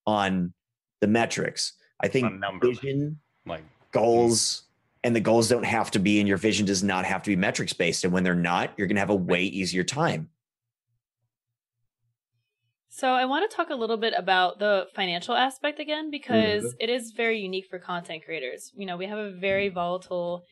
on 0.08 0.54
the 1.02 1.08
metrics. 1.08 1.74
I 2.00 2.08
think 2.08 2.42
vision, 2.62 3.20
Like 3.46 3.64
goals, 3.92 4.64
and 5.04 5.16
the 5.16 5.20
goals 5.20 5.50
don't 5.50 5.66
have 5.66 5.92
to 5.92 6.00
be, 6.00 6.20
and 6.20 6.28
your 6.28 6.38
vision 6.38 6.66
does 6.66 6.84
not 6.84 7.06
have 7.06 7.24
to 7.24 7.30
be 7.30 7.36
metrics 7.36 7.74
based. 7.74 8.06
And 8.06 8.14
when 8.14 8.24
they're 8.24 8.36
not, 8.36 8.72
you're 8.78 8.88
going 8.88 8.96
to 8.96 9.02
have 9.02 9.10
a 9.10 9.16
way 9.16 9.44
easier 9.44 9.84
time. 9.84 10.30
So 13.02 13.16
I 13.16 13.26
want 13.26 13.50
to 13.50 13.58
talk 13.58 13.72
a 13.72 13.76
little 13.76 13.98
bit 13.98 14.14
about 14.16 14.60
the 14.60 14.86
financial 14.94 15.34
aspect 15.34 15.80
again 15.80 16.12
because 16.12 16.66
Mm-hmm. 16.66 16.76
it 16.80 16.88
is 16.88 17.14
very 17.18 17.40
unique 17.40 17.66
for 17.68 17.80
content 17.80 18.24
creators. 18.24 18.72
You 18.76 18.86
know, 18.86 18.96
we 18.96 19.08
have 19.08 19.18
a 19.18 19.32
very 19.32 19.70
volatile 19.70 20.44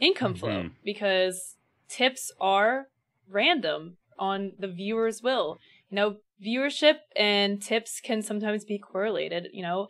income 0.00 0.34
flow 0.34 0.62
Mhm. 0.62 0.70
because 0.82 1.56
tips 1.90 2.32
are 2.40 2.86
random 3.28 3.98
on 4.18 4.52
the 4.58 4.68
viewer's 4.68 5.22
will. 5.22 5.58
You 5.90 5.96
know, 5.96 6.16
viewership 6.42 7.00
and 7.14 7.60
tips 7.60 8.00
can 8.00 8.22
sometimes 8.22 8.64
be 8.64 8.78
correlated, 8.78 9.48
you 9.52 9.62
know. 9.62 9.88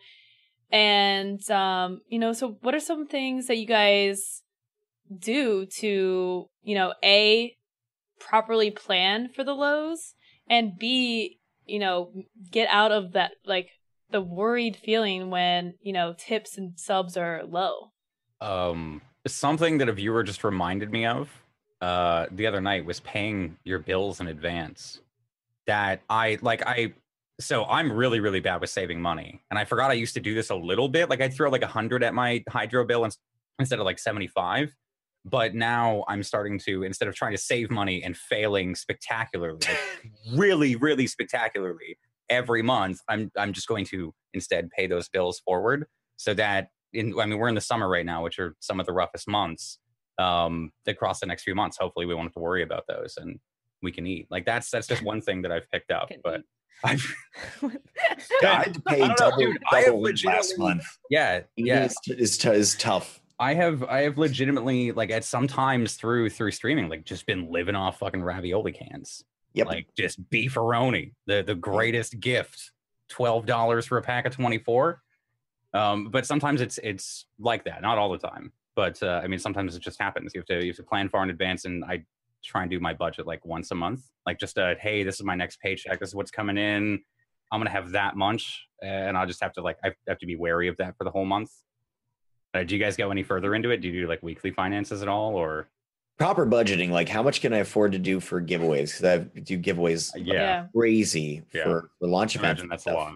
And 0.73 1.49
um, 1.53 2.01
you 2.09 2.19
know, 2.19 2.33
so 2.33 2.59
what 2.62 2.75
are 2.75 2.81
some 2.81 3.07
things 3.07 3.47
that 3.47 3.59
you 3.59 3.66
guys 3.66 4.43
do 5.16 5.66
to, 5.66 6.51
you 6.64 6.75
know, 6.75 6.95
A 7.05 7.55
properly 8.19 8.73
plan 8.73 9.29
for 9.29 9.45
the 9.45 9.55
lows 9.55 10.14
and 10.51 10.77
B, 10.77 11.38
you 11.69 11.79
know, 11.79 12.12
get 12.51 12.69
out 12.71 12.93
of 12.93 13.12
that 13.12 13.33
like 13.45 13.71
the 14.11 14.21
worried 14.21 14.77
feeling 14.77 15.31
when, 15.31 15.75
you 15.83 15.93
know, 15.93 16.14
tips 16.16 16.57
and 16.59 16.79
subs 16.79 17.16
are 17.16 17.43
low. 17.45 17.93
um 18.41 19.01
something 19.27 19.79
that 19.79 19.89
a 19.89 19.93
viewer 19.93 20.23
just 20.23 20.45
reminded 20.45 20.91
me 20.91 21.05
of 21.05 21.29
uh 21.83 22.27
the 22.31 22.47
other 22.47 22.61
night 22.61 22.85
was 22.85 23.01
paying 23.01 23.57
your 23.64 23.79
bills 23.79 24.21
in 24.21 24.29
advance. 24.29 25.01
That 25.66 26.01
i 26.09 26.39
like 26.41 26.62
i 26.66 26.95
so 27.41 27.64
i'm 27.66 27.93
really 27.93 28.21
really 28.21 28.41
bad 28.41 28.61
with 28.61 28.71
saving 28.71 29.01
money. 29.01 29.43
And 29.51 29.59
i 29.59 29.64
forgot 29.64 29.91
i 29.91 29.95
used 29.95 30.14
to 30.14 30.21
do 30.21 30.35
this 30.35 30.51
a 30.51 30.55
little 30.57 30.89
bit. 30.89 31.11
Like 31.11 31.21
i'd 31.21 31.35
throw 31.35 31.51
like 31.51 31.62
a 31.62 31.66
hundred 31.69 32.03
at 32.03 32.14
my 32.14 32.43
hydro 32.49 32.85
bill 32.87 33.05
ins- 33.05 33.19
instead 33.59 33.79
of 33.81 33.85
like 33.85 33.99
75 33.99 34.75
but 35.25 35.55
now 35.55 36.05
i'm 36.09 36.23
starting 36.23 36.59
to 36.59 36.83
instead 36.83 37.09
of 37.09 37.14
trying 37.14 37.33
to 37.33 37.39
save 37.39 37.71
money 37.71 38.03
and 38.03 38.16
failing 38.16 38.75
spectacularly 38.75 39.59
like 39.66 39.79
really 40.35 40.77
really 40.77 41.07
spectacularly 41.07 41.99
every 42.29 42.62
month 42.62 43.01
i'm 43.09 43.31
i'm 43.37 43.53
just 43.53 43.66
going 43.66 43.85
to 43.85 44.14
instead 44.35 44.71
pay 44.71 44.87
those 44.87 45.09
bills 45.09 45.41
forward 45.41 45.87
so 46.16 46.35
that 46.35 46.69
in 46.93 47.19
I 47.19 47.27
mean 47.27 47.39
we're 47.39 47.49
in 47.49 47.55
the 47.55 47.61
summer 47.61 47.89
right 47.89 48.07
now, 48.07 48.23
which 48.23 48.39
are 48.39 48.55
some 48.61 48.81
of 48.81 48.87
the 48.87 48.93
roughest 48.93 49.29
months. 49.29 49.79
Um, 50.19 50.73
across 50.89 51.21
the 51.21 51.27
next 51.27 51.45
few 51.45 51.55
months, 51.55 51.77
hopefully 51.79 52.05
we 52.05 52.12
won't 52.12 52.27
have 52.27 52.33
to 52.33 52.41
worry 52.41 52.64
about 52.64 52.89
those 52.89 53.14
and 53.19 53.39
we 53.83 53.93
can 53.93 54.05
eat. 54.05 54.27
Like 54.31 54.45
that's 54.45 54.71
that's 54.71 54.89
just 54.89 55.05
one 55.05 55.21
thing 55.21 55.43
that 55.43 55.53
I've 55.53 55.71
picked 55.71 55.91
up. 55.91 56.09
Can 56.09 56.21
But. 56.23 56.43
I've 56.85 57.16
I 57.62 58.47
had 58.47 58.75
to 58.75 58.81
pay 58.83 59.03
I 59.03 59.09
don't 59.09 59.09
know, 59.09 59.14
double, 59.16 59.37
dude, 59.39 59.59
I 59.73 59.85
double 59.85 60.01
last 60.25 60.57
month. 60.59 60.85
yeah, 61.11 61.41
Yeah, 61.57 61.64
yeah. 61.75 61.85
is, 61.87 61.97
is, 62.07 62.39
t- 62.39 62.51
is 62.51 62.77
tough. 62.77 63.21
I 63.41 63.55
have 63.55 63.84
I 63.84 64.03
have 64.03 64.18
legitimately 64.18 64.93
like 64.93 65.11
at 65.11 65.24
sometimes 65.24 65.95
through 65.95 66.30
through 66.30 66.51
streaming, 66.51 66.89
like 66.89 67.05
just 67.05 67.26
been 67.26 67.51
living 67.51 67.76
off 67.76 67.99
fucking 67.99 68.22
ravioli 68.22 68.72
cans. 68.72 69.24
Yep. 69.55 69.66
Like 69.66 69.86
just 69.97 70.22
beefaroni, 70.30 71.14
the 71.26 71.43
the 71.47 71.55
greatest 71.55 72.18
gift. 72.20 72.72
Twelve 73.09 73.47
dollars 73.47 73.86
for 73.86 73.97
a 73.97 74.03
pack 74.03 74.26
of 74.26 74.34
twenty 74.34 74.59
four. 74.59 75.03
Um, 75.72 76.11
but 76.11 76.26
sometimes 76.26 76.61
it's 76.61 76.78
it's 76.82 77.26
like 77.39 77.64
that, 77.64 77.82
not 77.82 77.99
all 77.99 78.11
the 78.11 78.18
time. 78.18 78.53
But 78.74 79.03
uh, 79.03 79.20
I 79.22 79.28
mean, 79.28 79.39
sometimes 79.39 79.74
it 79.74 79.82
just 79.82 80.01
happens. 80.01 80.32
You 80.34 80.41
have 80.41 80.47
to 80.47 80.61
you 80.61 80.70
have 80.70 80.76
to 80.76 80.82
plan 80.82 81.09
far 81.09 81.22
in 81.22 81.30
advance, 81.30 81.64
and 81.64 81.84
I 81.84 82.05
try 82.45 82.62
and 82.62 82.70
do 82.70 82.80
my 82.80 82.95
budget 82.95 83.26
like 83.26 83.45
once 83.45 83.70
a 83.70 83.74
month. 83.74 84.03
Like 84.26 84.39
just 84.39 84.59
a 84.59 84.76
hey, 84.80 85.03
this 85.05 85.16
is 85.16 85.24
my 85.24 85.34
next 85.34 85.61
paycheck. 85.61 86.01
This 86.01 86.11
is 86.11 86.14
what's 86.14 86.30
coming 86.30 86.59
in. 86.59 87.01
I'm 87.51 87.61
gonna 87.61 87.70
have 87.70 87.93
that 87.93 88.16
much, 88.16 88.66
and 88.82 89.16
I'll 89.16 89.26
just 89.26 89.43
have 89.43 89.53
to 89.55 89.62
like 89.62 89.78
I 89.84 89.93
have 90.07 90.18
to 90.18 90.26
be 90.26 90.36
wary 90.36 90.68
of 90.68 90.76
that 90.78 90.97
for 90.97 91.05
the 91.05 91.11
whole 91.11 91.24
month. 91.24 91.51
Uh, 92.59 92.65
do 92.65 92.75
you 92.75 92.81
guys 92.83 92.97
go 92.97 93.11
any 93.11 93.23
further 93.23 93.55
into 93.55 93.71
it? 93.71 93.81
Do 93.81 93.89
you 93.89 94.03
do 94.03 94.09
like 94.09 94.23
weekly 94.23 94.51
finances 94.51 95.03
at 95.03 95.09
all, 95.09 95.35
or 95.37 95.69
Proper 96.19 96.45
budgeting, 96.47 96.91
like 96.91 97.09
how 97.09 97.23
much 97.23 97.41
can 97.41 97.53
I 97.53 97.59
afford 97.59 97.93
to 97.93 97.99
do 97.99 98.19
for 98.19 98.43
giveaways? 98.43 98.99
Because 98.99 99.05
I 99.05 99.19
do 99.41 99.57
giveaways 99.57 100.13
Uh, 100.17 100.19
yeah, 100.19 100.67
crazy 100.75 101.43
Yeah. 101.55 101.63
for, 101.65 101.91
for 102.01 102.09
launch 102.09 102.37
I 102.37 102.41
events. 102.41 102.61
imagine 102.61 102.63
and 102.65 102.73
that's 102.73 102.87
a 102.87 102.91
stuff. 102.91 102.95
lot. 102.97 103.15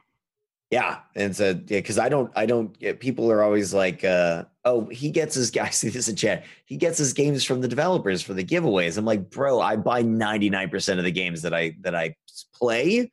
Yeah, 0.71 0.99
and 1.17 1.35
so 1.37 1.49
yeah, 1.49 1.55
because 1.79 1.99
I 1.99 2.09
don't, 2.09 2.31
I 2.37 2.47
don't. 2.47 2.75
yeah, 2.79 2.93
People 2.99 3.31
are 3.31 3.43
always 3.43 3.75
like, 3.75 4.05
uh, 4.05 4.45
"Oh, 4.65 4.87
he 4.87 5.11
gets 5.11 5.35
his 5.35 5.51
guys." 5.59 5.75
See 5.75 5.89
this 5.89 6.09
in 6.09 6.15
chat. 6.17 6.45
He 6.65 6.77
gets 6.77 6.97
his 6.97 7.13
games 7.13 7.43
from 7.45 7.61
the 7.61 7.69
developers 7.69 8.23
for 8.23 8.33
the 8.35 8.45
giveaways. 8.45 8.97
I'm 8.97 9.05
like, 9.05 9.29
bro, 9.31 9.61
I 9.61 9.77
buy 9.77 10.01
99 10.03 10.71
percent 10.71 10.99
of 11.01 11.05
the 11.05 11.11
games 11.13 11.43
that 11.43 11.53
I 11.53 11.75
that 11.81 11.95
I 11.97 12.15
play, 12.55 13.11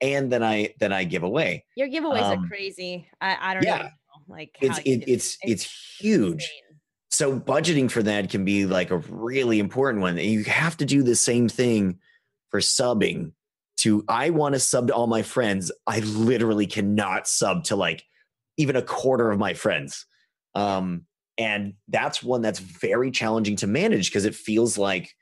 and 0.00 0.32
then 0.32 0.42
I 0.42 0.72
then 0.78 0.92
I 0.92 1.02
give 1.04 1.22
away. 1.24 1.64
Your 1.74 1.88
giveaways 1.88 2.22
Um, 2.22 2.44
are 2.44 2.48
crazy. 2.48 3.06
I, 3.20 3.36
I 3.50 3.54
don't 3.54 3.64
yeah. 3.64 3.76
know. 3.78 3.88
Like 4.28 4.56
It's 4.60 4.78
it, 4.78 5.04
it's 5.06 5.38
it's 5.42 5.98
huge. 5.98 6.34
insane. 6.34 6.80
So 7.10 7.38
budgeting 7.38 7.90
for 7.90 8.02
that 8.02 8.30
can 8.30 8.44
be 8.44 8.64
like 8.64 8.90
a 8.90 8.98
really 8.98 9.58
important 9.58 10.02
one. 10.02 10.18
And 10.18 10.26
you 10.26 10.44
have 10.44 10.76
to 10.78 10.84
do 10.86 11.02
the 11.02 11.14
same 11.16 11.48
thing 11.48 11.98
for 12.50 12.60
subbing. 12.60 13.32
To 13.78 14.04
I 14.08 14.30
want 14.30 14.54
to 14.54 14.60
sub 14.60 14.88
to 14.88 14.94
all 14.94 15.06
my 15.06 15.22
friends. 15.22 15.72
I 15.86 16.00
literally 16.00 16.66
cannot 16.66 17.26
sub 17.26 17.64
to 17.64 17.76
like 17.76 18.04
even 18.56 18.76
a 18.76 18.82
quarter 18.82 19.30
of 19.30 19.38
my 19.38 19.54
friends. 19.54 20.06
Um, 20.54 21.06
and 21.38 21.74
that's 21.88 22.22
one 22.22 22.42
that's 22.42 22.58
very 22.60 23.10
challenging 23.10 23.56
to 23.56 23.66
manage 23.66 24.08
because 24.10 24.24
it 24.24 24.34
feels 24.34 24.78
like 24.78 25.14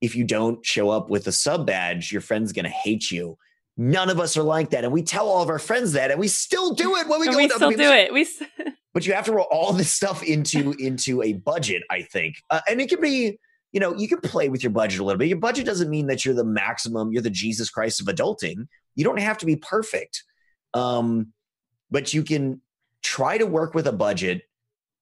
if 0.00 0.16
you 0.16 0.24
don't 0.24 0.64
show 0.64 0.90
up 0.90 1.10
with 1.10 1.26
a 1.26 1.32
sub 1.32 1.66
badge, 1.66 2.10
your 2.10 2.20
friend's 2.22 2.52
gonna 2.52 2.68
hate 2.68 3.10
you. 3.10 3.38
None 3.80 4.10
of 4.10 4.18
us 4.18 4.36
are 4.36 4.42
like 4.42 4.70
that, 4.70 4.82
and 4.82 4.92
we 4.92 5.04
tell 5.04 5.28
all 5.28 5.40
of 5.40 5.48
our 5.48 5.60
friends 5.60 5.92
that, 5.92 6.10
and 6.10 6.18
we 6.18 6.26
still 6.26 6.74
do 6.74 6.96
it 6.96 7.06
when 7.06 7.20
we 7.20 7.28
And 7.28 7.34
go 7.34 7.38
we 7.38 7.48
still 7.48 7.70
do 7.70 7.92
it. 7.92 8.12
We 8.12 8.26
but 8.92 9.06
you 9.06 9.12
have 9.12 9.26
to 9.26 9.32
roll 9.32 9.46
all 9.52 9.72
this 9.72 9.92
stuff 9.92 10.24
into 10.24 10.72
into 10.80 11.22
a 11.22 11.34
budget 11.34 11.84
i 11.88 12.02
think. 12.02 12.42
Uh, 12.50 12.60
and 12.68 12.80
it 12.80 12.88
can 12.88 13.00
be 13.00 13.38
you 13.70 13.78
know 13.78 13.94
you 13.94 14.08
can 14.08 14.20
play 14.20 14.48
with 14.48 14.64
your 14.64 14.72
budget 14.72 14.98
a 14.98 15.04
little 15.04 15.18
bit. 15.18 15.28
Your 15.28 15.38
budget 15.38 15.64
doesn't 15.64 15.88
mean 15.88 16.08
that 16.08 16.24
you're 16.24 16.34
the 16.34 16.44
maximum 16.44 17.12
you're 17.12 17.22
the 17.22 17.30
jesus 17.30 17.70
christ 17.70 18.00
of 18.00 18.08
adulting. 18.08 18.66
You 18.96 19.04
don't 19.04 19.20
have 19.20 19.38
to 19.38 19.46
be 19.46 19.54
perfect. 19.54 20.24
Um 20.74 21.32
but 21.88 22.12
you 22.12 22.24
can 22.24 22.60
try 23.04 23.38
to 23.38 23.46
work 23.46 23.74
with 23.74 23.86
a 23.86 23.92
budget 23.92 24.42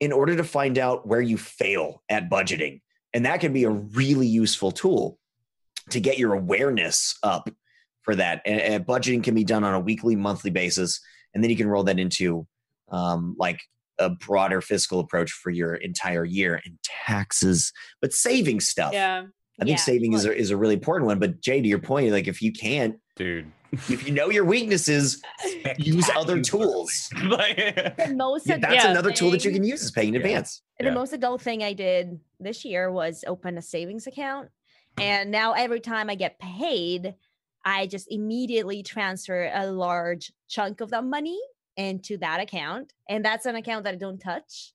in 0.01 0.13
order 0.13 0.37
to 0.37 0.45
find 0.45 0.79
out 0.79 1.07
where 1.07 1.23
you 1.23 1.39
fail 1.39 2.03
at 2.11 2.29
budgeting. 2.29 2.83
And 3.15 3.25
that 3.25 3.41
can 3.41 3.55
be 3.55 3.65
a 3.65 3.71
really 3.71 4.27
useful 4.27 4.71
tool 4.71 5.19
to 5.89 5.99
get 5.99 6.19
your 6.19 6.35
awareness 6.35 7.19
up 7.23 7.49
for 8.07 8.15
that 8.15 8.41
and, 8.47 8.61
and 8.61 8.87
budgeting 8.87 9.23
can 9.23 9.35
be 9.35 9.43
done 9.45 9.65
on 9.65 9.75
a 9.75 9.81
weekly 9.81 10.15
monthly 10.17 10.51
basis 10.51 11.01
and 11.35 11.43
then 11.43 11.51
you 11.51 11.57
can 11.57 11.67
roll 11.69 11.83
that 11.83 11.99
into 11.99 12.47
um, 12.91 13.35
like 13.37 13.61
a 13.99 14.09
broader 14.11 14.61
fiscal 14.61 15.01
approach 15.01 15.31
for 15.33 15.51
your 15.51 15.75
entire 15.75 16.25
year 16.25 16.61
and 16.65 16.79
taxes, 16.85 17.73
but 18.01 18.13
saving 18.13 18.61
stuff. 18.61 18.93
yeah. 18.93 19.25
I 19.61 19.65
think 19.65 19.71
Yeah, 19.79 19.83
saving 19.83 20.13
is 20.13 20.25
a, 20.27 20.35
is 20.37 20.51
a 20.51 20.57
really 20.57 20.75
important 20.75 21.07
one. 21.09 21.19
But 21.19 21.41
Jay, 21.41 21.61
to 21.61 21.67
your 21.67 21.79
point, 21.81 22.13
like 22.13 22.29
if 22.29 22.41
you 22.43 22.53
can't, 22.53 22.97
dude. 23.17 23.51
if 23.73 24.07
you 24.07 24.13
know 24.13 24.29
your 24.31 24.45
weaknesses, 24.45 25.21
use 25.79 26.09
other 26.15 26.41
tools. 26.43 27.09
Like- 27.25 27.57
The 27.97 28.15
most 28.15 28.47
Yeah, 28.47 28.59
that's 28.59 28.85
Yeah. 28.85 28.91
another 28.93 29.11
tool 29.13 29.31
that 29.33 29.45
you 29.45 29.51
can 29.51 29.65
use 29.65 29.83
is 29.83 29.91
paying 29.91 30.09
in 30.09 30.15
Yeah. 30.21 30.21
advance. 30.27 30.63
the 30.79 30.85
Yeah. 30.87 30.91
most 30.95 31.13
adult 31.13 31.41
thing 31.43 31.63
I 31.65 31.73
did 31.73 32.21
this 32.39 32.65
year 32.65 32.93
was 32.93 33.25
open 33.27 33.59
a 33.59 33.63
savings 33.63 34.07
account. 34.07 34.49
And 34.99 35.31
now 35.31 35.53
every 35.53 35.81
time 35.81 36.09
I 36.09 36.15
get 36.15 36.39
paid, 36.39 37.15
I 37.67 37.89
just 37.89 38.07
immediately 38.11 38.83
transfer 38.83 39.51
a 39.53 39.67
large 39.67 40.33
chunk 40.49 40.81
of 40.81 40.91
that 40.91 41.05
money 41.05 41.39
into 41.77 42.17
that 42.19 42.41
account. 42.41 42.93
And 43.09 43.25
that's 43.25 43.45
an 43.45 43.57
account 43.57 43.85
that 43.85 43.95
I 43.95 43.99
don't 43.99 44.21
touch. 44.21 44.73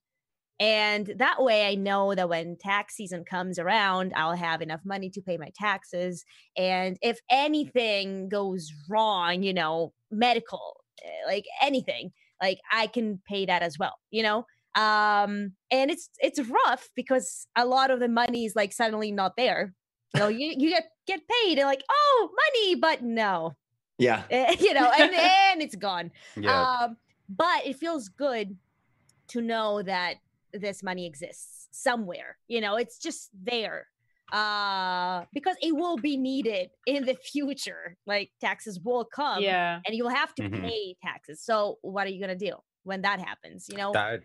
And 0.59 1.15
that 1.17 1.41
way 1.41 1.67
I 1.67 1.75
know 1.75 2.13
that 2.13 2.29
when 2.29 2.57
tax 2.57 2.95
season 2.95 3.23
comes 3.25 3.57
around, 3.57 4.13
I'll 4.15 4.35
have 4.35 4.61
enough 4.61 4.81
money 4.85 5.09
to 5.11 5.21
pay 5.21 5.37
my 5.37 5.51
taxes. 5.55 6.23
And 6.55 6.97
if 7.01 7.19
anything 7.31 8.29
goes 8.29 8.71
wrong, 8.89 9.41
you 9.41 9.53
know, 9.53 9.93
medical, 10.11 10.83
eh, 11.03 11.25
like 11.25 11.45
anything, 11.61 12.11
like 12.41 12.59
I 12.71 12.87
can 12.87 13.21
pay 13.27 13.45
that 13.47 13.63
as 13.63 13.79
well, 13.79 13.95
you 14.11 14.21
know? 14.23 14.45
um 14.75 15.51
and 15.69 15.91
it's 15.91 16.09
it's 16.19 16.39
rough 16.39 16.87
because 16.95 17.45
a 17.57 17.65
lot 17.65 17.91
of 17.91 17.99
the 17.99 18.07
money 18.07 18.45
is 18.45 18.55
like 18.55 18.71
suddenly 18.71 19.11
not 19.11 19.33
there 19.35 19.73
you 20.13 20.19
know 20.19 20.27
you, 20.27 20.53
you 20.57 20.69
get 20.69 20.91
get 21.07 21.21
paid 21.27 21.57
and 21.57 21.67
like 21.67 21.83
oh 21.89 22.29
money 22.43 22.75
but 22.75 23.01
no 23.03 23.55
Yeah. 23.97 24.23
Eh, 24.29 24.55
you 24.59 24.73
know 24.73 24.91
and 24.97 25.13
then 25.13 25.61
it's 25.61 25.75
gone 25.75 26.11
yeah. 26.35 26.61
um 26.83 26.97
but 27.29 27.65
it 27.65 27.77
feels 27.77 28.09
good 28.09 28.57
to 29.29 29.41
know 29.41 29.81
that 29.81 30.15
this 30.53 30.83
money 30.83 31.05
exists 31.05 31.67
somewhere 31.71 32.37
you 32.47 32.59
know 32.61 32.75
it's 32.75 32.97
just 32.99 33.29
there 33.43 33.87
uh 34.33 35.23
because 35.33 35.55
it 35.61 35.75
will 35.75 35.97
be 35.97 36.15
needed 36.17 36.69
in 36.85 37.05
the 37.05 37.15
future 37.15 37.95
like 38.05 38.31
taxes 38.39 38.79
will 38.79 39.05
come 39.05 39.41
yeah. 39.43 39.79
and 39.85 39.95
you'll 39.95 40.09
have 40.09 40.33
to 40.35 40.43
Mhm. 40.43 40.61
pay 40.69 40.95
taxes 41.03 41.41
so 41.43 41.77
what 41.81 42.07
are 42.07 42.09
you 42.09 42.19
going 42.25 42.37
to 42.37 42.45
do 42.49 42.55
when 42.83 43.01
that 43.01 43.19
happens 43.19 43.67
you 43.69 43.77
know 43.77 43.91
that 43.93 44.21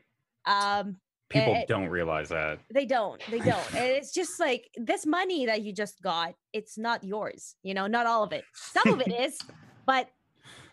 um 0.46 0.96
people 1.28 1.54
eh, 1.54 1.64
don't 1.66 1.88
realize 1.88 2.28
that. 2.28 2.58
they 2.72 2.86
don't 2.86 3.20
they 3.30 3.38
don't 3.50 3.74
and 3.74 3.84
it's 3.84 4.12
just 4.12 4.38
like 4.38 4.70
this 4.76 5.04
money 5.06 5.46
that 5.46 5.62
you 5.62 5.72
just 5.72 6.00
got 6.02 6.34
it's 6.52 6.78
not 6.78 7.02
yours 7.02 7.56
you 7.62 7.74
know 7.74 7.86
not 7.86 8.06
all 8.06 8.22
of 8.22 8.32
it 8.32 8.44
some 8.54 8.92
of 8.94 9.00
it 9.00 9.12
is 9.20 9.38
but 9.86 10.08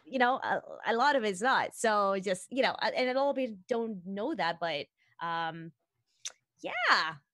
you 0.05 0.19
know, 0.19 0.35
a, 0.35 0.61
a 0.87 0.93
lot 0.93 1.15
of 1.15 1.23
it's 1.23 1.41
not. 1.41 1.75
So 1.75 2.17
just 2.21 2.47
you 2.51 2.61
know, 2.61 2.75
and 2.81 3.09
a 3.09 3.19
lot 3.19 3.31
of 3.31 3.35
people 3.35 3.57
don't 3.67 4.01
know 4.05 4.35
that, 4.35 4.57
but 4.59 4.85
um, 5.25 5.71
yeah, 6.61 6.71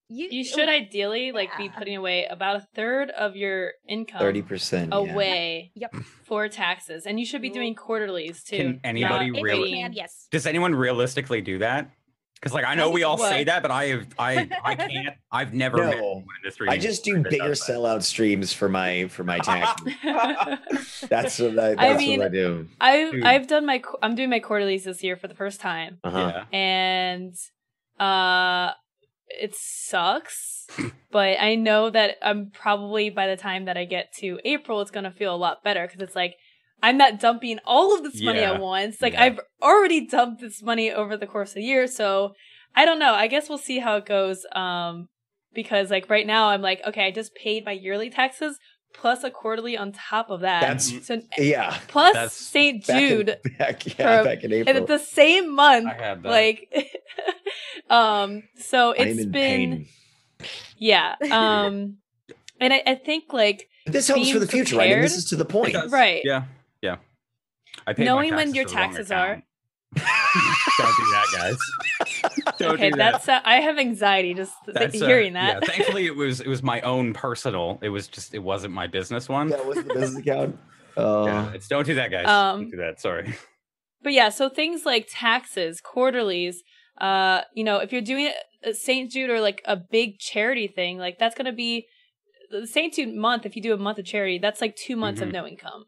you 0.07 0.29
You 0.31 0.43
should 0.43 0.69
ideally 0.69 1.31
like 1.31 1.49
be 1.57 1.69
putting 1.69 1.97
away 1.97 2.25
about 2.25 2.55
a 2.57 2.67
third 2.75 3.09
of 3.09 3.35
your 3.35 3.73
income 3.87 4.19
Thirty 4.19 4.41
percent. 4.41 4.89
away 4.93 5.71
Yep. 5.75 5.95
for 6.25 6.47
taxes, 6.47 7.05
and 7.05 7.19
you 7.19 7.25
should 7.25 7.41
be 7.41 7.49
doing 7.49 7.75
quarterlies 7.75 8.43
too. 8.43 8.57
Can 8.57 8.81
anybody 8.83 9.31
not 9.31 9.41
really- 9.41 9.71
can, 9.73 9.93
yes. 9.93 10.27
Does 10.31 10.45
anyone 10.45 10.73
realistically 10.73 11.41
do 11.41 11.59
that? 11.59 11.91
Because 12.39 12.53
like 12.53 12.63
I 12.65 12.73
know 12.75 12.89
we 12.89 13.01
does 13.01 13.09
all 13.09 13.17
say 13.17 13.43
that, 13.43 13.61
but 13.61 13.69
I 13.71 13.85
have 13.87 14.07
I 14.17 14.49
I 14.63 14.75
can't. 14.75 15.15
I've 15.31 15.53
never 15.53 15.77
No. 15.77 15.91
anyone 15.91 16.23
in 16.43 16.51
the 16.65 16.71
I 16.71 16.77
just 16.77 17.03
do 17.03 17.21
bigger 17.21 17.51
sellout 17.51 18.01
streams 18.03 18.53
for 18.53 18.69
my 18.69 19.07
for 19.09 19.23
my 19.25 19.39
taxes. 19.39 19.93
that's 21.09 21.39
what 21.39 21.59
I, 21.59 21.75
that's 21.75 21.79
I 21.79 21.97
mean, 21.97 22.19
what 22.19 22.27
I 22.27 22.29
do. 22.29 22.67
I've 22.79 23.11
Dude. 23.11 23.23
I've 23.25 23.47
done 23.47 23.65
my 23.65 23.81
I'm 24.01 24.15
doing 24.15 24.29
my 24.29 24.39
quarterlies 24.39 24.85
this 24.85 25.03
year 25.03 25.17
for 25.17 25.27
the 25.27 25.35
first 25.35 25.59
time, 25.59 25.99
Uh-huh. 26.03 26.43
Yeah. 26.51 26.57
and 26.57 27.35
uh, 27.99 28.71
it 29.27 29.53
sucks. 29.55 30.67
but 31.11 31.37
I 31.41 31.55
know 31.55 31.89
that 31.89 32.15
I'm 32.21 32.51
probably 32.51 33.09
by 33.09 33.27
the 33.27 33.35
time 33.37 33.65
that 33.65 33.75
I 33.77 33.83
get 33.83 34.13
to 34.19 34.39
April, 34.45 34.79
it's 34.81 34.91
gonna 34.91 35.11
feel 35.11 35.35
a 35.35 35.37
lot 35.37 35.63
better 35.63 35.85
because 35.85 36.01
it's 36.01 36.15
like 36.15 36.35
I'm 36.81 36.97
not 36.97 37.19
dumping 37.19 37.59
all 37.65 37.95
of 37.95 38.03
this 38.03 38.21
money 38.21 38.39
Yeah. 38.39 38.53
at 38.53 38.61
once. 38.61 39.01
Like 39.01 39.13
Yeah. 39.13 39.23
I've 39.23 39.39
already 39.61 40.07
dumped 40.07 40.41
this 40.41 40.61
money 40.61 40.91
over 40.91 41.17
the 41.17 41.27
course 41.27 41.49
of 41.51 41.55
the 41.55 41.63
year, 41.63 41.87
so 41.87 42.33
I 42.75 42.85
don't 42.85 42.99
know. 42.99 43.13
I 43.13 43.27
guess 43.27 43.49
we'll 43.49 43.57
see 43.57 43.79
how 43.79 43.97
it 43.97 44.05
goes. 44.05 44.45
Um, 44.53 45.07
because 45.53 45.89
like 45.91 46.09
right 46.09 46.25
now, 46.27 46.49
I'm 46.49 46.61
like, 46.61 46.81
okay, 46.87 47.05
I 47.07 47.11
just 47.11 47.33
paid 47.35 47.65
my 47.65 47.71
yearly 47.71 48.09
taxes 48.09 48.57
plus 48.93 49.23
a 49.23 49.29
quarterly 49.31 49.77
on 49.77 49.91
top 49.91 50.29
of 50.29 50.41
that. 50.41 50.61
That's 50.61 51.05
so 51.05 51.21
yeah. 51.37 51.77
plus 51.87 52.13
That's 52.13 52.33
St. 52.35 52.85
Back 52.87 53.01
in- 53.01 53.09
Jude 53.09 53.37
back, 53.59 53.85
yeah, 53.99 54.19
for- 54.19 54.23
back 54.25 54.43
in 54.43 54.51
and 54.53 54.67
April. 54.69 54.77
at 54.83 54.87
the 54.87 54.97
same 54.99 55.53
month 55.55 55.87
I 55.87 55.93
had 55.93 56.23
that. 56.23 56.29
like 56.29 56.73
um 57.89 58.43
so 58.57 58.93
I'm 58.97 59.07
it's 59.07 59.19
in 59.21 59.31
been 59.31 59.71
pain. 60.41 60.47
yeah 60.77 61.15
um 61.31 61.97
and 62.59 62.73
I, 62.73 62.83
I 62.85 62.95
think 62.95 63.25
like 63.33 63.67
this 63.85 64.07
helps 64.07 64.29
for 64.29 64.39
the 64.39 64.47
future, 64.47 64.77
right? 64.77 64.91
And 64.91 65.03
this 65.03 65.15
is 65.17 65.25
to 65.29 65.35
the 65.35 65.45
point. 65.45 65.75
Right. 65.89 66.21
Yeah. 66.23 66.43
Yeah. 67.85 67.91
I 67.91 67.93
paid 67.93 68.05
Knowing 68.05 68.35
when 68.35 68.53
your 68.53 68.65
to 68.65 68.69
the 68.71 68.75
wrong 68.75 68.89
taxes 68.93 69.11
are- 69.11 69.43
Don't 69.95 70.95
do 70.97 71.05
that, 71.11 71.25
guys. 71.33 71.57
Don't 72.59 72.71
okay 72.73 72.91
do 72.91 72.97
that. 72.97 73.11
that's 73.13 73.27
uh, 73.27 73.39
i 73.43 73.55
have 73.55 73.77
anxiety 73.79 74.33
just 74.35 74.53
th- 74.65 74.75
That's, 74.75 75.01
uh, 75.01 75.05
hearing 75.07 75.33
that 75.33 75.61
Yeah, 75.63 75.67
thankfully 75.67 76.05
it 76.05 76.15
was 76.23 76.41
it 76.41 76.47
was 76.47 76.61
my 76.61 76.79
own 76.81 77.13
personal. 77.13 77.79
It 77.81 77.89
was 77.89 78.07
just 78.07 78.33
it 78.35 78.39
wasn't 78.43 78.73
my 78.73 78.85
business 78.87 79.27
one. 79.27 79.49
That 79.49 79.65
was 79.65 79.77
the 79.77 79.83
business 79.93 80.15
account. 80.17 80.59
Oh, 80.95 81.25
Yeah, 81.25 81.51
it's 81.53 81.67
don't 81.67 81.85
do 81.85 81.95
that, 81.95 82.11
guys. 82.11 82.27
Um, 82.27 82.61
don't 82.61 82.71
do 82.71 82.77
that. 82.77 82.99
Sorry. 83.01 83.33
but 84.03 84.13
yeah 84.13 84.29
so 84.29 84.47
things 84.49 84.85
like 84.85 85.07
taxes 85.09 85.81
quarterlies 85.81 86.61
uh 87.01 87.41
you 87.53 87.63
know 87.63 87.77
if 87.77 87.91
you're 87.91 88.01
doing 88.01 88.31
a 88.63 88.73
st 88.73 89.09
jude 89.11 89.29
or 89.29 89.39
like 89.41 89.61
a 89.65 89.75
big 89.75 90.19
charity 90.19 90.67
thing 90.67 90.97
like 90.97 91.17
that's 91.17 91.35
gonna 91.35 91.51
be 91.53 91.85
the 92.51 92.65
st 92.67 92.93
jude 92.93 93.13
month 93.15 93.45
if 93.45 93.55
you 93.55 93.61
do 93.61 93.73
a 93.73 93.77
month 93.77 93.97
of 93.97 94.05
charity 94.05 94.37
that's 94.37 94.61
like 94.61 94.75
two 94.75 94.95
months 94.95 95.19
Mhm. 95.21 95.27
of 95.27 95.31
no 95.33 95.45
income 95.47 95.85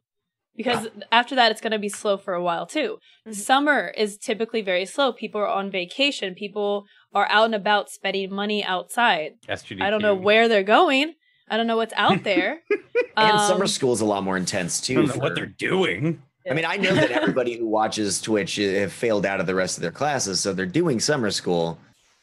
because 0.61 0.87
after 1.11 1.35
that 1.35 1.51
it's 1.51 1.61
gonna 1.61 1.79
be 1.79 1.89
slow 1.89 2.17
for 2.17 2.33
a 2.33 2.43
while 2.43 2.65
too 2.65 2.97
Mhm. 3.27 3.35
summer 3.35 3.93
is 3.97 4.17
typically 4.17 4.61
very 4.61 4.85
slow 4.85 5.11
people 5.13 5.39
are 5.41 5.47
on 5.47 5.69
vacation 5.71 6.33
people 6.35 6.85
are 7.13 7.27
out 7.29 7.45
and 7.45 7.55
about 7.55 7.89
spending 7.89 8.33
money 8.33 8.63
outside 8.63 9.31
SGDQ. 9.47 9.81
i 9.83 9.89
don't 9.89 10.01
know 10.01 10.15
where 10.15 10.47
they're 10.47 10.63
going 10.79 11.13
i 11.49 11.57
don't 11.57 11.67
know 11.67 11.77
what's 11.77 11.93
out 11.95 12.23
there 12.31 12.61
and 13.17 13.37
Um, 13.37 13.47
summer 13.47 13.67
school 13.67 13.93
is 13.93 14.01
a 14.01 14.05
lot 14.05 14.23
more 14.23 14.37
intense 14.37 14.81
I 14.81 14.85
too. 14.85 14.93
don't 14.95 15.07
know 15.07 15.13
for- 15.15 15.19
what 15.19 15.35
they're 15.35 15.45
doing. 15.71 16.21
I 16.49 16.55
mean, 16.55 16.65
I 16.65 16.75
know 16.77 16.95
that 16.95 17.11
everybody 17.11 17.55
who 17.55 17.67
watches 17.67 18.19
Twitch 18.19 18.57
uh, 18.59 18.63
have 18.63 18.91
failed 18.91 19.27
out 19.27 19.39
of 19.39 19.45
the 19.45 19.53
rest 19.53 19.77
of 19.77 19.83
their 19.83 19.91
classes, 19.91 20.39
so 20.39 20.53
they're 20.53 20.65
doing 20.81 20.99
summer 20.99 21.29
school, 21.29 21.77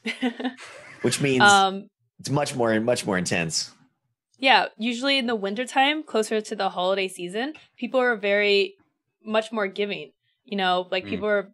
which 1.03 1.21
means 1.21 1.43
um 1.43 1.89
it's 2.19 2.31
much 2.31 2.55
more 2.57 2.81
much 2.81 3.07
more 3.07 3.17
intense. 3.19 3.71
Yeah, 4.39 4.67
usually 4.79 5.19
in 5.19 5.27
the 5.27 5.35
wintertime, 5.37 6.03
closer 6.03 6.41
to 6.41 6.55
the 6.57 6.69
holiday 6.71 7.09
season, 7.09 7.55
people 7.77 8.01
are 8.01 8.17
very 8.17 8.75
much 9.25 9.51
more 9.53 9.67
giving. 9.67 10.13
You 10.45 10.57
know, 10.57 10.87
like 10.91 11.05
Mm. 11.05 11.09
people 11.11 11.29
are 11.29 11.51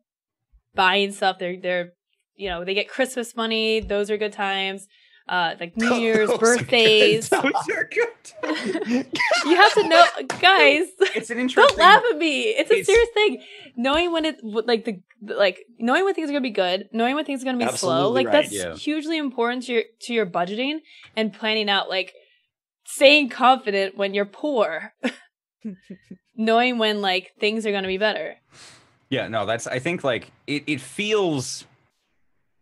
buying 0.74 1.12
stuff. 1.12 1.39
They're 1.39 1.56
they're 1.61 1.93
you 2.36 2.48
know, 2.48 2.65
they 2.65 2.74
get 2.74 2.89
Christmas 2.89 3.36
money, 3.36 3.81
those 3.81 4.11
are 4.11 4.16
good 4.19 4.32
times. 4.32 4.86
Uh 5.28 5.55
like 5.59 5.77
New 5.82 5.94
Year's, 5.94 6.28
Those 6.28 6.36
are 6.36 6.39
good 6.39 6.40
birthdays. 6.59 7.28
Those 7.31 7.43
are 7.44 7.89
good. 7.90 9.06
you 9.47 9.56
have 9.56 9.73
to 9.74 9.89
know 9.89 10.05
guys, 10.40 10.86
It's 11.16 11.31
an 11.31 11.39
interesting. 11.39 11.77
don't 11.77 11.78
laugh 11.78 12.02
at 12.11 12.19
me. 12.19 12.43
It's 12.43 12.70
a 12.70 12.74
It's- 12.74 12.86
serious 12.86 13.09
thing. 13.15 13.43
Knowing 13.77 14.12
when 14.12 14.24
it 14.24 14.36
like 14.43 14.85
the 14.85 15.01
like 15.23 15.65
knowing 15.78 16.05
when 16.05 16.15
things 16.15 16.28
are 16.28 16.32
gonna 16.32 16.43
be 16.43 16.51
good, 16.51 16.89
knowing 16.93 17.15
when 17.15 17.24
things 17.24 17.43
are 17.43 17.47
gonna 17.47 17.59
be 17.66 17.77
slow, 17.77 18.11
like 18.11 18.27
right, 18.27 18.32
that's 18.43 18.52
yeah. 18.52 18.74
hugely 18.74 19.16
important 19.16 19.62
to 19.65 19.73
your 19.73 19.82
to 20.02 20.12
your 20.12 20.27
budgeting 20.27 20.81
and 21.16 21.32
planning 21.32 21.70
out 21.70 21.89
like 21.89 22.12
staying 22.85 23.28
confident 23.28 23.97
when 23.97 24.15
you're 24.15 24.24
poor. 24.24 24.94
knowing 26.36 26.78
when 26.78 27.01
like 27.01 27.32
things 27.39 27.66
are 27.66 27.73
gonna 27.73 27.89
be 27.89 27.98
better. 27.98 28.36
Yeah, 29.11 29.28
no, 29.28 29.47
that's. 29.47 29.66
I 29.66 29.78
think 29.78 30.05
like 30.05 30.32
it. 30.47 30.65
It 30.66 30.81
feels. 30.81 31.66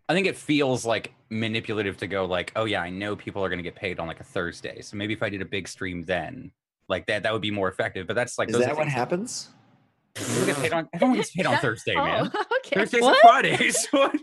I 0.08 0.14
think 0.14 0.26
it 0.26 0.36
feels 0.36 0.84
like 0.84 1.14
manipulative 1.30 1.96
to 1.98 2.06
go 2.06 2.26
like, 2.26 2.52
oh 2.56 2.64
yeah, 2.64 2.82
I 2.82 2.90
know 2.90 3.16
people 3.16 3.42
are 3.42 3.48
going 3.48 3.60
to 3.60 3.62
get 3.62 3.74
paid 3.74 3.98
on 3.98 4.06
like 4.06 4.20
a 4.20 4.24
Thursday, 4.24 4.82
so 4.82 4.96
maybe 4.96 5.14
if 5.14 5.22
I 5.22 5.30
did 5.30 5.40
a 5.40 5.46
big 5.46 5.66
stream 5.66 6.02
then, 6.02 6.50
like 6.88 7.06
that, 7.06 7.22
that 7.22 7.32
would 7.32 7.40
be 7.40 7.50
more 7.50 7.68
effective. 7.68 8.06
But 8.06 8.14
that's 8.14 8.36
like, 8.36 8.48
Is 8.48 8.54
those 8.56 8.66
that 8.66 8.76
what 8.76 8.88
happens? 8.88 9.48
People 9.48 9.48
get 9.48 9.48
paid 9.48 9.61
on. 10.18 10.88
Everyone 10.92 11.16
gets 11.16 11.30
paid 11.30 11.46
on 11.46 11.56
Thursday, 11.60 11.94
oh, 11.96 12.04
man. 12.04 12.26
okay. 12.58 12.76
Thursdays 12.80 13.02
What? 13.02 13.44
and 13.44 13.58
Fridays. 13.58 13.88
What? 13.92 14.16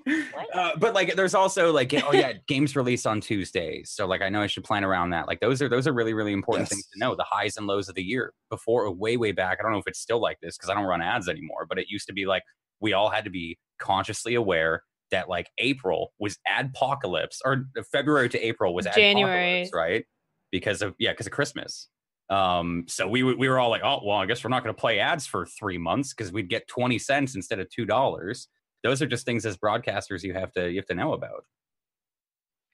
Uh, 0.53 0.72
but 0.78 0.94
like, 0.94 1.16
there's 1.16 1.34
also 1.36 1.72
like, 1.72 1.94
oh 1.94 2.14
yeah, 2.14 2.34
games 2.48 2.76
released 2.76 3.07
on 3.07 3.22
Tuesdays. 3.22 3.91
So 3.91 4.06
like, 4.06 4.22
I 4.22 4.30
know 4.30 4.41
I 4.41 4.48
should 4.48 4.64
plan 4.64 4.84
around 4.84 5.11
that. 5.11 5.28
Like, 5.28 5.40
those 5.40 5.61
are 5.61 5.70
those 5.70 5.88
are 5.88 5.94
really 5.94 6.14
really 6.14 6.34
important 6.34 6.66
Yes. 6.68 6.70
things 6.70 6.88
to 6.94 6.99
know. 6.99 7.16
The 7.16 7.26
highs 7.30 7.57
and 7.57 7.68
lows 7.68 7.90
of 7.90 7.95
the 7.95 8.03
year. 8.03 8.34
Before, 8.49 8.91
way 8.94 9.18
way 9.18 9.32
back, 9.32 9.57
I 9.60 9.64
don't 9.64 9.72
know 9.72 9.78
if 9.80 9.88
it's 9.88 9.99
still 9.99 10.20
like 10.22 10.38
this 10.41 10.57
because 10.57 10.70
I 10.70 10.74
don't 10.74 10.86
run 10.86 11.02
ads 11.02 11.28
anymore. 11.30 11.66
But 11.68 11.80
it 11.80 11.88
used 11.90 12.07
to 12.07 12.14
be 12.14 12.26
like 12.26 12.44
we 12.80 12.94
all 12.94 13.10
had 13.10 13.24
to 13.26 13.30
be 13.30 13.57
consciously 13.80 14.36
aware 14.36 14.84
that 15.11 15.28
like 15.28 15.49
April 15.57 16.14
was 16.20 16.38
adpocalypse 16.48 17.38
or 17.44 17.66
February 17.91 18.30
to 18.30 18.40
April 18.45 18.74
was 18.76 18.86
January. 18.95 19.70
right? 19.74 20.06
Because 20.52 20.82
of 20.82 20.95
yeah, 20.99 21.11
because 21.11 21.26
of 21.28 21.32
Christmas. 21.34 21.88
Um, 22.30 22.85
so 22.88 23.07
we 23.07 23.23
we 23.23 23.49
were 23.49 23.60
all 23.60 23.69
like, 23.69 23.81
oh 23.84 24.01
well, 24.06 24.18
I 24.18 24.26
guess 24.26 24.43
we're 24.43 24.49
not 24.51 24.64
going 24.64 24.76
to 24.76 24.80
play 24.80 24.99
ads 24.99 25.26
for 25.26 25.45
three 25.45 25.77
months 25.80 26.14
because 26.14 26.31
we'd 26.31 26.49
get 26.49 26.68
twenty 26.68 26.99
cents 26.99 27.35
instead 27.35 27.60
of 27.60 27.69
two 27.69 27.85
dollars. 27.85 28.47
Those 28.84 29.01
are 29.01 29.07
just 29.07 29.26
things 29.26 29.45
as 29.45 29.57
broadcasters 29.57 30.23
you 30.23 30.34
have 30.34 30.51
to 30.53 30.69
you 30.69 30.77
have 30.77 30.85
to 30.88 30.93
know 30.95 31.14
about. 31.14 31.45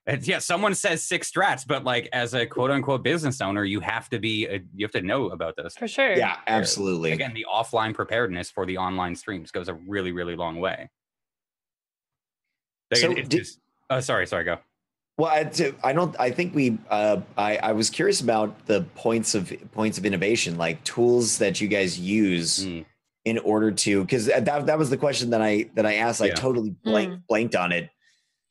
And 0.07 0.27
yeah, 0.27 0.37
someone 0.37 0.75
says 0.75 1.03
six 1.03 1.31
strats, 1.31 1.65
but 1.65 1.83
like 1.83 2.07
as 2.13 2.35
a 2.35 2.45
quote 2.45 2.69
unquote 2.69 3.01
business 3.03 3.41
owner, 3.41 3.63
you 3.63 3.79
have 3.79 4.07
to 4.09 4.19
be 4.19 4.45
a, 4.45 4.61
you 4.75 4.85
have 4.85 4.91
to 4.91 5.01
know 5.01 5.29
about 5.29 5.55
this. 5.55 5.75
For 5.75 5.87
sure. 5.87 6.15
Yeah, 6.15 6.37
absolutely. 6.45 7.11
Again, 7.13 7.33
the 7.33 7.47
offline 7.51 7.93
preparedness 7.95 8.51
for 8.51 8.67
the 8.67 8.77
online 8.77 9.15
streams 9.15 9.49
goes 9.51 9.67
a 9.69 9.73
really 9.73 10.11
really 10.11 10.35
long 10.35 10.59
way. 10.59 10.89
Like, 12.91 12.99
So 13.01 13.11
it- 13.11 13.17
it's 13.19 13.29
did- 13.29 13.37
just- 13.39 13.59
oh, 13.89 13.99
sorry, 13.99 14.27
sorry, 14.27 14.43
go. 14.43 14.57
Well, 15.17 15.29
I, 15.31 15.49
I 15.83 15.93
don't. 15.93 16.15
I 16.19 16.29
think 16.31 16.53
we. 16.53 16.77
Uh, 16.89 17.21
I, 17.37 17.57
I 17.57 17.71
was 17.71 17.89
curious 17.89 18.19
about 18.19 18.65
the 18.65 18.81
points 18.95 19.33
of 19.33 19.53
points 19.71 19.97
of 19.97 20.05
innovation, 20.05 20.57
like 20.57 20.83
tools 20.83 21.37
that 21.37 21.61
you 21.61 21.67
guys 21.69 21.97
use 21.97 22.65
Mm. 22.65 22.85
in 23.23 23.37
order 23.39 23.71
to. 23.71 24.01
Because 24.01 24.25
that 24.25 24.65
that 24.65 24.77
was 24.77 24.89
the 24.89 24.97
question 24.97 25.29
that 25.29 25.41
I 25.41 25.69
that 25.75 25.85
I 25.85 25.95
asked. 25.95 26.21
I 26.21 26.29
totally 26.31 26.71
blank, 26.83 27.21
blanked 27.29 27.55
on 27.55 27.71
it. 27.71 27.89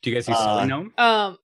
Do 0.03 0.11
you 0.11 0.16
guys 0.16 0.27
use 0.27 0.39
Uh, 0.39 0.61
SullyGnome? 0.62 0.99
Um 0.99 1.39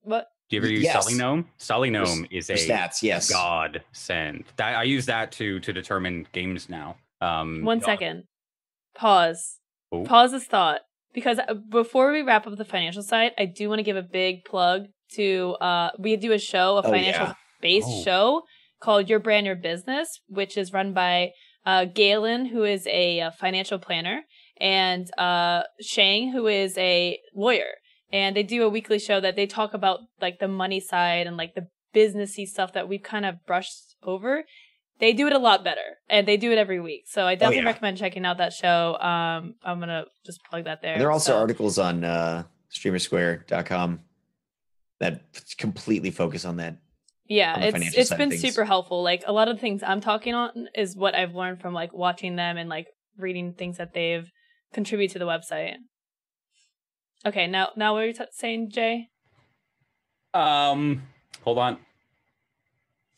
what 0.00 0.28
Do 0.48 0.56
you 0.56 0.62
ever 0.62 0.70
use 0.70 0.82
yes. 0.82 1.06
SullyGnome? 1.06 1.44
Sully 1.58 1.88
For 1.90 1.92
Gnome 1.92 2.26
is 2.30 2.46
For 2.46 2.54
a 2.54 2.56
stats, 2.56 3.02
yes. 3.02 3.30
god 3.30 3.82
send. 3.92 4.44
That, 4.56 4.76
I 4.76 4.82
use 4.84 5.04
that 5.06 5.30
to 5.32 5.60
to 5.60 5.72
determine 5.74 6.26
games 6.32 6.70
now. 6.70 6.96
Um, 7.20 7.64
one 7.64 7.78
uh, 7.82 7.84
second. 7.84 8.24
Pause. 8.94 9.58
Oh. 9.92 10.04
Pause 10.04 10.32
this 10.32 10.44
thought. 10.46 10.80
Because 11.14 11.38
uh, 11.38 11.54
before 11.54 12.10
we 12.12 12.22
wrap 12.22 12.46
up 12.46 12.56
the 12.56 12.64
financial 12.64 13.02
side, 13.02 13.32
I 13.38 13.44
do 13.46 13.68
want 13.68 13.78
to 13.80 13.82
give 13.84 13.96
a 13.96 14.02
big 14.02 14.44
plug 14.44 14.86
to 15.16 15.56
uh 15.60 15.90
we 15.98 16.16
do 16.16 16.32
a 16.32 16.38
show, 16.38 16.76
a 16.76 16.80
Oh, 16.80 16.82
financial 16.82 17.26
yeah. 17.26 17.34
based 17.60 17.88
Oh. 17.90 18.02
show 18.02 18.42
called 18.80 19.08
Your 19.10 19.18
Brand 19.18 19.44
Your 19.46 19.56
Business, 19.56 20.20
which 20.26 20.56
is 20.56 20.72
run 20.72 20.92
by 20.94 21.30
uh 21.66 21.84
Galen, 21.84 22.46
who 22.46 22.64
is 22.64 22.86
a, 22.86 23.20
uh 23.20 23.30
financial 23.30 23.78
planner, 23.78 24.22
and 24.58 25.06
uh 25.18 25.62
Shang, 25.80 26.32
who 26.32 26.46
is 26.46 26.76
a 26.78 27.18
lawyer. 27.34 27.72
And 28.12 28.36
they 28.36 28.42
do 28.42 28.62
a 28.64 28.68
weekly 28.68 28.98
show 28.98 29.20
that 29.20 29.36
they 29.36 29.46
talk 29.46 29.72
about 29.74 30.00
like 30.20 30.38
the 30.38 30.48
money 30.48 30.80
side 30.80 31.26
and 31.26 31.36
like 31.36 31.54
the 31.54 31.66
businessy 31.94 32.46
stuff 32.46 32.72
that 32.72 32.88
we've 32.88 33.02
kind 33.02 33.26
of 33.26 33.36
brushed 33.46 33.96
over. 34.02 34.44
They 34.98 35.12
do 35.12 35.26
it 35.26 35.32
a 35.32 35.38
lot 35.38 35.64
better, 35.64 35.98
and 36.08 36.28
they 36.28 36.36
do 36.36 36.52
it 36.52 36.58
every 36.58 36.80
week. 36.80 37.04
So 37.08 37.26
I 37.26 37.34
definitely 37.34 37.58
Oh, 37.58 37.62
yeah. 37.62 37.66
recommend 37.66 37.98
checking 37.98 38.24
out 38.24 38.38
that 38.38 38.52
show. 38.52 38.96
Um, 39.00 39.56
I'm 39.64 39.80
gonna 39.80 40.04
just 40.24 40.44
plug 40.44 40.64
that 40.64 40.80
there. 40.82 40.92
And 40.92 41.00
there 41.00 41.08
are 41.08 41.12
also 41.12 41.32
So- 41.32 41.38
articles 41.40 41.78
on 41.78 42.04
uh, 42.04 42.44
streamersquare.com 42.72 44.00
that 45.00 45.22
completely 45.58 46.10
focus 46.10 46.44
on 46.44 46.56
that. 46.58 46.76
Yeah, 47.26 47.54
on 47.54 47.60
the 47.60 47.66
it's 47.66 47.72
financial 47.74 48.00
it's 48.00 48.08
side 48.10 48.20
of 48.20 48.28
been 48.30 48.38
super 48.38 48.64
helpful. 48.64 49.02
Like 49.02 49.24
a 49.26 49.32
lot 49.32 49.48
of 49.48 49.56
the 49.56 49.60
things 49.60 49.82
I'm 49.82 50.00
talking 50.00 50.34
on 50.34 50.68
is 50.74 50.96
what 50.96 51.14
I've 51.14 51.34
learned 51.34 51.60
from 51.60 51.74
like 51.74 51.92
watching 51.92 52.36
them 52.36 52.56
and 52.56 52.68
like 52.68 52.86
reading 53.16 53.54
things 53.54 53.78
that 53.78 53.94
they've 53.94 54.30
contributed 54.72 55.14
to 55.14 55.18
the 55.18 55.24
website. 55.26 55.74
Okay, 57.26 57.46
now 57.46 57.70
now 57.76 57.94
what 57.94 58.02
are 58.02 58.06
you 58.06 58.12
t- 58.12 58.24
saying, 58.30 58.70
Jay? 58.70 59.08
Um, 60.34 61.02
hold 61.42 61.58
on. 61.58 61.78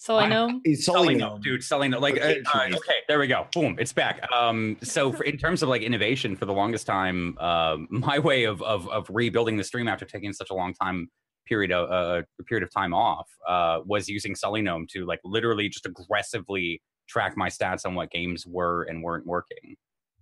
So 0.04 0.18
I 0.18 0.28
It's 0.64 0.84
Selling 0.84 1.16
no, 1.16 1.38
dude, 1.38 1.64
selling 1.64 1.92
no. 1.92 1.98
Like, 1.98 2.20
uh, 2.20 2.26
Okay, 2.26 2.74
okay, 2.74 2.96
there 3.08 3.18
we 3.18 3.26
go. 3.26 3.46
Boom, 3.54 3.74
it's 3.78 3.94
back. 3.94 4.20
Um, 4.30 4.76
so 4.82 5.10
for, 5.10 5.24
in 5.24 5.38
terms 5.38 5.62
of 5.62 5.70
like 5.70 5.80
innovation, 5.80 6.36
for 6.36 6.44
the 6.44 6.52
longest 6.52 6.86
time, 6.86 7.38
um, 7.38 7.88
my 7.88 8.18
way 8.18 8.44
of 8.44 8.60
of 8.60 8.86
of 8.90 9.06
rebuilding 9.08 9.56
the 9.56 9.64
stream 9.64 9.88
after 9.88 10.04
taking 10.04 10.34
such 10.34 10.50
a 10.50 10.54
long 10.54 10.74
time 10.74 11.08
period 11.46 11.72
of 11.72 11.90
uh, 11.90 12.22
a 12.38 12.44
period 12.44 12.62
of 12.62 12.70
time 12.70 12.92
off 12.92 13.30
uh, 13.48 13.80
was 13.86 14.06
using 14.06 14.34
Gnome 14.44 14.86
to 14.90 15.06
like 15.06 15.20
literally 15.24 15.70
just 15.70 15.86
aggressively 15.86 16.82
track 17.08 17.34
my 17.34 17.48
stats 17.48 17.86
on 17.86 17.94
what 17.94 18.10
games 18.10 18.46
were 18.46 18.82
and 18.82 19.02
weren't 19.02 19.24
working. 19.24 19.74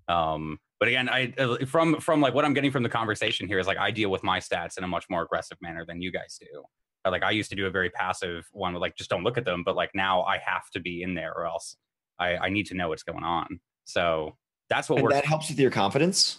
Um, 0.07 0.61
but 0.79 0.91
again, 0.91 1.09
I 1.09 1.35
uh, 1.39 1.57
from 1.67 1.99
from 1.99 2.21
like 2.21 2.35
what 2.35 2.45
I'm 2.45 2.55
getting 2.55 2.71
from 2.71 2.85
the 2.85 2.89
conversation 2.89 3.49
here 3.49 3.59
is 3.59 3.67
like 3.67 3.79
I 3.79 3.91
deal 3.91 4.13
with 4.13 4.23
my 4.23 4.39
stats 4.39 4.79
in 4.79 4.85
a 4.85 4.89
much 4.89 5.07
more 5.11 5.23
aggressive 5.23 5.59
manner 5.61 5.85
than 5.85 6.01
you 6.01 6.13
guys 6.13 6.39
do. 6.41 6.63
Uh, 7.05 7.11
Like 7.11 7.23
I 7.23 7.31
used 7.31 7.51
to 7.51 7.57
do 7.57 7.67
a 7.67 7.71
very 7.71 7.91
passive 7.91 8.47
one, 8.53 8.75
like 8.75 8.97
just 8.97 9.11
don't 9.11 9.25
look 9.25 9.39
at 9.39 9.45
them. 9.45 9.63
But 9.65 9.77
like 9.77 9.91
now 9.95 10.23
I 10.23 10.39
have 10.39 10.71
to 10.71 10.81
be 10.81 11.03
in 11.03 11.15
there, 11.15 11.33
or 11.35 11.47
else 11.47 11.77
I, 12.19 12.37
I 12.37 12.49
need 12.49 12.67
to 12.67 12.75
know 12.75 12.89
what's 12.89 13.03
going 13.03 13.25
on. 13.25 13.61
So 13.85 14.37
that's 14.69 14.89
what 14.89 15.09
that 15.11 15.25
helps 15.25 15.49
with 15.49 15.59
your 15.59 15.71
confidence. 15.71 16.39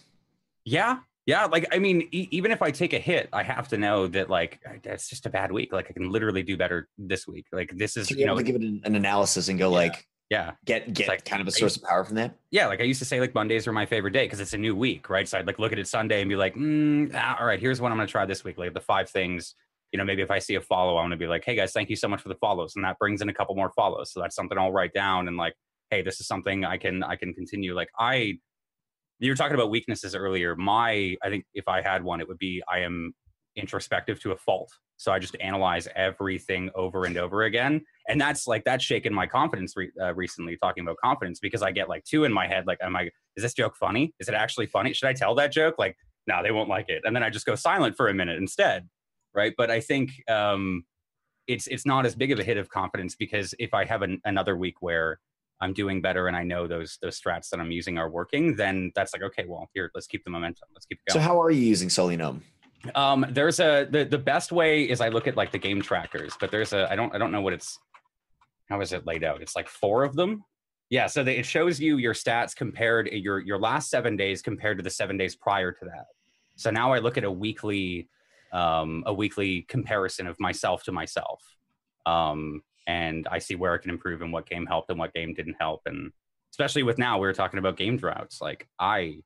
Yeah, 0.65 0.99
yeah. 1.25 1.45
Like 1.45 1.67
I 1.73 1.79
mean, 1.79 2.07
e- 2.11 2.29
even 2.31 2.51
if 2.51 2.61
I 2.61 2.71
take 2.71 2.93
a 2.93 2.99
hit, 2.99 3.29
I 3.33 3.43
have 3.43 3.67
to 3.69 3.77
know 3.77 4.07
that 4.07 4.29
like 4.29 4.61
that's 4.83 5.09
just 5.09 5.25
a 5.25 5.29
bad 5.29 5.51
week. 5.51 5.73
Like 5.73 5.87
I 5.89 5.93
can 5.93 6.09
literally 6.09 6.43
do 6.43 6.55
better 6.57 6.87
this 6.97 7.27
week. 7.27 7.47
Like 7.51 7.71
this 7.75 7.97
is 7.97 8.07
To 8.07 8.13
be 8.15 8.21
you 8.21 8.25
know, 8.25 8.35
to 8.37 8.43
give 8.43 8.55
it 8.55 8.61
an, 8.61 8.81
an 8.85 8.95
analysis 8.95 9.49
and 9.49 9.59
go 9.59 9.69
Yeah. 9.69 9.75
like 9.77 10.07
yeah. 10.29 10.51
get 10.65 10.93
get 10.93 11.07
like- 11.09 11.25
kind 11.25 11.41
of 11.41 11.47
a 11.47 11.51
source 11.51 11.75
of 11.75 11.83
power 11.83 12.03
from 12.05 12.15
that. 12.15 12.35
yeah, 12.49 12.67
like 12.67 12.79
I 12.79 12.83
used 12.85 12.99
to 12.99 13.05
say, 13.05 13.19
like 13.19 13.35
Mondays 13.35 13.67
are 13.67 13.73
my 13.73 13.85
favorite 13.85 14.11
day 14.13 14.25
because 14.25 14.39
it's 14.39 14.53
a 14.53 14.57
new 14.57 14.73
week, 14.75 15.09
right? 15.09 15.27
So 15.27 15.37
I'd 15.37 15.45
like 15.45 15.59
look 15.59 15.73
at 15.73 15.79
it 15.79 15.87
Sunday 15.87 16.21
and 16.21 16.29
be 16.29 16.35
like, 16.37 16.55
mm, 16.55 17.11
ah, 17.13 17.37
all 17.39 17.45
right, 17.45 17.59
here's 17.59 17.81
what 17.81 17.91
I'm 17.91 17.97
gonna 17.97 18.07
try 18.07 18.25
this 18.25 18.43
week. 18.43 18.57
Like 18.57 18.73
the 18.73 18.79
five 18.79 19.09
things, 19.09 19.53
you 19.93 19.97
know, 19.97 20.03
maybe 20.03 20.21
if 20.21 20.31
I 20.31 20.39
see 20.39 20.55
a 20.55 20.61
follow, 20.61 20.97
I'm 20.97 21.05
gonna 21.05 21.17
be 21.17 21.27
like, 21.27 21.45
hey 21.45 21.55
guys, 21.55 21.71
thank 21.71 21.89
you 21.89 21.95
so 21.95 22.07
much 22.07 22.21
for 22.21 22.29
the 22.29 22.35
follows, 22.35 22.73
and 22.75 22.83
that 22.83 22.99
brings 22.99 23.21
in 23.21 23.29
a 23.29 23.33
couple 23.33 23.55
more 23.55 23.71
follows. 23.75 24.11
So 24.11 24.19
that's 24.19 24.35
something 24.35 24.57
I'll 24.57 24.71
write 24.71 24.93
down 24.93 25.27
and 25.27 25.37
like, 25.37 25.53
hey, 25.89 26.01
this 26.01 26.19
is 26.19 26.27
something 26.27 26.65
I 26.65 26.77
can 26.77 27.03
I 27.03 27.15
can 27.15 27.33
continue. 27.33 27.73
Like 27.73 27.89
I, 27.97 28.39
you 29.19 29.31
were 29.31 29.35
talking 29.35 29.55
about 29.55 29.69
weaknesses 29.69 30.15
earlier. 30.15 30.55
My, 30.55 31.15
I 31.23 31.29
think 31.29 31.45
if 31.53 31.67
I 31.67 31.81
had 31.81 32.03
one, 32.03 32.19
it 32.19 32.27
would 32.27 32.39
be 32.39 32.61
I 32.67 32.79
am 32.79 33.13
introspective 33.55 34.19
to 34.21 34.31
a 34.31 34.37
fault. 34.37 34.71
So 34.97 35.11
I 35.11 35.19
just 35.19 35.35
analyze 35.39 35.87
everything 35.95 36.69
over 36.75 37.05
and 37.05 37.17
over 37.17 37.43
again 37.43 37.83
and 38.07 38.19
that's 38.19 38.47
like 38.47 38.63
that's 38.63 38.83
shaken 38.83 39.13
my 39.13 39.27
confidence 39.27 39.75
re- 39.75 39.91
uh, 40.01 40.13
recently 40.13 40.57
talking 40.57 40.83
about 40.83 40.97
confidence 40.97 41.39
because 41.39 41.61
i 41.61 41.71
get 41.71 41.89
like 41.89 42.03
two 42.03 42.23
in 42.23 42.33
my 42.33 42.47
head 42.47 42.65
like 42.67 42.77
am 42.81 42.95
i 42.95 43.03
is 43.35 43.43
this 43.43 43.53
joke 43.53 43.75
funny 43.75 44.13
is 44.19 44.27
it 44.27 44.33
actually 44.35 44.65
funny 44.65 44.93
should 44.93 45.07
i 45.07 45.13
tell 45.13 45.35
that 45.35 45.51
joke 45.51 45.75
like 45.77 45.95
no 46.27 46.41
they 46.43 46.51
won't 46.51 46.69
like 46.69 46.89
it 46.89 47.01
and 47.05 47.15
then 47.15 47.23
i 47.23 47.29
just 47.29 47.45
go 47.45 47.55
silent 47.55 47.95
for 47.95 48.07
a 48.09 48.13
minute 48.13 48.37
instead 48.37 48.87
right 49.33 49.53
but 49.57 49.69
i 49.71 49.79
think 49.79 50.11
um 50.29 50.83
it's 51.47 51.67
it's 51.67 51.85
not 51.85 52.05
as 52.05 52.15
big 52.15 52.31
of 52.31 52.39
a 52.39 52.43
hit 52.43 52.57
of 52.57 52.69
confidence 52.69 53.15
because 53.15 53.53
if 53.59 53.73
i 53.73 53.83
have 53.85 54.01
an, 54.01 54.19
another 54.25 54.55
week 54.57 54.75
where 54.81 55.19
i'm 55.61 55.73
doing 55.73 56.01
better 56.01 56.27
and 56.27 56.35
i 56.35 56.43
know 56.43 56.67
those 56.67 56.97
those 57.01 57.19
strats 57.19 57.49
that 57.49 57.59
i'm 57.59 57.71
using 57.71 57.97
are 57.97 58.09
working 58.09 58.55
then 58.55 58.91
that's 58.95 59.13
like 59.13 59.23
okay 59.23 59.45
well 59.47 59.69
here 59.73 59.91
let's 59.95 60.07
keep 60.07 60.23
the 60.23 60.31
momentum 60.31 60.67
let's 60.73 60.85
keep 60.85 60.99
it 61.05 61.11
going. 61.11 61.21
So 61.21 61.27
how 61.27 61.41
are 61.41 61.51
you 61.51 61.61
using 61.61 61.89
SullyGnome? 61.89 62.41
um, 62.95 63.25
there's 63.29 63.59
a 63.59 63.87
the, 63.89 64.03
the 64.05 64.17
best 64.17 64.51
way 64.51 64.83
is 64.83 65.01
I 65.01 65.09
look 65.09 65.27
at 65.27 65.37
like 65.37 65.51
the 65.51 65.57
game 65.57 65.81
trackers, 65.81 66.35
but 66.39 66.51
there's 66.51 66.73
a 66.73 66.91
I 66.91 66.95
don't 66.95 67.13
I 67.15 67.17
don't 67.17 67.31
know 67.31 67.41
what 67.41 67.53
it's 67.53 67.79
how 68.69 68.81
is 68.81 68.93
it 68.93 69.05
laid 69.05 69.23
out? 69.23 69.41
It's 69.41 69.55
like 69.55 69.67
four 69.67 70.03
of 70.03 70.15
them. 70.15 70.43
Yeah, 70.89 71.07
so 71.07 71.23
they, 71.23 71.37
it 71.37 71.45
shows 71.45 71.79
you 71.79 71.97
your 71.97 72.13
stats 72.13 72.55
compared 72.55 73.07
your 73.07 73.39
your 73.39 73.59
last 73.59 73.89
seven 73.89 74.17
days 74.17 74.41
compared 74.41 74.77
to 74.77 74.83
the 74.83 74.89
seven 74.89 75.17
days 75.17 75.35
prior 75.35 75.71
to 75.71 75.85
that. 75.85 76.05
So 76.55 76.69
now 76.69 76.93
I 76.93 76.99
look 76.99 77.17
at 77.17 77.23
a 77.23 77.31
weekly 77.31 78.09
um, 78.53 79.03
a 79.05 79.13
weekly 79.13 79.63
comparison 79.63 80.27
of 80.27 80.39
myself 80.39 80.83
to 80.83 80.91
myself, 80.91 81.43
um, 82.05 82.61
and 82.87 83.27
I 83.29 83.39
see 83.39 83.55
where 83.55 83.73
I 83.73 83.77
can 83.77 83.89
improve 83.89 84.21
and 84.21 84.31
what 84.31 84.49
game 84.49 84.65
helped 84.65 84.89
and 84.89 84.99
what 84.99 85.13
game 85.13 85.33
didn't 85.33 85.57
help, 85.59 85.81
and 85.85 86.11
especially 86.53 86.83
with 86.83 86.97
now 86.97 87.17
we 87.17 87.27
were 87.27 87.33
talking 87.33 87.59
about 87.59 87.77
game 87.77 87.97
droughts. 87.97 88.39
Like 88.39 88.67
I 88.79 89.17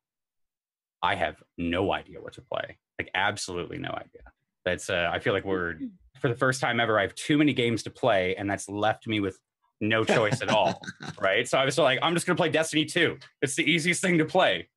I 1.02 1.16
have 1.16 1.42
no 1.58 1.92
idea 1.92 2.22
what 2.22 2.34
to 2.34 2.42
play. 2.42 2.78
Like 3.00 3.12
absolutely 3.14 3.78
no 3.78 3.90
idea. 3.90 4.24
That's 4.66 4.90
uh, 4.90 5.10
I 5.12 5.20
feel 5.20 5.34
like 5.34 5.46
we're 5.46 5.76
for 6.20 6.30
the 6.30 6.36
first 6.36 6.62
time 6.62 6.80
ever. 6.80 6.98
I 6.98 7.04
have 7.04 7.16
too 7.16 7.38
many 7.38 7.54
games 7.54 7.84
to 7.84 7.90
play, 7.90 8.36
and 8.36 8.50
that's 8.50 8.68
left 8.68 9.08
me 9.08 9.20
with 9.20 9.38
no 9.80 10.04
choice 10.04 10.42
at 10.42 10.50
all. 10.50 10.82
Right. 11.20 11.48
So 11.48 11.58
I 11.58 11.66
was 11.66 11.78
like, 11.80 11.98
I'm 12.04 12.14
just 12.14 12.28
gonna 12.28 12.38
play 12.38 12.50
Destiny 12.50 12.86
2. 12.86 13.18
It's 13.42 13.56
the 13.56 13.64
easiest 13.64 14.02
thing 14.02 14.20
to 14.20 14.26
play. 14.26 14.70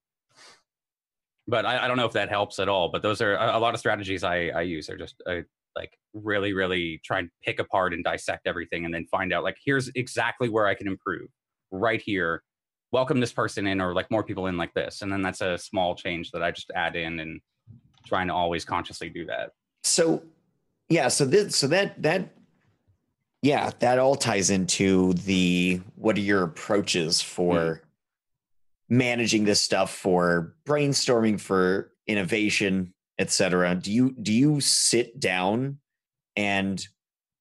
But 1.50 1.66
I, 1.66 1.84
I 1.84 1.88
don't 1.88 1.96
know 1.96 2.06
if 2.06 2.12
that 2.12 2.28
helps 2.28 2.58
at 2.58 2.68
all. 2.68 2.88
But 2.90 3.02
those 3.02 3.20
are 3.20 3.34
a, 3.36 3.58
a 3.58 3.60
lot 3.60 3.74
of 3.74 3.80
strategies 3.80 4.24
I, 4.24 4.48
I 4.48 4.62
use 4.62 4.88
are 4.88 4.96
just 4.96 5.20
uh, 5.26 5.40
like 5.76 5.98
really, 6.14 6.52
really 6.52 7.00
try 7.04 7.18
and 7.18 7.30
pick 7.42 7.60
apart 7.60 7.92
and 7.92 8.02
dissect 8.02 8.46
everything, 8.46 8.84
and 8.84 8.94
then 8.94 9.06
find 9.10 9.32
out 9.32 9.44
like 9.44 9.58
here's 9.64 9.88
exactly 9.94 10.48
where 10.48 10.66
I 10.66 10.74
can 10.74 10.86
improve. 10.86 11.28
Right 11.70 12.00
here 12.00 12.42
welcome 12.92 13.20
this 13.20 13.32
person 13.32 13.68
in 13.68 13.80
or 13.80 13.94
like 13.94 14.10
more 14.10 14.24
people 14.24 14.48
in 14.48 14.56
like 14.56 14.74
this. 14.74 15.02
And 15.02 15.12
then 15.12 15.22
that's 15.22 15.40
a 15.40 15.56
small 15.56 15.94
change 15.94 16.32
that 16.32 16.42
i 16.42 16.50
just 16.50 16.70
add 16.74 16.96
in 16.96 17.20
and 17.20 17.40
trying 18.06 18.26
to 18.28 18.34
always 18.34 18.64
consciously 18.64 19.08
do 19.08 19.26
that. 19.26 19.50
So 19.82 20.22
yeah, 20.88 21.08
so 21.08 21.24
this 21.24 21.56
so 21.56 21.68
that 21.68 22.00
that 22.02 22.28
yeah, 23.42 23.70
that 23.78 23.98
all 23.98 24.16
ties 24.16 24.50
into 24.50 25.14
the 25.14 25.80
what 25.96 26.16
are 26.16 26.20
your 26.20 26.42
approaches 26.42 27.22
for 27.22 27.82
managing 28.90 29.44
this 29.44 29.60
stuff 29.60 29.94
for 29.94 30.54
brainstorming 30.66 31.40
for 31.40 31.92
innovation, 32.06 32.92
etc. 33.18 33.76
Do 33.76 33.92
you 33.92 34.10
do 34.20 34.32
you 34.32 34.60
sit 34.60 35.18
down 35.20 35.78
and 36.36 36.86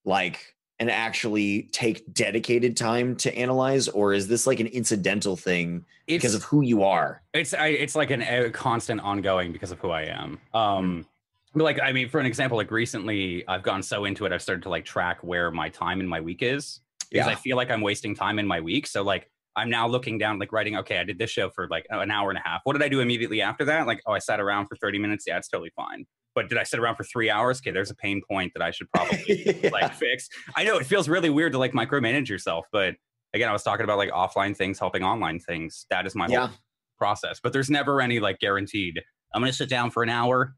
like 0.05 0.55
and 0.79 0.89
actually 0.89 1.63
take 1.73 2.13
dedicated 2.13 2.77
time 2.77 3.15
to 3.17 3.35
analyze 3.35 3.89
or 3.89 4.13
is 4.13 4.27
this 4.29 4.47
like 4.47 4.59
an 4.61 4.67
incidental 4.67 5.35
thing 5.35 5.83
it's 6.07 6.21
because 6.21 6.35
of 6.35 6.43
who 6.43 6.61
you 6.61 6.83
are? 6.83 7.21
it's 7.33 7.53
I, 7.53 7.67
it's 7.67 7.95
like 7.95 8.11
an 8.11 8.21
a 8.21 8.49
constant 8.49 9.01
ongoing 9.01 9.51
because 9.51 9.71
of 9.71 9.79
who 9.79 9.89
i 9.89 10.03
am 10.03 10.39
um 10.53 11.05
but 11.53 11.63
like 11.65 11.79
i 11.81 11.91
mean 11.91 12.07
for 12.07 12.19
an 12.19 12.25
example 12.25 12.57
like 12.57 12.71
recently 12.71 13.45
i've 13.49 13.61
gone 13.61 13.83
so 13.83 14.05
into 14.05 14.25
it 14.25 14.31
i've 14.31 14.41
started 14.41 14.63
to 14.63 14.69
like 14.69 14.85
track 14.85 15.19
where 15.21 15.51
my 15.51 15.67
time 15.69 15.99
in 15.99 16.07
my 16.07 16.21
week 16.21 16.41
is 16.41 16.79
because 17.11 17.27
Yeah. 17.27 17.31
i 17.31 17.35
feel 17.35 17.57
like 17.57 17.69
i'm 17.69 17.81
wasting 17.81 18.15
time 18.15 18.39
in 18.39 18.47
my 18.47 18.61
week 18.61 18.87
so 18.87 19.03
like 19.03 19.29
i'm 19.55 19.69
now 19.69 19.87
looking 19.87 20.17
down 20.17 20.37
like 20.39 20.51
writing 20.51 20.75
okay 20.77 20.97
i 20.99 21.03
did 21.03 21.17
this 21.19 21.29
show 21.29 21.49
for 21.49 21.67
like 21.69 21.85
an 21.89 22.11
hour 22.11 22.29
and 22.29 22.37
a 22.37 22.41
half 22.43 22.61
what 22.63 22.73
did 22.73 22.83
i 22.83 22.87
do 22.87 22.99
immediately 22.99 23.41
after 23.41 23.65
that 23.65 23.87
like 23.87 23.99
oh 24.05 24.11
i 24.13 24.19
sat 24.19 24.39
around 24.39 24.67
for 24.67 24.75
30 24.77 24.99
minutes 24.99 25.25
yeah 25.27 25.37
it's 25.37 25.47
totally 25.49 25.71
fine 25.75 26.05
but 26.35 26.47
did 26.49 26.57
i 26.57 26.63
sit 26.63 26.79
around 26.79 26.95
for 26.95 27.03
three 27.03 27.29
hours 27.29 27.59
okay 27.59 27.71
there's 27.71 27.89
a 27.91 27.95
pain 27.95 28.21
point 28.29 28.51
that 28.55 28.61
i 28.63 28.71
should 28.71 28.89
probably 28.91 29.19
Yeah. 29.63 29.69
like 29.71 29.93
fix. 29.93 30.29
I 30.55 30.63
know 30.63 30.77
it 30.77 30.85
feels 30.85 31.09
really 31.09 31.29
weird 31.29 31.51
to 31.53 31.57
like 31.57 31.73
micromanage 31.73 32.29
yourself, 32.29 32.65
but 32.71 32.95
again, 33.33 33.47
I 33.49 33.53
was 33.53 33.63
talking 33.63 33.83
about 33.83 33.97
like 33.97 34.09
offline 34.11 34.55
things 34.57 34.79
helping 34.79 35.03
online 35.03 35.39
things. 35.39 35.85
That 35.89 36.05
is 36.07 36.15
my 36.15 36.27
Yeah. 36.27 36.47
whole 36.47 36.57
process. 36.97 37.39
But 37.41 37.53
there's 37.53 37.69
never 37.69 38.01
any 38.01 38.19
like 38.19 38.39
guaranteed. 38.39 39.01
I'm 39.33 39.41
gonna 39.41 39.53
sit 39.53 39.69
down 39.69 39.91
for 39.91 40.01
an 40.03 40.09
hour 40.09 40.55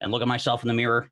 and 0.00 0.10
look 0.12 0.22
at 0.22 0.28
myself 0.28 0.62
in 0.62 0.68
the 0.68 0.74
mirror 0.74 1.10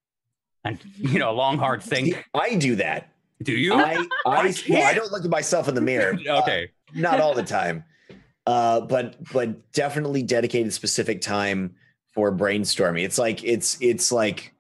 and 0.65 0.79
you 0.97 1.19
know, 1.19 1.31
a 1.31 1.33
long 1.33 1.59
hard 1.59 1.83
think. 1.83 2.25
I 2.35 2.55
do 2.57 2.77
that. 2.77 3.09
Do 3.43 3.53
you? 3.53 3.75
I 3.75 4.05
I, 4.27 4.55
I 4.71 4.83
I 4.83 4.95
don't 4.95 5.13
look 5.13 5.25
at 5.25 5.31
myself 5.31 5.69
in 5.69 5.75
the 5.75 5.81
mirror. 5.81 6.17
Okay. 6.27 6.71
Not 6.95 7.21
all 7.21 7.35
the 7.35 7.43
time. 7.59 7.85
Uh, 8.47 8.81
but 8.81 9.17
but 9.33 9.73
definitely 9.73 10.23
dedicated 10.23 10.73
specific 10.73 11.21
time 11.21 11.75
for 12.15 12.31
brainstorming. 12.33 13.05
It's 13.05 13.19
like 13.19 13.43
it's 13.43 13.77
it's 13.81 14.13
like 14.13 14.55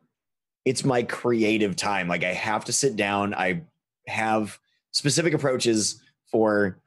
it's 0.64 0.84
my 0.84 1.04
creative 1.04 1.76
time. 1.76 2.08
Like 2.08 2.24
I 2.24 2.32
have 2.32 2.64
to 2.64 2.72
sit 2.72 2.96
down. 2.96 3.32
I 3.32 3.62
have 4.08 4.58
specific 4.90 5.34
approaches 5.34 6.02
for 6.30 6.80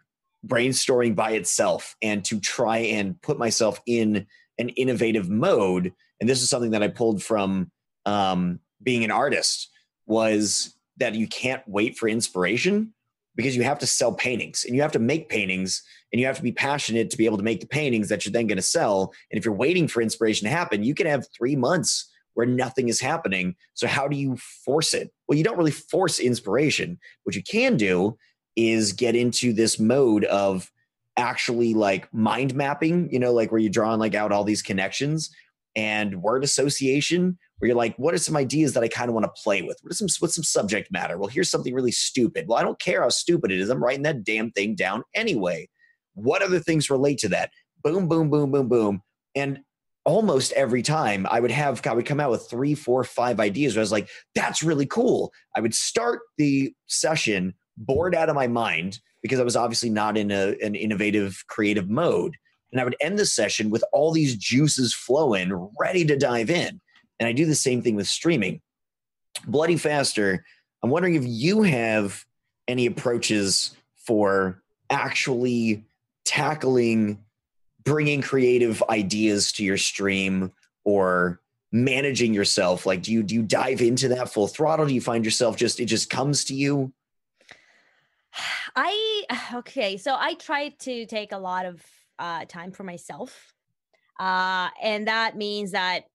brainstorming 0.45 1.16
by 1.16 1.32
itself 1.32 1.95
and 2.02 2.24
to 2.26 2.40
try 2.40 2.78
and 2.78 3.22
put 3.22 3.38
myself 3.38 3.82
in 3.86 4.28
an 4.57 4.70
innovative 4.70 5.30
mode. 5.30 5.94
And 6.20 6.30
this 6.30 6.41
is 6.41 6.49
something 6.49 6.72
that 6.72 6.84
I 6.84 6.90
pulled 6.90 7.24
from 7.24 7.72
um, 8.06 8.60
being 8.84 9.03
an 9.03 9.11
artist 9.11 9.70
was 10.06 10.76
that 10.98 11.16
you 11.16 11.28
can't 11.28 11.64
wait 11.68 11.98
for 11.98 12.10
inspiration 12.10 12.94
because 13.40 13.56
you 13.56 13.64
have 13.64 13.80
to 13.80 13.88
sell 13.88 14.11
paintings 14.11 14.66
and 14.66 14.76
you 14.76 14.82
have 14.82 14.91
to 14.91 14.99
make 14.99 15.30
paintings 15.30 15.82
and 16.11 16.20
you 16.20 16.28
have 16.28 16.36
to 16.36 16.44
be 16.44 16.52
passionate 16.52 17.10
to 17.10 17.16
be 17.16 17.24
able 17.24 17.38
to 17.38 17.44
make 17.44 17.61
the 17.61 17.68
paintings 17.68 18.10
that 18.10 18.26
you're 18.26 18.34
then 18.34 18.48
going 18.48 18.57
to 18.57 18.61
sell. 18.61 19.14
And 19.32 19.40
if 19.40 19.45
you're 19.45 19.53
waiting 19.53 19.88
for 19.88 20.02
inspiration 20.02 20.45
to 20.45 20.53
happen, 20.53 20.84
you 20.84 20.94
can 20.94 21.07
have 21.07 21.26
three 21.34 21.56
months 21.56 22.11
where 22.34 22.45
nothing 22.45 22.90
is 22.90 22.99
happening. 22.99 23.56
So 23.76 23.88
how 23.88 24.10
do 24.10 24.18
you 24.18 24.36
force 24.36 24.94
it? 24.94 25.14
Well, 25.26 25.38
you 25.38 25.45
don't 25.45 25.57
really 25.57 25.72
force 25.72 26.20
inspiration. 26.20 26.99
What 27.24 27.34
you 27.34 27.41
can 27.41 27.78
do 27.78 28.18
is 28.57 28.91
get 28.91 29.16
into 29.16 29.53
this 29.53 29.80
mode 29.80 30.26
of 30.26 30.70
actually 31.16 31.74
like 31.74 32.14
mind 32.14 32.53
mapping, 32.56 33.10
you 33.10 33.20
know, 33.20 33.32
like 33.32 33.53
where 33.53 33.61
you're 33.61 33.72
drawing 33.72 34.02
like 34.02 34.16
out 34.16 34.34
all 34.34 34.44
these 34.44 34.61
connections 34.61 35.34
and 35.78 36.22
word 36.22 36.44
association 36.44 37.38
where 37.60 37.68
you're 37.68 37.77
like, 37.77 37.95
what 37.98 38.14
are 38.14 38.18
some 38.18 38.38
ideas 38.38 38.73
that 38.73 38.84
I 38.84 38.88
kind 38.88 39.10
of 39.10 39.14
want 39.14 39.26
to 39.26 39.41
play 39.41 39.61
with? 39.61 39.77
What 39.81 39.94
some 39.94 40.07
what's 40.19 40.36
some 40.36 40.44
subject 40.44 40.91
matter? 40.91 41.18
Well, 41.18 41.30
here's 41.30 41.52
something 41.52 41.73
really 41.73 41.91
stupid. 41.91 42.48
Well, 42.48 42.57
I 42.57 42.64
don't 42.64 42.80
care 42.80 43.02
how 43.02 43.10
stupid 43.10 43.52
it 43.52 43.60
is. 43.60 43.69
I'm 43.69 43.84
writing 43.84 44.03
that 44.03 44.23
damn 44.23 44.52
thing 44.52 44.76
down 44.76 45.03
anyway. 45.14 45.69
What 46.14 46.41
other 46.41 46.60
things 46.60 46.90
relate 46.90 47.19
to 47.19 47.30
that? 47.30 47.52
Boom, 47.84 48.07
boom, 48.07 48.30
boom, 48.30 48.52
boom, 48.52 48.68
boom. 48.68 49.02
And 49.36 49.60
almost 50.06 50.53
every 50.53 50.81
time 50.81 51.27
I 51.30 51.40
would 51.40 51.52
have 51.52 51.86
I 51.86 51.94
would 51.94 52.06
come 52.06 52.19
out 52.19 52.31
with 52.31 52.49
three, 52.49 52.76
four, 52.76 53.03
five 53.03 53.40
ideas 53.40 53.76
where 53.76 53.81
I 53.81 53.84
was 53.84 53.91
like, 53.91 54.10
that's 54.36 54.64
really 54.64 54.86
cool. 54.86 55.31
I 55.56 55.60
would 55.60 55.76
start 55.76 56.22
the 56.38 56.73
session 56.88 57.53
bored 57.77 58.15
out 58.15 58.30
of 58.30 58.36
my 58.36 58.48
mind 58.48 58.99
because 59.22 59.40
I 59.40 59.44
was 59.44 59.56
obviously 59.56 59.90
not 59.90 60.18
in 60.18 60.31
a, 60.31 60.56
an 60.61 60.76
innovative, 60.76 61.44
creative 61.48 61.90
mode. 61.90 62.36
And 62.72 62.80
I 62.80 62.84
would 62.84 62.95
end 63.02 63.19
the 63.19 63.26
session 63.26 63.69
with 63.69 63.84
all 63.91 64.11
these 64.11 64.38
juices 64.38 64.94
flowing, 64.94 65.69
ready 65.80 66.06
to 66.06 66.15
dive 66.15 66.49
in. 66.49 66.80
And 67.19 67.27
I 67.27 67.31
do 67.33 67.45
the 67.45 67.55
same 67.55 67.81
thing 67.81 67.95
with 67.95 68.07
streaming. 68.07 68.61
Bloodyfaster, 69.45 70.39
I'm 70.83 70.89
wondering 70.89 71.15
if 71.15 71.23
you 71.25 71.63
have 71.63 72.25
any 72.67 72.85
approaches 72.85 73.75
for 73.97 74.61
actually 74.89 75.85
tackling 76.25 77.19
bringing 77.83 78.21
creative 78.21 78.83
ideas 78.89 79.51
to 79.53 79.63
your 79.63 79.77
stream 79.77 80.51
or 80.83 81.39
managing 81.71 82.33
yourself? 82.33 82.85
Like 82.85 83.01
do 83.01 83.11
you 83.11 83.23
do 83.23 83.35
you 83.35 83.43
dive 83.43 83.81
into 83.81 84.09
that 84.09 84.31
full 84.31 84.47
throttle? 84.47 84.85
Do 84.85 84.93
you 84.93 85.01
find 85.01 85.25
yourself 85.25 85.57
just 85.57 85.79
it 85.79 85.85
just 85.85 86.09
comes 86.09 86.45
to 86.45 86.55
you? 86.55 86.93
I 88.75 89.23
okay, 89.55 89.97
so 89.97 90.15
I 90.17 90.35
try 90.35 90.69
to 90.69 91.05
take 91.05 91.31
a 91.31 91.37
lot 91.37 91.65
of 91.65 91.83
uh, 92.19 92.45
time 92.45 92.71
for 92.71 92.83
myself, 92.83 93.53
uh, 94.19 94.69
and 94.81 95.07
that 95.07 95.35
means 95.35 95.71
that 95.71 96.05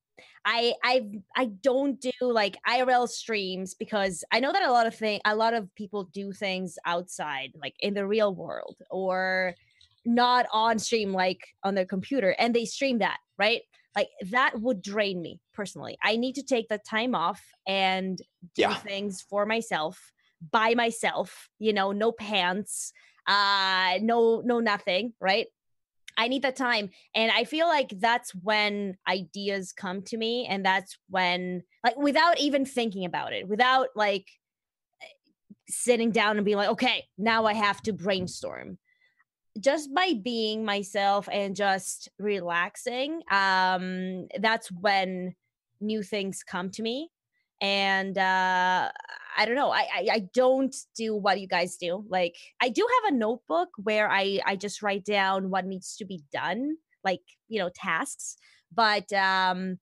I 0.45 0.75
I 0.83 1.11
I 1.37 1.47
don't 1.47 2.01
do 2.01 2.11
like 2.21 2.57
IRL 2.67 3.09
streams 3.09 3.75
because 3.75 4.25
I 4.33 4.41
know 4.41 4.53
that 4.53 4.63
a 4.63 4.73
lot 4.73 4.87
of 4.87 4.95
thing 4.95 5.21
a 5.25 5.35
lot 5.35 5.55
of 5.55 5.75
people 5.75 6.05
do 6.05 6.33
things 6.33 6.79
outside, 6.85 7.53
like 7.61 7.75
in 7.81 7.95
the 7.95 8.07
real 8.07 8.35
world, 8.35 8.77
or 8.91 9.55
not 10.05 10.47
on 10.53 10.79
stream, 10.79 11.13
like 11.13 11.41
on 11.63 11.75
their 11.75 11.87
computer, 11.87 12.35
and 12.39 12.55
they 12.55 12.65
stream 12.65 12.99
that 12.99 13.19
right. 13.39 13.63
Like 13.97 14.09
that 14.31 14.61
would 14.61 14.83
drain 14.83 15.23
me 15.23 15.41
personally. 15.55 15.97
I 16.03 16.17
need 16.17 16.35
to 16.35 16.43
take 16.43 16.69
the 16.69 16.79
time 16.79 17.15
off 17.15 17.41
and 17.67 18.19
do 18.55 18.63
Yeah. 18.63 18.75
things 18.75 19.23
for 19.29 19.47
myself 19.47 20.13
by 20.51 20.75
myself 20.75 21.49
you 21.59 21.73
know 21.73 21.93
no 21.93 22.13
pants 22.13 22.93
uh 23.27 23.95
no 24.03 24.43
no 24.45 24.61
nothing 24.61 25.15
right 25.21 25.47
i 26.17 26.29
need 26.29 26.43
that 26.43 26.57
time. 26.57 26.91
And 27.15 27.31
i 27.33 27.45
feel 27.45 27.67
like 27.67 27.93
that's 27.99 28.35
when 28.35 28.97
ideas 29.09 29.73
come 29.73 30.03
to 30.03 30.17
me 30.17 30.47
and 30.47 30.65
that's 30.65 30.97
when 31.09 31.63
like 31.85 31.97
without 31.97 32.39
even 32.39 32.65
thinking 32.65 33.05
about 33.05 33.33
it 33.33 33.49
without 33.49 33.89
like 33.95 34.27
sitting 35.69 36.11
down 36.11 36.37
and 36.37 36.45
being 36.45 36.57
like 36.59 36.69
okay 36.69 37.05
now 37.19 37.47
i 37.47 37.55
have 37.55 37.81
to 37.83 37.93
brainstorm. 37.93 38.79
Just 39.61 39.95
by 39.95 40.15
being 40.21 40.65
myself 40.65 41.29
and 41.31 41.55
just 41.55 42.09
relaxing 42.19 43.23
um 43.31 44.27
that's 44.41 44.71
when 44.73 45.35
new 45.81 46.03
things 46.03 46.43
come 46.43 46.71
to 46.71 46.83
me 46.83 47.11
and 47.61 48.19
uh 48.19 48.89
i 49.37 49.45
don't 49.45 49.55
know 49.55 49.71
I, 49.71 49.87
I 49.95 50.09
i 50.13 50.23
don't 50.35 50.75
do 50.97 51.17
what 51.17 51.41
you 51.41 51.47
guys 51.47 51.77
do 51.77 52.05
like 52.09 52.37
i 52.61 52.69
do 52.69 52.87
have 53.03 53.15
a 53.15 53.17
notebook 53.17 53.69
where 53.83 54.11
i 54.11 54.41
i 54.45 54.57
just 54.57 54.83
write 54.83 55.05
down 55.05 55.51
what 55.51 55.67
needs 55.67 55.97
to 55.97 56.05
be 56.05 56.23
done 56.33 56.77
like 57.05 57.21
you 57.49 57.59
know 57.59 57.71
tasks 57.75 58.37
but 58.75 59.13
um 59.13 59.79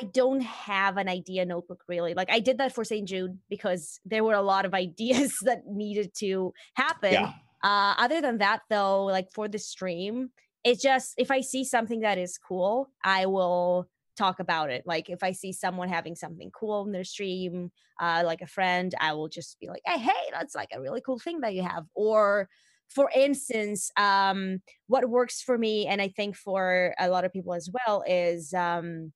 i 0.00 0.04
don't 0.12 0.42
have 0.42 0.96
an 0.96 1.08
idea 1.08 1.44
notebook 1.44 1.82
really 1.88 2.14
like 2.14 2.30
i 2.30 2.38
did 2.38 2.58
that 2.58 2.74
for 2.74 2.84
st 2.84 3.08
jude 3.08 3.38
because 3.48 3.98
there 4.04 4.24
were 4.24 4.34
a 4.34 4.42
lot 4.42 4.64
of 4.64 4.74
ideas 4.86 5.34
that 5.42 5.62
needed 5.66 6.12
to 6.18 6.52
happen 6.74 7.12
yeah. 7.12 7.32
uh, 7.62 7.94
other 7.98 8.20
than 8.20 8.38
that, 8.38 8.60
though, 8.70 9.04
like 9.04 9.32
for 9.32 9.48
the 9.48 9.58
stream, 9.58 10.30
it's 10.66 10.82
just 10.82 11.14
if 11.16 11.30
I 11.30 11.40
see 11.42 11.64
something 11.64 12.00
that 12.00 12.18
is 12.18 12.38
cool, 12.38 12.90
I 13.04 13.26
will 13.26 13.88
talk 14.16 14.40
about 14.40 14.70
it. 14.70 14.82
Like 14.86 15.10
if 15.10 15.22
I 15.22 15.32
see 15.32 15.52
someone 15.52 15.88
having 15.88 16.14
something 16.14 16.50
cool 16.50 16.84
in 16.84 16.92
their 16.92 17.04
stream, 17.04 17.70
uh, 18.00 18.22
like 18.24 18.40
a 18.42 18.46
friend, 18.46 18.94
I 19.00 19.12
will 19.12 19.28
just 19.28 19.58
be 19.60 19.68
like, 19.68 19.82
"Hey, 19.84 19.98
hey, 19.98 20.30
that's 20.32 20.54
like 20.54 20.70
a 20.72 20.80
really 20.80 21.00
cool 21.00 21.18
thing 21.18 21.40
that 21.40 21.54
you 21.54 21.62
have." 21.62 21.84
Or, 21.94 22.48
for 22.88 23.10
instance, 23.14 23.90
um, 23.96 24.60
what 24.86 25.08
works 25.08 25.42
for 25.42 25.58
me, 25.58 25.86
and 25.86 26.00
I 26.00 26.08
think 26.08 26.36
for 26.36 26.94
a 26.98 27.08
lot 27.08 27.24
of 27.24 27.32
people 27.32 27.54
as 27.54 27.70
well, 27.72 28.04
is 28.06 28.52
um, 28.54 29.12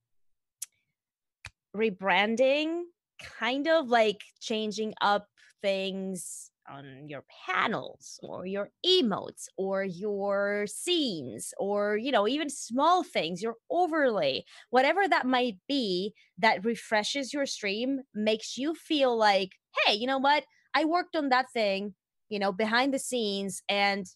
rebranding, 1.77 2.82
kind 3.22 3.68
of 3.68 3.89
like 3.89 4.20
changing 4.40 4.94
up 5.01 5.27
things 5.62 6.51
on 6.70 7.09
your 7.09 7.24
panels 7.47 8.18
or 8.22 8.47
your 8.47 8.70
emotes 8.86 9.47
or 9.56 9.84
your 9.84 10.66
scenes 10.66 11.52
or 11.59 11.97
you 11.97 12.12
know 12.12 12.28
even 12.28 12.48
small 12.48 13.02
things 13.02 13.42
your 13.42 13.56
overlay 13.70 14.44
whatever 14.70 15.09
that 15.09 15.26
might 15.26 15.56
be 15.68 16.12
that 16.38 16.64
refreshes 16.64 17.32
your 17.32 17.47
stream 17.47 18.01
makes 18.14 18.56
you 18.56 18.74
feel 18.74 19.16
like 19.16 19.52
hey 19.84 19.94
you 19.94 20.06
know 20.06 20.18
what? 20.18 20.44
I 20.74 20.84
worked 20.84 21.16
on 21.16 21.28
that 21.30 21.51
thing 21.52 21.94
you 22.28 22.38
know 22.38 22.52
behind 22.52 22.94
the 22.94 22.98
scenes 22.98 23.62
and 23.68 24.06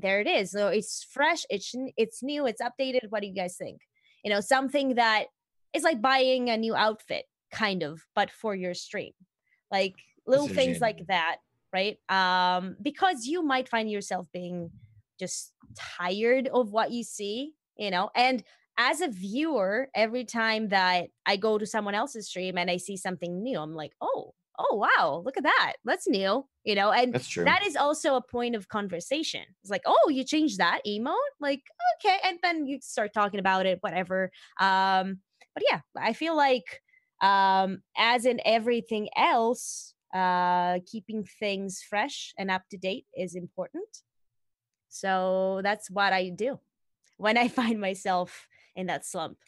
there 0.00 0.20
it 0.20 0.26
is. 0.26 0.50
So 0.50 0.68
it's 0.68 1.06
fresh 1.10 1.44
it's 1.50 1.72
it's 1.96 2.22
new 2.22 2.46
it's 2.46 2.62
updated 2.62 3.08
what 3.10 3.22
do 3.22 3.28
you 3.28 3.34
guys 3.34 3.56
think? 3.56 3.80
You 4.24 4.30
know 4.30 4.40
something 4.40 4.94
that 4.94 5.26
is 5.72 5.82
like 5.82 6.00
buying 6.00 6.48
a 6.48 6.56
new 6.56 6.74
outfit 6.74 7.24
kind 7.52 7.82
of 7.82 8.02
but 8.14 8.30
for 8.30 8.54
your 8.54 8.74
stream. 8.74 9.12
Like 9.70 9.94
little 10.26 10.48
things 10.48 10.80
like 10.80 11.06
that 11.08 11.36
right? 11.72 11.98
Um 12.08 12.76
because 12.82 13.26
you 13.26 13.42
might 13.42 13.68
find 13.68 13.90
yourself 13.90 14.26
being 14.32 14.70
just 15.18 15.52
tired 15.76 16.48
of 16.52 16.72
what 16.72 16.90
you 16.90 17.02
see 17.04 17.54
you 17.78 17.90
know? 17.90 18.10
And 18.14 18.42
as 18.78 19.00
a 19.00 19.08
viewer 19.08 19.88
every 19.94 20.24
time 20.24 20.68
that 20.68 21.06
i 21.24 21.36
go 21.36 21.56
to 21.56 21.64
someone 21.64 21.94
else's 21.94 22.28
stream 22.28 22.58
and 22.58 22.70
i 22.70 22.76
see 22.76 22.94
something 22.94 23.42
new 23.42 23.58
i'm 23.58 23.74
like 23.74 23.92
oh 24.02 24.34
oh 24.58 24.74
wow 24.76 25.22
look 25.24 25.38
at 25.38 25.44
that. 25.44 25.74
That's 25.84 26.06
new 26.06 26.46
you 26.64 26.74
know? 26.74 26.90
And 26.90 27.14
that's 27.14 27.28
true. 27.28 27.44
that 27.44 27.64
is 27.66 27.76
also 27.76 28.16
a 28.16 28.22
point 28.22 28.54
of 28.54 28.68
conversation. 28.68 29.42
It's 29.62 29.70
like 29.70 29.82
oh 29.86 30.10
you 30.10 30.24
changed 30.24 30.58
that 30.58 30.80
emote? 30.86 31.14
Like 31.40 31.62
okay 32.00 32.18
and 32.24 32.38
then 32.42 32.66
you 32.66 32.78
start 32.82 33.12
talking 33.14 33.40
about 33.40 33.66
it 33.66 33.78
whatever. 33.80 34.30
Um 34.60 35.20
but 35.54 35.64
yeah 35.70 35.80
i 35.98 36.12
feel 36.12 36.36
like 36.36 36.82
um 37.22 37.78
as 37.96 38.26
in 38.26 38.40
everything 38.44 39.08
else 39.16 39.94
uh 40.20 40.74
keeping 40.92 41.22
things 41.42 41.82
fresh 41.90 42.32
and 42.38 42.48
up 42.56 42.62
to 42.70 42.76
date 42.88 43.06
is 43.24 43.34
important 43.34 43.92
so 44.88 45.60
that's 45.62 45.90
what 45.90 46.12
i 46.12 46.28
do 46.30 46.58
when 47.16 47.36
i 47.36 47.46
find 47.60 47.80
myself 47.88 48.48
in 48.74 48.86
that 48.86 49.04
slump 49.12 49.38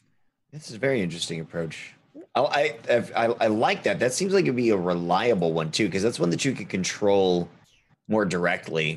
This 0.53 0.69
is 0.70 0.77
a 0.77 0.82
very 0.89 1.01
interesting 1.07 1.40
approach. 1.40 1.77
I, 2.35 2.43
I 2.89 2.97
I 3.23 3.24
I 3.45 3.49
like 3.66 3.81
that. 3.86 3.97
That 4.03 4.12
seems 4.19 4.32
like 4.32 4.45
it'd 4.45 4.57
be 4.57 4.70
a 4.70 4.77
reliable 4.93 5.53
one 5.53 5.70
too, 5.70 5.86
because 5.89 6.03
that's 6.03 6.19
one 6.24 6.31
that 6.31 6.43
you 6.45 6.53
could 6.59 6.69
control 6.78 7.49
more 8.09 8.24
directly. 8.24 8.89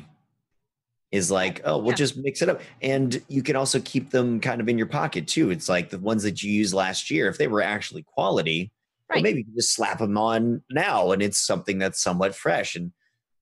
Is 1.10 1.30
like, 1.30 1.60
oh, 1.66 1.76
we'll 1.76 1.88
Yeah. 1.90 2.04
just 2.04 2.16
mix 2.16 2.40
it 2.40 2.48
up, 2.48 2.62
and 2.80 3.20
you 3.28 3.42
can 3.42 3.54
also 3.54 3.78
keep 3.80 4.08
them 4.10 4.40
kind 4.40 4.60
of 4.62 4.68
in 4.68 4.78
your 4.78 4.86
pocket 5.00 5.28
too. 5.28 5.50
It's 5.50 5.68
like 5.68 5.90
the 5.90 5.98
ones 5.98 6.22
that 6.22 6.42
you 6.42 6.50
used 6.50 6.72
last 6.72 7.10
year, 7.10 7.28
if 7.28 7.36
they 7.36 7.48
were 7.48 7.60
actually 7.62 8.02
quality, 8.02 8.72
well, 9.12 9.18
Right. 9.18 9.22
maybe 9.22 9.38
you 9.40 9.44
can 9.44 9.54
just 9.54 9.74
slap 9.74 9.98
them 9.98 10.16
on 10.16 10.62
now, 10.70 11.12
and 11.12 11.22
it's 11.22 11.38
something 11.38 11.78
that's 11.78 12.00
somewhat 12.00 12.34
fresh. 12.34 12.76
And 12.76 12.92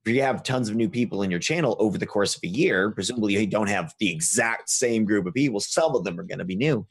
if 0.05 0.12
you 0.12 0.22
have 0.22 0.42
tons 0.42 0.68
of 0.68 0.76
new 0.76 0.88
people 0.88 1.22
in 1.22 1.30
your 1.30 1.40
channel 1.40 1.76
over 1.78 1.98
the 1.98 2.06
course 2.06 2.36
of 2.36 2.42
a 2.42 2.48
year, 2.48 2.90
presumably 2.90 3.38
you 3.38 3.47
don't 3.47 3.68
have 3.68 3.94
the 4.01 4.10
exact 4.10 4.68
same 4.70 5.05
group 5.05 5.26
of 5.26 5.34
people. 5.34 5.60
Some 5.60 5.94
of 5.94 6.05
them 6.05 6.18
are 6.18 6.24
going 6.24 6.38
to 6.38 6.44
be 6.44 6.56
new. 6.56 6.86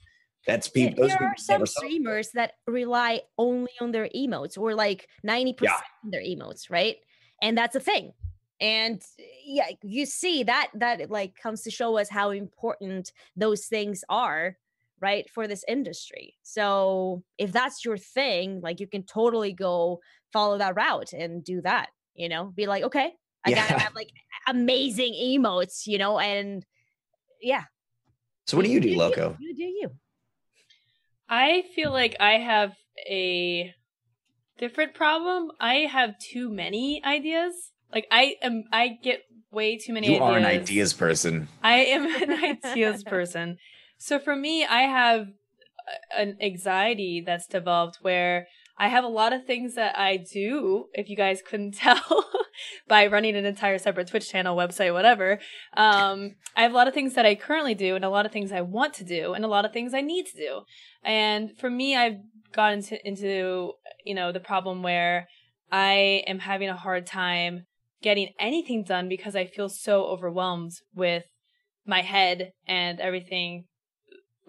That's 0.47 0.69
people. 0.69 1.03
Those 1.03 1.11
there 1.17 1.27
are 1.27 1.37
some 1.37 1.65
streamers 1.65 2.29
that 2.33 2.53
rely 2.65 3.21
only 3.37 3.71
on 3.81 3.91
their 3.91 4.07
emotes 4.15 4.57
or 4.57 4.73
like 4.73 5.07
90% 5.27 5.55
on 6.05 6.11
their 6.11 6.23
emotes 6.23 6.69
right 6.69 6.95
and 7.41 7.57
that's 7.57 7.75
a 7.75 7.79
thing 7.79 8.13
and 8.61 9.01
yeah 9.45 9.67
you 9.83 10.05
see 10.05 10.43
that 10.43 10.69
that 10.75 11.11
like 11.11 11.35
comes 11.35 11.61
to 11.63 11.71
show 11.71 11.97
us 11.97 12.09
how 12.09 12.31
important 12.31 13.11
those 13.35 13.65
things 13.65 14.03
are 14.09 14.57
right 15.01 15.29
for 15.29 15.47
this 15.47 15.63
industry 15.67 16.35
so 16.43 17.23
if 17.37 17.51
that's 17.51 17.83
your 17.85 17.97
thing 17.97 18.59
like 18.61 18.79
you 18.79 18.87
can 18.87 19.03
totally 19.03 19.53
go 19.53 19.99
follow 20.33 20.57
that 20.57 20.75
route 20.75 21.13
and 21.13 21.43
do 21.43 21.61
that 21.61 21.89
you 22.15 22.27
know 22.29 22.51
be 22.55 22.67
like 22.67 22.83
okay 22.83 23.11
i 23.45 23.51
gotta 23.51 23.79
have 23.79 23.95
like 23.95 24.09
amazing 24.47 25.13
emotes 25.13 25.87
you 25.87 25.97
know 25.97 26.19
and 26.19 26.65
yeah 27.41 27.63
So 28.47 28.57
what 28.57 28.65
do 28.65 28.71
you 28.71 28.79
do, 28.81 28.95
Lowco? 28.95 29.35
you 29.39 29.55
do 29.55 29.63
you 29.63 29.89
I 31.29 31.63
feel 31.75 31.91
like 31.91 32.15
I 32.19 32.33
have 32.39 32.73
a 33.07 33.73
different 34.57 34.95
problem. 34.95 35.51
I 35.59 35.75
have 35.91 36.17
too 36.17 36.49
many 36.49 37.03
ideas. 37.05 37.53
Like 37.93 38.07
I 38.11 38.35
am 38.41 38.63
I 38.71 38.97
get 39.03 39.21
way 39.51 39.77
too 39.77 39.93
many 39.93 40.07
You 40.07 40.13
ideas. 40.15 40.29
are 40.29 40.37
an 40.37 40.45
ideas 40.45 40.93
person. 40.93 41.47
I 41.63 41.75
am 41.85 42.05
an 42.23 42.31
ideas 42.65 43.03
person. 43.03 43.57
So 43.99 44.17
for 44.17 44.35
me, 44.35 44.65
I 44.65 44.83
have 44.83 45.27
an 46.17 46.37
anxiety 46.41 47.21
that's 47.25 47.47
developed 47.47 47.99
where 48.01 48.47
I 48.77 48.87
have 48.87 49.03
a 49.03 49.09
lot 49.09 49.33
of 49.33 49.45
things 49.45 49.75
that 49.75 49.99
I 49.99 50.15
do, 50.15 50.85
if 50.93 51.09
you 51.09 51.17
guys 51.17 51.41
couldn't 51.45 51.73
tell, 51.75 52.25
by 52.87 53.07
running 53.07 53.35
an 53.35 53.45
entire 53.45 53.77
separate 53.77 54.07
Twitch 54.07 54.29
channel, 54.29 54.55
website, 54.55 54.93
whatever. 54.93 55.39
Um, 55.75 56.35
I 56.55 56.61
have 56.61 56.71
a 56.71 56.75
lot 56.75 56.87
of 56.87 56.93
things 56.93 57.13
that 57.15 57.25
I 57.25 57.35
currently 57.35 57.75
do, 57.75 57.95
and 57.95 58.05
a 58.05 58.09
lot 58.09 58.25
of 58.25 58.31
things 58.31 58.53
I 58.53 58.61
want 58.61 58.93
to 58.95 59.03
do, 59.03 59.33
and 59.33 59.43
a 59.43 59.49
lot 59.49 59.65
of 59.65 59.73
things 59.73 59.93
I 59.93 60.01
need 60.01 60.27
to 60.27 60.37
do. 60.37 60.61
And 61.03 61.51
for 61.59 61.69
me, 61.69 61.95
I've 61.95 62.19
gotten 62.53 62.79
into, 62.79 63.07
into 63.07 63.73
you 64.05 64.15
know, 64.15 64.31
the 64.31 64.39
problem 64.39 64.81
where 64.81 65.27
I 65.71 66.23
am 66.25 66.39
having 66.39 66.69
a 66.69 66.75
hard 66.75 67.05
time 67.05 67.65
getting 68.01 68.29
anything 68.39 68.83
done 68.83 69.09
because 69.09 69.35
I 69.35 69.45
feel 69.45 69.67
so 69.67 70.05
overwhelmed 70.05 70.71
with 70.95 71.25
my 71.85 72.01
head 72.01 72.53
and 72.65 73.01
everything 73.01 73.65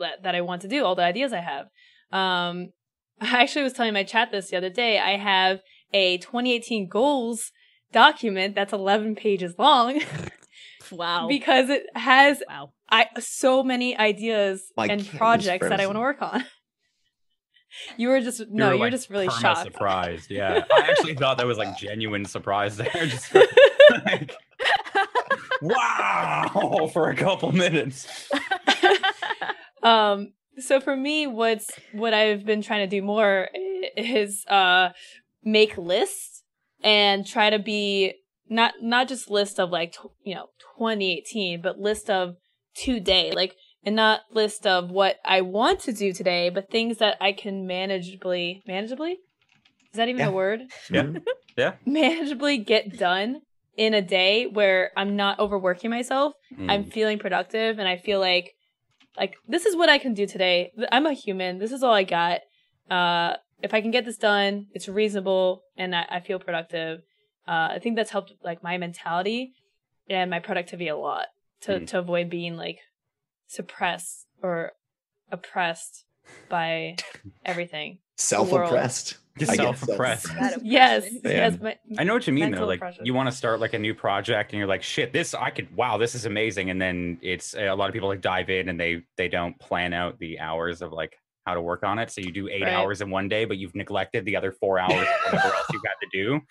that, 0.00 0.22
that 0.22 0.34
I 0.34 0.40
want 0.40 0.62
to 0.62 0.68
do, 0.68 0.84
all 0.84 0.94
the 0.94 1.02
ideas 1.02 1.32
I 1.32 1.40
have. 1.40 1.66
Um, 2.12 2.70
I 3.20 3.42
actually 3.42 3.62
was 3.62 3.72
telling 3.72 3.94
my 3.94 4.04
chat 4.04 4.30
this 4.30 4.50
the 4.50 4.56
other 4.56 4.70
day. 4.70 4.98
I 4.98 5.16
have 5.16 5.60
a 5.92 6.18
2018 6.18 6.88
goals 6.88 7.52
document 7.92 8.54
that's 8.54 8.72
11 8.72 9.14
pages 9.14 9.54
long. 9.58 10.00
wow. 10.90 11.26
because 11.28 11.68
it 11.68 11.84
has 11.94 12.42
wow. 12.48 12.72
I 12.90 13.06
so 13.20 13.62
many 13.62 13.96
ideas 13.96 14.72
My 14.76 14.86
and 14.86 15.06
projects 15.06 15.68
that 15.68 15.80
I 15.80 15.86
want 15.86 15.96
to 15.96 16.00
work 16.00 16.22
on. 16.22 16.44
you 17.96 18.08
were 18.08 18.20
just 18.20 18.42
no, 18.50 18.66
were, 18.66 18.74
you're 18.74 18.80
like, 18.80 18.92
just 18.92 19.10
really 19.10 19.28
shocked. 19.28 19.62
Surprised, 19.62 20.30
yeah. 20.30 20.64
I 20.72 20.90
actually 20.90 21.14
thought 21.14 21.38
that 21.38 21.46
was 21.46 21.58
like 21.58 21.76
genuine 21.78 22.24
surprise 22.24 22.76
there. 22.76 23.06
Just 23.06 23.32
like, 24.04 24.34
wow, 25.62 26.90
for 26.92 27.10
a 27.10 27.16
couple 27.16 27.52
minutes. 27.52 28.28
Um 29.82 30.32
so 30.58 30.80
for 30.80 30.96
me 30.96 31.26
what's 31.26 31.70
what 31.92 32.12
i've 32.14 32.44
been 32.44 32.62
trying 32.62 32.88
to 32.88 32.96
do 32.96 33.02
more 33.02 33.48
is 33.96 34.44
uh 34.48 34.90
make 35.44 35.76
lists 35.78 36.42
and 36.82 37.26
try 37.26 37.50
to 37.50 37.58
be 37.58 38.14
not 38.48 38.74
not 38.82 39.08
just 39.08 39.30
list 39.30 39.58
of 39.60 39.70
like 39.70 39.92
tw- 39.92 40.12
you 40.24 40.34
know 40.34 40.46
2018 40.78 41.60
but 41.62 41.78
list 41.78 42.10
of 42.10 42.36
today 42.74 43.32
like 43.32 43.54
and 43.84 43.96
not 43.96 44.20
list 44.32 44.66
of 44.66 44.90
what 44.90 45.16
i 45.24 45.40
want 45.40 45.80
to 45.80 45.92
do 45.92 46.12
today 46.12 46.50
but 46.50 46.70
things 46.70 46.98
that 46.98 47.16
i 47.20 47.32
can 47.32 47.66
manageably 47.66 48.60
manageably 48.68 49.12
is 49.12 49.96
that 49.96 50.08
even 50.08 50.20
Yeah. 50.20 50.28
a 50.28 50.32
word 50.32 50.60
Yeah. 50.90 51.02
Mhm. 51.58 51.76
manageably 51.86 52.64
get 52.64 52.96
done 52.98 53.40
in 53.76 53.94
a 53.94 54.02
day 54.02 54.46
where 54.46 54.90
i'm 54.96 55.16
not 55.16 55.38
overworking 55.38 55.90
myself 55.90 56.34
I'm 56.68 56.84
Mm. 56.84 56.92
feeling 56.92 57.18
productive 57.18 57.78
and 57.78 57.88
I 57.88 57.96
feel 57.96 58.18
like 58.20 58.52
like 59.20 59.34
this 59.46 59.64
is 59.66 59.76
what 59.76 59.88
I 59.88 59.98
can 59.98 60.14
do 60.14 60.26
today. 60.26 60.72
I'm 60.90 61.06
a 61.06 61.12
human. 61.12 61.58
This 61.58 61.72
is 61.72 61.82
all 61.84 61.94
I 61.94 62.04
got. 62.04 62.40
Uh 62.90 63.34
if 63.62 63.74
I 63.74 63.80
can 63.82 63.90
get 63.90 64.04
this 64.06 64.16
done, 64.16 64.66
it's 64.72 64.88
reasonable 64.88 65.62
and 65.76 65.94
I, 65.94 66.06
I 66.16 66.20
feel 66.20 66.38
productive. 66.38 67.00
Uh 67.46 67.68
I 67.76 67.78
think 67.82 67.94
that's 67.96 68.10
helped 68.10 68.32
like 68.42 68.62
my 68.62 68.78
mentality 68.78 69.52
and 70.08 70.30
my 70.30 70.40
productivity 70.40 70.88
a 70.88 70.96
lot 70.96 71.26
to 71.62 71.72
Mm. 71.72 71.86
to 71.88 71.98
avoid 71.98 72.30
being 72.30 72.56
like 72.56 72.78
suppressed 73.46 74.26
or 74.42 74.72
oppressed 75.30 76.04
by 76.48 76.96
everything. 77.44 77.98
Self-oppressed. 78.16 79.14
I 79.14 79.19
get 79.38 79.48
Self-oppressed. 79.48 80.26
self-oppressed. 80.26 80.64
Yes, 80.64 81.08
yes. 81.24 81.58
My, 81.60 81.76
I 81.98 82.04
know 82.04 82.14
what 82.14 82.26
you 82.26 82.32
mean 82.32 82.50
though. 82.50 82.66
Like 82.66 82.78
oppression. 82.80 83.06
you 83.06 83.14
want 83.14 83.28
to 83.30 83.34
start 83.36 83.60
like 83.60 83.74
a 83.74 83.78
new 83.78 83.94
project 83.94 84.52
and 84.52 84.58
you're 84.58 84.68
like, 84.68 84.82
shit, 84.82 85.12
this 85.12 85.34
I 85.34 85.50
could 85.50 85.74
wow, 85.76 85.96
this 85.98 86.14
is 86.14 86.26
amazing. 86.26 86.70
And 86.70 86.80
then 86.80 87.18
it's 87.22 87.54
a 87.54 87.70
lot 87.72 87.88
of 87.88 87.92
people 87.92 88.08
like 88.08 88.20
dive 88.20 88.50
in 88.50 88.68
and 88.68 88.78
they 88.78 89.02
they 89.16 89.28
don't 89.28 89.58
plan 89.58 89.92
out 89.92 90.18
the 90.18 90.38
hours 90.40 90.82
of 90.82 90.92
like 90.92 91.16
how 91.46 91.54
to 91.54 91.62
work 91.62 91.82
on 91.84 91.98
it. 91.98 92.10
So 92.10 92.20
you 92.20 92.32
do 92.32 92.48
eight 92.48 92.62
Right. 92.62 92.72
hours 92.72 93.00
in 93.00 93.10
one 93.10 93.28
day, 93.28 93.44
but 93.44 93.56
you've 93.56 93.74
neglected 93.74 94.24
the 94.24 94.36
other 94.36 94.52
four 94.52 94.78
hours 94.78 94.92
or 94.92 95.32
whatever 95.32 95.54
else 95.54 95.66
you've 95.72 95.82
got 95.82 95.94
to 96.02 96.08
do. 96.12 96.40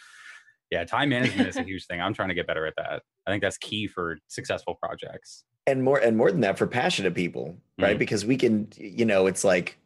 Yeah, 0.71 0.83
time 0.83 1.09
management 1.09 1.49
is 1.49 1.55
a 1.57 1.63
huge 1.63 1.87
thing. 1.87 1.99
I'm 1.99 2.13
trying 2.13 2.27
to 2.29 2.35
get 2.35 2.45
better 2.45 2.67
at 2.67 2.75
that. 2.77 3.01
I 3.25 3.31
think 3.31 3.41
that's 3.41 3.57
key 3.57 3.87
for 3.87 4.19
successful 4.27 4.75
projects. 4.75 5.43
and 5.65 5.83
more 5.83 5.97
and 5.97 6.15
more 6.15 6.31
than 6.31 6.41
that 6.41 6.59
for 6.59 6.67
passionate 6.67 7.15
people 7.15 7.57
right 7.79 7.95
Mhm. 7.95 7.99
because 7.99 8.23
we 8.23 8.37
can 8.37 8.67
you 8.77 9.03
know 9.03 9.25
it's 9.25 9.43
like 9.43 9.79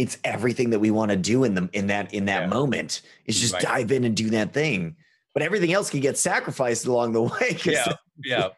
it's 0.00 0.16
everything 0.24 0.70
that 0.70 0.78
we 0.80 0.90
want 0.90 1.10
to 1.10 1.16
do 1.16 1.44
in 1.44 1.52
the 1.54 1.68
in 1.72 1.86
that 1.88 2.12
in 2.14 2.24
that 2.24 2.42
Yeah. 2.42 2.46
moment 2.58 3.02
is 3.26 3.38
just 3.38 3.52
Right. 3.54 3.62
dive 3.62 3.92
in 3.92 4.02
and 4.04 4.16
do 4.16 4.30
that 4.30 4.52
thing 4.52 4.96
but 5.34 5.42
everything 5.42 5.72
else 5.72 5.90
can 5.90 6.00
get 6.00 6.16
sacrificed 6.18 6.86
along 6.86 7.12
the 7.12 7.22
way 7.32 7.58
Yeah, 7.64 7.92
yeah. 8.24 8.48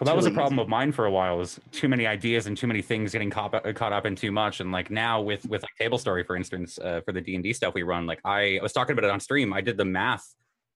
Well, 0.00 0.06
that 0.06 0.16
was 0.16 0.26
a 0.26 0.30
problem 0.32 0.54
easy. 0.58 0.62
of 0.62 0.68
mine 0.68 0.90
for 0.90 1.04
a 1.06 1.10
while. 1.12 1.38
Was 1.38 1.60
too 1.70 1.88
many 1.88 2.08
ideas 2.08 2.46
and 2.48 2.56
too 2.56 2.66
many 2.66 2.82
things 2.82 3.12
getting 3.12 3.30
caught 3.30 3.54
up, 3.54 3.62
caught 3.76 3.92
up 3.92 4.04
in 4.04 4.16
too 4.16 4.32
much. 4.32 4.58
And 4.58 4.72
like 4.72 4.90
now 4.90 5.20
with 5.20 5.44
with 5.46 5.62
like 5.62 5.70
Table 5.78 5.96
Story, 5.98 6.24
for 6.24 6.34
instance, 6.34 6.76
uh, 6.78 7.02
for 7.04 7.12
the 7.12 7.20
D 7.20 7.36
and 7.36 7.44
D 7.44 7.52
stuff 7.52 7.74
we 7.74 7.84
run, 7.84 8.04
like 8.06 8.20
I, 8.24 8.58
I 8.58 8.62
was 8.62 8.72
talking 8.72 8.94
about 8.94 9.04
it 9.04 9.12
on 9.12 9.20
stream. 9.20 9.52
I 9.52 9.60
did 9.60 9.76
the 9.76 9.84
math 9.84 10.24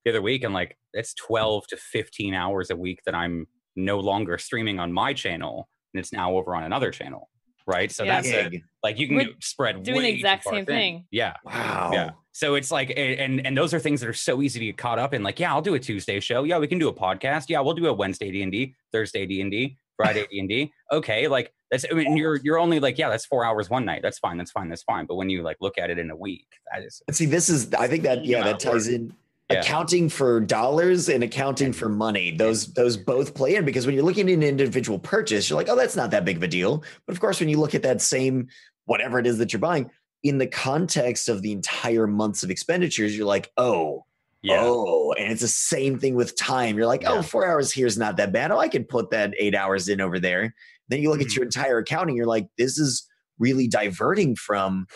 the 0.04 0.10
other 0.12 0.22
week, 0.22 0.44
and 0.44 0.54
like 0.54 0.76
it's 0.92 1.12
twelve 1.14 1.66
to 1.68 1.76
fifteen 1.76 2.34
hours 2.34 2.70
a 2.70 2.76
week 2.76 3.00
that 3.04 3.16
I'm 3.16 3.48
no 3.74 3.98
longer 3.98 4.38
streaming 4.38 4.78
on 4.78 4.92
my 4.92 5.12
channel, 5.12 5.68
and 5.92 5.98
it's 5.98 6.12
now 6.12 6.34
over 6.36 6.54
on 6.54 6.62
another 6.62 6.92
channel. 6.92 7.28
Right. 7.66 7.90
So 7.90 8.04
Yeah. 8.04 8.20
that's 8.20 8.28
a, 8.54 8.62
like 8.84 8.98
you 8.98 9.08
can 9.08 9.16
We're 9.16 9.24
go- 9.24 9.32
spread 9.40 9.82
doing 9.82 9.96
the 9.98 10.04
way 10.04 10.10
too 10.12 10.16
exact 10.16 10.44
far 10.44 10.52
same 10.54 10.66
thin. 10.66 10.76
thing. 10.76 11.04
Yeah. 11.10 11.34
wow 11.44 11.90
Yeah. 11.92 12.10
So 12.32 12.54
it's 12.54 12.70
like, 12.70 12.92
and 12.96 13.44
and 13.46 13.56
those 13.56 13.72
are 13.72 13.80
things 13.80 14.00
that 14.02 14.08
are 14.10 14.12
so 14.12 14.42
easy 14.42 14.60
to 14.60 14.66
get 14.66 14.76
caught 14.76 14.98
up 14.98 15.14
in. 15.14 15.22
Like, 15.22 15.40
yeah, 15.40 15.52
I'll 15.54 15.62
do 15.62 15.74
a 15.74 15.78
Tuesday 15.80 16.20
show. 16.20 16.44
Yeah, 16.44 16.58
we 16.58 16.66
can 16.68 16.78
do 16.78 16.88
a 16.88 16.92
podcast. 16.94 17.46
Yeah, 17.48 17.60
we'll 17.60 17.74
do 17.74 17.86
a 17.86 17.92
Wednesday 17.92 18.30
D 18.30 18.42
and 18.42 18.52
D, 18.52 18.74
Thursday 18.92 19.24
D 19.24 19.40
and 19.40 19.50
D, 19.50 19.78
Friday 19.96 20.26
D 20.30 20.38
and 20.40 20.48
D. 20.48 20.70
Okay, 20.92 21.28
like 21.28 21.50
that's. 21.70 21.86
I 21.90 21.94
mean, 21.94 22.14
you're 22.14 22.36
you're 22.44 22.58
only 22.58 22.78
like, 22.78 22.98
yeah, 22.98 23.08
that's 23.08 23.24
four 23.24 23.42
hours 23.46 23.70
one 23.70 23.86
night. 23.86 24.02
That's 24.02 24.18
fine. 24.18 24.36
That's 24.36 24.50
fine. 24.50 24.68
That's 24.68 24.82
fine. 24.82 25.06
But 25.06 25.14
when 25.14 25.30
you 25.30 25.42
like 25.42 25.56
look 25.62 25.78
at 25.78 25.88
it 25.88 25.98
in 25.98 26.10
a 26.10 26.16
week, 26.16 26.46
that 26.74 26.84
is 26.84 27.00
And 27.08 27.16
see 27.16 27.24
this 27.24 27.48
is 27.48 27.72
i 27.72 27.88
think 27.88 28.02
that 28.02 28.22
yeah 28.24 28.40
that 28.40 28.42
amount 28.48 28.64
work. 28.66 28.72
ties 28.74 28.88
in 28.88 29.14
Yeah. 29.50 29.60
accounting 29.60 30.08
for 30.08 30.40
dollars 30.40 31.08
and 31.08 31.22
accounting 31.22 31.72
for 31.72 31.88
money 31.88 32.36
those 32.36 32.72
those 32.72 32.96
both 32.96 33.32
play 33.32 33.54
in 33.54 33.64
because 33.64 33.86
when 33.86 33.94
you're 33.94 34.02
looking 34.04 34.28
at 34.28 34.34
an 34.34 34.42
individual 34.42 34.98
purchase 34.98 35.48
you're 35.48 35.56
like 35.56 35.68
oh 35.68 35.76
that's 35.76 35.94
not 35.94 36.10
that 36.10 36.24
big 36.24 36.38
of 36.38 36.42
a 36.42 36.48
deal 36.48 36.82
but 37.06 37.14
of 37.14 37.20
course 37.20 37.38
when 37.38 37.48
you 37.48 37.56
look 37.56 37.72
at 37.72 37.84
that 37.84 38.02
same 38.02 38.48
whatever 38.86 39.20
it 39.20 39.26
is 39.26 39.38
that 39.38 39.52
you're 39.52 39.60
buying 39.60 39.88
in 40.24 40.38
the 40.38 40.48
context 40.48 41.28
of 41.28 41.42
the 41.42 41.52
entire 41.52 42.08
months 42.08 42.42
of 42.42 42.50
expenditures 42.50 43.16
you're 43.16 43.24
like 43.26 43.52
oh 43.56 44.04
yeah. 44.42 44.60
Oh, 44.62 45.12
and 45.18 45.32
it's 45.32 45.40
the 45.40 45.48
same 45.48 45.98
thing 45.98 46.14
with 46.14 46.36
time. 46.36 46.76
You're 46.76 46.86
like, 46.86 47.02
Yeah. 47.02 47.14
oh, 47.14 47.22
four 47.22 47.44
hours 47.48 47.72
here 47.72 47.86
is 47.86 47.98
not 47.98 48.16
that 48.18 48.32
bad. 48.32 48.52
Oh, 48.52 48.58
I 48.58 48.68
can 48.68 48.84
put 48.84 49.10
that 49.10 49.34
eight 49.40 49.56
hours 49.56 49.88
in 49.88 50.00
over 50.00 50.20
there. 50.20 50.54
Then 50.88 51.00
you 51.02 51.10
look 51.10 51.20
at 51.20 51.28
Mhm. 51.28 51.34
your 51.36 51.44
entire 51.46 51.78
accounting, 51.78 52.14
you're 52.16 52.26
like, 52.26 52.46
this 52.56 52.78
is 52.78 53.08
really 53.40 53.66
diverting 53.66 54.36
from 54.36 54.86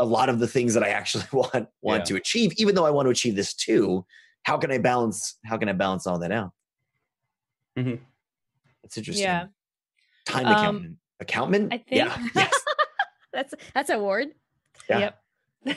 a 0.00 0.04
lot 0.04 0.28
of 0.28 0.38
the 0.38 0.46
things 0.46 0.74
that 0.74 0.82
I 0.82 0.88
actually 0.90 1.24
want 1.32 1.68
want 1.82 2.00
Yeah. 2.00 2.04
to 2.04 2.16
achieve, 2.16 2.52
even 2.56 2.74
though 2.74 2.86
I 2.86 2.90
want 2.90 3.06
to 3.06 3.10
achieve 3.10 3.36
this 3.36 3.54
too. 3.54 4.04
How 4.44 4.56
can 4.56 4.70
I 4.70 4.78
balance? 4.78 5.36
How 5.44 5.56
can 5.58 5.68
I 5.68 5.72
balance 5.72 6.06
all 6.06 6.18
that 6.20 6.32
out? 6.32 6.52
Mhm. 7.78 8.00
That's 8.82 8.96
interesting. 8.96 9.24
Yeah. 9.24 9.46
Time 10.26 10.46
Um, 10.46 10.52
accountant. 10.52 10.96
Accountant? 11.20 11.72
I 11.72 11.78
think- 11.78 11.86
Yeah. 11.90 12.28
Yes. 12.34 12.52
That's 13.32 13.54
that's 13.74 13.90
a 13.90 13.98
word. 13.98 14.28
Yeah. 14.88 15.10
Yep. 15.66 15.76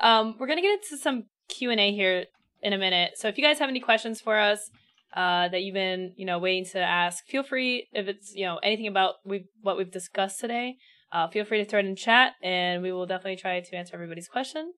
um, 0.00 0.36
we're 0.38 0.46
gonna 0.46 0.60
get 0.62 0.74
into 0.82 0.96
some 0.98 1.24
Q 1.48 1.70
and 1.70 1.80
A 1.80 1.92
here 1.92 2.26
in 2.62 2.72
a 2.72 2.78
minute. 2.78 3.12
So 3.16 3.28
if 3.28 3.38
you 3.38 3.44
guys 3.44 3.58
have 3.58 3.68
any 3.70 3.80
questions 3.80 4.20
for 4.20 4.38
us 4.38 4.70
uh, 5.14 5.48
that 5.48 5.62
you've 5.62 5.74
been, 5.74 6.12
you 6.16 6.26
know, 6.26 6.38
waiting 6.38 6.64
to 6.72 6.78
ask, 6.78 7.24
feel 7.26 7.42
free. 7.42 7.88
If 7.92 8.08
it's 8.08 8.34
you 8.34 8.44
know 8.44 8.58
anything 8.58 8.86
about 8.88 9.14
we 9.24 9.46
what 9.62 9.76
we've 9.78 9.90
discussed 9.90 10.38
today, 10.40 10.76
uh, 11.12 11.28
feel 11.28 11.44
free 11.44 11.58
to 11.58 11.64
throw 11.64 11.80
it 11.80 11.86
in 11.86 11.94
chat, 11.96 12.32
and 12.42 12.82
we 12.82 12.90
will 12.92 13.06
definitely 13.06 13.36
try 13.36 13.60
to 13.60 13.76
answer 13.76 13.94
everybody's 13.94 14.28
question. 14.28 14.72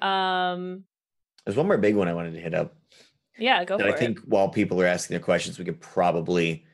Um, 0.00 0.84
There's 1.44 1.56
one 1.56 1.66
more 1.66 1.78
big 1.78 1.96
one 1.96 2.08
I 2.08 2.14
wanted 2.14 2.34
to 2.34 2.40
hit 2.40 2.54
up. 2.54 2.74
yeah, 3.38 3.64
go 3.64 3.78
for 3.78 3.86
I 3.86 3.90
it. 3.90 3.98
think 3.98 4.20
while 4.20 4.48
people 4.48 4.80
are 4.80 4.86
asking 4.86 5.14
their 5.14 5.24
questions, 5.24 5.58
we 5.58 5.64
could 5.64 5.80
probably 5.80 6.64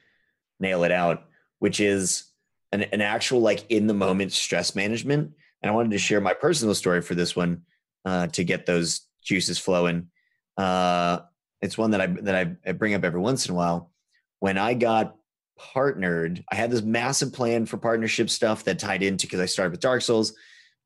nail 0.61 0.83
it 0.85 0.93
out, 0.93 1.25
which 1.61 1.79
is 1.81 2.25
an, 2.73 2.83
an 2.83 3.01
actual 3.01 3.41
like 3.41 3.71
in 3.71 3.87
the 3.87 3.95
moment 3.95 4.33
stress 4.33 4.75
management. 4.75 5.33
And 5.63 5.71
I 5.71 5.75
wanted 5.75 5.93
to 5.93 5.99
share 5.99 6.21
my 6.21 6.35
personal 6.35 6.75
story 6.75 7.01
for 7.01 7.15
this 7.15 7.37
one 7.37 7.63
uh, 8.05 8.29
to 8.29 8.45
get 8.45 8.67
those 8.67 9.03
juices 9.23 9.59
flowing. 9.59 10.09
Uh, 10.57 11.21
it's 11.61 11.79
one 11.79 11.91
that 11.93 12.01
I 12.01 12.07
that 12.07 12.35
I, 12.35 12.57
I 12.69 12.73
bring 12.73 12.95
up 12.95 13.05
every 13.05 13.21
once 13.21 13.47
in 13.47 13.53
a 13.53 13.57
while. 13.57 13.93
When 14.41 14.59
I 14.59 14.75
got 14.75 15.17
partnered, 15.59 16.45
I 16.51 16.55
had 16.55 16.71
this 16.71 16.83
massive 16.83 17.33
plan 17.33 17.67
for 17.67 17.77
partnership 17.77 18.31
stuff 18.31 18.65
that 18.65 18.79
tied 18.79 19.03
into 19.03 19.27
because 19.27 19.41
I 19.41 19.47
started 19.47 19.73
with 19.73 19.81
Dark 19.81 20.03
Souls. 20.03 20.33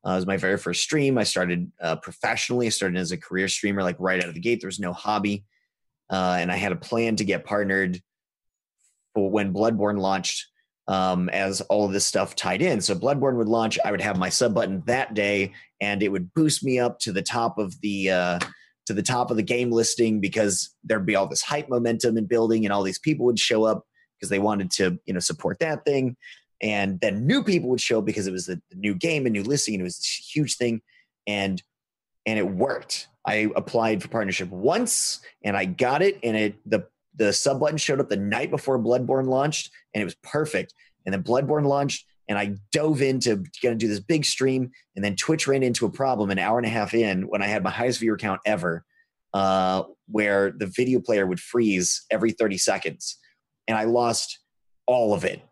Uh, 0.05 0.13
it 0.13 0.17
was 0.17 0.27
my 0.27 0.37
very 0.37 0.59
first 0.59 0.83
stream. 0.83 1.17
I 1.19 1.23
started 1.23 1.71
uh, 1.81 1.97
professionally. 1.97 2.67
I 2.67 2.71
started 2.71 2.99
as 2.99 3.13
a 3.13 3.17
career 3.17 3.47
streamer, 3.47 3.83
like 3.83 3.97
right 3.99 4.21
out 4.21 4.29
of 4.29 4.35
the 4.35 4.41
gate. 4.41 4.61
There 4.61 4.69
was 4.69 4.81
no 4.81 4.93
hobby 4.93 5.45
uh, 6.13 6.37
and 6.39 6.53
I 6.53 6.57
had 6.57 6.73
a 6.73 6.77
plan 6.77 7.17
to 7.17 7.25
get 7.25 7.47
partnered 7.47 7.99
for 9.15 9.31
when 9.31 9.53
Bloodborne 9.53 9.99
launched. 9.99 10.49
Um, 10.89 11.29
as 11.29 11.61
all 11.61 11.87
of 11.87 11.93
this 11.93 12.05
stuff 12.05 12.35
tied 12.35 12.61
in, 12.61 12.81
so 12.81 12.97
Bloodborne 12.97 13.37
would 13.37 13.47
launch, 13.47 13.79
I 13.85 13.93
would 13.93 14.01
have 14.01 14.19
my 14.19 14.29
sub 14.29 14.53
button 14.53 14.83
that 14.87 15.15
day, 15.15 15.53
and 15.81 16.03
it 16.03 16.09
would 16.09 16.35
boost 16.35 16.65
me 16.65 16.81
up 16.81 16.99
to 17.01 17.13
the 17.13 17.23
top 17.23 17.57
of 17.57 17.81
the 17.83 18.11
uh, 18.11 18.39
to 18.87 18.93
the 18.93 19.03
top 19.03 19.31
of 19.31 19.37
the 19.37 19.45
game 19.45 19.71
listing 19.71 20.21
because 20.21 20.75
there'd 20.83 21.07
be 21.07 21.15
all 21.15 21.29
this 21.29 21.41
hype 21.41 21.69
momentum 21.69 22.17
and 22.17 22.29
building, 22.29 22.67
and 22.67 22.73
all 22.73 22.83
these 22.83 22.99
people 22.99 23.25
would 23.27 23.39
show 23.39 23.63
up 23.63 23.85
because 24.23 24.31
they 24.31 24.39
wanted 24.39 24.71
to, 24.71 25.01
you 25.05 25.13
know, 25.13 25.19
support 25.19 25.59
that 25.59 25.85
thing. 25.85 26.17
and 26.63 27.01
then 27.01 27.27
new 27.27 27.43
people 27.43 27.69
would 27.69 27.81
show 27.81 28.01
because 28.01 28.29
it 28.29 28.33
was 28.33 28.47
the, 28.47 28.63
new 28.73 28.95
game, 28.95 29.27
a 29.27 29.31
new 29.31 29.43
listing, 29.43 29.75
and 29.75 29.81
it 29.81 29.85
was 29.85 29.97
this 29.97 30.31
huge 30.33 30.57
thing, 30.57 30.81
and 31.27 31.61
and 32.25 32.39
it 32.39 32.49
worked. 32.49 33.09
I 33.27 33.51
applied 33.57 34.01
for 34.01 34.07
partnership 34.09 34.49
once, 34.49 35.23
and 35.43 35.57
I 35.57 35.65
got 35.65 36.03
it, 36.03 36.21
and 36.23 36.37
it 36.37 36.55
the 36.65 36.87
the 37.17 37.33
sub 37.33 37.59
button 37.59 37.79
showed 37.79 37.99
up 37.99 38.09
the 38.09 38.17
night 38.17 38.51
before 38.53 38.79
Bloodborne 38.79 39.27
launched, 39.27 39.73
and 39.93 40.01
it 40.01 40.05
was 40.05 40.15
perfect. 40.23 40.73
And 41.05 41.13
then 41.13 41.25
Bloodborne 41.25 41.67
launched, 41.67 42.07
and 42.29 42.39
I 42.39 42.55
dove 42.71 43.03
into 43.03 43.43
going 43.61 43.75
to 43.75 43.75
do 43.75 43.89
this 43.89 43.99
big 43.99 44.25
stream, 44.25 44.71
and 44.95 45.05
then 45.05 45.17
Twitch 45.17 45.49
ran 45.49 45.65
into 45.65 45.85
a 45.85 45.91
problem 45.91 46.31
an 46.31 46.39
hour 46.39 46.59
and 46.59 46.67
a 46.67 46.71
half 46.71 46.95
in 46.95 47.23
when 47.23 47.43
I 47.43 47.49
had 47.49 47.65
my 47.65 47.71
highest 47.71 47.99
viewer 47.99 48.17
count 48.17 48.41
ever, 48.47 48.85
uh, 49.35 49.83
where 50.07 50.53
the 50.53 50.67
video 50.67 51.01
player 51.01 51.27
would 51.27 51.41
freeze 51.41 52.07
every 52.09 52.31
30 52.31 52.57
seconds, 52.59 53.19
and 53.69 53.77
I 53.77 53.85
lost 53.85 54.39
all 54.87 55.15
of 55.15 55.25
it. 55.25 55.43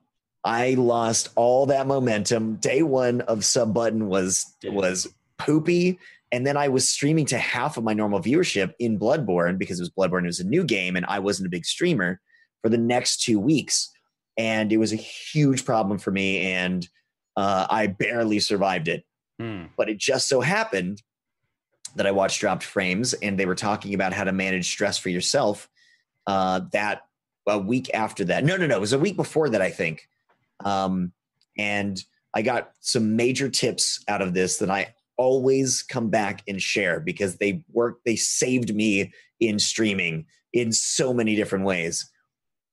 I 0.45 0.75
lost 0.75 1.29
all 1.37 1.67
that 1.67 1.87
momentum. 1.87 2.57
Day 2.57 2.83
one 2.83 3.21
of 3.23 3.45
sub 3.45 3.75
button 3.75 4.09
was 4.09 4.55
was 4.65 5.07
poopy, 5.39 5.99
and 6.33 6.47
then 6.47 6.57
I 6.57 6.69
was 6.69 6.89
streaming 6.89 7.27
to 7.27 7.39
half 7.39 7.77
of 7.77 7.85
my 7.85 7.93
normal 7.93 8.21
viewership 8.21 8.73
in 8.79 8.99
Bloodborne 8.99 9.59
because 9.59 9.79
it 9.79 9.83
was 9.83 9.91
Bloodborne. 9.91 10.23
It 10.23 10.27
was 10.27 10.41
a 10.41 10.47
new 10.47 10.65
game, 10.65 10.97
and 10.97 11.05
I 11.07 11.19
wasn't 11.19 11.47
a 11.47 11.51
big 11.51 11.67
streamer 11.67 12.21
for 12.63 12.69
the 12.69 12.79
next 12.79 13.23
two 13.23 13.39
weeks 13.39 13.91
and 14.37 14.73
it 14.73 14.79
was 14.79 14.93
a 14.93 14.97
huge 14.97 15.65
problem 15.65 15.99
for 15.99 16.11
me 16.11 16.53
and 16.53 16.89
uh, 17.37 17.67
i 17.71 17.87
barely 17.87 18.39
survived 18.41 18.89
it 18.89 19.05
Hmm. 19.39 19.65
but 19.77 19.89
it 19.89 19.97
just 19.97 20.29
so 20.29 20.43
happened 20.43 21.03
that 21.97 22.07
i 22.07 22.11
watched 22.11 22.41
dropped 22.41 22.63
frames 22.63 23.15
and 23.15 23.39
they 23.39 23.47
were 23.47 23.55
talking 23.55 23.95
about 23.95 24.13
how 24.13 24.25
to 24.25 24.33
manage 24.33 24.69
stress 24.69 24.99
for 24.99 25.09
yourself 25.09 25.69
uh, 26.27 26.61
that 26.73 27.03
a 27.47 27.59
week 27.59 27.91
after 27.95 28.25
that. 28.27 28.45
No 28.45 28.57
no 28.57 28.67
no. 28.67 28.77
It 28.77 28.81
was 28.81 28.93
a 28.93 28.99
week 28.99 29.17
before 29.17 29.49
that 29.51 29.63
i 29.63 29.71
think. 29.71 30.09
Um, 30.65 31.13
and 31.57 32.03
i 32.35 32.43
got 32.43 32.73
some 32.81 33.17
major 33.17 33.49
tips 33.49 34.05
out 34.09 34.23
of 34.23 34.35
this 34.35 34.59
that 34.59 34.71
i 34.71 34.95
always 35.21 35.83
come 35.83 36.09
back 36.09 36.43
and 36.49 36.63
share 36.63 36.99
because 36.99 37.37
they 37.37 37.63
work 37.73 37.99
they 38.07 38.17
saved 38.17 38.75
me 38.75 39.13
in 39.39 39.59
streaming 39.59 40.25
in 40.55 40.73
so 40.73 41.13
many 41.13 41.37
different 41.37 41.67
ways. 41.67 42.11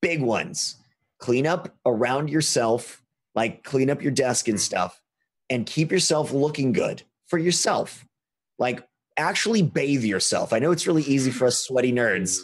Big 0.02 0.22
ones. 0.22 0.78
Clean 1.20 1.46
up 1.46 1.76
around 1.86 2.30
yourself, 2.30 3.02
like 3.36 3.64
clean 3.64 3.90
up 3.90 4.02
your 4.02 4.14
desk 4.14 4.48
and 4.48 4.60
stuff, 4.60 5.02
and 5.50 5.66
keep 5.66 5.92
yourself 5.92 6.32
looking 6.32 6.72
good 6.72 7.04
for 7.28 7.38
yourself. 7.38 8.06
Like 8.58 8.88
actually 9.18 9.62
bathe 9.62 10.06
yourself. 10.06 10.54
I 10.54 10.60
know 10.60 10.72
it's 10.72 10.88
really 10.88 11.04
easy 11.04 11.32
for 11.32 11.48
us 11.48 11.60
sweaty 11.60 11.92
nerds 11.92 12.40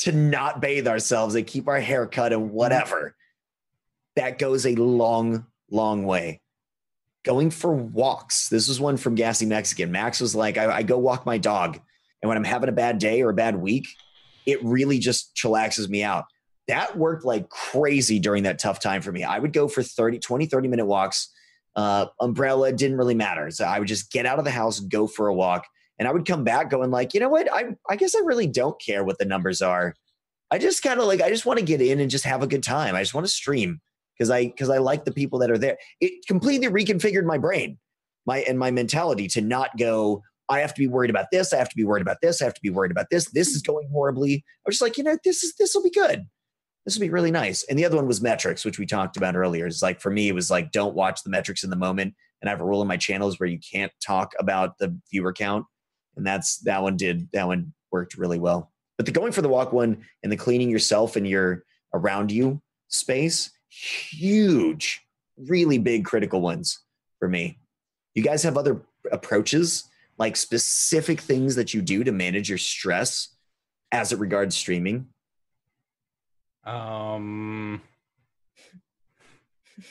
to 0.00 0.12
not 0.12 0.60
bathe 0.60 0.86
ourselves 0.86 1.34
and 1.34 1.46
keep 1.46 1.68
our 1.68 1.80
hair 1.80 2.06
cut 2.06 2.32
and 2.32 2.50
whatever. 2.50 3.14
That 4.16 4.38
goes 4.38 4.66
a 4.66 4.74
long, 4.74 5.46
long 5.70 6.04
way. 6.04 6.40
Going 7.24 7.50
for 7.50 7.72
walks. 7.72 8.48
This 8.48 8.68
was 8.68 8.80
one 8.80 8.96
from 8.96 9.14
Gassy 9.14 9.46
Mexican. 9.46 9.92
Max 9.92 10.20
was 10.20 10.34
like, 10.34 10.58
I, 10.58 10.78
I 10.78 10.82
go 10.82 10.98
walk 10.98 11.26
my 11.26 11.38
dog. 11.38 11.78
And 12.22 12.28
when 12.28 12.36
I'm 12.36 12.44
having 12.44 12.68
a 12.68 12.72
bad 12.72 12.98
day 12.98 13.22
or 13.22 13.30
a 13.30 13.34
bad 13.34 13.56
week, 13.56 13.86
it 14.46 14.62
really 14.64 14.98
just 14.98 15.34
chillaxes 15.36 15.88
me 15.88 16.02
out 16.02 16.24
that 16.70 16.96
worked 16.96 17.24
like 17.24 17.48
crazy 17.48 18.20
during 18.20 18.44
that 18.44 18.60
tough 18.60 18.78
time 18.78 19.02
for 19.02 19.10
me. 19.10 19.24
I 19.24 19.40
would 19.40 19.52
go 19.52 19.66
for 19.66 19.82
30, 19.82 20.20
20, 20.20 20.46
30 20.46 20.68
minute 20.68 20.86
walks. 20.86 21.28
Uh, 21.74 22.06
umbrella 22.20 22.72
didn't 22.72 22.96
really 22.96 23.14
matter. 23.14 23.50
So 23.50 23.64
I 23.64 23.80
would 23.80 23.88
just 23.88 24.12
get 24.12 24.24
out 24.24 24.38
of 24.38 24.44
the 24.44 24.52
house, 24.52 24.78
go 24.78 25.08
for 25.08 25.26
a 25.26 25.34
walk, 25.34 25.66
and 26.00 26.08
I 26.08 26.12
would 26.12 26.26
come 26.26 26.42
back 26.42 26.70
going 26.70 26.90
like, 26.90 27.14
you 27.14 27.20
know 27.20 27.28
what? 27.28 27.52
I, 27.52 27.76
I 27.88 27.94
guess 27.94 28.16
I 28.16 28.20
really 28.20 28.48
don't 28.48 28.80
care 28.80 29.04
what 29.04 29.18
the 29.18 29.24
numbers 29.24 29.62
are. 29.62 29.94
I 30.50 30.58
just 30.58 30.82
kind 30.82 30.98
of 30.98 31.06
like, 31.06 31.20
I 31.20 31.28
just 31.28 31.46
want 31.46 31.60
to 31.60 31.64
get 31.64 31.80
in 31.80 32.00
and 32.00 32.10
just 32.10 32.24
have 32.24 32.42
a 32.42 32.48
good 32.48 32.64
time. 32.64 32.96
I 32.96 33.02
just 33.02 33.14
want 33.14 33.26
to 33.26 33.32
stream 33.32 33.80
because 34.18 34.30
I, 34.30 34.46
because 34.46 34.70
I 34.70 34.78
like 34.78 35.04
the 35.04 35.12
people 35.12 35.38
that 35.38 35.50
are 35.50 35.58
there. 35.58 35.78
It 36.00 36.26
completely 36.26 36.66
reconfigured 36.66 37.24
my 37.24 37.38
brain, 37.38 37.78
my, 38.26 38.38
and 38.38 38.58
my 38.58 38.72
mentality 38.72 39.28
to 39.28 39.40
not 39.40 39.76
go, 39.78 40.22
I 40.48 40.58
have 40.58 40.74
to 40.74 40.80
be 40.80 40.88
worried 40.88 41.10
about 41.10 41.26
this. 41.30 41.52
I 41.52 41.58
have 41.58 41.68
to 41.68 41.76
be 41.76 41.84
worried 41.84 42.02
about 42.02 42.16
this. 42.20 42.42
I 42.42 42.46
have 42.46 42.54
to 42.54 42.62
be 42.62 42.70
worried 42.70 42.90
about 42.90 43.06
this. 43.10 43.30
This 43.30 43.48
is 43.48 43.62
going 43.62 43.88
horribly. 43.92 44.34
I 44.34 44.62
was 44.66 44.76
just 44.76 44.82
like, 44.82 44.98
you 44.98 45.04
know, 45.04 45.16
this 45.22 45.44
is, 45.44 45.54
this 45.58 45.74
will 45.74 45.84
be 45.84 45.90
good 45.90 46.26
this 46.84 46.96
would 46.96 47.04
be 47.04 47.10
really 47.10 47.30
nice. 47.30 47.62
And 47.64 47.78
the 47.78 47.84
other 47.84 47.96
one 47.96 48.06
was 48.06 48.20
metrics, 48.20 48.64
which 48.64 48.78
we 48.78 48.86
talked 48.86 49.16
about 49.16 49.36
earlier. 49.36 49.66
It's 49.66 49.82
like 49.82 50.00
for 50.00 50.10
me, 50.10 50.28
it 50.28 50.34
was 50.34 50.50
like 50.50 50.72
don't 50.72 50.94
watch 50.94 51.22
the 51.22 51.30
metrics 51.30 51.62
in 51.62 51.70
the 51.70 51.76
moment. 51.76 52.14
And 52.40 52.48
I 52.48 52.52
have 52.52 52.60
a 52.60 52.64
rule 52.64 52.80
in 52.80 52.88
my 52.88 52.96
channels 52.96 53.38
where 53.38 53.48
you 53.48 53.58
can't 53.58 53.92
talk 54.04 54.32
about 54.38 54.78
the 54.78 54.96
viewer 55.10 55.32
count. 55.32 55.66
And 56.20 56.26
that's 56.26 56.58
that 56.58 56.82
one 56.82 56.98
did 56.98 57.30
that 57.32 57.46
one 57.46 57.72
worked 57.90 58.18
really 58.18 58.38
well. 58.38 58.70
But 58.98 59.06
the 59.06 59.12
going 59.12 59.32
for 59.32 59.40
the 59.40 59.48
walk 59.48 59.72
one 59.72 60.04
and 60.22 60.30
the 60.30 60.36
cleaning 60.36 60.68
yourself 60.68 61.16
and 61.16 61.26
your 61.26 61.64
around 61.94 62.30
you 62.30 62.60
space, 62.88 63.52
huge, 63.70 65.00
really 65.38 65.78
big 65.78 66.04
critical 66.04 66.42
ones 66.42 66.80
for 67.18 67.26
me. 67.26 67.58
You 68.14 68.22
guys 68.22 68.42
have 68.42 68.58
other 68.58 68.82
approaches, 69.10 69.84
like 70.18 70.36
specific 70.36 71.22
things 71.22 71.54
that 71.54 71.72
you 71.72 71.80
do 71.80 72.04
to 72.04 72.12
manage 72.12 72.50
your 72.50 72.58
stress 72.58 73.34
as 73.90 74.12
it 74.12 74.18
regards 74.18 74.54
streaming? 74.54 75.06
Um. 76.64 77.80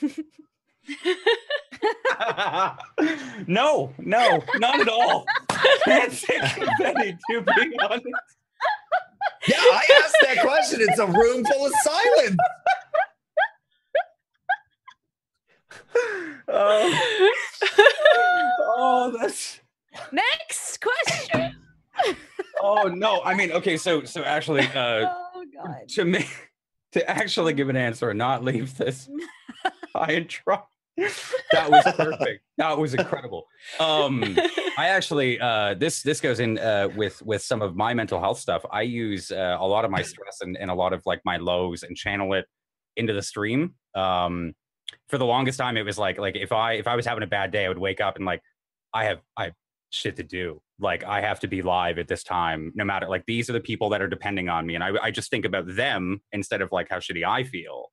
no, 3.46 3.92
no, 3.98 4.42
not 4.56 4.80
at 4.80 4.88
all. 4.88 5.26
Can't 5.84 6.12
think 6.12 6.42
of 6.58 6.68
any, 6.80 7.16
to 7.30 7.40
be 7.42 7.78
honest. 7.80 8.06
Yeah, 9.48 9.56
I 9.58 10.02
asked 10.02 10.16
that 10.22 10.38
question. 10.40 10.80
It's 10.82 10.98
a 10.98 11.06
room 11.06 11.44
full 11.44 11.66
of 11.66 11.72
silence. 11.82 12.36
Oh, 16.52 17.32
oh, 18.60 19.16
that's. 19.20 19.60
Next 20.12 20.80
question. 20.80 21.56
Oh 22.62 22.84
no! 22.84 23.22
I 23.24 23.34
mean, 23.34 23.52
okay. 23.52 23.76
So, 23.76 24.04
so 24.04 24.22
actually, 24.22 24.66
uh, 24.68 25.06
oh 25.34 25.44
God. 25.54 25.88
to 25.88 26.04
me, 26.04 26.26
to 26.92 27.08
actually 27.08 27.54
give 27.54 27.68
an 27.68 27.76
answer 27.76 28.10
and 28.10 28.18
not 28.18 28.44
leave 28.44 28.76
this 28.76 29.08
high 29.94 30.12
and 30.12 30.28
dry. 30.28 30.60
That 31.52 31.70
was 31.70 31.84
perfect. 31.96 32.42
That 32.58 32.78
was 32.78 32.94
incredible. 32.94 33.46
Um, 33.78 34.22
I 34.78 34.88
actually 34.88 35.40
uh, 35.40 35.74
this 35.74 36.02
this 36.02 36.20
goes 36.20 36.40
in 36.40 36.58
uh, 36.58 36.88
with 36.94 37.20
with 37.22 37.42
some 37.42 37.62
of 37.62 37.76
my 37.76 37.94
mental 37.94 38.20
health 38.20 38.38
stuff. 38.38 38.64
I 38.70 38.82
use 38.82 39.30
uh, 39.30 39.56
a 39.58 39.66
lot 39.66 39.84
of 39.84 39.90
my 39.90 40.02
stress 40.02 40.38
and, 40.40 40.56
and 40.56 40.70
a 40.70 40.74
lot 40.74 40.92
of 40.92 41.02
like 41.06 41.20
my 41.24 41.36
lows 41.38 41.82
and 41.82 41.96
channel 41.96 42.34
it 42.34 42.46
into 42.96 43.12
the 43.12 43.22
stream. 43.22 43.74
Um, 43.94 44.54
for 45.08 45.18
the 45.18 45.26
longest 45.26 45.58
time, 45.58 45.76
it 45.76 45.84
was 45.84 45.98
like 45.98 46.18
like 46.18 46.36
if 46.36 46.52
I 46.52 46.74
if 46.74 46.86
I 46.86 46.96
was 46.96 47.06
having 47.06 47.22
a 47.22 47.26
bad 47.28 47.50
day, 47.50 47.64
I 47.64 47.68
would 47.68 47.78
wake 47.78 48.00
up 48.00 48.16
and 48.16 48.24
like 48.24 48.42
I 48.92 49.04
have 49.04 49.20
I 49.36 49.44
have 49.44 49.54
shit 49.90 50.16
to 50.16 50.22
do. 50.22 50.60
Like 50.78 51.04
I 51.04 51.20
have 51.20 51.40
to 51.40 51.48
be 51.48 51.62
live 51.62 51.98
at 51.98 52.08
this 52.08 52.22
time, 52.22 52.72
no 52.74 52.84
matter 52.84 53.08
like 53.08 53.24
these 53.26 53.50
are 53.50 53.52
the 53.52 53.60
people 53.60 53.90
that 53.90 54.00
are 54.00 54.08
depending 54.08 54.48
on 54.48 54.66
me, 54.66 54.74
and 54.74 54.84
I 54.84 54.92
I 55.02 55.10
just 55.10 55.30
think 55.30 55.44
about 55.44 55.66
them 55.66 56.20
instead 56.32 56.62
of 56.62 56.72
like 56.72 56.88
how 56.88 56.98
shitty 56.98 57.24
I 57.26 57.44
feel. 57.44 57.90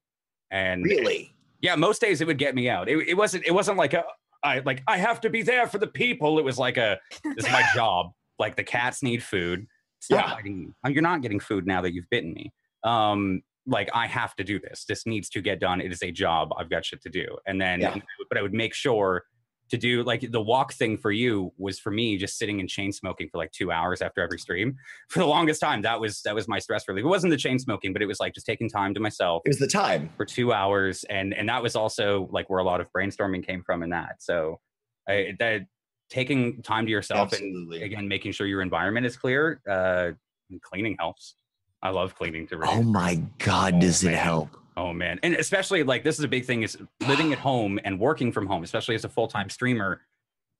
And 0.51 0.83
Really? 0.83 1.33
Yeah 1.61 1.75
most 1.75 2.01
days 2.01 2.21
it 2.21 2.27
would 2.27 2.37
get 2.37 2.55
me 2.55 2.69
out. 2.69 2.89
It, 2.89 3.07
it 3.09 3.13
wasn't 3.17 3.45
it 3.45 3.51
wasn't 3.51 3.77
like 3.77 3.93
a 3.93 4.03
i 4.43 4.59
like 4.59 4.83
i 4.87 4.97
have 4.97 5.19
to 5.21 5.29
be 5.29 5.41
there 5.41 5.67
for 5.67 5.77
the 5.79 5.87
people. 5.87 6.37
It 6.39 6.45
was 6.45 6.57
like 6.57 6.77
a 6.77 6.99
this 7.35 7.45
is 7.45 7.51
my 7.51 7.63
job. 7.75 8.11
Like 8.39 8.55
the 8.55 8.63
cats 8.63 9.01
need 9.03 9.23
food. 9.23 9.67
Stop 9.99 10.27
Yeah. 10.27 10.33
biting 10.35 10.75
Uh, 10.85 10.89
you're 10.89 11.01
not 11.01 11.21
getting 11.21 11.39
food 11.39 11.65
now 11.65 11.81
that 11.81 11.93
you've 11.93 12.09
bitten 12.09 12.33
me. 12.33 12.53
Um 12.83 13.41
like 13.65 13.89
i 13.93 14.07
have 14.07 14.35
to 14.37 14.43
do 14.43 14.59
this. 14.59 14.85
This 14.85 15.05
needs 15.05 15.29
to 15.31 15.41
get 15.41 15.59
done. 15.59 15.81
It 15.81 15.91
is 15.91 16.01
a 16.03 16.11
job. 16.11 16.49
I've 16.57 16.69
got 16.69 16.85
shit 16.85 17.01
to 17.03 17.09
do. 17.09 17.37
And 17.47 17.59
then 17.59 17.81
Yeah. 17.81 17.95
but 18.29 18.37
i 18.37 18.41
would 18.41 18.53
make 18.53 18.73
sure 18.73 19.23
to 19.69 19.77
do 19.77 20.03
like 20.03 20.31
the 20.31 20.41
walk 20.41 20.73
thing 20.73 20.97
for 20.97 21.11
you 21.11 21.51
was 21.57 21.77
for 21.79 21.91
me 21.91 22.17
just 22.17 22.37
sitting 22.37 22.59
and 22.59 22.69
chain 22.69 22.91
smoking 22.91 23.27
for 23.29 23.37
like 23.37 23.51
two 23.51 23.71
hours 23.71 24.01
after 24.01 24.21
every 24.21 24.39
stream 24.39 24.75
for 25.09 25.19
the 25.19 25.25
longest 25.25 25.59
time 25.61 25.81
that 25.81 25.99
was 25.99 26.21
that 26.21 26.33
was 26.35 26.47
my 26.47 26.59
stress 26.59 26.87
relief 26.87 27.03
it 27.03 27.07
wasn't 27.07 27.29
the 27.29 27.37
chain 27.37 27.59
smoking 27.59 27.93
but 27.93 28.01
it 28.01 28.05
was 28.05 28.19
like 28.19 28.33
just 28.33 28.45
taking 28.45 28.69
time 28.69 28.93
to 28.93 28.99
myself 28.99 29.41
It 29.45 29.49
was 29.49 29.59
the 29.59 29.67
time. 29.67 30.09
for 30.17 30.25
two 30.25 30.53
hours 30.53 31.03
and 31.05 31.33
and 31.33 31.49
that 31.49 31.61
was 31.61 31.75
also 31.75 32.27
like 32.31 32.49
where 32.49 32.59
a 32.59 32.63
lot 32.63 32.81
of 32.81 32.87
brainstorming 32.91 33.45
came 33.45 33.63
from 33.63 33.83
in 33.83 33.89
that 33.91 34.21
so 34.21 34.59
I, 35.07 35.35
that 35.39 35.61
taking 36.09 36.61
time 36.61 36.85
to 36.85 36.91
yourself 36.91 37.33
Absolutely. 37.33 37.77
and 37.77 37.85
again 37.85 38.07
making 38.07 38.31
sure 38.31 38.47
your 38.47 38.61
environment 38.61 39.05
is 39.05 39.17
clear 39.17 39.61
uh 39.69 40.11
and 40.49 40.61
cleaning 40.61 40.95
helps 40.99 41.35
i 41.83 41.89
love 41.89 42.15
cleaning 42.15 42.47
to 42.47 42.59
Oh 42.63 42.81
my 42.83 43.15
God, 43.39 43.75
Oh, 43.75 43.79
does 43.81 44.03
it 44.03 44.13
help? 44.15 44.49
Oh 44.77 44.93
man, 44.93 45.19
and 45.23 45.33
especially 45.33 45.81
like 45.81 46.03
this 46.03 46.19
is 46.19 46.23
a 46.23 46.27
big 46.27 46.45
thing 46.45 46.61
is 46.61 46.77
living 47.07 47.33
at 47.33 47.39
home 47.39 47.79
and 47.83 47.99
working 47.99 48.31
from 48.31 48.45
home, 48.45 48.63
especially 48.63 48.93
as 48.93 49.03
a 49.03 49.09
full 49.09 49.27
time 49.27 49.49
streamer. 49.49 50.01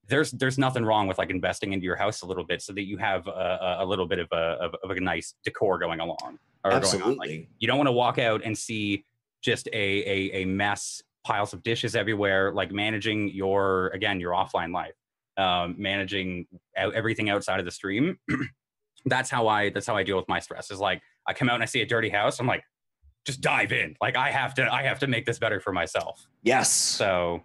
There's 0.08 0.32
there's 0.32 0.58
nothing 0.58 0.84
wrong 0.84 1.06
with 1.06 1.20
like 1.20 1.30
investing 1.30 1.72
into 1.72 1.86
your 1.86 1.96
house 1.96 2.24
a 2.24 2.26
little 2.26 2.44
bit 2.44 2.64
so 2.64 2.74
that 2.74 2.88
you 2.88 2.98
have 2.98 3.28
a, 3.28 3.78
a, 3.80 3.86
little 3.86 4.08
bit 4.08 4.18
of 4.18 4.28
a 4.32 4.58
of, 4.60 4.76
of 4.84 4.90
a 4.90 5.00
nice 5.00 5.36
decor 5.44 5.78
going 5.78 6.00
along. 6.00 6.40
Or 6.64 6.72
Going 6.72 6.74
on. 6.74 6.82
Like, 6.82 7.30
Absolutely. 7.30 7.50
you 7.60 7.68
don't 7.68 7.78
want 7.78 7.90
to 7.90 7.94
walk 7.94 8.18
out 8.18 8.42
and 8.44 8.58
see 8.58 9.06
just 9.44 9.68
a, 9.68 9.74
a 9.74 10.42
a 10.42 10.46
mess, 10.46 11.04
piles 11.24 11.54
of 11.54 11.62
dishes 11.62 11.96
everywhere. 11.96 12.52
Like 12.52 12.72
managing 12.72 13.30
your 13.30 13.90
again 13.90 14.20
your 14.20 14.32
offline 14.32 14.74
life, 14.74 14.96
um, 15.38 15.76
managing 15.78 16.48
everything 16.76 17.30
outside 17.30 17.60
of 17.60 17.66
the 17.66 17.72
stream. 17.72 18.18
that's 19.06 19.30
how 19.30 19.48
I 19.48 19.70
that's 19.70 19.86
how 19.86 19.96
I 19.96 20.02
deal 20.02 20.18
with 20.18 20.28
my 20.28 20.40
stress. 20.40 20.72
Is 20.72 20.80
like 20.80 21.04
I 21.28 21.34
come 21.34 21.50
out 21.50 21.56
and 21.56 21.64
I 21.64 21.68
see 21.68 21.82
a 21.82 21.86
dirty 21.86 22.10
house. 22.10 22.40
I'm 22.40 22.48
like, 22.48 22.64
just 23.28 23.42
dive 23.42 23.72
in. 23.74 23.96
Like 24.02 24.16
I 24.16 24.32
have 24.32 24.56
to 24.56 24.74
I 24.74 24.82
have 24.84 25.00
to 25.00 25.08
make 25.08 25.26
this 25.26 25.38
better 25.38 25.60
for 25.60 25.72
myself. 25.74 26.26
Yes. 26.42 26.72
So 26.72 27.44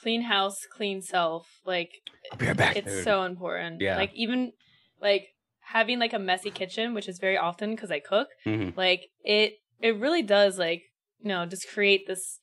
clean 0.00 0.22
house, 0.22 0.66
clean 0.70 1.02
self. 1.02 1.60
Like 1.64 1.90
I'll 2.32 2.38
be 2.38 2.46
right 2.46 2.56
back. 2.56 2.76
it's 2.76 2.86
Dude. 2.92 3.04
so 3.04 3.22
important. 3.22 3.80
Yeah. 3.80 3.96
Like 3.96 4.12
even 4.14 4.52
like 5.00 5.28
having 5.60 5.98
like 5.98 6.14
a 6.14 6.18
messy 6.18 6.50
kitchen, 6.50 6.94
which 6.94 7.08
is 7.08 7.18
very 7.18 7.36
often 7.36 7.70
because 7.72 7.90
I 7.90 8.00
cook. 8.00 8.28
mhm. 8.44 8.76
Like 8.76 9.08
it 9.22 9.54
it 9.80 9.98
really 10.00 10.22
does 10.22 10.58
like 10.58 10.82
you 11.20 11.28
know 11.28 11.44
just 11.46 11.68
create 11.68 12.06
this 12.06 12.40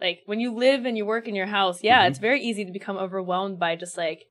like 0.00 0.20
when 0.26 0.40
you 0.40 0.52
live 0.52 0.84
and 0.84 0.96
you 0.96 1.06
work 1.06 1.28
in 1.28 1.34
your 1.36 1.46
house. 1.46 1.82
Yeah, 1.84 2.02
Mhm. 2.04 2.08
it's 2.10 2.18
very 2.18 2.42
easy 2.42 2.64
to 2.64 2.72
become 2.72 2.96
overwhelmed 2.96 3.58
by 3.58 3.76
just 3.76 3.96
like 3.96 4.24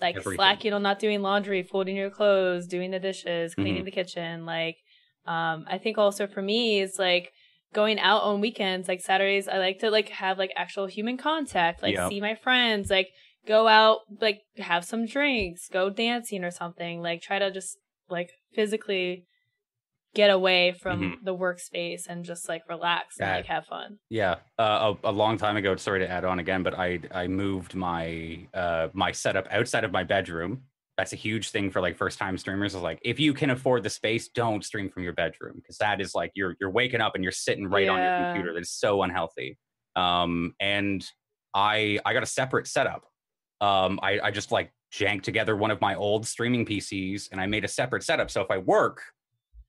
like 0.00 0.16
Everything. 0.16 0.36
slacking 0.38 0.72
on 0.72 0.82
not 0.82 0.98
doing 0.98 1.20
laundry, 1.20 1.62
folding 1.62 1.94
your 1.94 2.08
clothes, 2.08 2.66
doing 2.66 2.90
the 2.90 2.98
dishes, 2.98 3.54
cleaning 3.54 3.82
Mhm. 3.82 3.84
the 3.84 3.90
kitchen. 3.90 4.46
Like 4.46 4.78
um 5.26 5.64
I 5.68 5.78
think 5.78 5.98
also 5.98 6.26
for 6.26 6.42
me 6.42 6.80
is 6.80 6.98
like 6.98 7.32
going 7.72 7.98
out 8.00 8.22
on 8.22 8.40
weekends 8.40 8.88
like 8.88 9.00
saturdays 9.00 9.46
i 9.46 9.56
like 9.56 9.78
to 9.78 9.90
like 9.92 10.08
have 10.08 10.38
like 10.38 10.50
actual 10.56 10.86
human 10.86 11.16
contact 11.16 11.82
like 11.82 11.94
Yep. 11.94 12.08
see 12.08 12.20
my 12.20 12.34
friends 12.34 12.90
like 12.90 13.08
go 13.46 13.68
out 13.68 13.98
like 14.20 14.40
have 14.58 14.84
some 14.84 15.06
drinks 15.06 15.68
go 15.68 15.88
dancing 15.88 16.42
or 16.42 16.50
something 16.50 17.00
like 17.00 17.22
try 17.22 17.38
to 17.38 17.50
just 17.52 17.78
like 18.08 18.30
physically 18.52 19.24
get 20.14 20.30
away 20.30 20.72
from 20.72 21.20
the 21.22 21.34
workspace 21.34 22.08
and 22.08 22.24
just 22.24 22.48
like 22.48 22.62
relax 22.68 23.20
and 23.20 23.28
like 23.36 23.46
have 23.46 23.64
fun 23.66 23.98
Yeah, 24.08 24.36
uh, 24.58 24.94
a, 25.04 25.10
a 25.10 25.12
long 25.12 25.38
time 25.38 25.56
ago. 25.56 25.76
Sorry 25.76 26.00
to 26.00 26.10
add 26.10 26.24
on 26.24 26.40
again, 26.40 26.64
but 26.64 26.76
I 26.76 26.98
I 27.12 27.28
moved 27.28 27.76
my 27.76 28.48
uh 28.52 28.88
my 28.92 29.12
setup 29.12 29.46
outside 29.52 29.84
of 29.84 29.92
my 29.92 30.02
bedroom. 30.02 30.62
That's 31.00 31.14
a 31.14 31.16
huge 31.16 31.48
thing 31.48 31.70
for 31.70 31.80
like 31.80 31.96
first 31.96 32.18
time 32.18 32.36
streamers. 32.36 32.74
Is 32.74 32.82
like 32.82 32.98
if 33.02 33.18
you 33.18 33.32
can 33.32 33.48
afford 33.48 33.84
the 33.84 33.88
space, 33.88 34.28
don't 34.28 34.62
stream 34.62 34.90
from 34.90 35.02
your 35.02 35.14
bedroom 35.14 35.54
because 35.56 35.78
that 35.78 35.98
is 35.98 36.14
like 36.14 36.30
you're 36.34 36.56
you're 36.60 36.70
waking 36.70 37.00
up 37.00 37.14
and 37.14 37.24
you're 37.24 37.32
sitting 37.32 37.66
right 37.66 37.88
on 37.88 37.98
your 37.98 38.26
computer. 38.26 38.52
That 38.52 38.60
is 38.60 38.70
so 38.70 39.02
unhealthy. 39.02 39.56
Um, 39.96 40.54
and 40.60 41.02
I 41.54 41.98
I 42.04 42.12
got 42.12 42.22
a 42.22 42.26
separate 42.26 42.66
setup. 42.66 43.06
Um, 43.62 43.98
I 44.02 44.20
I 44.24 44.30
just 44.30 44.52
like 44.52 44.74
janked 44.92 45.22
together 45.22 45.56
one 45.56 45.70
of 45.70 45.80
my 45.80 45.94
old 45.94 46.26
streaming 46.26 46.66
PCs 46.66 47.32
and 47.32 47.40
I 47.40 47.46
made 47.46 47.64
a 47.64 47.68
separate 47.68 48.02
setup. 48.02 48.30
So 48.30 48.42
if 48.42 48.50
I 48.50 48.58
work, 48.58 49.00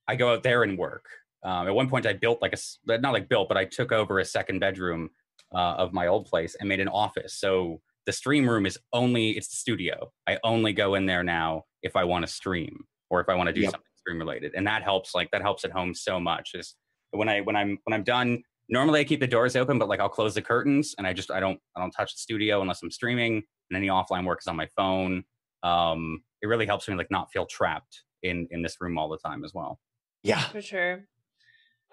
I 0.06 0.16
go 0.16 0.34
out 0.34 0.42
there 0.42 0.64
and 0.64 0.76
work. 0.76 1.06
Um, 1.42 1.66
at 1.66 1.74
one 1.74 1.88
point, 1.88 2.04
I 2.04 2.12
built 2.12 2.42
like 2.42 2.52
a 2.52 2.98
not 2.98 3.14
like 3.14 3.30
built, 3.30 3.48
but 3.48 3.56
I 3.56 3.64
took 3.64 3.90
over 3.90 4.18
a 4.18 4.24
second 4.26 4.58
bedroom 4.58 5.08
uh, 5.54 5.76
of 5.78 5.94
my 5.94 6.08
old 6.08 6.26
place 6.26 6.56
and 6.60 6.68
made 6.68 6.80
an 6.80 6.88
office. 6.88 7.38
So 7.38 7.80
the 8.06 8.12
stream 8.12 8.48
room 8.48 8.66
is 8.66 8.78
only 8.92 9.30
it's 9.30 9.48
the 9.48 9.56
studio. 9.56 10.12
I 10.26 10.38
only 10.44 10.72
go 10.72 10.94
in 10.94 11.06
there 11.06 11.22
now 11.22 11.64
if 11.82 11.96
I 11.96 12.04
want 12.04 12.26
to 12.26 12.32
stream 12.32 12.84
or 13.10 13.20
if 13.20 13.28
I 13.28 13.34
want 13.34 13.48
to 13.48 13.52
do 13.52 13.60
Yep. 13.62 13.70
something 13.72 13.86
stream 13.96 14.18
related, 14.18 14.52
and 14.56 14.66
that 14.66 14.82
helps. 14.82 15.14
Like 15.14 15.30
that 15.30 15.42
helps 15.42 15.64
at 15.64 15.70
home 15.70 15.94
so 15.94 16.18
much. 16.18 16.52
Is 16.54 16.74
when 17.12 17.28
I 17.28 17.40
when 17.40 17.56
I'm 17.56 17.78
when 17.84 17.94
I'm 17.94 18.04
done. 18.04 18.42
Normally, 18.68 19.00
I 19.00 19.04
keep 19.04 19.20
the 19.20 19.26
doors 19.26 19.54
open, 19.54 19.78
but 19.78 19.88
like 19.88 20.00
I'll 20.00 20.08
close 20.08 20.34
the 20.34 20.40
curtains 20.42 20.94
and 20.96 21.06
I 21.06 21.12
just 21.12 21.30
I 21.30 21.40
don't 21.40 21.60
I 21.76 21.80
don't 21.80 21.90
touch 21.90 22.14
the 22.14 22.18
studio 22.18 22.62
unless 22.62 22.82
I'm 22.82 22.90
streaming, 22.90 23.42
and 23.70 23.76
any 23.76 23.88
offline 23.88 24.24
work 24.24 24.38
is 24.42 24.46
on 24.46 24.56
my 24.56 24.66
phone. 24.76 25.24
Um, 25.62 26.22
it 26.40 26.46
really 26.46 26.66
helps 26.66 26.88
me 26.88 26.94
like 26.94 27.10
not 27.10 27.30
feel 27.32 27.44
trapped 27.46 28.02
in 28.22 28.48
in 28.50 28.62
this 28.62 28.76
room 28.80 28.96
all 28.98 29.08
the 29.08 29.18
time 29.18 29.44
as 29.44 29.52
well. 29.52 29.78
Yeah. 30.22 30.40
For 30.48 30.62
sure. 30.62 31.04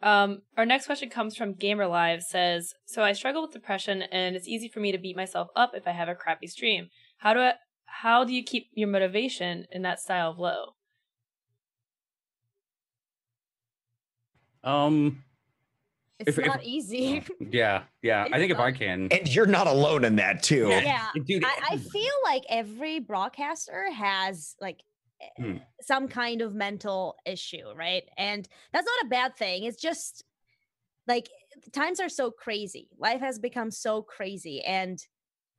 Um, 0.02 0.42
our 0.58 0.66
next 0.66 0.86
question 0.86 1.10
comes 1.10 1.36
from 1.36 1.54
Gamer 1.54 1.88
Live 1.88 2.24
says, 2.24 2.74
So 2.86 3.04
I 3.04 3.12
struggle 3.14 3.42
with 3.42 3.52
depression 3.52 4.02
and 4.04 4.36
it's 4.36 4.48
easy 4.48 4.68
for 4.70 4.80
me 4.80 4.92
to 4.92 4.98
beat 4.98 5.16
myself 5.18 5.50
up 5.56 5.72
if 5.76 5.88
I 5.88 5.92
have 5.92 6.08
a 6.10 6.16
crappy 6.16 6.48
stream. 6.48 6.90
How 7.18 7.34
do 7.34 7.40
I 7.42 7.54
how 7.86 8.24
do 8.24 8.32
you 8.34 8.44
keep 8.44 8.68
your 8.74 8.88
motivation 8.88 9.66
in 9.72 9.82
that 9.82 10.00
style 10.00 10.32
of 10.32 10.40
low? 10.40 10.76
Um, 14.64 15.24
It's 16.20 16.30
If- 16.30 16.40
if- 16.40 16.46
not 16.48 16.64
easy. 16.64 17.24
yeah, 17.40 17.84
yeah. 18.02 18.24
I 18.24 18.26
It's 18.26 18.36
think 18.36 18.52
if 18.52 18.60
I 18.60 18.72
can, 18.74 19.08
And 19.12 19.34
you're 19.34 19.46
not 19.46 19.68
alone 19.68 20.04
in 20.04 20.18
that 20.18 20.44
too. 20.44 20.68
yeah. 20.70 21.08
dude, 21.26 21.44
I, 21.46 21.58
I 21.72 21.78
feel 21.78 22.14
like 22.24 22.44
every 22.50 23.00
broadcaster 23.00 23.90
has 23.92 24.56
like 24.60 24.82
Hmm. 25.38 25.58
some 25.82 26.08
kind 26.08 26.42
of 26.42 26.54
mental 26.54 27.16
issue, 27.26 27.74
right? 27.76 28.04
And 28.18 28.48
that's 28.74 28.86
not 28.86 29.06
a 29.06 29.10
bad 29.10 29.36
thing. 29.36 29.64
It's 29.64 29.82
just 29.82 30.24
like 31.08 31.30
times 31.72 32.00
are 32.00 32.10
so 32.10 32.32
crazy. 32.32 32.90
Life 32.98 33.22
has 33.22 33.40
become 33.40 33.72
so 33.72 34.02
crazy 34.02 34.62
and 34.62 35.00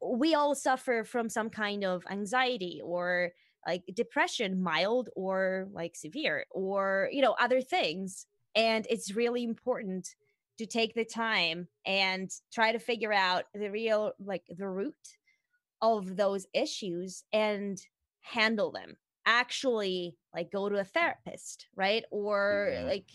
we 0.02 0.34
all 0.34 0.54
suffer 0.54 1.04
from 1.04 1.28
some 1.28 1.50
kind 1.50 1.84
of 1.84 2.04
anxiety 2.10 2.80
or 2.82 3.32
like 3.66 3.82
depression, 3.94 4.62
mild 4.62 5.10
or 5.14 5.68
like 5.72 5.94
severe, 5.94 6.46
or 6.50 7.08
you 7.12 7.20
know, 7.20 7.36
other 7.38 7.60
things. 7.60 8.26
And 8.54 8.86
it's 8.88 9.14
really 9.14 9.44
important 9.44 10.08
to 10.58 10.66
take 10.66 10.94
the 10.94 11.04
time 11.04 11.68
and 11.86 12.30
try 12.52 12.72
to 12.72 12.78
figure 12.78 13.12
out 13.12 13.44
the 13.54 13.70
real 13.70 14.12
like 14.18 14.44
the 14.48 14.68
root 14.68 14.94
of 15.82 16.16
those 16.16 16.46
issues 16.54 17.24
and 17.32 17.80
handle 18.20 18.70
them 18.70 18.96
actually 19.30 20.16
like 20.34 20.50
go 20.50 20.68
to 20.68 20.76
a 20.76 20.84
therapist 20.84 21.66
right? 21.76 22.04
Or 22.10 22.70
Mhm. 22.72 22.86
like 22.86 23.10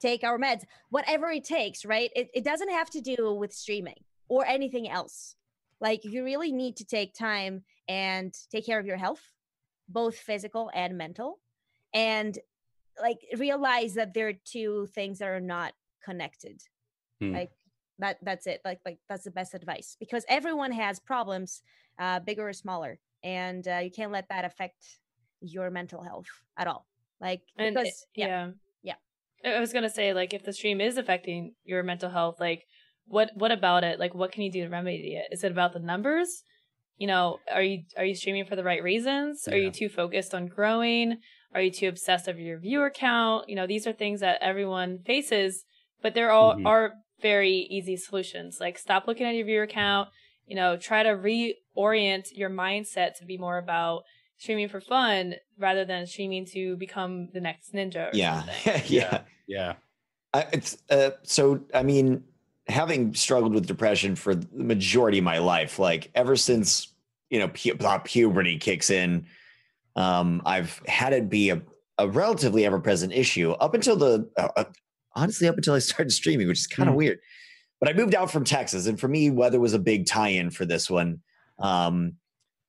take 0.00 0.24
our 0.24 0.38
meds 0.38 0.64
whatever 0.90 1.30
it 1.30 1.44
takes 1.44 1.84
right? 1.84 2.10
It, 2.16 2.28
it 2.34 2.44
doesn't 2.44 2.70
have 2.70 2.90
to 2.90 3.00
do 3.00 3.34
with 3.34 3.52
streaming 3.52 4.00
or 4.28 4.44
anything 4.46 4.88
else. 4.88 5.36
Like 5.80 6.04
you 6.04 6.24
really 6.24 6.52
need 6.52 6.76
to 6.76 6.84
take 6.84 7.14
time 7.14 7.64
and 7.88 8.34
take 8.52 8.66
care 8.66 8.80
of 8.80 8.86
your 8.86 8.96
health 8.96 9.22
both 9.88 10.16
physical 10.16 10.70
and 10.74 10.96
mental 10.96 11.40
and 11.94 12.38
like 13.00 13.20
realize 13.36 13.94
that 13.94 14.14
there 14.14 14.28
are 14.28 14.38
two 14.44 14.86
things 14.94 15.18
that 15.18 15.28
are 15.28 15.40
not 15.56 15.72
connected. 16.04 16.62
Hmm. 17.20 17.32
like 17.32 17.52
that 17.98 18.16
that's 18.22 18.46
it. 18.46 18.60
Like 18.64 18.80
like 18.88 18.98
that's 19.08 19.24
the 19.24 19.30
best 19.40 19.52
advice 19.54 19.96
because 20.00 20.24
everyone 20.28 20.72
has 20.72 20.98
problems 20.98 21.62
uh 21.98 22.18
bigger 22.28 22.48
or 22.48 22.54
smaller 22.54 22.92
and 23.22 23.62
uh, 23.68 23.80
you 23.86 23.90
can't 23.98 24.12
let 24.18 24.26
that 24.30 24.44
affect 24.50 24.80
your 25.40 25.70
mental 25.70 26.02
health 26.02 26.26
at 26.56 26.66
all 26.66 26.86
like 27.20 27.42
And 27.56 27.74
because 27.74 27.88
it- 27.88 27.94
yeah, 28.14 28.26
yeah. 28.26 28.50
Yeah. 29.44 29.52
I 29.52 29.56
I 29.56 29.60
was 29.60 29.72
gonna 29.72 29.90
say, 29.90 30.12
like, 30.12 30.32
if 30.34 30.42
the 30.44 30.52
stream 30.52 30.80
is 30.80 30.96
affecting 30.96 31.54
your 31.64 31.82
mental 31.82 32.10
health, 32.10 32.40
like 32.40 32.64
what 33.06 33.30
what 33.34 33.50
about 33.52 33.84
it? 33.84 33.98
Like 33.98 34.14
what 34.14 34.32
can 34.32 34.42
you 34.42 34.52
do 34.52 34.62
to 34.64 34.68
remedy 34.68 35.16
it? 35.16 35.26
Is 35.32 35.44
it 35.44 35.52
about 35.52 35.72
the 35.72 35.78
numbers? 35.80 36.42
You 36.96 37.06
know, 37.06 37.38
are 37.50 37.62
you 37.62 37.84
are 37.96 38.04
you 38.04 38.14
streaming 38.14 38.44
for 38.44 38.56
the 38.56 38.64
right 38.64 38.82
reasons? 38.82 39.48
Are 39.48 39.56
you 39.56 39.70
too 39.70 39.88
focused 39.88 40.34
on 40.34 40.46
growing? 40.46 41.18
Are 41.54 41.60
you 41.62 41.70
too 41.70 41.88
obsessed 41.88 42.28
over 42.28 42.38
your 42.38 42.58
viewer 42.58 42.90
count? 42.90 43.48
You 43.48 43.56
know, 43.56 43.66
these 43.66 43.86
are 43.86 43.92
things 43.92 44.20
that 44.20 44.38
everyone 44.42 44.98
faces, 45.04 45.64
but 46.02 46.14
there 46.14 46.30
all 46.30 46.54
Mhm. 46.56 46.66
are 46.66 46.94
very 47.20 47.66
easy 47.70 47.96
solutions. 47.96 48.60
Like 48.60 48.78
stop 48.78 49.06
looking 49.06 49.26
at 49.26 49.34
your 49.34 49.46
viewer 49.46 49.66
count, 49.66 50.10
you 50.46 50.54
know, 50.56 50.76
try 50.76 51.02
to 51.02 51.10
reorient 51.10 52.28
your 52.36 52.50
mindset 52.50 53.14
to 53.18 53.24
be 53.24 53.36
more 53.38 53.58
about 53.58 54.04
streaming 54.40 54.68
for 54.68 54.80
fun 54.80 55.34
rather 55.58 55.84
than 55.84 56.06
streaming 56.06 56.46
to 56.46 56.74
become 56.78 57.28
the 57.32 57.40
next 57.40 57.72
ninja 57.74 58.08
or 58.08 58.10
Yeah. 58.16 58.42
something. 58.64 58.82
yeah. 58.88 59.20
yeah, 59.46 59.74
I, 60.34 60.46
it's 60.52 60.78
uh, 60.90 61.10
so. 61.22 61.60
I 61.74 61.82
mean, 61.82 62.24
having 62.68 63.14
struggled 63.14 63.52
with 63.54 63.66
depression 63.66 64.16
for 64.16 64.34
the 64.34 64.46
majority 64.52 65.18
of 65.18 65.24
my 65.24 65.38
life, 65.38 65.78
like 65.78 66.10
ever 66.14 66.34
since 66.36 66.92
you 67.28 67.38
know 67.38 67.48
pu- 67.48 67.76
uh, 67.84 67.98
puberty 67.98 68.58
kicks 68.58 68.90
in, 68.90 69.26
um, 69.96 70.40
I've 70.46 70.80
had 70.86 71.12
it 71.12 71.28
be 71.28 71.50
a, 71.50 71.60
a 71.98 72.08
relatively 72.08 72.64
ever-present 72.64 73.12
issue 73.12 73.50
up 73.52 73.74
until 73.74 73.96
the 73.96 74.28
uh, 74.38 74.48
uh, 74.56 74.64
honestly 75.14 75.48
up 75.48 75.56
until 75.56 75.74
I 75.74 75.78
started 75.90 76.12
streaming, 76.12 76.48
which 76.48 76.60
is 76.60 76.66
kind 76.66 76.88
of 76.88 76.94
Hmm. 76.94 76.98
weird. 76.98 77.18
But 77.80 77.88
I 77.88 77.92
moved 77.94 78.14
out 78.14 78.30
from 78.30 78.44
Texas, 78.44 78.86
and 78.86 78.98
for 79.00 79.08
me, 79.08 79.30
weather 79.30 79.58
was 79.60 79.72
a 79.74 79.78
big 79.78 80.06
tie-in 80.06 80.50
for 80.50 80.64
this 80.66 80.88
one. 80.90 81.20
Um, 81.58 82.14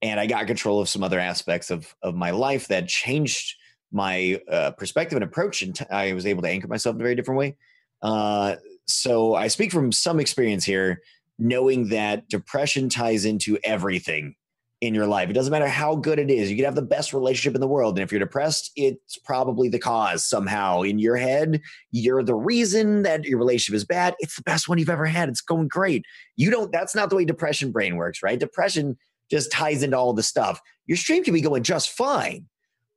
and 0.02 0.20
I 0.20 0.26
got 0.26 0.48
control 0.48 0.82
of 0.82 0.90
some 0.90 1.04
other 1.04 1.20
aspects 1.20 1.70
of 1.72 1.96
of 2.02 2.16
my 2.16 2.32
life 2.32 2.68
that 2.68 2.88
changed 2.88 3.56
my 3.92 4.40
uh, 4.50 4.72
perspective 4.72 5.18
and 5.18 5.24
approach, 5.24 5.62
and 5.62 5.76
t- 5.76 5.86
I 5.92 6.14
was 6.14 6.26
able 6.26 6.42
to 6.44 6.50
anchor 6.50 6.68
myself 6.68 6.96
in 6.96 7.02
a 7.02 7.04
very 7.04 7.16
different 7.16 7.40
way. 7.40 7.58
Uh, 8.02 8.56
so 8.88 9.36
I 9.36 9.48
speak 9.48 9.72
from 9.72 9.92
some 9.92 10.20
experience 10.20 10.66
here, 10.66 11.02
knowing 11.38 11.90
that 11.90 12.28
depression 12.30 12.90
ties 12.90 13.26
into 13.26 13.58
everything 13.64 14.36
in 14.80 14.96
your 14.96 15.06
life. 15.06 15.30
It 15.30 15.34
doesn't 15.34 15.52
matter 15.52 15.68
how 15.68 15.96
good 15.96 16.18
it 16.18 16.32
is. 16.32 16.50
You 16.50 16.56
can 16.56 16.66
have 16.66 16.74
the 16.74 16.82
best 16.82 17.14
relationship 17.14 17.54
in 17.54 17.62
the 17.62 17.68
world, 17.68 17.98
and 17.98 18.04
if 18.04 18.12
you're 18.12 18.20
depressed, 18.20 18.72
it's 18.76 19.18
probably 19.18 19.70
the 19.70 19.78
cause 19.78 20.26
somehow 20.26 20.82
in 20.82 20.98
your 20.98 21.18
head. 21.18 21.62
You're 21.92 22.24
the 22.24 22.34
reason 22.34 23.04
that 23.04 23.26
your 23.26 23.38
relationship 23.38 23.76
is 23.76 23.86
bad. 23.86 24.16
It's 24.20 24.38
the 24.38 24.44
best 24.44 24.68
one 24.68 24.80
you've 24.80 24.90
ever 24.90 25.06
had. 25.06 25.30
It's 25.30 25.42
going 25.42 25.68
great. 25.68 26.06
You 26.38 26.50
don't. 26.50 26.72
That's 26.72 26.96
not 26.96 27.10
the 27.10 27.16
way 27.18 27.26
depression 27.26 27.72
brain 27.72 27.98
works, 27.98 28.24
right? 28.24 28.40
Depression 28.40 28.98
just 29.32 29.52
ties 29.52 29.82
into 29.82 29.98
all 29.98 30.14
the 30.14 30.22
stuff. 30.22 30.62
Your 30.86 30.98
stream 30.98 31.24
can 31.24 31.34
be 31.34 31.42
going 31.42 31.64
just 31.64 31.92
fine, 31.92 32.46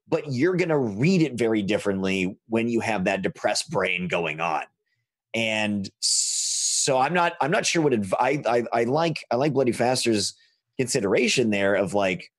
but 0.08 0.24
you're 0.30 0.56
going 0.56 0.68
to 0.68 0.78
read 0.78 1.22
it 1.22 1.34
very 1.34 1.62
differently 1.62 2.36
when 2.48 2.68
you 2.68 2.80
have 2.80 3.04
that 3.04 3.22
depressed 3.22 3.70
brain 3.70 4.08
going 4.08 4.40
on. 4.40 4.64
And 5.32 5.88
so 6.00 6.98
I'm 6.98 7.14
not 7.14 7.34
I'm 7.40 7.50
not 7.50 7.66
sure 7.66 7.82
what 7.82 7.92
adv- 7.92 8.14
I, 8.20 8.42
I 8.46 8.64
I 8.72 8.84
like 8.84 9.24
I 9.30 9.36
like 9.36 9.52
Bloodyfaster's 9.52 10.34
consideration 10.78 11.50
there 11.50 11.74
of 11.74 11.94
like 11.94 12.30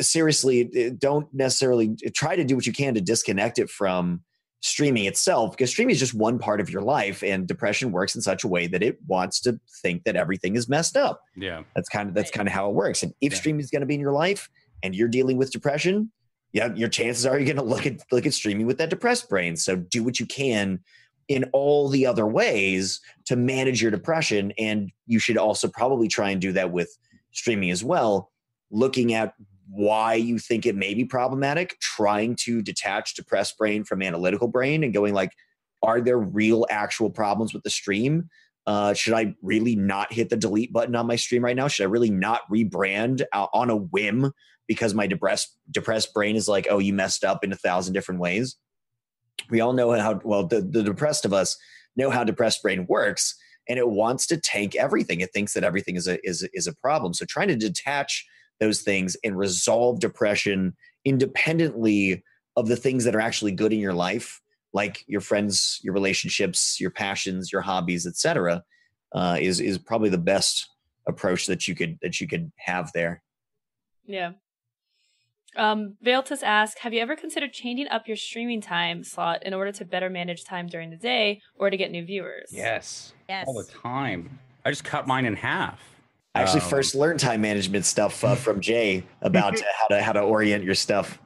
seriously 0.00 0.90
don't 0.96 1.32
necessarily 1.34 1.96
try 2.14 2.36
to 2.36 2.44
do 2.44 2.56
what 2.56 2.66
you 2.66 2.72
can 2.72 2.94
to 2.94 3.00
disconnect 3.00 3.58
it 3.58 3.68
from 3.68 4.22
streaming 4.60 5.04
itself 5.04 5.50
because 5.50 5.70
streaming 5.70 5.92
is 5.92 5.98
just 6.00 6.14
one 6.14 6.38
part 6.38 6.60
of 6.60 6.70
your 6.70 6.80
life 6.82 7.22
and 7.22 7.46
depression 7.46 7.92
works 7.92 8.14
in 8.14 8.22
such 8.22 8.44
a 8.44 8.48
way 8.48 8.66
that 8.66 8.82
it 8.82 8.96
wants 9.06 9.40
to 9.40 9.60
think 9.82 10.02
that 10.04 10.16
everything 10.16 10.56
is 10.56 10.68
messed 10.68 10.96
up 10.96 11.20
Yeah. 11.36 11.64
that's 11.76 11.88
kind 11.88 12.08
of 12.08 12.14
that's 12.14 12.30
kind 12.30 12.48
of 12.48 12.54
how 12.54 12.70
it 12.70 12.74
works 12.74 13.02
and 13.02 13.12
if 13.20 13.32
Yeah. 13.32 13.38
streaming 13.38 13.60
is 13.60 13.70
going 13.70 13.80
to 13.80 13.86
be 13.86 13.94
in 13.94 14.00
your 14.00 14.12
life 14.12 14.48
and 14.82 14.94
you're 14.94 15.08
dealing 15.08 15.36
with 15.36 15.50
depression 15.52 16.10
yeah 16.52 16.72
your 16.74 16.88
chances 16.88 17.26
are 17.26 17.38
you're 17.38 17.44
going 17.54 17.56
to 17.68 17.74
look 17.74 17.84
at 17.86 18.00
look 18.10 18.24
at 18.24 18.32
streaming 18.32 18.66
with 18.66 18.78
that 18.78 18.88
depressed 18.90 19.28
brain 19.28 19.56
so 19.56 19.76
do 19.76 20.02
what 20.02 20.18
you 20.18 20.24
can 20.26 20.80
in 21.28 21.44
all 21.52 21.88
the 21.88 22.06
other 22.06 22.26
ways 22.26 23.00
to 23.26 23.36
manage 23.36 23.82
your 23.82 23.90
depression 23.90 24.52
and 24.58 24.90
you 25.06 25.18
should 25.18 25.36
also 25.36 25.68
probably 25.68 26.08
try 26.08 26.30
and 26.30 26.40
do 26.40 26.52
that 26.52 26.70
with 26.72 26.88
streaming 27.32 27.70
as 27.70 27.84
well 27.84 28.30
looking 28.70 29.12
at 29.12 29.34
why 29.68 30.14
you 30.14 30.38
think 30.38 30.66
it 30.66 30.76
may 30.76 30.94
be 30.94 31.04
problematic 31.04 31.78
trying 31.80 32.36
to 32.36 32.62
detach 32.62 33.14
depressed 33.14 33.56
brain 33.58 33.84
from 33.84 34.02
analytical 34.02 34.48
brain 34.48 34.84
and 34.84 34.92
going 34.92 35.14
like 35.14 35.32
are 35.82 36.00
there 36.00 36.18
real 36.18 36.66
actual 36.70 37.10
problems 37.10 37.52
with 37.52 37.62
the 37.62 37.70
stream? 37.70 38.28
Uh, 38.66 38.94
should 38.94 39.12
i 39.12 39.34
really 39.42 39.76
not 39.76 40.12
hit 40.12 40.30
the 40.30 40.36
delete 40.36 40.72
button 40.72 40.96
on 40.96 41.06
my 41.06 41.16
stream 41.16 41.44
right 41.44 41.56
now? 41.56 41.68
Should 41.68 41.84
i 41.84 41.88
really 41.88 42.10
not 42.10 42.40
rebrand 42.50 43.22
uh, 43.32 43.46
on 43.52 43.70
a 43.70 43.76
whim 43.76 44.32
because 44.66 44.94
my 44.94 45.06
depressed 45.06 45.56
depressed 45.70 46.14
brain 46.14 46.36
is 46.36 46.48
like 46.48 46.66
oh 46.70 46.78
you 46.78 46.94
messed 46.94 47.24
up 47.24 47.44
in 47.44 47.52
a 47.52 47.56
thousand 47.56 47.92
different 47.92 48.20
ways? 48.20 48.56
We 49.50 49.60
all 49.60 49.72
know 49.72 49.92
how 49.92 50.20
well 50.24 50.46
the, 50.46 50.62
the 50.62 50.82
depressed 50.82 51.24
of 51.24 51.32
us 51.32 51.56
know 51.96 52.10
how 52.10 52.24
depressed 52.24 52.62
brain 52.62 52.86
works 52.88 53.36
and 53.68 53.78
it 53.78 53.88
wants 53.88 54.26
to 54.26 54.36
tank 54.36 54.74
everything. 54.74 55.20
It 55.20 55.32
thinks 55.32 55.54
that 55.54 55.64
everything 55.64 55.96
is 55.96 56.06
a 56.06 56.18
is, 56.26 56.48
is 56.52 56.66
a 56.66 56.74
problem. 56.74 57.14
So 57.14 57.24
trying 57.24 57.48
to 57.48 57.56
detach 57.56 58.26
those 58.60 58.82
things 58.82 59.16
and 59.24 59.36
resolve 59.36 60.00
depression 60.00 60.74
independently 61.04 62.22
of 62.56 62.68
the 62.68 62.76
things 62.76 63.04
that 63.04 63.14
are 63.14 63.20
actually 63.20 63.52
good 63.52 63.72
in 63.72 63.80
your 63.80 63.92
life 63.94 64.40
like 64.72 65.04
your 65.06 65.20
friends 65.20 65.80
your 65.82 65.94
relationships 65.94 66.80
your 66.80 66.90
passions 66.90 67.52
your 67.52 67.60
hobbies 67.60 68.06
etc 68.06 68.62
uh, 69.12 69.36
is 69.40 69.60
is 69.60 69.78
probably 69.78 70.08
the 70.08 70.18
best 70.18 70.68
approach 71.06 71.46
that 71.46 71.68
you 71.68 71.74
could 71.74 71.98
that 72.02 72.20
you 72.20 72.26
could 72.26 72.50
have 72.56 72.90
there 72.94 73.22
Yeah. 74.06 74.32
Um, 75.56 75.96
Veiltus 76.04 76.42
asks, 76.42 76.80
have 76.80 76.92
you 76.92 77.00
ever 77.00 77.14
considered 77.14 77.52
changing 77.52 77.86
up 77.88 78.08
your 78.08 78.16
streaming 78.16 78.60
time 78.60 79.04
slot 79.04 79.44
in 79.44 79.54
order 79.54 79.70
to 79.72 79.84
better 79.84 80.10
manage 80.10 80.44
time 80.44 80.66
during 80.66 80.90
the 80.90 80.96
day 80.96 81.40
or 81.54 81.70
to 81.70 81.76
get 81.76 81.92
new 81.92 82.04
viewers? 82.04 82.50
Yes. 82.50 83.12
Yes. 83.28 83.46
All 83.46 83.54
the 83.54 83.70
time. 83.70 84.38
I 84.64 84.70
just 84.70 84.84
cut 84.84 85.06
mine 85.06 85.26
in 85.26 85.36
half. 85.36 85.80
I 86.34 86.42
actually 86.42 86.62
Um, 86.62 86.68
first 86.68 86.94
learned 86.94 87.20
time 87.20 87.40
management 87.40 87.84
stuff 87.84 88.24
uh, 88.24 88.34
from 88.34 88.60
Jay 88.60 89.04
about 89.22 89.54
uh, 89.60 89.64
how 89.80 89.86
to 89.88 90.02
how 90.02 90.12
to 90.12 90.20
orient 90.20 90.64
your 90.64 90.74
stuff. 90.74 91.20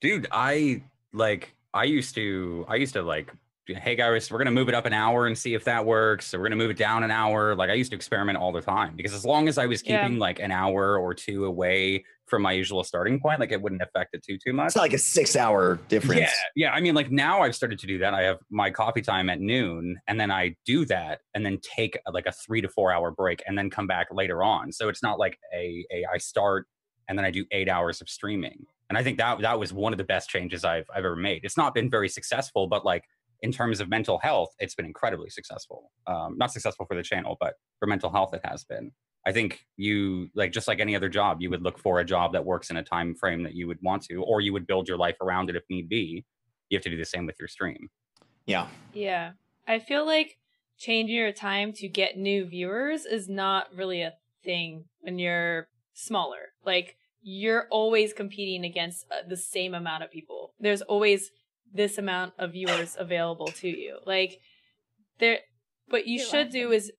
dude 0.00 0.26
i 0.30 0.82
like 1.12 1.54
i 1.74 1.84
used 1.84 2.14
to 2.14 2.64
i 2.68 2.76
used 2.76 2.92
to 2.92 3.02
like 3.02 3.32
hey 3.66 3.96
guys 3.96 4.30
we're 4.30 4.38
gonna 4.38 4.50
move 4.50 4.68
it 4.68 4.74
up 4.74 4.84
an 4.86 4.92
hour 4.92 5.26
and 5.26 5.36
see 5.36 5.54
if 5.54 5.64
that 5.64 5.84
works 5.84 6.26
so 6.26 6.38
we're 6.38 6.44
gonna 6.44 6.54
move 6.54 6.70
it 6.70 6.76
down 6.76 7.02
an 7.02 7.10
hour 7.10 7.54
like 7.56 7.70
i 7.70 7.72
used 7.72 7.90
to 7.90 7.96
experiment 7.96 8.38
all 8.38 8.52
the 8.52 8.60
time 8.60 8.94
because 8.94 9.12
as 9.14 9.24
long 9.24 9.48
as 9.48 9.56
i 9.58 9.66
was 9.66 9.82
Yeah. 9.84 10.02
keeping 10.02 10.18
like 10.18 10.38
an 10.38 10.52
hour 10.52 10.98
or 10.98 11.14
two 11.14 11.46
away 11.46 12.04
from 12.26 12.42
my 12.42 12.52
usual 12.52 12.82
starting 12.82 13.20
point 13.20 13.38
like 13.40 13.52
it 13.52 13.62
wouldn't 13.62 13.80
affect 13.82 14.14
it 14.14 14.22
too 14.24 14.36
too 14.44 14.52
much 14.52 14.66
It's 14.66 14.76
not 14.76 14.82
like 14.82 14.92
a 14.92 14.98
six 14.98 15.36
hour 15.36 15.76
difference. 15.88 16.20
yeah 16.20 16.30
yeah 16.56 16.70
i 16.72 16.80
mean 16.80 16.94
like 16.94 17.10
now 17.10 17.42
i've 17.42 17.54
started 17.54 17.78
to 17.78 17.86
do 17.86 17.98
that. 17.98 18.14
I 18.14 18.22
have 18.22 18.38
my 18.50 18.70
coffee 18.70 19.02
time 19.02 19.30
at 19.30 19.40
noon 19.40 19.96
and 20.08 20.18
then 20.20 20.30
i 20.30 20.54
do 20.64 20.84
that 20.86 21.20
and 21.34 21.44
then 21.46 21.58
take 21.62 21.98
uh, 22.06 22.10
like 22.12 22.26
a 22.26 22.32
three 22.32 22.60
to 22.60 22.68
four 22.68 22.92
hour 22.92 23.10
break 23.10 23.42
and 23.46 23.56
then 23.56 23.70
come 23.70 23.86
back 23.86 24.08
later 24.12 24.42
on. 24.42 24.72
So 24.72 24.88
it's 24.88 25.02
not 25.02 25.18
like 25.18 25.38
a, 25.54 25.84
a 25.92 26.04
i 26.12 26.18
start 26.18 26.66
and 27.08 27.16
then 27.18 27.24
i 27.24 27.30
do 27.30 27.44
eight 27.52 27.68
hours 27.68 28.00
of 28.00 28.08
streaming. 28.08 28.64
And 28.88 28.96
i 28.98 29.02
think 29.02 29.18
that 29.18 29.40
that 29.40 29.58
was 29.58 29.72
one 29.72 29.92
of 29.92 29.98
the 29.98 30.04
best 30.04 30.28
changes 30.28 30.64
i've, 30.64 30.86
I've 30.94 31.04
ever 31.04 31.16
made. 31.16 31.40
It's 31.44 31.56
not 31.56 31.74
been 31.74 31.88
very 31.90 32.08
successful 32.08 32.66
but 32.66 32.84
like 32.84 33.04
in 33.42 33.52
terms 33.52 33.80
of 33.80 33.88
mental 33.88 34.18
health 34.18 34.48
it's 34.58 34.74
been 34.74 34.86
incredibly 34.86 35.28
successful. 35.30 35.92
Um, 36.06 36.36
not 36.38 36.50
successful 36.52 36.86
for 36.86 36.96
the 36.96 37.02
channel 37.02 37.36
but 37.38 37.54
for 37.78 37.86
mental 37.86 38.10
health 38.10 38.34
it 38.34 38.40
has 38.44 38.64
been 38.64 38.90
i 39.26 39.32
think 39.32 39.66
you 39.76 40.30
like 40.34 40.52
just 40.52 40.68
like 40.68 40.80
any 40.80 40.96
other 40.96 41.08
job 41.08 41.42
you 41.42 41.50
would 41.50 41.62
look 41.62 41.78
for 41.78 42.00
a 42.00 42.04
job 42.04 42.32
that 42.32 42.44
works 42.44 42.70
in 42.70 42.78
a 42.78 42.82
time 42.82 43.14
frame 43.14 43.42
that 43.42 43.54
you 43.54 43.66
would 43.66 43.78
want 43.82 44.02
to 44.02 44.22
or 44.22 44.40
you 44.40 44.52
would 44.52 44.66
build 44.66 44.88
your 44.88 44.96
life 44.96 45.16
around 45.20 45.50
it 45.50 45.56
if 45.56 45.62
need 45.68 45.88
be 45.88 46.24
you 46.70 46.76
have 46.76 46.82
to 46.82 46.90
do 46.90 46.96
the 46.96 47.04
same 47.04 47.26
with 47.26 47.36
your 47.38 47.48
stream 47.48 47.90
Yeah. 48.46 48.68
Yeah. 48.94 49.32
I 49.66 49.80
feel 49.80 50.06
like 50.06 50.38
changing 50.78 51.16
your 51.16 51.32
time 51.32 51.72
to 51.74 51.88
get 51.88 52.16
new 52.16 52.46
viewers 52.46 53.04
is 53.04 53.28
not 53.28 53.66
really 53.74 54.02
a 54.02 54.14
thing 54.44 54.84
when 55.00 55.18
you're 55.18 55.68
smaller. 55.94 56.52
Like, 56.64 56.96
you're 57.22 57.66
always 57.70 58.12
competing 58.12 58.64
against 58.64 59.06
uh, 59.10 59.26
the 59.28 59.36
same 59.36 59.74
amount 59.74 60.04
of 60.04 60.10
people. 60.12 60.54
There's 60.60 60.82
always 60.82 61.32
this 61.74 61.98
amount 61.98 62.34
of 62.38 62.52
viewers 62.52 62.96
available 62.98 63.48
to 63.48 63.68
you. 63.68 63.98
Like, 64.06 64.40
there, 65.18 65.40
what 65.88 66.06
you 66.06 66.20
should 66.20 66.50
do 66.50 66.70
is 66.70 66.92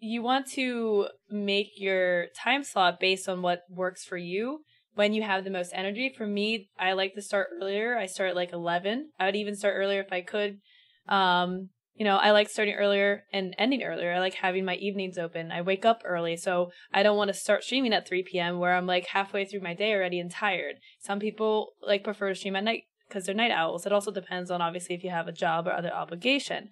you 0.00 0.22
want 0.22 0.46
to 0.52 1.08
make 1.30 1.72
your 1.76 2.26
time 2.36 2.64
slot 2.64 2.98
based 2.98 3.28
on 3.28 3.42
what 3.42 3.62
works 3.68 4.04
for 4.04 4.16
you 4.16 4.60
when 4.94 5.12
you 5.12 5.22
have 5.22 5.44
the 5.44 5.50
most 5.50 5.72
energy. 5.74 6.12
For 6.16 6.26
me, 6.26 6.70
I 6.78 6.92
like 6.92 7.14
to 7.14 7.22
start 7.22 7.48
earlier. 7.60 7.96
I 7.96 8.06
start 8.06 8.30
at 8.30 8.36
like 8.36 8.52
11. 8.52 9.10
I 9.18 9.26
would 9.26 9.36
even 9.36 9.54
start 9.54 9.74
earlier 9.76 10.00
if 10.00 10.12
I 10.12 10.22
could. 10.22 10.58
Um, 11.06 11.68
you 11.94 12.04
know, 12.04 12.16
I 12.16 12.30
like 12.30 12.48
starting 12.48 12.76
earlier 12.76 13.24
and 13.30 13.54
ending 13.58 13.82
earlier. 13.82 14.12
I 14.12 14.20
like 14.20 14.34
having 14.34 14.64
my 14.64 14.76
evenings 14.76 15.18
open. 15.18 15.52
I 15.52 15.60
wake 15.60 15.84
up 15.84 16.00
early, 16.04 16.34
so 16.34 16.70
I 16.94 17.02
don't 17.02 17.18
want 17.18 17.28
to 17.28 17.34
start 17.34 17.62
streaming 17.62 17.92
at 17.92 18.08
3 18.08 18.22
p.m. 18.22 18.58
where 18.58 18.74
I'm 18.74 18.86
like 18.86 19.08
halfway 19.08 19.44
through 19.44 19.60
my 19.60 19.74
day 19.74 19.92
already 19.92 20.18
and 20.18 20.30
tired. 20.30 20.76
Some 20.98 21.18
people 21.18 21.72
like 21.86 22.02
prefer 22.02 22.30
to 22.30 22.34
stream 22.34 22.56
at 22.56 22.64
night 22.64 22.84
because 23.06 23.26
they're 23.26 23.34
night 23.34 23.50
owls. 23.50 23.84
It 23.84 23.92
also 23.92 24.10
depends 24.10 24.50
on 24.50 24.62
obviously 24.62 24.94
if 24.94 25.04
you 25.04 25.10
have 25.10 25.28
a 25.28 25.32
job 25.32 25.66
or 25.66 25.72
other 25.72 25.92
obligation. 25.92 26.70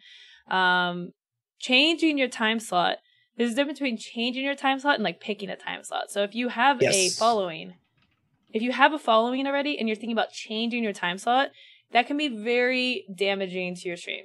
Um, 0.50 1.10
changing 1.59 2.16
your 2.16 2.28
time 2.28 2.59
slot. 2.59 2.98
There's 3.39 3.52
a 3.52 3.55
difference 3.55 3.78
between 3.78 3.97
changing 3.97 4.44
your 4.44 4.56
time 4.56 4.81
slot 4.81 4.97
and 4.97 5.05
like 5.05 5.20
picking 5.20 5.48
a 5.48 5.56
time 5.56 5.85
slot. 5.85 6.10
So 6.10 6.24
if 6.24 6.35
you 6.35 6.48
have 6.48 6.82
a 6.82 7.10
following, 7.10 7.74
if 8.52 8.62
you 8.62 8.73
have 8.73 8.93
a 8.93 8.98
following 8.98 9.47
already 9.47 9.78
and 9.78 9.89
you're 9.89 9.94
thinking 9.94 10.12
about 10.12 10.32
changing 10.32 10.82
your 10.82 10.93
time 10.93 11.19
slot, 11.19 11.51
that 11.93 12.09
can 12.09 12.16
be 12.16 12.28
very 12.28 13.06
damaging 13.15 13.77
to 13.77 13.89
your 13.89 13.97
stream 13.97 14.24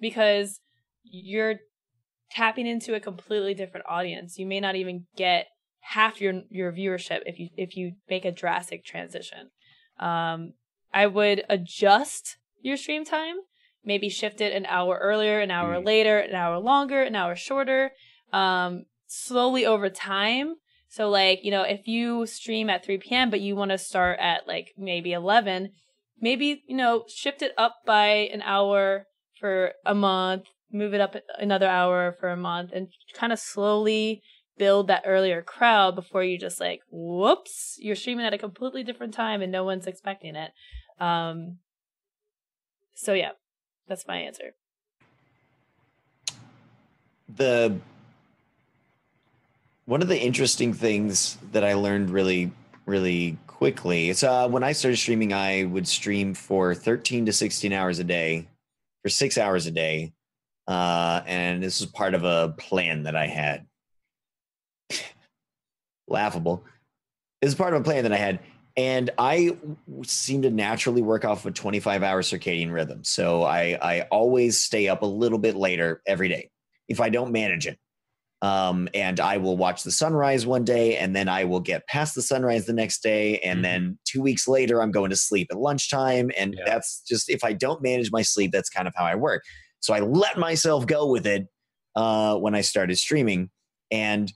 because 0.00 0.60
you're 1.02 1.56
tapping 2.30 2.66
into 2.66 2.94
a 2.94 3.00
completely 3.00 3.52
different 3.52 3.86
audience. 3.88 4.38
You 4.38 4.46
may 4.46 4.60
not 4.60 4.76
even 4.76 5.06
get 5.16 5.48
half 5.80 6.20
your 6.20 6.42
your 6.48 6.72
viewership 6.72 7.20
if 7.26 7.38
you 7.38 7.48
if 7.56 7.76
you 7.76 7.92
make 8.08 8.24
a 8.24 8.32
drastic 8.32 8.84
transition. 8.84 9.50
Um, 9.98 10.52
I 10.94 11.06
would 11.06 11.44
adjust 11.48 12.38
your 12.60 12.76
stream 12.76 13.04
time, 13.04 13.36
maybe 13.84 14.08
shift 14.08 14.40
it 14.40 14.52
an 14.52 14.66
hour 14.66 14.98
earlier, 15.00 15.40
an 15.40 15.50
hour 15.50 15.76
Mm. 15.76 15.84
later, 15.84 16.18
an 16.18 16.34
hour 16.34 16.58
longer, 16.58 17.02
an 17.02 17.14
hour 17.14 17.34
shorter, 17.36 17.92
um, 18.32 18.86
slowly 19.06 19.66
over 19.66 19.88
time. 19.88 20.56
So 20.88 21.08
like, 21.08 21.44
you 21.44 21.50
know, 21.50 21.62
if 21.62 21.86
you 21.86 22.26
stream 22.26 22.70
at 22.70 22.84
3 22.84 22.98
p.m., 22.98 23.30
but 23.30 23.40
you 23.40 23.56
want 23.56 23.70
to 23.70 23.78
start 23.78 24.18
at 24.20 24.46
like 24.46 24.72
maybe 24.78 25.12
11, 25.12 25.70
maybe, 26.20 26.62
you 26.66 26.76
know, 26.76 27.04
shift 27.08 27.42
it 27.42 27.52
up 27.58 27.76
by 27.84 28.06
an 28.32 28.42
hour 28.42 29.06
for 29.38 29.72
a 29.84 29.94
month, 29.94 30.44
move 30.72 30.94
it 30.94 31.00
up 31.00 31.16
another 31.38 31.68
hour 31.68 32.16
for 32.18 32.30
a 32.30 32.36
month, 32.36 32.70
and 32.72 32.88
kind 33.14 33.32
of 33.32 33.38
slowly 33.38 34.22
build 34.58 34.88
that 34.88 35.02
earlier 35.04 35.42
crowd 35.42 35.94
before 35.94 36.24
you 36.24 36.38
just 36.38 36.60
like, 36.60 36.80
whoops, 36.90 37.76
you're 37.78 37.96
streaming 37.96 38.24
at 38.24 38.32
a 38.32 38.38
completely 38.38 38.82
different 38.82 39.12
time 39.12 39.42
and 39.42 39.52
no 39.52 39.64
one's 39.64 39.86
expecting 39.86 40.34
it. 40.34 40.50
Um, 40.98 41.58
so 42.94 43.12
yeah, 43.12 43.32
that's 43.86 44.06
my 44.06 44.16
answer. 44.16 44.54
The 47.28 47.78
one 49.86 50.02
of 50.02 50.08
the 50.08 50.20
interesting 50.20 50.74
things 50.74 51.38
that 51.52 51.64
I 51.64 51.74
learned 51.74 52.10
really, 52.10 52.52
really 52.84 53.38
quickly. 53.46 54.10
It's 54.10 54.22
uh, 54.22 54.48
when 54.48 54.64
I 54.64 54.72
started 54.72 54.96
streaming, 54.96 55.32
I 55.32 55.64
would 55.64 55.88
stream 55.88 56.34
for 56.34 56.74
13 56.74 57.26
to 57.26 57.32
16 57.32 57.72
hours 57.72 57.98
a 58.00 58.04
day, 58.04 58.48
for 59.02 59.08
six 59.08 59.38
hours 59.38 59.66
a 59.66 59.70
day, 59.70 60.12
uh, 60.66 61.22
and 61.26 61.62
this 61.62 61.80
was 61.80 61.88
part 61.88 62.14
of 62.14 62.24
a 62.24 62.54
plan 62.58 63.04
that 63.04 63.16
I 63.16 63.28
had. 63.28 63.66
Laughable. 66.08 66.64
This 67.40 67.52
is 67.52 67.54
part 67.54 67.72
of 67.72 67.80
a 67.80 67.84
plan 67.84 68.02
that 68.02 68.12
I 68.12 68.16
had, 68.16 68.40
and 68.76 69.10
I 69.18 69.56
seem 70.02 70.42
to 70.42 70.50
naturally 70.50 71.02
work 71.02 71.24
off 71.24 71.46
a 71.46 71.52
25 71.52 72.02
hour 72.02 72.22
circadian 72.22 72.72
rhythm. 72.72 73.04
So 73.04 73.44
I 73.44 73.78
I 73.80 74.00
always 74.10 74.60
stay 74.60 74.88
up 74.88 75.02
a 75.02 75.06
little 75.06 75.38
bit 75.38 75.54
later 75.54 76.02
every 76.06 76.28
day 76.28 76.50
if 76.88 77.00
I 77.00 77.08
don't 77.08 77.30
manage 77.30 77.68
it. 77.68 77.78
Um, 78.42 78.88
and 78.92 79.18
I 79.18 79.38
will 79.38 79.56
watch 79.56 79.82
the 79.82 79.90
sunrise 79.90 80.46
one 80.46 80.62
day, 80.64 80.98
and 80.98 81.16
then 81.16 81.28
I 81.28 81.44
will 81.44 81.60
get 81.60 81.86
past 81.86 82.14
the 82.14 82.22
sunrise 82.22 82.66
the 82.66 82.72
next 82.74 83.02
day, 83.02 83.38
and 83.38 83.60
Mhm. 83.60 83.62
then 83.62 83.98
two 84.04 84.20
weeks 84.20 84.46
later, 84.46 84.82
I'm 84.82 84.90
going 84.90 85.10
to 85.10 85.16
sleep 85.16 85.48
at 85.50 85.56
lunchtime, 85.58 86.30
and 86.36 86.54
Yeah. 86.54 86.64
that's 86.66 87.00
just 87.00 87.30
if 87.30 87.42
I 87.42 87.54
don't 87.54 87.80
manage 87.82 88.12
my 88.12 88.22
sleep, 88.22 88.52
that's 88.52 88.68
kind 88.68 88.86
of 88.86 88.94
how 88.94 89.04
I 89.04 89.14
work. 89.14 89.42
So 89.80 89.94
I 89.94 90.00
let 90.00 90.36
myself 90.38 90.86
go 90.86 91.06
with 91.10 91.26
it 91.26 91.46
uh, 91.94 92.36
when 92.36 92.54
I 92.54 92.60
started 92.60 92.96
streaming, 92.98 93.50
and 93.90 94.30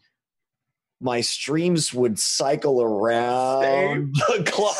my 1.03 1.21
streams 1.21 1.93
would 1.93 2.19
cycle 2.19 2.83
around 2.83 4.15
the 4.29 4.45
clock. 4.47 4.77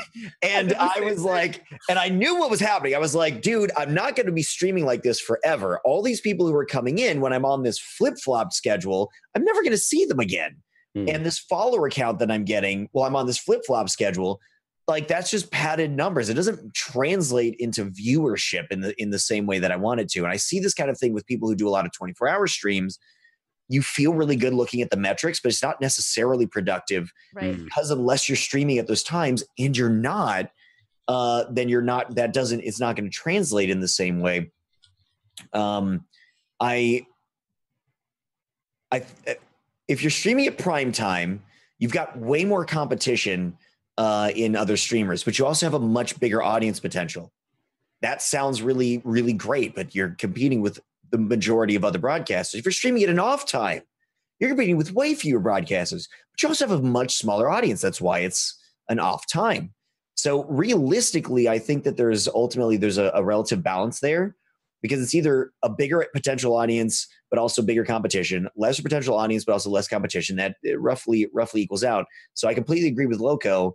and 0.41 0.73
I 0.79 1.01
was 1.01 1.23
like, 1.23 1.63
and 1.89 1.97
I 1.97 2.09
knew 2.09 2.39
what 2.39 2.49
was 2.49 2.59
happening. 2.59 2.95
I 2.95 2.99
was 2.99 3.15
like, 3.15 3.41
dude, 3.41 3.71
I'm 3.77 3.93
not 3.93 4.15
going 4.15 4.25
to 4.25 4.31
be 4.31 4.43
streaming 4.43 4.85
like 4.85 5.03
this 5.03 5.19
forever. 5.19 5.79
All 5.83 6.01
these 6.01 6.21
people 6.21 6.47
who 6.47 6.55
are 6.55 6.65
coming 6.65 6.99
in 6.99 7.21
when 7.21 7.33
I'm 7.33 7.45
on 7.45 7.63
this 7.63 7.79
flip 7.79 8.15
flop 8.23 8.53
schedule, 8.53 9.09
I'm 9.35 9.43
never 9.43 9.61
going 9.61 9.71
to 9.71 9.77
see 9.77 10.05
them 10.05 10.19
again. 10.19 10.57
Hmm. 10.95 11.05
And 11.07 11.25
this 11.25 11.39
follower 11.39 11.89
count 11.89 12.19
that 12.19 12.31
I'm 12.31 12.45
getting 12.45 12.89
while 12.91 13.07
I'm 13.07 13.15
on 13.15 13.27
this 13.27 13.37
flip 13.37 13.61
flop 13.65 13.89
schedule, 13.89 14.39
like 14.87 15.07
that's 15.07 15.31
just 15.31 15.51
padded 15.51 15.91
numbers. 15.91 16.29
It 16.29 16.33
doesn't 16.33 16.73
translate 16.73 17.55
into 17.59 17.85
viewership 17.85 18.67
in 18.71 18.81
the 18.81 18.99
in 19.01 19.09
the 19.09 19.19
same 19.19 19.45
way 19.45 19.59
that 19.59 19.71
I 19.71 19.77
wanted 19.77 20.09
to. 20.09 20.19
And 20.23 20.31
I 20.31 20.37
see 20.37 20.59
this 20.59 20.73
kind 20.73 20.89
of 20.89 20.97
thing 20.97 21.13
with 21.13 21.25
people 21.25 21.47
who 21.47 21.55
do 21.55 21.67
a 21.67 21.71
lot 21.71 21.85
of 21.85 21.93
24 21.93 22.27
hour 22.27 22.47
streams. 22.47 22.99
You 23.71 23.81
feel 23.81 24.13
really 24.13 24.35
good 24.35 24.53
looking 24.53 24.81
at 24.81 24.89
the 24.89 24.97
metrics, 24.97 25.39
but 25.39 25.49
it's 25.49 25.63
not 25.63 25.79
necessarily 25.79 26.45
productive 26.45 27.11
Right. 27.33 27.55
Mm. 27.55 27.65
because 27.65 27.89
unless 27.89 28.27
you're 28.27 28.35
streaming 28.35 28.77
at 28.79 28.87
those 28.87 29.01
times 29.01 29.43
and 29.57 29.75
you're 29.77 29.89
not, 29.89 30.51
uh, 31.07 31.45
then 31.49 31.69
you're 31.69 31.81
not. 31.81 32.15
That 32.15 32.33
doesn't. 32.33 32.61
It's 32.61 32.79
not 32.79 32.95
going 32.95 33.09
to 33.09 33.15
translate 33.15 33.69
in 33.69 33.79
the 33.79 33.87
same 33.87 34.19
way. 34.19 34.51
Um, 35.53 36.05
I, 36.59 37.05
I, 38.91 39.03
if 39.87 40.03
you're 40.03 40.11
streaming 40.11 40.47
at 40.47 40.57
prime 40.57 40.91
time, 40.91 41.41
you've 41.79 41.93
got 41.93 42.17
way 42.17 42.45
more 42.45 42.65
competition 42.65 43.57
uh, 43.97 44.31
in 44.35 44.55
other 44.55 44.77
streamers, 44.77 45.23
but 45.23 45.39
you 45.39 45.45
also 45.45 45.65
have 45.65 45.73
a 45.73 45.79
much 45.79 46.19
bigger 46.19 46.41
audience 46.43 46.79
potential. 46.79 47.31
That 48.01 48.21
sounds 48.21 48.61
really, 48.61 49.01
really 49.03 49.33
great, 49.33 49.75
but 49.75 49.93
you're 49.95 50.15
competing 50.17 50.61
with 50.61 50.79
the 51.11 51.17
majority 51.17 51.75
of 51.75 51.83
other 51.83 51.99
broadcasters. 51.99 52.55
If 52.55 52.65
you're 52.65 52.71
streaming 52.71 53.03
at 53.03 53.09
an 53.09 53.19
off 53.19 53.45
time, 53.45 53.81
you're 54.39 54.49
competing 54.49 54.77
with 54.77 54.93
way 54.93 55.13
fewer 55.13 55.39
broadcasters, 55.39 56.07
but 56.31 56.41
you 56.41 56.49
also 56.49 56.67
have 56.67 56.79
a 56.79 56.83
much 56.83 57.15
smaller 57.15 57.49
audience. 57.49 57.81
That's 57.81 58.01
why 58.01 58.19
it's 58.19 58.57
an 58.89 58.99
off 58.99 59.27
time. 59.27 59.73
So 60.15 60.43
realistically, 60.45 61.47
I 61.47 61.59
think 61.59 61.83
that 61.83 61.97
there's 61.97 62.27
ultimately 62.27 62.77
there's 62.77 62.97
a, 62.97 63.11
a 63.13 63.23
relative 63.23 63.63
balance 63.63 63.99
there 63.99 64.35
because 64.81 65.01
it's 65.01 65.15
either 65.15 65.51
a 65.63 65.69
bigger 65.69 66.05
potential 66.13 66.55
audience 66.55 67.07
but 67.29 67.39
also 67.39 67.61
bigger 67.61 67.85
competition, 67.85 68.47
lesser 68.55 68.83
potential 68.83 69.15
audience 69.15 69.45
but 69.45 69.53
also 69.53 69.69
less 69.69 69.87
competition. 69.87 70.35
That 70.35 70.55
roughly 70.77 71.27
roughly 71.33 71.61
equals 71.61 71.83
out. 71.83 72.05
So 72.33 72.47
I 72.47 72.53
completely 72.53 72.89
agree 72.89 73.05
with 73.05 73.19
Lowco. 73.19 73.73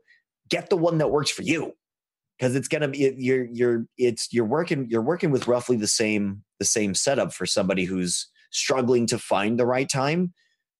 Get 0.48 0.68
the 0.68 0.76
one 0.76 0.98
that 0.98 1.10
works 1.10 1.30
for 1.30 1.42
you 1.42 1.72
because 2.38 2.54
it's 2.54 2.68
gonna 2.68 2.88
be 2.88 3.14
you're 3.18 3.44
you're 3.46 3.86
it's 3.96 4.32
you're 4.32 4.44
working 4.44 4.86
you're 4.90 5.02
working 5.02 5.30
with 5.30 5.48
roughly 5.48 5.76
the 5.76 5.88
same 5.88 6.42
the 6.58 6.64
same 6.64 6.94
setup 6.94 7.32
for 7.32 7.46
somebody 7.46 7.84
who's 7.84 8.28
struggling 8.50 9.06
to 9.06 9.18
find 9.18 9.58
the 9.58 9.66
right 9.66 9.88
time. 9.88 10.32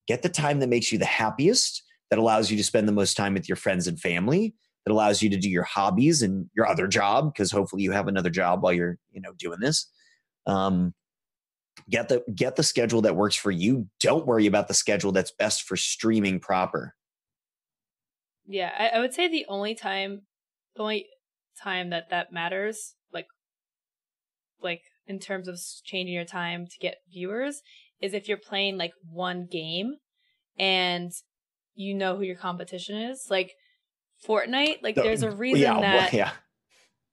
Get 0.07 0.23
the 0.23 0.29
time 0.29 0.61
that 0.61 0.69
makes 0.69 0.93
you 0.93 0.99
the 0.99 1.05
happiest, 1.05 1.83
that 2.11 2.19
allows 2.19 2.51
you 2.51 2.57
to 2.57 2.65
spend 2.65 2.87
the 2.87 2.93
most 2.93 3.17
time 3.17 3.35
with 3.35 3.49
your 3.49 3.57
friends 3.57 3.87
and 3.87 3.99
family, 3.99 4.55
that 4.85 4.93
allows 4.93 5.21
you 5.21 5.29
to 5.31 5.37
do 5.37 5.51
your 5.51 5.65
hobbies 5.65 6.23
and 6.23 6.49
your 6.55 6.67
other 6.67 6.87
job 6.87 7.33
because 7.33 7.51
hopefully 7.51 7.83
you 7.83 7.93
have 7.93 8.09
another 8.09 8.31
job 8.31 8.63
while 8.63 8.73
you're 8.73 8.99
you 9.11 9.21
know 9.21 9.33
doing 9.39 9.61
this. 9.61 9.91
Um, 10.47 10.95
get 11.91 12.09
the 12.09 12.25
get 12.35 12.57
the 12.57 12.63
schedule 12.63 13.03
that 13.03 13.17
works 13.17 13.37
for 13.37 13.51
you. 13.51 13.89
Don't 14.01 14.27
worry 14.27 14.47
about 14.47 14.69
the 14.69 14.75
schedule 14.75 15.13
that's 15.13 15.33
best 15.33 15.63
for 15.65 15.77
streaming 15.77 16.41
proper. 16.41 16.95
Yeah, 18.47 18.71
I, 18.79 18.97
I 18.97 19.01
would 19.01 19.13
say 19.13 19.29
the 19.29 19.47
only 19.49 19.75
time, 19.75 20.23
the 20.77 20.83
only 20.83 21.07
time 21.61 21.91
that 21.91 22.11
that 22.11 22.33
matters, 22.33 22.95
like, 23.13 23.27
like 24.61 24.83
in 25.07 25.19
terms 25.19 25.49
of 25.49 25.59
changing 25.85 26.15
your 26.15 26.25
time 26.25 26.67
to 26.67 26.79
get 26.79 26.97
viewers, 27.11 27.63
is 28.01 28.15
if 28.15 28.29
you're 28.29 28.37
playing 28.37 28.77
like 28.77 28.93
one 29.11 29.47
game, 29.51 29.97
and 30.59 31.13
you 31.75 31.95
know 31.95 32.17
who 32.17 32.23
your 32.23 32.37
competition 32.37 32.97
is. 32.97 33.27
Like 33.31 33.53
Fortnite, 34.27 34.83
like 34.83 34.95
The- 34.95 35.03
there's 35.03 35.23
a 35.23 35.31
reason 35.31 35.61
yeah, 35.61 35.81
that 35.81 36.13
yeah. 36.13 36.33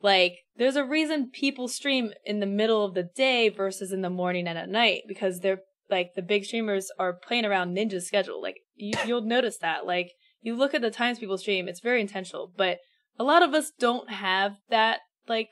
like 0.02 0.40
there's 0.56 0.76
a 0.76 0.86
reason 0.86 1.30
people 1.32 1.68
stream 1.68 2.14
in 2.26 2.40
the 2.40 2.46
middle 2.46 2.86
of 2.86 2.94
the 2.94 3.04
day 3.04 3.50
versus 3.50 3.92
in 3.92 4.02
the 4.02 4.10
morning 4.10 4.48
and 4.48 4.58
at 4.58 4.70
night 4.70 5.04
because 5.08 5.40
they're 5.40 5.62
like 5.90 6.14
the 6.16 6.22
big 6.22 6.46
streamers 6.46 6.90
are 6.98 7.14
playing 7.14 7.46
around 7.46 7.76
ninja's 7.76 8.08
schedule 8.08 8.42
like 8.42 8.62
you, 8.76 8.94
you'll 9.06 9.22
notice 9.22 9.58
that 9.58 9.86
like 9.86 10.12
you 10.42 10.56
look 10.56 10.74
at 10.74 10.82
the 10.82 10.90
times 10.90 11.20
people 11.20 11.38
stream 11.38 11.68
it's 11.68 11.82
very 11.82 12.00
intentional 12.00 12.52
but 12.56 12.80
a 13.20 13.24
lot 13.24 13.44
of 13.44 13.54
us 13.54 13.72
don't 13.78 14.10
have 14.10 14.58
that 14.70 15.00
like 15.28 15.50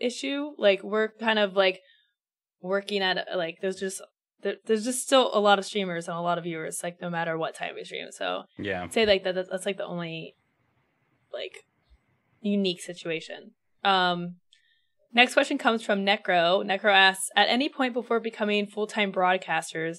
issue 0.00 0.50
like 0.58 0.82
we're 0.82 1.08
kind 1.08 1.38
of 1.38 1.54
like 1.54 1.80
working 2.60 3.02
at 3.02 3.26
like 3.34 3.58
there's 3.60 3.76
just 3.76 4.02
there, 4.42 4.54
there's 4.66 4.84
just 4.84 5.02
still 5.02 5.30
a 5.34 5.40
lot 5.40 5.58
of 5.58 5.64
streamers 5.64 6.08
and 6.08 6.16
a 6.16 6.20
lot 6.20 6.38
of 6.38 6.44
viewers 6.44 6.80
like 6.82 7.00
no 7.00 7.10
matter 7.10 7.36
what 7.36 7.54
time 7.54 7.74
we 7.74 7.84
stream 7.84 8.06
so 8.10 8.44
Yeah. 8.58 8.84
I'd 8.84 8.92
say 8.92 9.06
like 9.06 9.24
that 9.24 9.34
that's, 9.34 9.50
that's 9.50 9.66
like 9.66 9.76
the 9.76 9.86
only 9.86 10.34
like 11.32 11.64
unique 12.40 12.80
situation. 12.80 13.52
Um 13.84 14.36
next 15.12 15.34
question 15.34 15.58
comes 15.58 15.82
from 15.82 16.04
Necro. 16.06 16.64
Necro 16.64 16.92
asks, 16.92 17.30
at 17.36 17.48
any 17.48 17.68
point 17.68 17.94
before 17.94 18.20
becoming 18.20 18.66
full-time 18.66 19.12
broadcasters, 19.12 19.98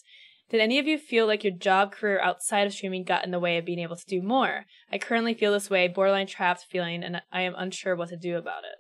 did 0.49 0.59
any 0.59 0.79
of 0.79 0.87
you 0.87 0.97
feel 0.97 1.27
like 1.27 1.43
your 1.45 1.53
job 1.53 1.93
career 1.93 2.19
outside 2.19 2.67
of 2.67 2.73
streaming 2.73 3.03
got 3.03 3.23
in 3.23 3.31
the 3.31 3.39
way 3.39 3.57
of 3.57 3.65
being 3.65 3.79
able 3.79 3.95
to 3.95 4.05
do 4.05 4.21
more? 4.21 4.65
I 4.91 4.97
currently 4.97 5.33
feel 5.33 5.53
this 5.53 5.69
way, 5.69 5.87
borderline 5.87 6.27
trapped 6.27 6.65
feeling, 6.69 7.03
and 7.03 7.21
I 7.31 7.41
am 7.41 7.55
unsure 7.57 7.95
what 7.95 8.09
to 8.09 8.17
do 8.17 8.37
about 8.37 8.63
it. 8.65 8.75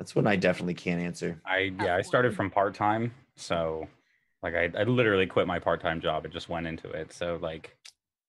That's 0.00 0.16
one 0.16 0.26
I 0.26 0.34
definitely 0.34 0.72
can't 0.72 0.98
answer. 0.98 1.38
I 1.44 1.72
yeah, 1.78 1.94
I 1.94 2.00
started 2.00 2.34
from 2.34 2.50
part 2.50 2.74
time, 2.74 3.12
so 3.36 3.86
like 4.42 4.54
I, 4.54 4.70
I 4.74 4.84
literally 4.84 5.26
quit 5.26 5.46
my 5.46 5.58
part 5.58 5.82
time 5.82 6.00
job 6.00 6.24
and 6.24 6.32
just 6.32 6.48
went 6.48 6.66
into 6.66 6.88
it. 6.88 7.12
So 7.12 7.38
like 7.42 7.76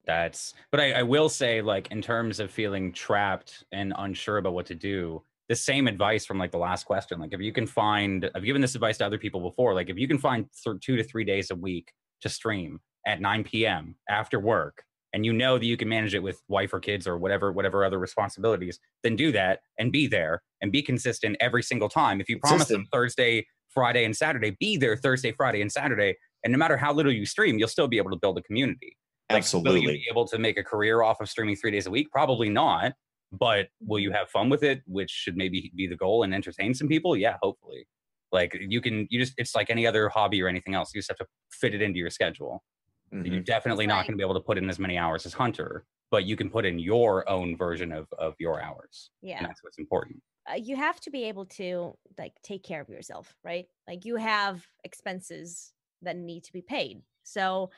that's 0.05 0.53
but 0.69 0.81
I, 0.81 0.91
I 0.91 1.03
will 1.03 1.29
say 1.29 1.61
like 1.61 1.89
in 1.89 2.01
terms 2.01 2.41
of 2.41 2.51
feeling 2.51 2.91
trapped 2.91 3.63
and 3.71 3.93
unsure 3.97 4.37
about 4.37 4.53
what 4.53 4.65
to 4.65 4.75
do, 4.75 5.23
the 5.47 5.55
same 5.55 5.87
advice 5.87 6.25
from 6.25 6.37
like 6.37 6.51
the 6.51 6.57
last 6.57 6.83
question. 6.83 7.21
Like 7.21 7.33
if 7.33 7.39
you 7.39 7.53
can 7.53 7.65
find 7.65 8.29
I've 8.35 8.43
given 8.43 8.61
this 8.61 8.75
advice 8.75 8.97
to 8.97 9.05
other 9.05 9.17
people 9.17 9.39
before, 9.39 9.73
like 9.73 9.89
if 9.89 9.97
you 9.97 10.09
can 10.09 10.17
find 10.17 10.47
th- 10.65 10.81
two 10.81 10.97
to 10.97 11.03
three 11.05 11.23
days 11.23 11.51
a 11.51 11.55
week 11.55 11.93
to 12.19 12.27
stream 12.27 12.81
at 13.07 13.21
9 13.21 13.45
p.m. 13.45 13.95
after 14.09 14.41
work 14.41 14.83
and 15.13 15.25
you 15.25 15.33
know 15.33 15.57
that 15.57 15.65
you 15.65 15.77
can 15.77 15.89
manage 15.89 16.13
it 16.15 16.23
with 16.23 16.41
wife 16.47 16.73
or 16.73 16.79
kids 16.79 17.07
or 17.07 17.17
whatever 17.17 17.51
whatever 17.51 17.83
other 17.83 17.99
responsibilities 17.99 18.79
then 19.03 19.15
do 19.15 19.31
that 19.31 19.59
and 19.77 19.91
be 19.91 20.07
there 20.07 20.41
and 20.61 20.71
be 20.71 20.81
consistent 20.81 21.35
every 21.39 21.63
single 21.63 21.89
time. 21.89 22.21
If 22.21 22.29
you 22.29 22.39
promise 22.39 22.67
them 22.67 22.85
thursday 22.91 23.45
friday 23.69 24.03
and 24.03 24.15
saturday 24.15 24.55
be 24.59 24.77
there 24.77 24.97
thursday 24.97 25.31
friday 25.31 25.61
and 25.61 25.71
saturday 25.71 26.15
and 26.43 26.51
no 26.51 26.57
matter 26.57 26.75
how 26.75 26.93
little 26.93 27.11
you 27.11 27.25
stream 27.25 27.57
you'll 27.57 27.67
still 27.67 27.87
be 27.87 27.97
able 27.97 28.11
to 28.11 28.17
build 28.17 28.37
a 28.37 28.41
community. 28.41 28.97
Like, 29.29 29.35
will 29.35 29.59
Absolutely. 29.59 29.81
you 29.81 29.87
be 29.87 30.05
able 30.09 30.27
to 30.27 30.37
make 30.37 30.57
a 30.57 30.63
career 30.63 31.03
off 31.03 31.21
of 31.21 31.29
streaming 31.29 31.55
three 31.55 31.71
days 31.71 31.87
a 31.87 31.91
week? 31.91 32.11
Probably 32.11 32.49
not 32.49 32.93
but 33.33 33.69
will 33.79 33.99
you 33.99 34.11
have 34.11 34.29
fun 34.29 34.49
with 34.49 34.61
it 34.61 34.81
which 34.87 35.09
should 35.09 35.37
maybe 35.37 35.71
be 35.73 35.87
the 35.87 35.95
goal 35.95 36.23
and 36.23 36.33
entertain 36.33 36.73
some 36.73 36.87
people? 36.87 37.15
Yeah 37.15 37.37
hopefully. 37.41 37.87
Like 38.31 38.57
you 38.59 38.81
can 38.81 39.07
you 39.09 39.19
just 39.19 39.33
it's 39.37 39.55
like 39.55 39.69
any 39.69 39.87
other 39.87 40.09
hobby 40.09 40.41
or 40.41 40.47
anything 40.47 40.73
else 40.73 40.91
you 40.93 40.99
just 40.99 41.09
have 41.09 41.17
to 41.17 41.25
fit 41.49 41.73
it 41.73 41.81
into 41.81 41.99
your 41.99 42.09
schedule 42.09 42.63
Mhm. 43.11 43.27
you're 43.33 43.41
definitely 43.43 43.87
not 43.87 44.05
Right. 44.05 44.07
going 44.07 44.13
to 44.13 44.17
be 44.17 44.23
able 44.23 44.35
to 44.35 44.41
put 44.45 44.57
in 44.57 44.69
as 44.69 44.79
many 44.79 44.97
hours 44.97 45.25
as 45.25 45.33
Hunter, 45.33 45.85
but 46.11 46.25
you 46.25 46.35
can 46.35 46.49
put 46.49 46.65
in 46.65 46.79
your 46.79 47.27
own 47.29 47.55
version 47.57 47.91
of 47.91 48.07
of 48.17 48.35
your 48.39 48.61
hours, 48.61 49.11
and 49.37 49.45
Yeah. 49.45 49.47
that's 49.47 49.63
what's 49.63 49.77
important. 49.77 50.23
uh, 50.49 50.55
you 50.55 50.75
have 50.75 50.99
to 51.01 51.11
be 51.11 51.23
able 51.25 51.45
to 51.45 51.97
like 52.17 52.33
take 52.43 52.63
care 52.63 52.81
of 52.81 52.89
yourself, 52.89 53.35
right? 53.43 53.67
Like 53.87 54.05
you 54.05 54.15
have 54.15 54.65
expenses 54.83 55.73
that 56.01 56.15
need 56.15 56.43
to 56.45 56.53
be 56.53 56.61
paid. 56.61 57.03
So 57.23 57.69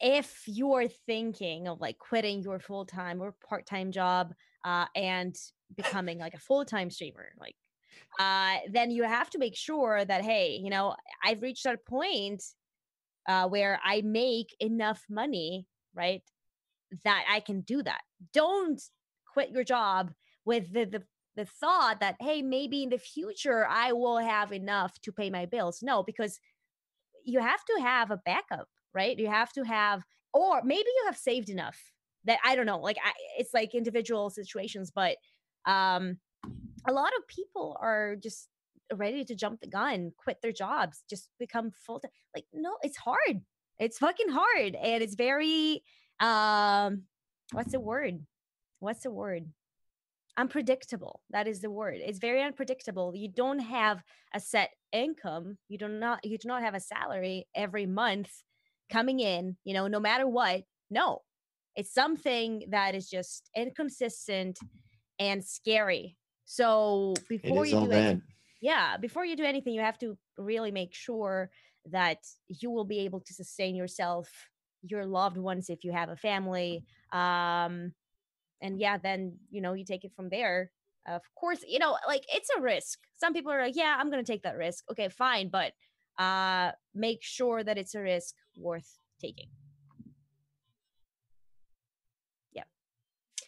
if 0.00 0.44
you're 0.46 0.88
thinking 0.88 1.68
of 1.68 1.80
like 1.80 1.98
quitting 1.98 2.42
your 2.42 2.60
full-time 2.60 3.22
or 3.22 3.32
part-time 3.48 3.92
job 3.92 4.34
uh, 4.64 4.86
and 4.96 5.36
becoming 5.76 6.18
like 6.18 6.34
a 6.34 6.38
full-time 6.40 6.90
streamer, 6.90 7.32
like 7.38 7.56
uh, 8.18 8.58
then 8.70 8.90
you 8.90 9.04
have 9.04 9.30
to 9.30 9.38
make 9.38 9.56
sure 9.56 10.04
that 10.04 10.22
hey, 10.24 10.56
you 10.62 10.70
know, 10.70 10.96
I've 11.24 11.42
reached 11.42 11.64
that 11.64 11.86
point 11.86 12.44
uh, 13.28 13.48
where 13.48 13.80
I 13.84 14.02
make 14.02 14.54
enough 14.60 15.04
money, 15.08 15.66
right, 15.94 16.22
that 17.04 17.24
I 17.30 17.40
can 17.40 17.60
do 17.62 17.82
that. 17.82 18.00
Don't 18.32 18.82
quit 19.32 19.50
your 19.50 19.64
job 19.64 20.12
with 20.44 20.72
the 20.72 20.84
the 20.84 21.02
the 21.34 21.44
thought 21.46 22.00
that 22.00 22.16
hey 22.20 22.42
maybe 22.42 22.82
in 22.82 22.90
the 22.90 22.98
future 22.98 23.66
i 23.66 23.92
will 23.92 24.18
have 24.18 24.52
enough 24.52 25.00
to 25.00 25.12
pay 25.12 25.30
my 25.30 25.46
bills 25.46 25.78
no 25.82 26.02
because 26.02 26.38
you 27.24 27.40
have 27.40 27.64
to 27.64 27.80
have 27.80 28.10
a 28.10 28.18
backup 28.18 28.68
right 28.92 29.18
you 29.18 29.28
have 29.28 29.52
to 29.52 29.62
have 29.62 30.02
or 30.34 30.60
maybe 30.62 30.84
you 30.84 31.02
have 31.06 31.16
saved 31.16 31.48
enough 31.48 31.78
that 32.24 32.38
i 32.44 32.54
don't 32.54 32.66
know 32.66 32.78
like 32.78 32.98
I, 33.02 33.12
it's 33.38 33.54
like 33.54 33.74
individual 33.74 34.30
situations 34.30 34.92
but 34.94 35.16
um 35.64 36.18
a 36.86 36.92
lot 36.92 37.12
of 37.16 37.26
people 37.28 37.76
are 37.80 38.16
just 38.16 38.48
ready 38.94 39.24
to 39.24 39.34
jump 39.34 39.60
the 39.60 39.66
gun 39.66 40.12
quit 40.16 40.38
their 40.42 40.52
jobs 40.52 41.02
just 41.08 41.28
become 41.38 41.70
full 41.70 42.00
time 42.00 42.10
like 42.34 42.44
no 42.52 42.76
it's 42.82 42.96
hard. 42.96 43.42
It's 43.78 43.98
fucking 43.98 44.28
hard 44.30 44.74
and 44.74 45.02
it's 45.02 45.14
very 45.14 45.82
um 46.20 47.02
what's 47.52 47.72
the 47.72 47.80
word? 47.80 48.20
What's 48.80 49.02
the 49.02 49.10
word? 49.10 49.46
Unpredictable 50.36 51.20
that 51.30 51.46
is 51.48 51.60
the 51.60 51.70
word. 51.70 51.98
It's 51.98 52.18
very 52.18 52.42
unpredictable. 52.42 53.12
You 53.14 53.28
don't 53.28 53.58
have 53.58 54.02
a 54.34 54.40
set 54.40 54.70
income 54.92 55.58
you 55.68 55.78
do 55.78 55.88
not 55.88 56.24
you 56.24 56.38
do 56.38 56.48
not 56.48 56.62
have 56.62 56.74
a 56.74 56.80
salary 56.80 57.46
every 57.54 57.86
month 57.86 58.30
coming 58.90 59.20
in 59.20 59.56
you 59.64 59.72
know 59.72 59.86
no 59.88 59.98
matter 59.98 60.26
what 60.26 60.62
no. 60.90 61.22
It's 61.74 61.94
something 61.94 62.64
that 62.68 62.94
is 62.94 63.08
just 63.08 63.48
inconsistent 63.56 64.58
and 65.18 65.42
scary. 65.42 66.16
So 66.44 67.14
before 67.28 67.64
you 67.64 67.80
do 67.80 67.88
that. 67.88 68.20
Yeah, 68.62 68.96
before 68.96 69.26
you 69.26 69.36
do 69.36 69.44
anything, 69.44 69.74
you 69.74 69.80
have 69.80 69.98
to 69.98 70.16
really 70.38 70.70
make 70.70 70.94
sure 70.94 71.50
that 71.90 72.18
you 72.48 72.70
will 72.70 72.84
be 72.84 73.00
able 73.00 73.20
to 73.20 73.34
sustain 73.34 73.74
yourself, 73.74 74.30
your 74.82 75.04
loved 75.04 75.36
ones 75.36 75.68
if 75.68 75.82
you 75.82 75.90
have 75.90 76.08
a 76.08 76.16
family. 76.16 76.84
Um, 77.12 77.92
and 78.62 78.78
yeah, 78.78 78.98
then 78.98 79.36
you 79.50 79.60
know 79.60 79.72
you 79.72 79.84
take 79.84 80.04
it 80.04 80.12
from 80.14 80.28
there. 80.28 80.70
Of 81.08 81.22
course, 81.34 81.64
you 81.66 81.80
know, 81.80 81.98
like 82.06 82.24
it's 82.32 82.50
a 82.56 82.60
risk. 82.60 83.00
Some 83.16 83.34
people 83.34 83.50
are 83.50 83.60
like, 83.60 83.74
"Yeah, 83.74 83.96
I'm 83.98 84.10
gonna 84.10 84.22
take 84.22 84.44
that 84.44 84.56
risk." 84.56 84.84
Okay, 84.92 85.08
fine, 85.08 85.48
but 85.50 85.72
uh, 86.16 86.70
make 86.94 87.18
sure 87.22 87.64
that 87.64 87.78
it's 87.78 87.96
a 87.96 88.00
risk 88.00 88.36
worth 88.56 88.96
taking. 89.20 89.48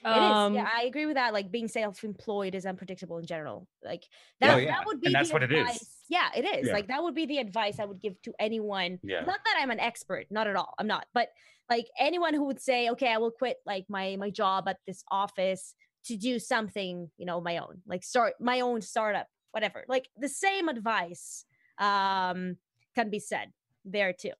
It 0.06 0.22
is. 0.22 0.30
Um, 0.32 0.54
Yeah, 0.54 0.68
I 0.72 0.82
agree 0.84 1.06
with 1.06 1.14
that. 1.16 1.32
Like 1.32 1.50
being 1.50 1.68
self-employed 1.68 2.54
is 2.54 2.66
unpredictable 2.66 3.18
in 3.18 3.26
general. 3.26 3.68
Like 3.82 4.04
Oh, 4.42 4.56
that, 4.56 4.62
yeah. 4.62 4.66
that 4.72 4.86
would 4.86 5.00
be 5.00 5.08
And 5.08 5.14
that's 5.14 5.28
the 5.30 5.34
what 5.34 5.42
it 5.42 5.52
is. 5.52 5.60
advice. 5.60 6.04
Yeah, 6.08 6.30
it 6.36 6.44
is. 6.44 6.66
Yeah. 6.66 6.72
Like 6.74 6.88
that 6.88 7.02
would 7.02 7.14
be 7.14 7.26
the 7.26 7.38
advice 7.38 7.78
I 7.80 7.86
would 7.86 8.00
give 8.00 8.20
to 8.22 8.34
anyone. 8.38 9.00
Yeah. 9.02 9.24
Not 9.24 9.40
that 9.44 9.56
I'm 9.58 9.70
an 9.70 9.80
expert, 9.80 10.26
not 10.30 10.46
at 10.46 10.56
all. 10.56 10.74
I'm 10.78 10.86
not. 10.86 11.06
But 11.14 11.30
like 11.70 11.86
anyone 11.98 12.34
who 12.34 12.44
would 12.44 12.60
say, 12.60 12.90
"Okay, 12.90 13.10
I 13.10 13.16
will 13.16 13.30
quit 13.30 13.56
like 13.64 13.86
my 13.88 14.16
my 14.16 14.28
job 14.30 14.68
at 14.68 14.80
this 14.86 15.02
office 15.10 15.74
to 16.04 16.16
do 16.18 16.38
something, 16.38 17.10
you 17.16 17.24
know, 17.24 17.40
my 17.40 17.56
own. 17.56 17.80
Like 17.86 18.04
start 18.04 18.34
my 18.40 18.60
own 18.60 18.82
startup, 18.82 19.28
whatever." 19.52 19.84
Like 19.88 20.10
the 20.16 20.28
same 20.28 20.68
advice 20.68 21.46
um 21.78 22.58
can 22.94 23.08
be 23.10 23.18
said 23.18 23.52
there 23.86 24.12
too. 24.12 24.32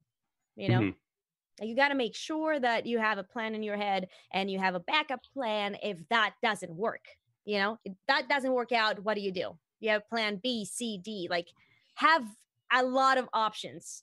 You 0.57 0.69
know? 0.69 0.81
Mhm. 0.83 0.97
You 1.61 1.77
got 1.77 1.89
to 1.89 1.95
make 1.95 2.17
sure 2.17 2.59
that 2.59 2.87
you 2.87 2.99
have 2.99 3.19
a 3.19 3.23
plan 3.23 3.55
in 3.55 3.63
your 3.63 3.77
head 3.77 4.09
and 4.33 4.51
you 4.51 4.59
have 4.59 4.75
a 4.75 4.81
backup 4.81 5.21
plan 5.33 5.77
if 5.83 5.99
that 6.11 6.35
doesn't 6.43 6.75
work. 6.75 7.05
You 7.45 7.59
know, 7.59 7.79
if 7.85 7.93
that 8.09 8.29
doesn't 8.29 8.53
work 8.53 8.73
out, 8.73 9.05
what 9.05 9.15
do 9.15 9.21
you 9.21 9.33
do? 9.33 9.59
You 9.81 9.91
have 9.91 10.09
plan 10.09 10.41
B, 10.43 10.65
C, 10.65 10.99
D. 11.03 11.29
Like, 11.31 11.49
have 11.97 12.25
a 12.73 12.83
lot 12.83 13.19
of 13.19 13.29
options. 13.33 14.03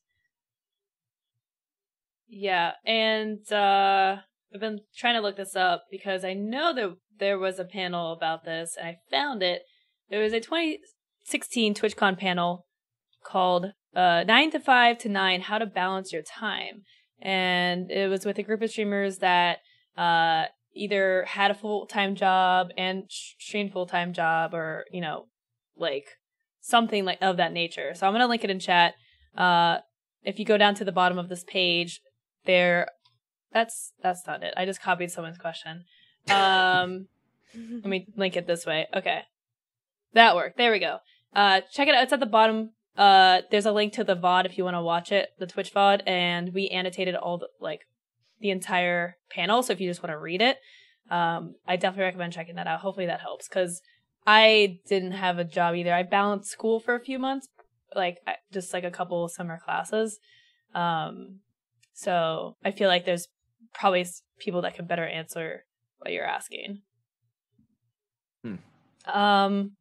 Yeah, 2.28 2.74
and 2.86 3.40
uh, 3.52 4.18
I've 4.54 4.62
been 4.62 4.80
trying 4.96 5.16
to 5.16 5.22
look 5.22 5.36
this 5.36 5.56
up 5.56 5.86
because 5.92 6.24
I 6.24 6.34
know 6.34 6.74
that 6.74 6.96
there 7.20 7.38
was 7.38 7.60
a 7.60 7.66
panel 7.66 8.14
about 8.14 8.46
this, 8.46 8.78
and 8.78 8.88
I 8.88 8.98
found 9.10 9.44
it. 9.44 9.64
There 10.10 10.22
was 10.22 10.34
a 10.34 10.40
2016 10.40 11.74
TwitchCon 11.74 12.18
panel 12.18 12.66
called 13.24 13.74
uh, 13.96 14.24
9 14.26 14.52
to 14.52 14.60
5 14.60 14.98
to 15.00 15.10
9 15.10 15.42
How 15.42 15.58
to 15.58 15.66
Balance 15.66 16.14
Your 16.14 16.22
Time. 16.22 16.84
And 17.22 17.92
it 17.92 18.10
was 18.10 18.26
with 18.26 18.38
a 18.38 18.44
group 18.44 18.62
of 18.62 18.70
streamers 18.70 19.20
that 19.20 19.60
uh, 19.98 20.46
either 20.74 21.26
had 21.28 21.52
a 21.52 21.56
full 21.56 21.86
time 21.86 22.16
job 22.16 22.70
and 22.78 23.04
streamed 23.08 23.72
full 23.72 23.86
time 23.86 24.14
job 24.14 24.54
or, 24.54 24.86
you 24.92 25.02
know, 25.02 25.28
like 25.78 26.18
something 26.62 27.06
like 27.06 27.20
of 27.22 27.38
that 27.38 27.54
nature. 27.54 27.94
So 27.94 28.08
I'm 28.08 28.14
going 28.14 28.22
to 28.22 28.28
link 28.28 28.44
it 28.44 28.50
in 28.50 28.60
chat. 28.60 28.96
Uh, 29.38 29.78
if 30.24 30.40
you 30.40 30.46
go 30.46 30.58
down 30.58 30.76
to 30.76 30.86
the 30.86 30.92
bottom 30.92 31.18
of 31.18 31.30
this 31.30 31.44
page, 31.44 32.02
there 32.46 32.88
that's 33.52 33.94
that's 34.02 34.26
not 34.26 34.44
it. 34.44 34.54
I 34.56 34.66
just 34.66 34.82
copied 34.82 35.12
someone's 35.12 35.38
question. 35.38 35.86
Um 36.30 37.08
let 37.56 37.86
me 37.86 38.08
link 38.16 38.36
it 38.36 38.48
this 38.48 38.66
way. 38.66 38.88
Okay. 38.96 39.22
That 40.14 40.36
worked. 40.36 40.58
There 40.58 40.72
we 40.72 40.80
go. 40.80 41.00
Uh 41.36 41.62
check 41.72 41.88
it 41.88 41.96
out. 41.96 42.04
It's 42.04 42.14
at 42.14 42.20
the 42.20 42.26
bottom 42.26 42.72
uh 42.98 43.42
there's 43.52 43.66
a 43.66 43.72
link 43.72 43.94
to 43.94 44.04
the 44.04 44.16
vod 44.16 44.46
if 44.46 44.58
you 44.58 44.64
want 44.64 44.76
to 44.76 44.82
watch 44.82 45.12
it 45.12 45.30
the 45.40 45.48
twitch 45.48 45.74
vod 45.74 46.02
and 46.06 46.54
we 46.54 46.68
annotated 46.70 47.16
all 47.16 47.38
the 47.38 47.48
like 47.60 47.82
the 48.42 48.50
entire 48.50 49.18
panel 49.30 49.64
so 49.64 49.72
if 49.72 49.80
you 49.80 49.90
just 49.90 50.04
want 50.04 50.12
to 50.12 50.18
read 50.18 50.42
it 50.42 50.58
um 51.10 51.56
i 51.68 51.76
definitely 51.76 52.06
recommend 52.06 52.34
checking 52.34 52.56
that 52.56 52.68
out 52.68 52.82
hopefully 52.82 53.06
that 53.06 53.22
helps 53.22 53.48
because 53.48 53.82
i 54.28 54.80
didn't 54.88 55.14
have 55.14 55.38
a 55.38 55.44
job 55.44 55.76
either 55.76 55.94
i 55.94 56.04
balanced 56.04 56.50
school 56.50 56.80
for 56.80 56.96
a 56.96 57.00
few 57.00 57.18
months 57.18 57.48
like 57.96 58.18
just 58.52 58.74
like 58.74 58.84
a 58.84 58.92
couple 58.92 59.28
summer 59.30 59.60
classes 59.64 60.20
um 60.74 61.40
so 62.02 62.56
I 62.64 62.72
feel 62.72 62.88
like 62.88 63.06
there's 63.06 63.28
probably 63.74 64.06
people 64.40 64.64
that 64.64 64.76
could 64.76 64.88
better 64.88 65.06
answer 65.06 65.66
what 66.00 66.12
you're 66.12 66.26
asking. 66.26 66.82
Hmm. 68.44 68.56
Um. 69.06 69.74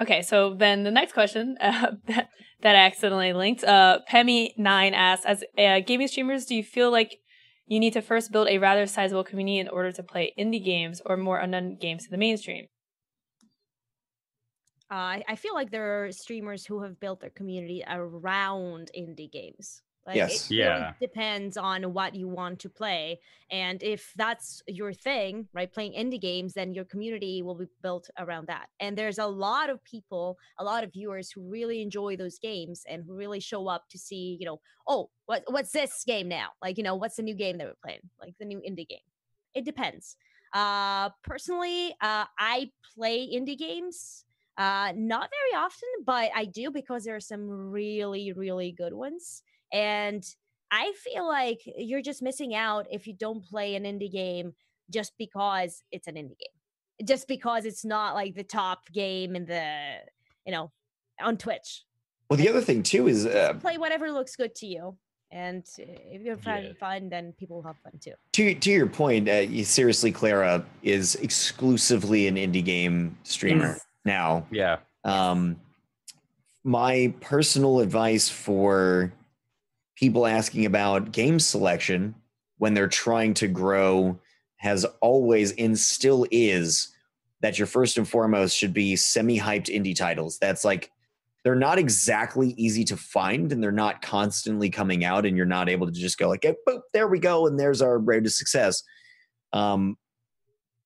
Okay, 0.00 0.22
so 0.22 0.54
then 0.54 0.82
the 0.82 0.90
next 0.90 1.12
question 1.12 1.56
uh, 1.60 1.92
that 2.06 2.28
that 2.62 2.76
I 2.76 2.80
accidentally 2.80 3.32
linked, 3.32 3.62
uh, 3.62 4.00
Pemi 4.10 4.50
Nine 4.56 4.94
asks, 4.94 5.26
as 5.26 5.44
uh, 5.58 5.80
gaming 5.80 6.08
streamers, 6.08 6.46
do 6.46 6.54
you 6.54 6.64
feel 6.64 6.90
like 6.90 7.18
you 7.66 7.78
need 7.78 7.92
to 7.92 8.00
first 8.02 8.32
build 8.32 8.48
a 8.48 8.58
rather 8.58 8.86
sizable 8.86 9.24
community 9.24 9.58
in 9.58 9.68
order 9.68 9.92
to 9.92 10.02
play 10.02 10.32
indie 10.38 10.64
games 10.64 11.00
or 11.04 11.16
more 11.16 11.38
unknown 11.38 11.76
games 11.76 12.04
to 12.04 12.10
the 12.10 12.16
mainstream? 12.16 12.66
Uh, 14.90 15.20
I 15.28 15.36
feel 15.36 15.54
like 15.54 15.70
there 15.70 16.04
are 16.04 16.12
streamers 16.12 16.66
who 16.66 16.82
have 16.82 17.00
built 17.00 17.20
their 17.20 17.30
community 17.30 17.82
around 17.88 18.90
indie 18.96 19.30
games. 19.30 19.83
Like, 20.06 20.16
Yes. 20.16 20.50
It 20.50 20.56
really 20.56 20.80
Yeah. 20.80 20.92
depends 21.00 21.56
on 21.56 21.94
what 21.94 22.14
you 22.14 22.28
want 22.28 22.58
to 22.60 22.68
play. 22.68 23.20
And 23.50 23.82
if 23.82 24.12
that's 24.16 24.62
your 24.66 24.92
thing, 24.92 25.48
right, 25.54 25.72
playing 25.72 25.94
indie 25.94 26.20
games, 26.20 26.52
then 26.54 26.74
your 26.74 26.84
community 26.84 27.40
will 27.42 27.54
be 27.54 27.66
built 27.82 28.10
around 28.18 28.48
that. 28.48 28.68
And 28.80 28.98
there's 28.98 29.18
a 29.18 29.26
lot 29.26 29.70
of 29.70 29.82
people, 29.84 30.38
a 30.58 30.64
lot 30.64 30.84
of 30.84 30.92
viewers 30.92 31.30
who 31.30 31.48
really 31.48 31.80
enjoy 31.80 32.16
those 32.16 32.38
games 32.38 32.84
and 32.86 33.02
who 33.04 33.14
really 33.14 33.40
show 33.40 33.66
up 33.66 33.88
to 33.90 33.98
see, 33.98 34.36
you 34.38 34.46
know, 34.46 34.60
oh, 34.86 35.10
what 35.26 35.42
what's 35.48 35.72
this 35.72 36.04
game 36.04 36.28
now? 36.28 36.48
Like, 36.60 36.76
you 36.76 36.84
know, 36.84 36.96
what's 36.96 37.16
the 37.16 37.22
new 37.22 37.34
game 37.34 37.56
that 37.58 37.66
we're 37.66 37.74
playing? 37.82 38.10
Like 38.20 38.34
the 38.38 38.44
new 38.44 38.60
indie 38.60 38.88
game. 38.88 38.98
It 39.54 39.64
depends. 39.64 40.16
Uh 40.52 41.10
personally, 41.22 41.96
uh 42.02 42.26
I 42.38 42.70
play 42.94 43.26
indie 43.32 43.58
games 43.58 44.24
uh, 44.56 44.92
not 44.94 45.28
very 45.30 45.64
often, 45.64 45.88
but 46.06 46.30
I 46.32 46.44
do 46.44 46.70
because 46.70 47.02
there 47.02 47.16
are 47.16 47.20
some 47.20 47.48
really, 47.48 48.32
really 48.32 48.70
good 48.70 48.92
ones. 48.94 49.42
And 49.74 50.24
I 50.70 50.92
feel 50.96 51.26
like 51.26 51.60
you're 51.76 52.00
just 52.00 52.22
missing 52.22 52.54
out 52.54 52.86
if 52.90 53.06
you 53.06 53.12
don't 53.12 53.44
play 53.44 53.74
an 53.74 53.82
indie 53.84 54.10
game 54.10 54.54
just 54.88 55.12
because 55.18 55.82
it's 55.90 56.06
an 56.06 56.14
indie 56.14 56.38
game, 56.38 57.06
just 57.06 57.26
because 57.26 57.64
it's 57.64 57.84
not 57.84 58.14
like 58.14 58.34
the 58.36 58.44
top 58.44 58.90
game 58.92 59.34
in 59.34 59.44
the, 59.46 59.96
you 60.46 60.52
know, 60.52 60.70
on 61.20 61.36
Twitch. 61.36 61.82
Well, 62.30 62.36
the 62.38 62.48
other 62.48 62.60
thing 62.60 62.82
too 62.82 63.08
is 63.08 63.26
uh, 63.26 63.54
Play 63.60 63.78
whatever 63.78 64.10
looks 64.12 64.36
good 64.36 64.54
to 64.56 64.66
you. 64.66 64.96
And 65.32 65.64
uh, 65.80 65.82
if 66.12 66.22
you're 66.22 66.36
having 66.44 66.66
Yeah. 66.66 66.72
fun, 66.78 67.08
then 67.08 67.32
people 67.32 67.56
will 67.56 67.64
have 67.64 67.78
fun 67.82 67.92
too. 68.00 68.12
to 68.34 68.54
to 68.54 68.70
your 68.70 68.86
point. 68.86 69.28
Uh, 69.28 69.32
you, 69.34 69.64
seriously, 69.64 70.12
Clara 70.12 70.64
is 70.84 71.16
exclusively 71.16 72.28
an 72.28 72.36
indie 72.36 72.64
game 72.64 73.18
streamer 73.24 73.72
Yes. 73.72 73.86
now. 74.04 74.46
Yeah. 74.52 74.78
Um, 75.02 75.56
my 76.62 77.12
personal 77.20 77.80
advice 77.80 78.28
for 78.28 79.12
people 79.96 80.26
asking 80.26 80.66
about 80.66 81.12
game 81.12 81.38
selection 81.38 82.14
when 82.58 82.74
they're 82.74 82.88
trying 82.88 83.34
to 83.34 83.48
grow 83.48 84.18
has 84.56 84.84
always 85.00 85.52
and 85.52 85.78
still 85.78 86.26
is 86.30 86.94
that 87.40 87.58
your 87.58 87.66
first 87.66 87.98
and 87.98 88.08
foremost 88.08 88.56
should 88.56 88.72
be 88.72 88.96
semi-hyped 88.96 89.66
indie 89.66 89.94
titles. 89.94 90.38
That's 90.38 90.64
like 90.64 90.90
they're 91.42 91.54
not 91.54 91.78
exactly 91.78 92.54
easy 92.56 92.84
to 92.84 92.96
find 92.96 93.52
and 93.52 93.62
they're 93.62 93.70
not 93.70 94.00
constantly 94.00 94.70
coming 94.70 95.04
out 95.04 95.26
and 95.26 95.36
you're 95.36 95.44
not 95.44 95.68
able 95.68 95.86
to 95.86 95.92
just 95.92 96.16
go 96.16 96.28
like, 96.28 96.42
hey, 96.42 96.54
boop, 96.66 96.80
there 96.94 97.06
we 97.06 97.18
go 97.18 97.46
and 97.46 97.60
there's 97.60 97.82
our 97.82 97.98
road 97.98 98.24
to 98.24 98.30
success. 98.30 98.82
Um, 99.52 99.98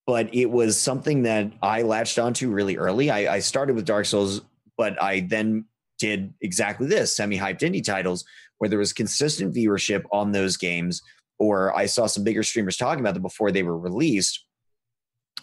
but 0.05 0.35
it 0.35 0.51
was 0.51 0.77
something 0.77 1.23
that 1.23 1.53
I 1.63 1.83
latched 1.83 2.19
onto 2.19 2.51
really 2.51 2.77
early. 2.77 3.11
I, 3.11 3.35
I 3.37 3.39
started 3.39 3.77
with 3.77 3.85
Dark 3.85 4.07
Souls, 4.07 4.41
but 4.77 5.01
I 5.01 5.21
then 5.21 5.67
did 5.99 6.33
exactly 6.41 6.87
this 6.87 7.15
semi-hyped 7.15 7.61
indie 7.61 7.85
titles 7.85 8.25
where 8.59 8.69
there 8.69 8.79
was 8.79 8.93
consistent 8.93 9.55
viewership 9.55 10.05
on 10.13 10.33
those 10.33 10.57
games, 10.57 11.03
or 11.39 11.77
I 11.77 11.87
saw 11.87 12.07
some 12.07 12.25
bigger 12.25 12.43
streamers 12.43 12.77
talking 12.77 13.01
about 13.01 13.15
them 13.15 13.23
before 13.23 13.53
they 13.53 13.63
were 13.63 13.79
released. 13.79 14.45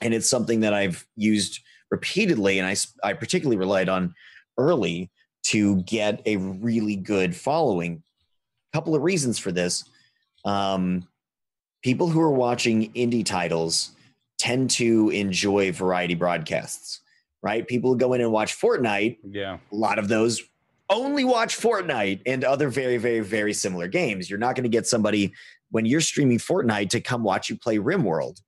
And 0.02 0.14
it's 0.14 0.30
something 0.30 0.60
that 0.61 0.73
I've 0.73 1.06
used 1.15 1.61
repeatedly, 1.91 2.60
and 2.60 2.68
I, 2.68 2.76
I 3.07 3.14
particularly 3.14 3.57
relied 3.57 3.90
on 3.90 4.14
early 4.57 5.11
to 5.44 5.77
get 5.84 6.22
a 6.26 6.38
really 6.38 6.95
good 6.95 7.36
following. 7.36 8.03
A 8.73 8.77
couple 8.77 8.95
of 8.95 9.03
reasons 9.03 9.38
for 9.38 9.52
this. 9.52 9.86
Um, 10.44 11.07
people 11.84 12.10
who 12.10 12.19
are 12.19 12.32
watching 12.32 12.91
indie 12.94 13.26
titles 13.26 13.91
tend 14.38 14.69
to 14.72 15.10
enjoy 15.11 15.72
variety 15.72 16.15
broadcasts, 16.15 16.99
right? 17.45 17.67
People 17.67 17.91
who 17.91 17.97
go 17.97 18.13
in 18.13 18.22
and 18.22 18.31
watch 18.31 18.59
Fortnite 18.59 19.19
Yeah. 19.23 19.59
a 19.72 19.76
lot 19.76 19.99
of 19.99 20.07
those 20.07 20.41
only 20.89 21.23
watch 21.23 21.57
Fortnite 21.57 22.22
and 22.26 22.43
other 22.43 22.69
very, 22.69 22.97
very, 22.97 23.19
very 23.19 23.53
similar 23.53 23.88
games. 23.88 24.30
You're 24.30 24.39
not 24.39 24.55
going 24.55 24.63
to 24.63 24.69
get 24.69 24.88
somebody 24.88 25.31
when 25.69 25.85
you're 25.85 26.01
streaming 26.01 26.39
Fortnite 26.39 26.89
to 26.89 27.01
come 27.01 27.23
watch 27.23 27.49
you 27.49 27.55
play 27.57 27.77
RimWorld. 27.77 28.41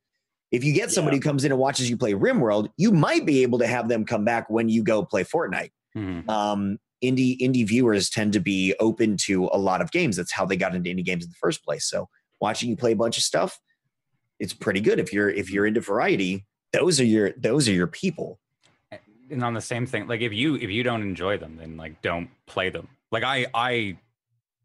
If 0.51 0.63
you 0.63 0.73
get 0.73 0.91
somebody 0.91 1.17
who 1.17 1.21
comes 1.21 1.43
in 1.45 1.51
and 1.51 1.59
watches 1.59 1.89
you 1.89 1.97
play 1.97 2.13
RimWorld, 2.13 2.69
you 2.77 2.91
might 2.91 3.25
be 3.25 3.43
able 3.43 3.59
to 3.59 3.67
have 3.67 3.87
them 3.87 4.03
come 4.03 4.25
back 4.25 4.49
when 4.49 4.67
you 4.69 4.81
go 4.83 5.03
play 5.05 5.23
Fortnite. 5.23 5.71
Mhm. 5.95 6.27
Um, 6.29 6.79
indie 7.03 7.37
indie 7.39 7.67
viewers 7.67 8.09
tend 8.09 8.33
to 8.33 8.39
be 8.39 8.73
open 8.79 9.17
to 9.17 9.45
a 9.53 9.57
lot 9.59 9.81
of 9.81 9.91
games. 9.91 10.15
That's 10.15 10.31
how 10.31 10.45
they 10.45 10.57
got 10.57 10.73
into 10.73 10.89
indie 10.89 11.05
games 11.05 11.23
in 11.23 11.29
the 11.29 11.35
first 11.39 11.63
place. 11.63 11.85
So 11.85 12.07
watching 12.41 12.69
you 12.69 12.75
play 12.75 12.93
a 12.93 12.95
bunch 12.95 13.17
of 13.17 13.23
stuff, 13.23 13.59
it's 14.39 14.53
pretty 14.53 14.79
good. 14.79 14.99
If 14.99 15.11
you're 15.13 15.29
if 15.29 15.51
you're 15.51 15.65
into 15.67 15.81
variety, 15.81 16.45
those 16.71 16.99
are 16.99 17.05
your 17.05 17.33
those 17.37 17.67
are 17.67 17.73
your 17.73 17.87
people. 17.87 18.39
And 19.31 19.43
on 19.43 19.53
the 19.53 19.61
same 19.61 19.85
thing 19.85 20.07
like 20.07 20.21
if 20.21 20.33
you 20.33 20.55
if 20.55 20.69
you 20.69 20.83
don't 20.83 21.01
enjoy 21.01 21.37
them 21.37 21.57
then 21.57 21.77
like 21.77 22.01
don't 22.01 22.29
play 22.45 22.69
them. 22.69 22.87
Like 23.11 23.23
i 23.23 23.45
i 23.53 23.97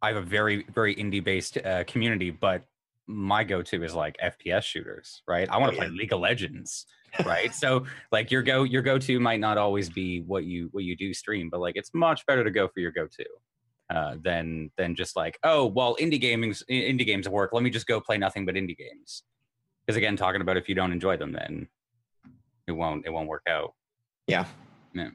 i 0.01 0.09
have 0.09 0.17
a 0.17 0.23
very 0.23 0.65
very 0.75 0.95
indie 0.97 1.23
based 1.23 1.59
uh, 1.59 1.85
community 1.85 2.31
but 2.31 2.65
my 3.07 3.45
go-to 3.45 3.83
is 3.85 3.95
like 3.95 4.17
fps 4.19 4.63
shooters 4.63 5.23
right? 5.29 5.49
I 5.49 5.59
want 5.59 5.73
to 5.73 5.77
Oh, 5.77 5.81
play 5.81 5.89
league 5.89 6.13
of 6.13 6.21
legends 6.21 6.87
right? 7.27 7.55
So 7.55 7.85
like 8.11 8.31
your 8.31 8.43
go 8.43 8.63
your 8.63 8.83
go-to 8.83 9.21
might 9.21 9.41
not 9.41 9.59
always 9.59 9.91
be 9.91 10.21
what 10.23 10.45
you 10.45 10.69
what 10.73 10.85
you 10.85 10.97
do 10.97 11.13
stream 11.13 11.51
but 11.51 11.61
like 11.61 11.77
it's 11.77 11.93
much 11.93 12.25
better 12.27 12.43
to 12.43 12.51
go 12.51 12.69
for 12.69 12.81
your 12.81 12.91
go-to 12.91 13.25
uh, 13.91 14.17
than 14.23 14.71
than 14.79 14.95
just 14.95 15.15
like 15.17 15.39
oh 15.43 15.67
well 15.67 15.97
indie 16.01 16.21
gaming's 16.21 16.63
indie 16.71 17.05
games 17.05 17.29
work. 17.29 17.53
Let 17.53 17.63
me 17.63 17.69
just 17.71 17.87
go 17.87 18.01
play 18.01 18.17
nothing 18.17 18.47
but 18.47 18.55
indie 18.55 18.79
games. 18.79 19.23
Because 19.85 19.97
again 19.99 20.17
talking 20.17 20.41
about 20.41 20.57
if 20.57 20.69
you 20.69 20.75
don't 20.75 20.93
enjoy 20.93 21.17
them 21.19 21.33
then 21.33 21.69
it 22.67 22.73
won't 22.73 23.05
it 23.05 23.11
won't 23.11 23.29
work 23.29 23.43
out 23.47 23.75
Yeah. 24.27 24.47
Yeah. 24.95 25.11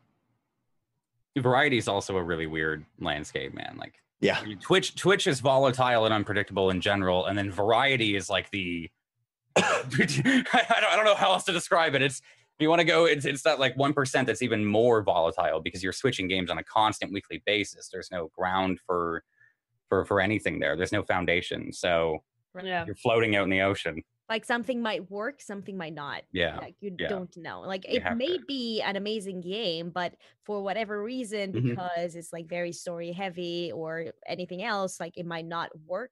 variety 1.38 1.78
is 1.78 1.88
also 1.88 2.18
a 2.18 2.24
really 2.24 2.48
weird 2.48 2.86
landscape 3.00 3.54
man 3.54 3.76
like 3.78 3.94
Yeah. 4.22 4.40
I 4.42 4.46
mean, 4.46 4.60
twitch 4.60 4.96
twitch 4.96 5.28
is 5.28 5.40
volatile 5.40 6.06
and 6.06 6.14
unpredictable 6.14 6.70
in 6.72 6.82
general 6.82 7.26
and 7.28 7.38
then 7.38 7.52
variety 7.52 8.16
is 8.16 8.30
like 8.30 8.50
the 8.52 8.90
I, 9.56 9.62
don't, 10.02 10.54
I 10.54 10.96
don't 10.96 11.06
know 11.06 11.16
how 11.16 11.32
else 11.34 11.44
to 11.46 11.52
describe 11.52 11.96
it 11.96 12.02
it's 12.02 12.20
if 12.20 12.62
you 12.64 12.70
want 12.70 12.80
to 12.80 12.86
go 12.86 13.06
it's, 13.06 13.26
it's 13.26 13.44
that 13.44 13.60
like 13.60 13.76
1% 13.76 14.26
that's 14.26 14.42
even 14.42 14.66
more 14.66 15.02
volatile 15.04 15.60
because 15.60 15.84
you're 15.84 15.94
switching 15.94 16.28
games 16.28 16.50
on 16.50 16.58
a 16.58 16.64
constant 16.64 17.12
weekly 17.14 17.42
basis 17.46 17.90
there's 17.92 18.10
no 18.12 18.30
ground 18.36 18.80
for 18.86 19.24
for 19.90 20.06
for 20.06 20.20
anything 20.20 20.60
there 20.60 20.76
there's 20.76 20.92
no 20.92 21.04
foundation 21.04 21.72
so 21.72 22.24
Yeah. 22.64 22.86
you're 22.86 22.96
floating 22.96 23.36
out 23.36 23.44
in 23.44 23.50
the 23.52 23.62
ocean 23.62 24.04
Like 24.30 24.44
something 24.46 24.82
might 24.82 25.10
work, 25.10 25.42
something 25.42 25.78
might 25.78 25.94
not. 25.94 26.24
yeah 26.34 26.58
Like 26.60 26.76
you 26.82 26.92
yeah. 27.00 27.08
don't 27.08 27.36
know. 27.38 27.62
Like 27.62 27.86
You 27.88 28.02
it 28.02 28.04
may 28.10 28.38
to. 28.38 28.46
be 28.46 28.82
an 28.82 28.96
amazing 28.98 29.42
game, 29.42 29.90
but 29.90 30.16
for 30.44 30.62
whatever 30.62 31.02
reason, 31.04 31.54
Mhm. 31.54 31.70
because 31.70 32.16
it's 32.16 32.34
like 32.34 32.48
very 32.48 32.72
story 32.74 33.12
heavy 33.14 33.72
or 33.72 34.08
anything 34.28 34.64
else, 34.64 35.00
like 35.00 35.18
it 35.18 35.26
might 35.26 35.46
not 35.46 35.70
work 35.86 36.12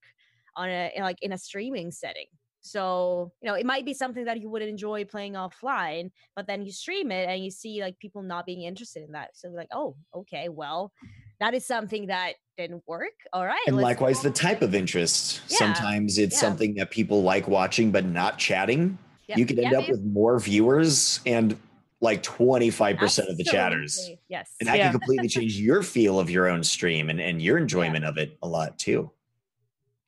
on 0.56 0.70
a 0.70 0.92
like 1.00 1.22
in 1.22 1.34
a 1.34 1.38
streaming 1.38 1.92
setting. 1.92 2.28
So 2.62 3.34
you 3.42 3.48
know, 3.50 3.56
it 3.56 3.66
might 3.66 3.86
be 3.86 3.94
something 3.94 4.26
that 4.26 4.40
you 4.42 4.50
would 4.50 4.62
enjoy 4.62 5.06
playing 5.06 5.34
offline, 5.34 6.12
but 6.36 6.48
then 6.48 6.66
you 6.66 6.72
stream 6.72 7.12
it 7.12 7.28
and 7.30 7.44
you 7.44 7.52
see 7.52 7.82
like 7.82 8.00
people 8.00 8.24
not 8.24 8.46
being 8.46 8.62
interested 8.64 9.04
in 9.04 9.12
that. 9.12 9.36
So 9.36 9.50
like, 9.50 9.68
oh, 9.72 9.98
okay, 10.16 10.50
well, 10.50 10.94
that 11.40 11.54
is 11.54 11.66
something 11.66 12.08
that 12.08 12.34
didn't 12.58 12.84
work. 12.88 13.12
All 13.34 13.46
right, 13.46 13.60
And 13.68 13.76
let's 13.76 13.84
likewise, 13.84 14.22
the 14.22 14.32
type 14.32 14.62
of 14.62 14.74
interest. 14.74 15.42
Yeah, 15.50 15.58
Sometimes 15.58 16.18
it's 16.18 16.36
yeah. 16.36 16.40
something 16.40 16.76
that 16.76 16.90
people 16.92 17.22
like 17.24 17.48
watching 17.48 17.92
but 17.92 18.06
not 18.06 18.38
chatting. 18.38 18.98
Yeah, 19.28 19.38
You 19.38 19.46
could 19.46 19.60
end 19.60 19.72
yeah, 19.72 19.78
up 19.80 19.84
man. 19.84 19.92
with 19.92 20.04
more 20.04 20.40
viewers 20.40 21.20
and 21.26 21.58
like 22.02 22.22
25% 22.24 23.30
of 23.30 23.38
the 23.38 23.44
chatters. 23.44 24.10
Yes. 24.30 24.52
And 24.60 24.68
that 24.70 24.78
Yeah. 24.78 24.92
can 24.92 25.00
completely 25.00 25.28
change 25.30 25.58
your 25.60 25.82
feel 25.84 26.20
of 26.20 26.30
your 26.30 26.48
own 26.48 26.64
stream 26.64 27.10
and, 27.10 27.20
and 27.20 27.42
your 27.42 27.58
enjoyment 27.58 28.06
of 28.06 28.18
it 28.18 28.38
a 28.42 28.48
lot 28.48 28.78
too. 28.78 29.12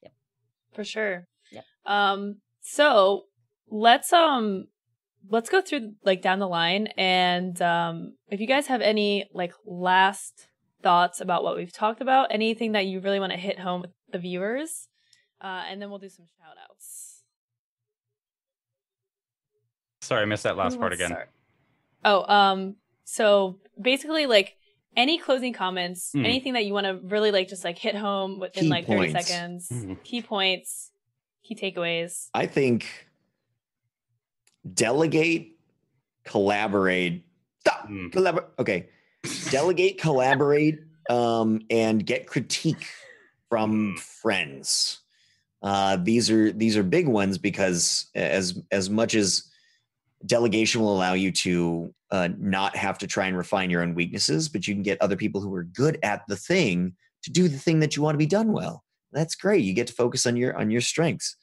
Yep. 0.04 0.14
for 0.74 0.84
sure. 0.84 1.28
Yep. 1.52 1.66
Um, 1.86 2.38
so 2.62 3.24
let's 3.70 4.14
um 4.14 4.68
let's 5.30 5.49
go 5.49 5.62
through 5.62 5.94
like 6.06 6.22
down 6.22 6.40
the 6.40 6.48
line 6.48 6.88
and 6.98 7.62
um 7.62 8.14
if 8.30 8.40
you 8.40 8.48
guys 8.48 8.68
have 8.68 8.80
any 8.82 9.26
like 9.34 9.54
last 9.66 10.47
thoughts 10.84 11.22
about 11.22 11.44
what 11.44 11.56
we've 11.56 11.74
talked 11.74 12.02
about, 12.02 12.28
anything 12.32 12.74
that 12.74 12.86
you 12.86 12.99
really 12.99 13.20
want 13.20 13.32
to 13.32 13.38
hit 13.38 13.60
home 13.60 13.82
with 13.82 13.91
the 14.12 14.20
viewers, 14.20 14.88
uh, 15.41 15.64
and 15.70 15.82
then 15.82 15.90
we'll 15.90 15.99
do 15.99 16.10
some 16.10 16.26
shout 16.40 16.56
outs. 16.70 17.24
sorry 20.02 20.22
i 20.22 20.26
missed 20.26 20.44
that 20.44 20.56
last 20.58 20.80
part 20.80 20.94
again 20.94 21.16
Oh, 22.06 22.24
um, 22.32 22.76
so 23.04 23.60
basically 23.82 24.28
like 24.28 24.56
any 24.95 25.18
closing 25.18 25.52
comments, 25.52 26.12
Hmm. 26.14 26.24
anything 26.26 26.54
that 26.54 26.64
you 26.64 26.72
want 26.74 26.86
to 26.86 26.99
really 27.04 27.32
like 27.32 27.49
just 27.49 27.64
like 27.66 27.78
hit 27.78 27.95
home 27.95 28.40
within 28.40 28.66
Key 28.66 28.70
like 28.70 28.86
30 28.86 29.12
points. 29.12 29.28
seconds, 29.28 29.70
Mhm. 29.70 30.04
key 30.04 30.22
points, 30.22 30.91
key 31.44 31.56
takeaways. 31.56 32.30
I 32.34 32.45
think 32.45 32.86
delegate, 34.74 35.58
collaborate. 36.24 37.26
Stop. 37.62 37.88
Mm. 37.90 38.12
Collabor- 38.12 38.49
okay. 38.60 38.90
Delegate, 39.49 39.99
collaborate, 39.99 40.80
um, 41.10 41.61
and 41.69 42.06
get 42.06 42.27
critique 42.27 42.88
from 43.49 43.95
friends. 43.98 44.99
Uh, 45.64 45.98
these 45.98 46.30
are 46.30 46.52
these 46.52 46.77
are 46.77 46.84
big 46.84 47.07
ones 47.07 47.38
because 47.38 48.07
as 48.14 48.61
as 48.72 48.89
much 48.89 49.15
as 49.15 49.49
delegation 50.26 50.81
will 50.81 50.95
allow 50.95 51.14
you 51.14 51.31
to 51.31 51.94
uh, 52.11 52.30
not 52.38 52.76
have 52.76 52.98
to 52.99 53.07
try 53.07 53.27
and 53.27 53.38
refine 53.38 53.69
your 53.69 53.81
own 53.81 53.94
weaknesses, 53.95 54.49
but 54.49 54.68
you 54.68 54.73
can 54.73 54.84
get 54.84 55.02
other 55.02 55.15
people 55.15 55.41
who 55.41 55.53
are 55.53 55.64
good 55.64 55.98
at 56.03 56.22
the 56.27 56.35
thing 56.38 56.94
to 57.23 57.31
do 57.31 57.48
the 57.48 57.57
thing 57.57 57.80
that 57.80 57.95
you 57.95 58.03
want 58.03 58.14
to 58.14 58.19
be 58.19 58.26
done 58.26 58.52
well. 58.52 58.84
That's 59.11 59.35
great. 59.35 59.64
You 59.64 59.73
get 59.73 59.88
to 59.88 59.94
focus 59.94 60.26
on 60.26 60.35
your 60.35 60.56
on 60.57 60.69
your 60.69 60.81
strengths. 60.81 61.35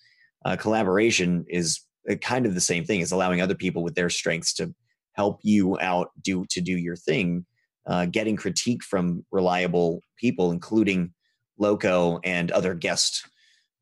Uh, 0.45 0.57
collaboration 0.57 1.45
is 1.49 1.81
uh, 2.11 2.15
kind 2.17 2.47
of 2.47 2.55
the 2.55 2.61
same 2.61 2.85
thing 2.85 3.03
as 3.03 3.13
allowing 3.13 3.41
other 3.41 3.55
people 3.55 3.83
with 3.83 3.95
their 3.95 4.11
strengths 4.11 4.53
to 4.55 4.75
help 5.13 5.41
you 5.43 5.79
out 5.81 6.11
do 6.23 6.45
to 6.51 6.61
do 6.61 6.77
your 6.77 6.97
thing. 6.97 7.45
Uh, 7.87 8.07
getting 8.07 8.37
critique 8.37 8.83
from 8.83 9.25
reliable 9.31 10.03
people, 10.17 10.51
including 10.51 11.13
Lowco 11.61 12.19
and 12.25 12.51
other 12.51 12.75
guest 12.75 13.29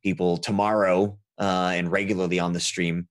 people 0.02 0.36
tomorrow 0.36 1.16
uh, 1.38 1.72
and 1.74 1.90
regularly 1.90 2.38
on 2.38 2.52
the 2.52 2.60
stream 2.60 3.08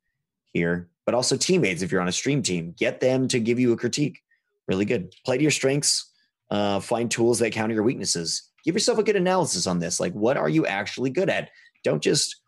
here, 0.53 0.89
but 1.05 1.15
also 1.15 1.37
teammates 1.37 1.81
if 1.81 1.91
you're 1.91 2.01
on 2.01 2.07
a 2.07 2.11
stream 2.11 2.43
team. 2.43 2.73
Get 2.77 2.99
them 2.99 3.27
to 3.29 3.39
give 3.39 3.59
you 3.59 3.71
a 3.71 3.77
critique. 3.77 4.19
Really 4.67 4.85
good. 4.85 5.13
Play 5.25 5.37
to 5.37 5.41
your 5.41 5.51
strengths. 5.51 6.11
Uh, 6.49 6.79
find 6.79 7.09
tools 7.09 7.39
that 7.39 7.51
counter 7.51 7.73
your 7.73 7.83
weaknesses. 7.83 8.49
Give 8.65 8.75
yourself 8.75 8.99
a 8.99 9.03
good 9.03 9.15
analysis 9.15 9.67
on 9.67 9.79
this. 9.79 9.99
Like, 9.99 10.13
what 10.13 10.37
are 10.37 10.49
you 10.49 10.65
actually 10.67 11.09
good 11.09 11.29
at? 11.29 11.49
Don't 11.83 12.03
just 12.03 12.41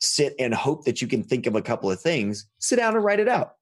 sit 0.00 0.34
and 0.38 0.54
hope 0.54 0.84
that 0.84 1.02
you 1.02 1.08
can 1.08 1.22
think 1.22 1.46
of 1.46 1.56
a 1.56 1.62
couple 1.62 1.90
of 1.90 2.00
things. 2.00 2.46
Sit 2.58 2.76
down 2.76 2.94
and 2.94 3.04
write 3.04 3.20
it 3.20 3.28
out. 3.28 3.54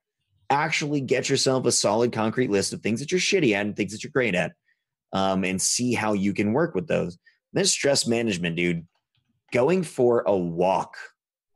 Actually, 0.51 1.01
get 1.01 1.29
yourself 1.29 1.67
a 1.67 1.73
solid, 1.73 2.13
concrete 2.13 2.51
list 2.51 2.73
of 2.73 2.81
things 2.81 3.01
that 3.01 3.11
you're 3.11 3.21
shitty 3.21 3.53
at 3.53 3.67
and 3.67 3.77
things 3.77 3.93
that 3.93 4.05
you're 4.05 4.13
great 4.13 4.35
at, 4.35 4.53
um, 5.13 5.45
and 5.45 5.61
see 5.61 5.93
how 5.93 6.13
you 6.13 6.33
can 6.33 6.53
work 6.53 6.75
with 6.75 6.87
those. 6.87 7.19
Then 7.53 7.65
stress 7.65 8.07
management, 8.07 8.57
dude. 8.57 8.87
Going 9.53 9.83
for 9.83 10.23
a 10.27 10.37
walk. 10.37 10.97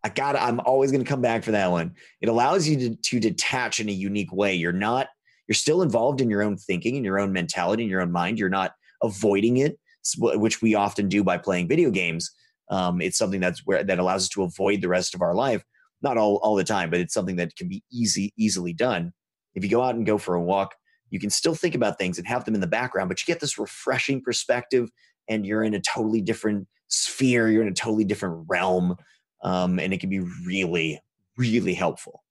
I 0.03 0.09
got. 0.09 0.37
I'm 0.37 0.61
always 0.61 0.91
going 0.91 1.05
to 1.05 1.09
come 1.09 1.21
back 1.21 1.45
for 1.45 1.51
that 1.51 1.71
one. 1.71 1.95
It 2.21 2.29
allows 2.29 2.67
you 2.67 2.77
to, 2.77 2.97
to 2.97 3.21
detach 3.21 3.81
in 3.81 3.89
a 3.89 3.93
unique 3.93 4.33
way. 4.33 4.55
You're 4.55 4.73
not. 4.73 5.09
You're 5.47 5.55
still 5.55 5.83
involved 5.83 6.21
in 6.21 6.31
your 6.31 6.43
own 6.43 6.57
thinking 6.57 6.97
and 6.97 7.05
your 7.05 7.19
own 7.19 7.33
mentality 7.33 7.83
and 7.83 7.91
your 7.91 8.01
own 8.01 8.13
mind. 8.13 8.39
You're 8.39 8.49
not 8.49 8.73
avoiding 9.03 9.59
it, 9.59 9.79
which 10.19 10.63
we 10.63 10.75
often 10.75 11.09
do 11.09 11.25
by 11.25 11.39
playing 11.39 11.69
video 11.69 11.91
games. 11.91 12.31
Um, 12.71 13.01
it's 13.01 13.19
something 13.19 13.41
that's 13.41 13.67
where 13.67 13.83
that 13.83 13.99
allows 13.99 14.23
us 14.23 14.29
to 14.31 14.45
avoid 14.45 14.81
the 14.81 14.89
rest 14.89 15.15
of 15.15 15.23
our 15.23 15.35
life. 15.35 15.65
Not 16.03 16.17
all 16.17 16.37
all 16.37 16.55
the 16.55 16.65
time, 16.65 16.91
but 16.91 17.01
it's 17.01 17.15
something 17.15 17.37
that 17.37 17.55
can 17.57 17.69
be 17.69 17.83
easy 17.93 18.33
easily 18.37 18.73
done. 18.73 19.13
If 19.55 19.65
you 19.65 19.71
go 19.71 19.83
out 19.83 19.95
and 19.95 20.07
go 20.07 20.19
for 20.19 20.35
a 20.35 20.43
walk, 20.43 20.75
you 21.11 21.19
can 21.21 21.31
still 21.31 21.55
think 21.55 21.75
about 21.75 21.99
things 21.99 22.19
and 22.19 22.27
have 22.27 22.45
them 22.45 22.55
in 22.55 22.61
the 22.61 22.67
background, 22.67 23.09
but 23.09 23.21
you 23.21 23.33
get 23.33 23.41
this 23.41 23.59
refreshing 23.59 24.23
perspective, 24.23 24.91
and 25.29 25.45
you're 25.47 25.63
in 25.65 25.75
a 25.75 25.81
totally 25.81 26.21
different 26.21 26.67
sphere. 26.89 27.49
You're 27.49 27.63
in 27.63 27.69
a 27.69 27.73
totally 27.75 28.05
different 28.05 28.47
realm, 28.49 28.97
um, 29.43 29.79
and 29.79 29.93
it 29.93 30.01
can 30.01 30.11
be 30.11 30.21
really, 30.47 31.01
really 31.37 31.75
helpful. 31.75 32.23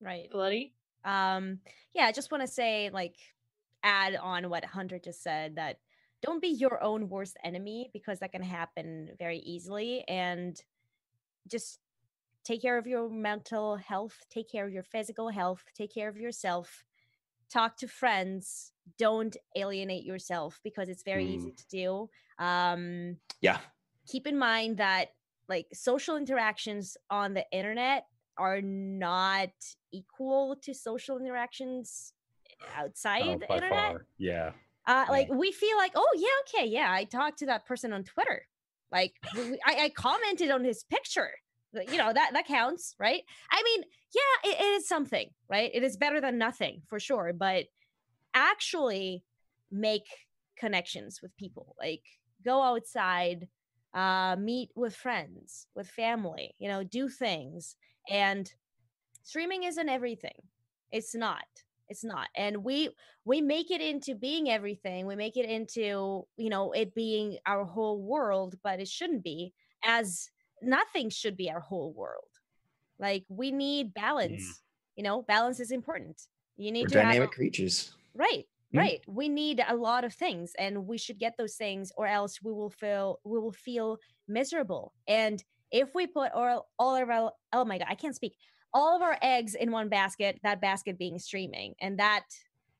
Right. 0.00 0.30
Bloody. 0.30 0.72
um 1.04 1.60
yeah 1.94 2.04
i 2.06 2.12
just 2.12 2.30
want 2.32 2.42
to 2.42 2.48
say 2.48 2.90
like 2.92 3.14
add 3.82 4.16
on 4.16 4.50
what 4.50 4.64
hunter 4.64 4.98
just 4.98 5.22
said 5.22 5.56
that 5.56 5.78
don't 6.22 6.42
be 6.42 6.48
your 6.48 6.82
own 6.82 7.08
worst 7.08 7.36
enemy 7.44 7.90
because 7.92 8.18
that 8.20 8.32
can 8.32 8.42
happen 8.42 9.10
very 9.18 9.38
easily 9.38 10.04
and 10.08 10.60
just 11.48 11.78
take 12.44 12.62
care 12.62 12.78
of 12.78 12.86
your 12.86 13.08
mental 13.08 13.76
health 13.76 14.24
take 14.30 14.50
care 14.50 14.66
of 14.66 14.72
your 14.72 14.82
physical 14.82 15.28
health 15.28 15.64
take 15.74 15.92
care 15.92 16.08
of 16.08 16.16
yourself 16.16 16.84
talk 17.50 17.76
to 17.76 17.88
friends 17.88 18.72
don't 18.98 19.36
alienate 19.56 20.04
yourself 20.04 20.60
because 20.64 20.88
it's 20.88 21.02
very 21.02 21.24
easy 21.26 21.52
to 21.52 21.66
do 21.68 22.08
um 22.44 23.16
Yeah, 23.40 23.58
keep 24.06 24.26
in 24.26 24.38
mind 24.38 24.78
that 24.78 25.08
like 25.48 25.66
social 25.72 26.16
interactions 26.16 26.96
on 27.10 27.34
the 27.34 27.44
internet 27.52 28.04
are 28.36 28.60
not 28.60 29.50
equal 29.92 30.56
to 30.62 30.74
social 30.74 31.18
interactions 31.18 32.12
outside 32.76 33.24
Oh, 33.24 33.38
the 33.38 33.46
by 33.48 33.56
internet. 33.56 33.90
far. 33.90 34.06
Yeah. 34.18 34.50
Uh, 34.88 35.04
like 35.10 35.28
we 35.30 35.52
feel 35.52 35.76
like, 35.76 35.92
oh 35.94 36.08
yeah, 36.16 36.28
okay, 36.60 36.66
yeah, 36.66 36.90
I 36.90 37.04
talked 37.04 37.38
to 37.40 37.46
that 37.46 37.66
person 37.66 37.92
on 37.92 38.04
Twitter. 38.04 38.42
Like 38.90 39.12
we- 39.36 39.60
I, 39.66 39.84
I 39.84 39.88
commented 39.90 40.50
on 40.50 40.64
his 40.64 40.82
picture. 40.84 41.30
You 41.74 41.98
know 41.98 42.10
that 42.12 42.30
that 42.32 42.46
counts, 42.46 42.94
right? 42.98 43.22
I 43.52 43.62
mean, 43.62 43.82
yeah, 44.14 44.50
it- 44.50 44.60
it 44.60 44.64
is 44.64 44.88
something, 44.88 45.28
right? 45.50 45.70
It 45.74 45.82
is 45.82 45.98
better 45.98 46.20
than 46.22 46.38
nothing 46.38 46.80
for 46.88 46.98
sure, 46.98 47.34
but 47.34 47.66
actually 48.34 49.22
make 49.70 50.06
connections 50.56 51.20
with 51.22 51.36
people. 51.36 51.76
Like 51.78 52.02
go 52.42 52.62
outside, 52.62 53.48
uh, 53.92 54.36
meet 54.38 54.70
with 54.74 54.96
friends, 54.96 55.66
with 55.74 55.88
family. 55.88 56.54
You 56.58 56.68
know, 56.68 56.82
do 56.82 57.10
things 57.10 57.76
and 58.08 58.50
streaming 59.22 59.64
isn't 59.64 59.88
everything. 59.90 60.40
It's 60.90 61.14
not. 61.14 61.44
It's 61.88 62.04
not. 62.04 62.28
And 62.36 62.62
we 62.64 62.90
we 63.24 63.40
make 63.40 63.70
it 63.70 63.80
into 63.80 64.14
being 64.14 64.50
everything. 64.50 65.06
We 65.06 65.16
make 65.16 65.36
it 65.36 65.46
into, 65.46 66.26
you 66.36 66.50
know, 66.50 66.72
it 66.72 66.94
being 66.94 67.38
our 67.46 67.64
whole 67.64 68.02
world, 68.02 68.56
but 68.62 68.80
it 68.80 68.88
shouldn't 68.88 69.24
be 69.24 69.52
as 69.84 70.28
nothing 70.62 71.10
should 71.10 71.36
be 71.36 71.50
our 71.50 71.60
whole 71.60 71.92
world. 71.92 72.28
Like 72.98 73.24
we 73.28 73.50
need 73.50 73.94
balance. 73.94 74.42
Mm. 74.42 74.60
You 74.96 75.04
know, 75.04 75.22
balance 75.22 75.60
is 75.60 75.70
important. 75.70 76.20
You 76.56 76.72
need 76.72 76.86
We're 76.88 77.00
to 77.00 77.02
have- 77.02 77.12
dynamic 77.12 77.30
creatures. 77.32 77.92
Right. 78.14 78.44
Mm. 78.74 78.78
Right. 78.78 79.00
We 79.06 79.28
need 79.28 79.64
a 79.66 79.74
lot 79.74 80.04
of 80.04 80.12
things 80.12 80.52
and 80.58 80.86
we 80.86 80.98
should 80.98 81.18
get 81.18 81.36
those 81.38 81.54
things 81.54 81.92
or 81.96 82.06
else 82.06 82.42
we 82.42 82.52
will 82.52 82.70
feel 82.70 83.20
we 83.24 83.38
will 83.38 83.52
feel 83.52 83.98
miserable. 84.26 84.92
And 85.06 85.42
if 85.70 85.94
we 85.94 86.06
put 86.06 86.32
all, 86.32 86.68
all 86.78 86.96
of 86.96 87.08
our 87.08 87.32
oh 87.52 87.64
my 87.64 87.78
god, 87.78 87.86
I 87.88 87.94
can't 87.94 88.14
speak. 88.14 88.34
All 88.74 88.96
of 88.96 89.02
our 89.02 89.18
eggs 89.22 89.54
in 89.54 89.70
one 89.70 89.88
basket, 89.88 90.38
that 90.42 90.60
basket 90.60 90.98
being 90.98 91.18
streaming, 91.18 91.74
and 91.80 91.98
that 91.98 92.24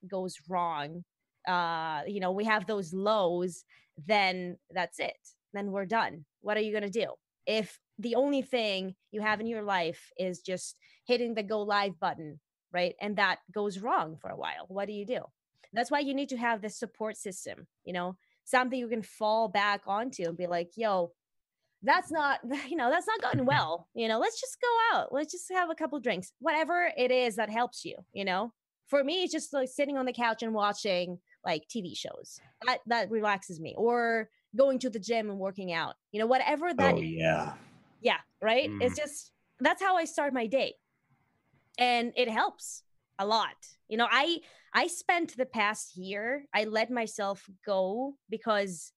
goes 0.07 0.37
wrong. 0.49 1.05
Uh, 1.47 2.03
you 2.07 2.21
know, 2.21 2.33
we 2.33 2.45
have 2.45 2.67
those 2.67 2.93
lows, 2.93 3.65
then 4.07 4.57
that's 4.71 4.99
it. 4.99 5.17
Then 5.55 5.73
we're 5.73 5.87
done. 5.87 6.25
What 6.41 6.57
are 6.57 6.61
you 6.61 6.73
gonna 6.73 6.91
do? 6.91 7.07
If 7.47 7.79
the 7.99 8.15
only 8.15 8.43
thing 8.43 8.95
you 9.11 9.23
have 9.23 9.41
in 9.41 9.47
your 9.47 9.63
life 9.63 10.11
is 10.19 10.41
just 10.41 10.77
hitting 11.07 11.35
the 11.35 11.43
go 11.43 11.63
live 11.63 11.99
button, 11.99 12.39
right? 12.73 12.95
And 13.01 13.17
that 13.17 13.39
goes 13.53 13.79
wrong 13.79 14.17
for 14.21 14.31
a 14.31 14.37
while, 14.37 14.67
what 14.69 14.87
do 14.87 14.93
you 14.93 15.07
do? 15.07 15.21
That's 15.73 15.91
why 15.91 16.01
you 16.01 16.15
need 16.15 16.29
to 16.31 16.37
have 16.37 16.61
this 16.61 16.79
support 16.79 17.17
system, 17.17 17.67
you 17.85 17.93
know, 17.93 18.17
something 18.45 18.79
you 18.79 18.89
can 18.89 19.03
fall 19.03 19.49
back 19.49 19.83
onto 19.87 20.25
and 20.25 20.37
be 20.37 20.47
like, 20.47 20.71
yo, 20.77 21.13
that's 21.83 22.11
not, 22.11 22.41
you 22.69 22.77
know, 22.77 22.91
that's 22.91 23.07
not 23.07 23.21
going 23.21 23.39
mm-hmm. 23.39 23.47
well. 23.47 23.89
You 23.95 24.09
know, 24.09 24.19
let's 24.19 24.41
just 24.41 24.59
go 24.61 24.99
out. 24.99 25.13
Let's 25.13 25.33
just 25.33 25.51
have 25.53 25.71
a 25.71 25.75
couple 25.75 25.99
drinks, 26.01 26.33
whatever 26.41 26.91
it 26.97 27.11
is 27.11 27.37
that 27.37 27.51
helps 27.51 27.85
you, 27.85 27.97
you 28.13 28.25
know? 28.25 28.53
For 28.89 29.05
me, 29.05 29.23
it's 29.23 29.33
just 29.33 29.53
like 29.53 29.69
sitting 29.69 29.99
on 29.99 30.07
the 30.07 30.13
couch 30.13 30.43
and 30.43 30.55
watching 30.55 31.19
like 31.45 31.65
TV 31.69 31.97
shows. 31.97 32.41
That 32.67 32.79
that 32.87 33.11
relaxes 33.11 33.61
me. 33.61 33.75
Or 33.77 34.31
going 34.57 34.79
to 34.81 34.91
the 34.91 34.99
gym 34.99 35.31
and 35.31 35.39
working 35.39 35.73
out. 35.73 35.95
You 36.13 36.21
know, 36.21 36.27
whatever 36.27 36.73
that 36.75 36.95
oh 36.95 37.01
yeah. 37.01 37.53
yeah, 38.01 38.19
right? 38.41 38.71
It's 38.81 38.95
mm. 38.95 39.03
just 39.03 39.33
that's 39.61 39.83
how 39.83 39.97
I 39.97 40.05
start 40.05 40.33
my 40.33 40.47
day. 40.47 40.75
And 41.79 42.13
it 42.17 42.31
helps 42.31 42.83
a 43.19 43.27
lot. 43.27 43.57
You 43.89 43.99
know, 43.99 44.09
I 44.11 44.39
I 44.73 44.87
spent 44.87 45.37
the 45.37 45.47
past 45.47 45.97
year, 45.97 46.45
I 46.55 46.65
let 46.65 46.91
myself 46.91 47.45
go 47.65 48.15
because 48.31 48.93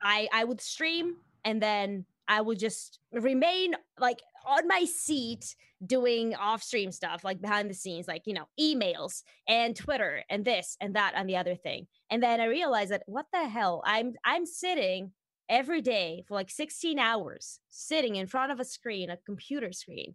I 0.00 0.28
I 0.32 0.44
would 0.44 0.60
stream 0.60 1.16
and 1.44 1.60
then 1.60 2.06
I 2.32 2.40
would 2.40 2.58
just 2.58 2.98
remain 3.12 3.74
like 3.98 4.22
on 4.46 4.66
my 4.66 4.86
seat 4.86 5.54
doing 5.84 6.34
off 6.34 6.62
stream 6.62 6.90
stuff 6.90 7.24
like 7.24 7.42
behind 7.42 7.68
the 7.68 7.74
scenes 7.74 8.08
like 8.08 8.22
you 8.24 8.32
know 8.32 8.46
emails 8.58 9.22
and 9.46 9.76
Twitter 9.76 10.22
and 10.30 10.42
this 10.42 10.76
and 10.80 10.96
that 10.96 11.12
and 11.14 11.28
the 11.28 11.36
other 11.36 11.54
thing. 11.54 11.86
And 12.08 12.22
then 12.22 12.40
I 12.40 12.46
realized 12.46 12.90
that 12.90 13.02
what 13.04 13.26
the 13.34 13.46
hell? 13.46 13.82
I'm 13.84 14.14
I'm 14.24 14.46
sitting 14.46 15.12
every 15.50 15.82
day 15.82 16.24
for 16.26 16.32
like 16.32 16.48
16 16.48 16.98
hours 16.98 17.60
sitting 17.68 18.16
in 18.16 18.26
front 18.26 18.50
of 18.50 18.60
a 18.60 18.64
screen, 18.64 19.10
a 19.10 19.18
computer 19.26 19.70
screen. 19.70 20.14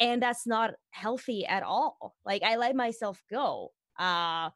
And 0.00 0.20
that's 0.20 0.48
not 0.48 0.74
healthy 0.90 1.46
at 1.46 1.62
all. 1.62 2.16
Like 2.26 2.42
I 2.42 2.56
let 2.56 2.74
myself 2.74 3.22
go. 3.30 3.70
Uh 3.96 4.50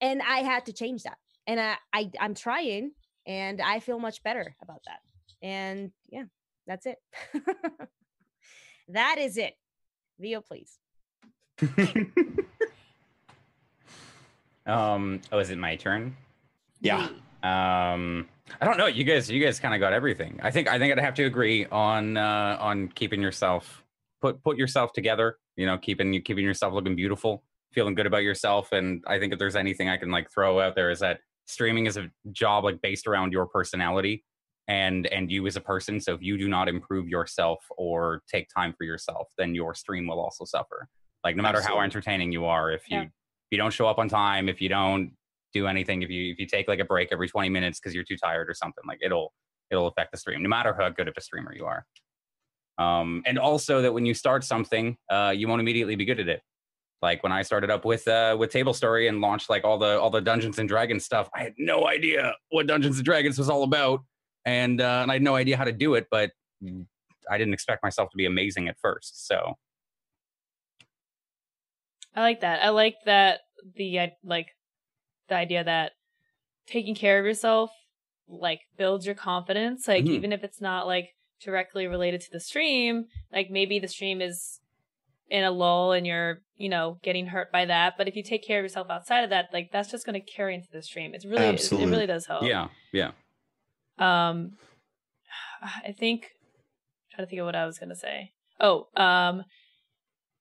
and 0.00 0.20
I 0.22 0.38
had 0.38 0.66
to 0.66 0.72
change 0.72 1.04
that. 1.04 1.18
And 1.46 1.60
I, 1.60 1.76
I 1.92 2.10
I'm 2.18 2.34
trying 2.34 2.90
and 3.28 3.60
I 3.60 3.78
feel 3.78 4.00
much 4.00 4.24
better 4.24 4.56
about 4.60 4.82
that. 4.86 4.98
And 5.42 5.90
yeah, 6.08 6.24
that's 6.66 6.86
it. 6.86 6.98
that 8.88 9.18
is 9.18 9.36
it. 9.36 9.54
Vio, 10.20 10.40
please. 10.40 10.78
um, 14.66 15.20
oh, 15.32 15.38
is 15.38 15.50
it 15.50 15.58
my 15.58 15.76
turn? 15.76 16.16
Yeah. 16.80 17.08
Um, 17.42 18.28
I 18.60 18.64
don't 18.64 18.78
know. 18.78 18.86
You 18.86 19.04
guys, 19.04 19.28
you 19.30 19.42
guys 19.44 19.58
kind 19.58 19.74
of 19.74 19.80
got 19.80 19.92
everything. 19.92 20.38
I 20.42 20.50
think, 20.50 20.68
I 20.68 20.78
think 20.78 20.92
I'd 20.92 21.00
have 21.02 21.14
to 21.14 21.24
agree 21.24 21.66
on, 21.66 22.16
uh, 22.16 22.56
on 22.60 22.88
keeping 22.88 23.20
yourself, 23.20 23.82
put, 24.20 24.42
put 24.42 24.56
yourself 24.56 24.92
together. 24.92 25.38
You 25.56 25.66
know, 25.66 25.76
keeping 25.76 26.12
you, 26.12 26.22
keeping 26.22 26.44
yourself 26.44 26.72
looking 26.72 26.96
beautiful, 26.96 27.42
feeling 27.72 27.94
good 27.94 28.06
about 28.06 28.22
yourself. 28.22 28.72
And 28.72 29.02
I 29.06 29.18
think 29.18 29.32
if 29.32 29.38
there's 29.38 29.56
anything 29.56 29.88
I 29.88 29.96
can 29.96 30.10
like 30.10 30.30
throw 30.32 30.60
out 30.60 30.74
there 30.74 30.90
is 30.90 31.00
that 31.00 31.18
streaming 31.46 31.86
is 31.86 31.96
a 31.96 32.08
job 32.30 32.64
like 32.64 32.80
based 32.80 33.06
around 33.06 33.32
your 33.32 33.46
personality 33.46 34.24
and 34.72 35.06
and 35.16 35.30
you 35.30 35.46
as 35.46 35.56
a 35.56 35.60
person. 35.72 36.00
So 36.00 36.10
if 36.14 36.22
you 36.22 36.34
do 36.38 36.48
not 36.48 36.66
improve 36.68 37.06
yourself 37.16 37.60
or 37.84 38.22
take 38.34 38.46
time 38.58 38.72
for 38.78 38.84
yourself 38.92 39.26
then 39.38 39.54
your 39.54 39.74
stream 39.74 40.04
will 40.08 40.20
also 40.26 40.44
suffer. 40.56 40.78
Like 41.24 41.36
no 41.36 41.42
matter 41.42 41.60
how 41.60 41.80
entertaining 41.80 42.30
you 42.36 42.44
are 42.46 42.66
if 42.78 42.84
you 42.90 42.98
Yeah. 42.98 43.04
if 43.04 43.50
you 43.52 43.58
don't 43.58 43.74
show 43.78 43.86
up 43.92 43.98
on 44.02 44.08
time 44.08 44.48
if 44.48 44.58
you 44.62 44.68
don't 44.78 45.04
do 45.58 45.66
anything 45.66 45.98
if 46.02 46.10
you 46.14 46.22
if 46.32 46.38
you 46.40 46.46
take 46.46 46.66
like 46.72 46.80
a 46.86 46.88
break 46.92 47.08
every 47.12 47.28
20 47.28 47.48
minutes 47.50 47.78
because 47.78 47.94
you're 47.94 48.08
too 48.12 48.16
tired 48.16 48.48
or 48.50 48.54
something 48.54 48.84
like 48.90 49.00
it'll 49.06 49.28
it'll 49.70 49.88
affect 49.92 50.10
the 50.12 50.18
stream 50.22 50.42
no 50.42 50.48
matter 50.56 50.72
how 50.78 50.88
good 50.98 51.08
of 51.08 51.14
a 51.16 51.20
streamer 51.28 51.54
you 51.54 51.66
are. 51.72 51.84
Um 52.78 53.22
and 53.26 53.38
also 53.38 53.82
that 53.82 53.92
when 53.96 54.06
you 54.06 54.14
start 54.14 54.42
something 54.44 54.96
uh 55.10 55.32
you 55.36 55.46
won't 55.48 55.60
immediately 55.60 55.96
be 56.02 56.06
good 56.10 56.20
at 56.20 56.28
it. 56.36 56.40
Like 57.02 57.22
when 57.24 57.32
I 57.32 57.42
started 57.42 57.70
up 57.70 57.84
with 57.84 58.06
uh 58.08 58.34
with 58.40 58.50
Table 58.50 58.72
Story 58.72 59.08
and 59.08 59.20
launched 59.20 59.50
like 59.50 59.64
all 59.64 59.78
the 59.78 60.00
all 60.00 60.10
the 60.18 60.20
Dungeons 60.30 60.58
and 60.60 60.68
Dragons 60.68 61.04
stuff, 61.04 61.28
I 61.36 61.40
had 61.46 61.54
no 61.58 61.86
idea 61.96 62.34
what 62.50 62.66
Dungeons 62.66 62.96
and 62.96 63.04
Dragons 63.04 63.36
was 63.38 63.50
all 63.50 63.64
about, 63.64 64.00
and 64.44 64.80
uh, 64.80 65.00
and 65.02 65.10
I 65.10 65.14
had 65.14 65.22
no 65.22 65.34
idea 65.36 65.56
how 65.56 65.64
to 65.64 65.72
do 65.72 65.94
it. 65.94 66.06
But 66.10 66.32
I 67.30 67.38
didn't 67.38 67.54
expect 67.54 67.82
myself 67.82 68.10
to 68.10 68.16
be 68.16 68.26
amazing 68.26 68.68
at 68.68 68.76
first. 68.80 69.26
So 69.26 69.56
I 72.14 72.20
like 72.20 72.40
that. 72.40 72.62
I 72.62 72.70
like 72.70 72.96
that 73.06 73.40
the 73.76 74.10
like 74.24 74.48
the 75.28 75.34
idea 75.36 75.64
that 75.64 75.92
taking 76.66 76.94
care 76.94 77.18
of 77.18 77.24
yourself 77.24 77.70
like 78.28 78.60
builds 78.76 79.06
your 79.06 79.14
confidence. 79.14 79.88
Like 79.88 80.04
Mhm. 80.04 80.10
even 80.10 80.32
if 80.32 80.44
it's 80.44 80.60
not 80.60 80.86
like 80.86 81.10
directly 81.40 81.86
related 81.86 82.20
to 82.22 82.30
the 82.30 82.40
stream, 82.40 83.06
like 83.32 83.50
maybe 83.50 83.78
the 83.78 83.88
stream 83.88 84.20
is 84.20 84.60
in 85.28 85.44
a 85.44 85.50
lull 85.50 85.92
and 85.92 86.06
you're, 86.06 86.42
you 86.56 86.68
know, 86.68 86.98
getting 87.02 87.26
hurt 87.26 87.50
by 87.50 87.64
that. 87.64 87.94
But 87.96 88.06
if 88.06 88.16
you 88.16 88.22
take 88.22 88.44
care 88.46 88.58
of 88.58 88.64
yourself 88.64 88.90
outside 88.90 89.22
of 89.24 89.30
that, 89.30 89.48
like 89.52 89.70
that's 89.72 89.90
just 89.90 90.04
going 90.04 90.20
to 90.20 90.32
carry 90.32 90.54
into 90.54 90.68
the 90.70 90.82
stream. 90.82 91.14
It's 91.14 91.24
really, 91.24 91.46
it, 91.54 91.72
it 91.72 91.86
really 91.86 92.06
does 92.06 92.26
help. 92.26 92.42
yeah, 92.44 92.68
yeah. 92.92 93.12
Um, 93.98 94.52
I 95.62 95.92
think 95.92 96.24
I'm 96.24 97.16
trying 97.16 97.26
to 97.26 97.30
think 97.30 97.40
of 97.40 97.46
what 97.46 97.56
I 97.56 97.66
was 97.66 97.78
gonna 97.78 97.96
say. 97.96 98.32
Oh, 98.60 98.88
um, 98.96 99.44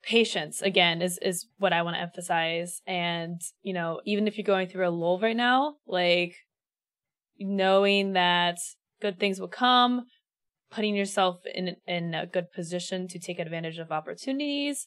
patience 0.03 0.61
again 0.61 1.01
is 1.01 1.19
is 1.21 1.47
what 1.57 1.73
I 1.73 1.81
want 1.81 1.95
to 1.95 2.01
emphasize. 2.01 2.81
And 2.87 3.41
you 3.61 3.73
know, 3.73 4.01
even 4.05 4.27
if 4.27 4.37
you're 4.37 4.43
going 4.43 4.67
through 4.67 4.87
a 4.87 4.89
lull 4.89 5.19
right 5.19 5.35
now, 5.35 5.75
like 5.87 6.35
knowing 7.39 8.13
that 8.13 8.57
good 9.01 9.19
things 9.19 9.39
will 9.39 9.47
come, 9.47 10.05
putting 10.71 10.95
yourself 10.95 11.41
in 11.53 11.75
in 11.87 12.13
a 12.13 12.25
good 12.25 12.51
position 12.51 13.07
to 13.09 13.19
take 13.19 13.39
advantage 13.39 13.77
of 13.77 13.91
opportunities. 13.91 14.85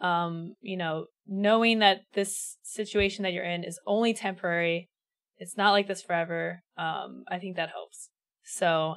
Um, 0.00 0.54
you 0.60 0.76
know, 0.76 1.06
knowing 1.26 1.80
that 1.80 2.02
this 2.14 2.56
situation 2.62 3.24
that 3.24 3.32
you're 3.32 3.44
in 3.44 3.64
is 3.64 3.80
only 3.84 4.14
temporary 4.14 4.88
it's 5.38 5.56
not 5.56 5.72
like 5.72 5.86
this 5.86 6.02
forever. 6.02 6.62
Um, 6.76 7.24
I 7.28 7.38
think 7.38 7.56
that 7.56 7.70
helps. 7.70 8.10
So 8.44 8.96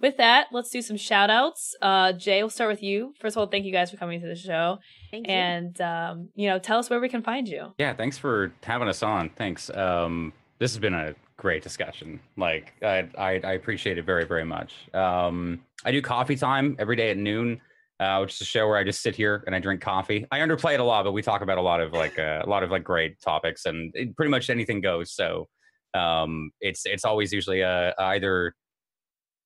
with 0.00 0.16
that, 0.16 0.48
let's 0.52 0.70
do 0.70 0.82
some 0.82 0.96
shout 0.96 1.30
outs. 1.30 1.74
Uh, 1.80 2.12
Jay, 2.12 2.42
we'll 2.42 2.50
start 2.50 2.70
with 2.70 2.82
you. 2.82 3.14
First 3.20 3.36
of 3.36 3.40
all, 3.40 3.46
thank 3.46 3.64
you 3.64 3.72
guys 3.72 3.90
for 3.90 3.96
coming 3.96 4.20
to 4.20 4.26
the 4.26 4.34
show. 4.34 4.78
Thank 5.10 5.28
you. 5.28 5.32
And, 5.32 5.80
um, 5.80 6.28
you 6.34 6.48
know, 6.48 6.58
tell 6.58 6.78
us 6.78 6.90
where 6.90 7.00
we 7.00 7.08
can 7.08 7.22
find 7.22 7.46
you. 7.46 7.72
Yeah, 7.78 7.94
thanks 7.94 8.18
for 8.18 8.52
having 8.62 8.88
us 8.88 9.02
on. 9.02 9.30
Thanks. 9.30 9.70
Um, 9.70 10.32
this 10.58 10.72
has 10.72 10.78
been 10.78 10.94
a 10.94 11.14
great 11.36 11.62
discussion. 11.62 12.20
Like, 12.36 12.72
I, 12.82 13.08
I, 13.16 13.40
I 13.44 13.52
appreciate 13.52 13.98
it 13.98 14.04
very, 14.04 14.24
very 14.24 14.44
much. 14.44 14.74
Um, 14.94 15.60
I 15.84 15.92
do 15.92 16.02
coffee 16.02 16.36
time 16.36 16.76
every 16.78 16.96
day 16.96 17.10
at 17.10 17.16
noon, 17.16 17.60
uh, 18.00 18.18
which 18.20 18.34
is 18.34 18.40
a 18.40 18.44
show 18.44 18.66
where 18.66 18.76
I 18.76 18.84
just 18.84 19.02
sit 19.02 19.14
here 19.14 19.44
and 19.46 19.54
I 19.54 19.60
drink 19.60 19.80
coffee. 19.80 20.26
I 20.32 20.38
underplay 20.38 20.74
it 20.74 20.80
a 20.80 20.84
lot, 20.84 21.04
but 21.04 21.12
we 21.12 21.22
talk 21.22 21.42
about 21.42 21.58
a 21.58 21.62
lot 21.62 21.80
of 21.80 21.92
like 21.92 22.18
uh, 22.18 22.42
a 22.42 22.48
lot 22.48 22.62
of 22.62 22.70
like 22.70 22.82
great 22.82 23.20
topics, 23.20 23.66
and 23.66 23.92
it, 23.94 24.16
pretty 24.16 24.30
much 24.30 24.50
anything 24.50 24.80
goes. 24.80 25.12
So 25.12 25.48
um, 25.94 26.50
it's 26.60 26.82
it's 26.86 27.04
always 27.04 27.32
usually 27.32 27.60
a, 27.60 27.94
either 27.98 28.54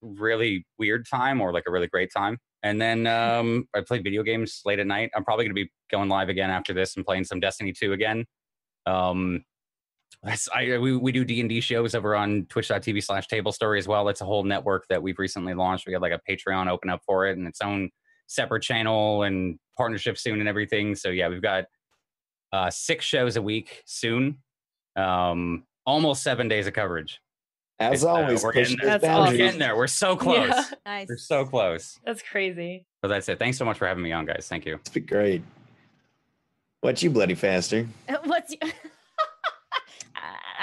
really 0.02 0.64
weird 0.78 1.06
time 1.09 1.40
or 1.40 1.52
like 1.52 1.64
a 1.66 1.70
really 1.70 1.89
great 1.89 2.10
time. 2.14 2.39
And 2.62 2.81
then 2.81 3.06
um, 3.06 3.66
I 3.74 3.81
play 3.86 3.98
video 3.98 4.23
games 4.23 4.60
late 4.64 4.78
at 4.78 4.86
night. 4.86 5.10
I'm 5.14 5.24
probably 5.24 5.44
going 5.44 5.55
to 5.55 5.64
be 5.64 5.70
going 5.90 6.09
live 6.09 6.28
again 6.28 6.51
after 6.51 6.73
this 6.73 6.97
and 6.97 7.05
playing 7.05 7.24
some 7.24 7.40
Destiny 7.40 7.73
2 7.73 7.93
again. 7.93 8.24
Um, 8.86 9.44
I, 10.52 10.78
we, 10.78 10.97
we 10.97 11.12
do 11.12 11.24
D&D 11.24 11.60
shows 11.60 11.94
over 11.94 12.16
on 12.16 12.47
twitch.tv 12.48 13.02
slash 13.02 13.28
table 13.28 13.52
story 13.52 13.78
as 13.78 13.86
well. 13.86 14.09
It's 14.09 14.20
a 14.20 14.24
whole 14.24 14.43
network 14.43 14.86
that 14.89 15.02
we've 15.02 15.18
recently 15.18 15.55
launched. 15.55 15.86
We 15.86 15.93
got 15.93 16.02
like 16.02 16.12
a 16.12 16.20
Patreon 16.28 16.68
open 16.68 16.90
up 16.90 17.02
for 17.06 17.27
it 17.27 17.39
and 17.39 17.47
its 17.47 17.60
own 17.60 17.90
separate 18.27 18.62
channel 18.62 19.23
and 19.23 19.59
partnership 19.77 20.18
soon 20.18 20.40
and 20.40 20.48
everything. 20.48 20.94
So 20.94 21.10
yeah, 21.10 21.28
we've 21.28 21.43
got 21.43 21.64
uh, 22.52 22.70
six 22.70 23.05
shows 23.05 23.36
a 23.36 23.43
week 23.43 23.82
soon. 23.86 24.39
Um, 24.97 25.64
almost 25.87 26.23
seven 26.23 26.49
days 26.49 26.67
of 26.67 26.75
coverage. 26.75 27.21
As 27.79 28.05
Uh, 28.05 28.09
always, 28.09 28.43
we're 28.43 28.53
getting 28.53 28.79
those 28.79 29.01
That's 29.03 29.31
We're 29.31 29.37
getting 29.37 29.59
there. 29.59 29.77
We're 29.77 29.87
so 29.87 30.17
close. 30.17 30.49
Yeah. 30.49 30.65
nice. 30.87 31.09
We're 31.09 31.19
so 31.19 31.45
close. 31.45 31.99
That's 32.05 32.23
crazy. 32.23 32.87
But 33.03 33.09
that's 33.09 33.29
it. 33.29 33.39
Thanks 33.39 33.59
so 33.59 33.65
much 33.65 33.79
for 33.79 33.87
having 33.87 34.03
me 34.03 34.13
on, 34.13 34.25
guys. 34.25 34.47
Thank 34.49 34.65
you. 34.65 34.77
It's 34.77 34.89
been 34.89 35.07
great. 35.07 35.43
What 36.81 37.03
you 37.03 37.11
Bloodyfaster? 37.11 37.87
What's 38.25 38.55
your... 38.61 38.71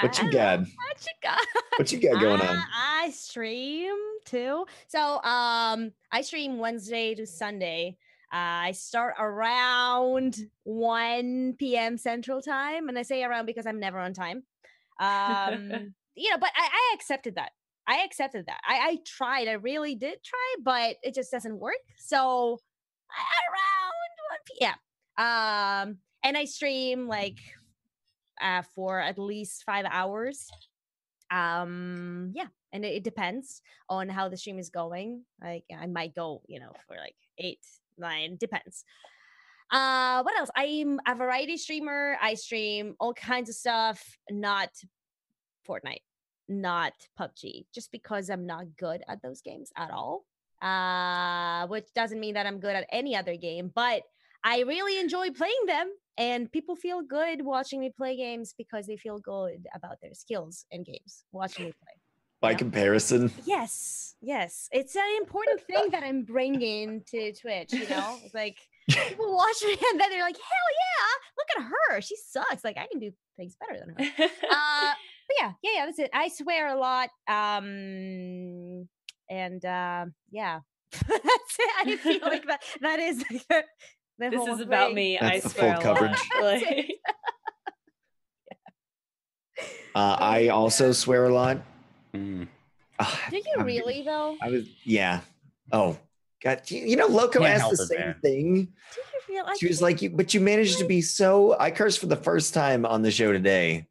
What 0.02 0.18
you 0.18 0.24
I 0.28 0.30
don't 0.30 0.34
know. 0.34 0.38
got? 0.38 0.58
What 0.58 1.06
you 1.06 1.12
got? 1.22 1.40
What 1.76 1.92
you 1.92 2.00
got 2.00 2.20
going 2.20 2.40
on? 2.40 2.56
Uh, 2.56 2.62
I 2.76 3.10
stream 3.10 3.94
too. 4.24 4.66
So 4.88 5.22
um 5.22 5.92
I 6.10 6.20
stream 6.22 6.58
Wednesday 6.58 7.14
to 7.14 7.24
Sunday. 7.26 7.96
Uh, 8.32 8.66
I 8.66 8.72
start 8.72 9.14
around 9.20 10.36
1 10.64 11.54
p.m. 11.56 11.96
Central 11.96 12.42
Time, 12.42 12.88
and 12.88 12.98
I 12.98 13.02
say 13.02 13.22
around 13.22 13.46
because 13.46 13.64
I'm 13.66 13.78
never 13.78 14.00
on 14.00 14.12
time. 14.12 14.42
Um, 15.00 15.94
you 16.14 16.30
know, 16.30 16.38
but 16.38 16.50
I, 16.56 16.66
I 16.66 16.94
accepted 16.94 17.36
that. 17.36 17.52
I 17.86 18.02
accepted 18.04 18.46
that. 18.46 18.60
I, 18.66 18.78
I 18.78 18.98
tried. 19.06 19.48
I 19.48 19.52
really 19.52 19.94
did 19.94 20.18
try, 20.24 20.54
but 20.62 20.96
it 21.02 21.14
just 21.14 21.30
doesn't 21.30 21.58
work. 21.58 21.74
So 21.98 22.58
around 23.14 23.94
1 24.30 24.38
p.m. 24.58 24.74
Um, 25.16 25.98
and 26.22 26.36
I 26.36 26.46
stream 26.46 27.06
like 27.06 27.38
uh, 28.40 28.62
for 28.74 29.00
at 29.00 29.18
least 29.18 29.64
five 29.64 29.84
hours. 29.90 30.50
Um, 31.30 32.32
yeah, 32.34 32.46
and 32.72 32.84
it, 32.84 32.94
it 32.96 33.04
depends 33.04 33.62
on 33.88 34.08
how 34.08 34.28
the 34.28 34.36
stream 34.36 34.58
is 34.58 34.70
going. 34.70 35.24
Like 35.42 35.64
I 35.76 35.86
might 35.86 36.14
go, 36.14 36.42
you 36.46 36.60
know, 36.60 36.72
for 36.86 36.96
like 36.96 37.16
eight, 37.38 37.60
nine, 37.98 38.36
depends. 38.38 38.84
Uh, 39.70 40.22
what 40.22 40.38
else? 40.38 40.50
I'm 40.56 41.00
a 41.06 41.14
variety 41.14 41.56
streamer. 41.56 42.16
I 42.20 42.34
stream 42.34 42.94
all 43.00 43.14
kinds 43.14 43.48
of 43.48 43.54
stuff, 43.56 44.02
not 44.30 44.68
Fortnite, 45.68 46.02
not 46.48 46.92
PUBG, 47.18 47.66
just 47.74 47.90
because 47.90 48.30
I'm 48.30 48.46
not 48.46 48.66
good 48.78 49.02
at 49.08 49.22
those 49.22 49.40
games 49.40 49.70
at 49.76 49.90
all. 49.90 50.24
Uh, 50.62 51.66
which 51.66 51.86
doesn't 51.94 52.20
mean 52.20 52.34
that 52.34 52.46
I'm 52.46 52.58
good 52.60 52.74
at 52.76 52.86
any 52.90 53.14
other 53.16 53.36
game, 53.36 53.70
but 53.74 54.02
I 54.44 54.60
really 54.60 54.98
enjoy 54.98 55.30
playing 55.30 55.64
them. 55.66 55.90
And 56.16 56.50
people 56.52 56.76
feel 56.76 57.02
good 57.02 57.44
watching 57.44 57.80
me 57.80 57.90
play 57.94 58.16
games 58.16 58.54
because 58.56 58.86
they 58.86 58.96
feel 58.96 59.18
good 59.18 59.66
about 59.74 59.96
their 60.00 60.14
skills 60.14 60.64
in 60.70 60.84
games 60.84 61.24
watching 61.32 61.64
me 61.66 61.72
play. 61.72 61.92
By 62.40 62.50
Yeah. 62.52 62.58
comparison, 62.58 63.32
Yes, 63.44 64.14
yes. 64.20 64.68
It's 64.70 64.94
an 64.94 65.02
important 65.18 65.60
thing 65.62 65.90
that 65.90 66.04
I'm 66.04 66.22
bringing 66.22 67.02
to 67.08 67.32
Twitch, 67.32 67.72
you 67.72 67.88
know? 67.88 68.16
It's 68.24 68.34
like 68.34 68.58
people 68.90 69.34
watch 69.34 69.56
me 69.64 69.72
and 69.90 70.00
then 70.00 70.10
they're 70.10 70.20
like, 70.22 70.36
hell 70.36 70.70
yeah, 70.82 71.14
look 71.38 71.48
at 71.66 71.72
her. 71.94 72.00
She 72.00 72.16
sucks. 72.16 72.64
Like, 72.64 72.76
I 72.76 72.86
can 72.90 73.00
do 73.00 73.10
things 73.36 73.56
better 73.60 73.78
than 73.80 73.94
her. 73.96 74.12
Uh, 74.50 74.92
but 75.26 75.36
yeah, 75.40 75.52
yeah, 75.62 75.70
yeah, 75.76 75.84
that's 75.86 75.98
it. 75.98 76.10
I 76.12 76.28
swear 76.28 76.68
a 76.68 76.78
lot. 76.78 77.08
Um, 77.28 78.86
and 79.30 79.64
uh, 79.64 80.04
yeah, 80.30 80.60
that's 80.92 81.56
it. 81.58 81.70
I 81.86 81.96
feel 81.96 82.20
like 82.22 82.46
that, 82.46 82.60
that 82.82 82.98
is 83.00 83.18
the, 83.20 83.40
the 83.48 83.64
this 84.30 84.34
whole 84.34 84.52
is 84.54 84.60
about 84.60 84.88
thing. 84.88 84.94
me. 84.96 85.18
That's 85.20 85.32
I 85.32 85.40
the 85.40 85.48
full 85.48 85.58
swear 85.60 85.70
a 85.70 85.74
lot. 85.76 85.82
coverage. 85.82 86.18
Like- 86.42 86.90
uh, 89.94 90.16
I 90.20 90.48
also 90.48 90.92
swear 90.92 91.24
a 91.26 91.32
lot. 91.32 91.58
Mm. 92.12 92.48
Ah, 92.98 93.26
Do 93.30 93.36
you 93.36 93.42
I'm- 93.56 93.64
really, 93.66 94.02
though? 94.02 94.36
I 94.42 94.50
was, 94.50 94.66
yeah. 94.84 95.20
Oh, 95.72 95.96
God. 96.44 96.60
You, 96.70 96.80
you 96.80 96.96
know, 96.96 97.08
Lowco 97.08 97.34
Can't 97.40 97.44
asked 97.62 97.70
the 97.76 97.82
it, 97.82 97.86
same 97.88 98.00
man. 98.00 98.16
thing. 98.22 98.54
Do 98.64 99.00
you 99.00 99.20
feel 99.36 99.44
like 99.46 99.58
She 99.58 99.66
was 99.66 99.80
like, 99.82 100.02
"You- 100.02 100.10
but 100.10 100.34
you 100.34 100.40
managed 100.40 100.78
to 100.78 100.84
be 100.84 101.00
so. 101.00 101.56
I 101.58 101.70
cursed 101.70 101.98
for 101.98 102.06
the 102.06 102.16
first 102.16 102.52
time 102.54 102.84
on 102.86 103.02
the 103.02 103.10
show 103.10 103.32
today. 103.32 103.86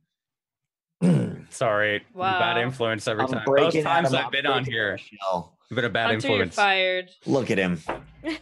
I'm 1.02 1.48
Sorry, 1.50 2.04
bad 2.16 2.58
influence 2.58 3.08
every 3.08 3.28
time. 3.28 3.44
Both 3.46 3.82
times 3.84 4.14
I've 4.14 4.32
been 4.32 4.46
on 4.46 4.64
here, 4.66 4.92
my 4.92 4.98
shell. 4.98 5.58
I've 5.72 5.76
been 5.76 5.86
a 5.86 5.90
bad 5.90 6.12
Hunter, 6.12 6.28
you're 6.28 6.36
influence. 6.44 6.56
fired. 6.56 7.10
Look 7.26 7.50
at 7.52 7.58
him. 7.58 7.80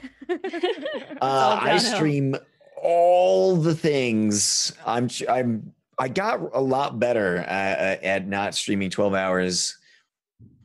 Uh, 1.21 1.59
I 1.61 1.65
downhill. 1.71 1.79
stream 1.95 2.35
all 2.81 3.55
the 3.57 3.75
things. 3.75 4.73
I'm. 4.85 5.09
I'm. 5.29 5.73
I 5.99 6.07
got 6.07 6.39
a 6.53 6.61
lot 6.61 6.99
better 6.99 7.37
at, 7.37 8.01
at 8.03 8.27
not 8.27 8.55
streaming 8.55 8.89
12 8.89 9.13
hours, 9.13 9.77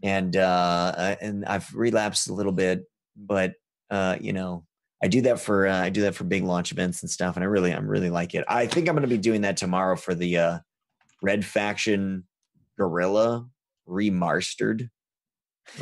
and 0.02 0.35
uh, 0.36 0.40
uh, 0.97 1.16
and 1.20 1.44
I've 1.44 1.74
relapsed 1.74 2.28
a 2.28 2.32
little 2.32 2.52
bit, 2.52 2.89
but 3.16 3.55
uh, 3.90 4.16
you 4.20 4.32
know, 4.32 4.64
I 5.02 5.09
do 5.09 5.22
that 5.22 5.40
for 5.40 5.66
uh, 5.66 5.80
I 5.80 5.90
do 5.90 6.02
that 6.02 6.14
for 6.14 6.24
big 6.24 6.44
launch 6.44 6.72
events 6.72 7.02
and 7.02 7.10
stuff, 7.10 7.36
and 7.36 7.44
I 7.44 7.47
really, 7.47 7.72
I'm 7.72 7.88
really 7.88 8.10
like 8.10 8.34
it. 8.34 8.44
I 8.48 8.66
think 8.66 8.88
I'm 8.88 8.94
going 8.94 9.09
to 9.09 9.14
be 9.14 9.18
doing 9.18 9.43
that 9.43 9.56
tomorrow 9.56 9.97
for 9.97 10.14
the 10.14 10.38
uh, 10.38 10.59
Red 11.22 11.44
Faction 11.44 12.24
Guerrilla 12.78 13.47
remastered. 13.88 14.88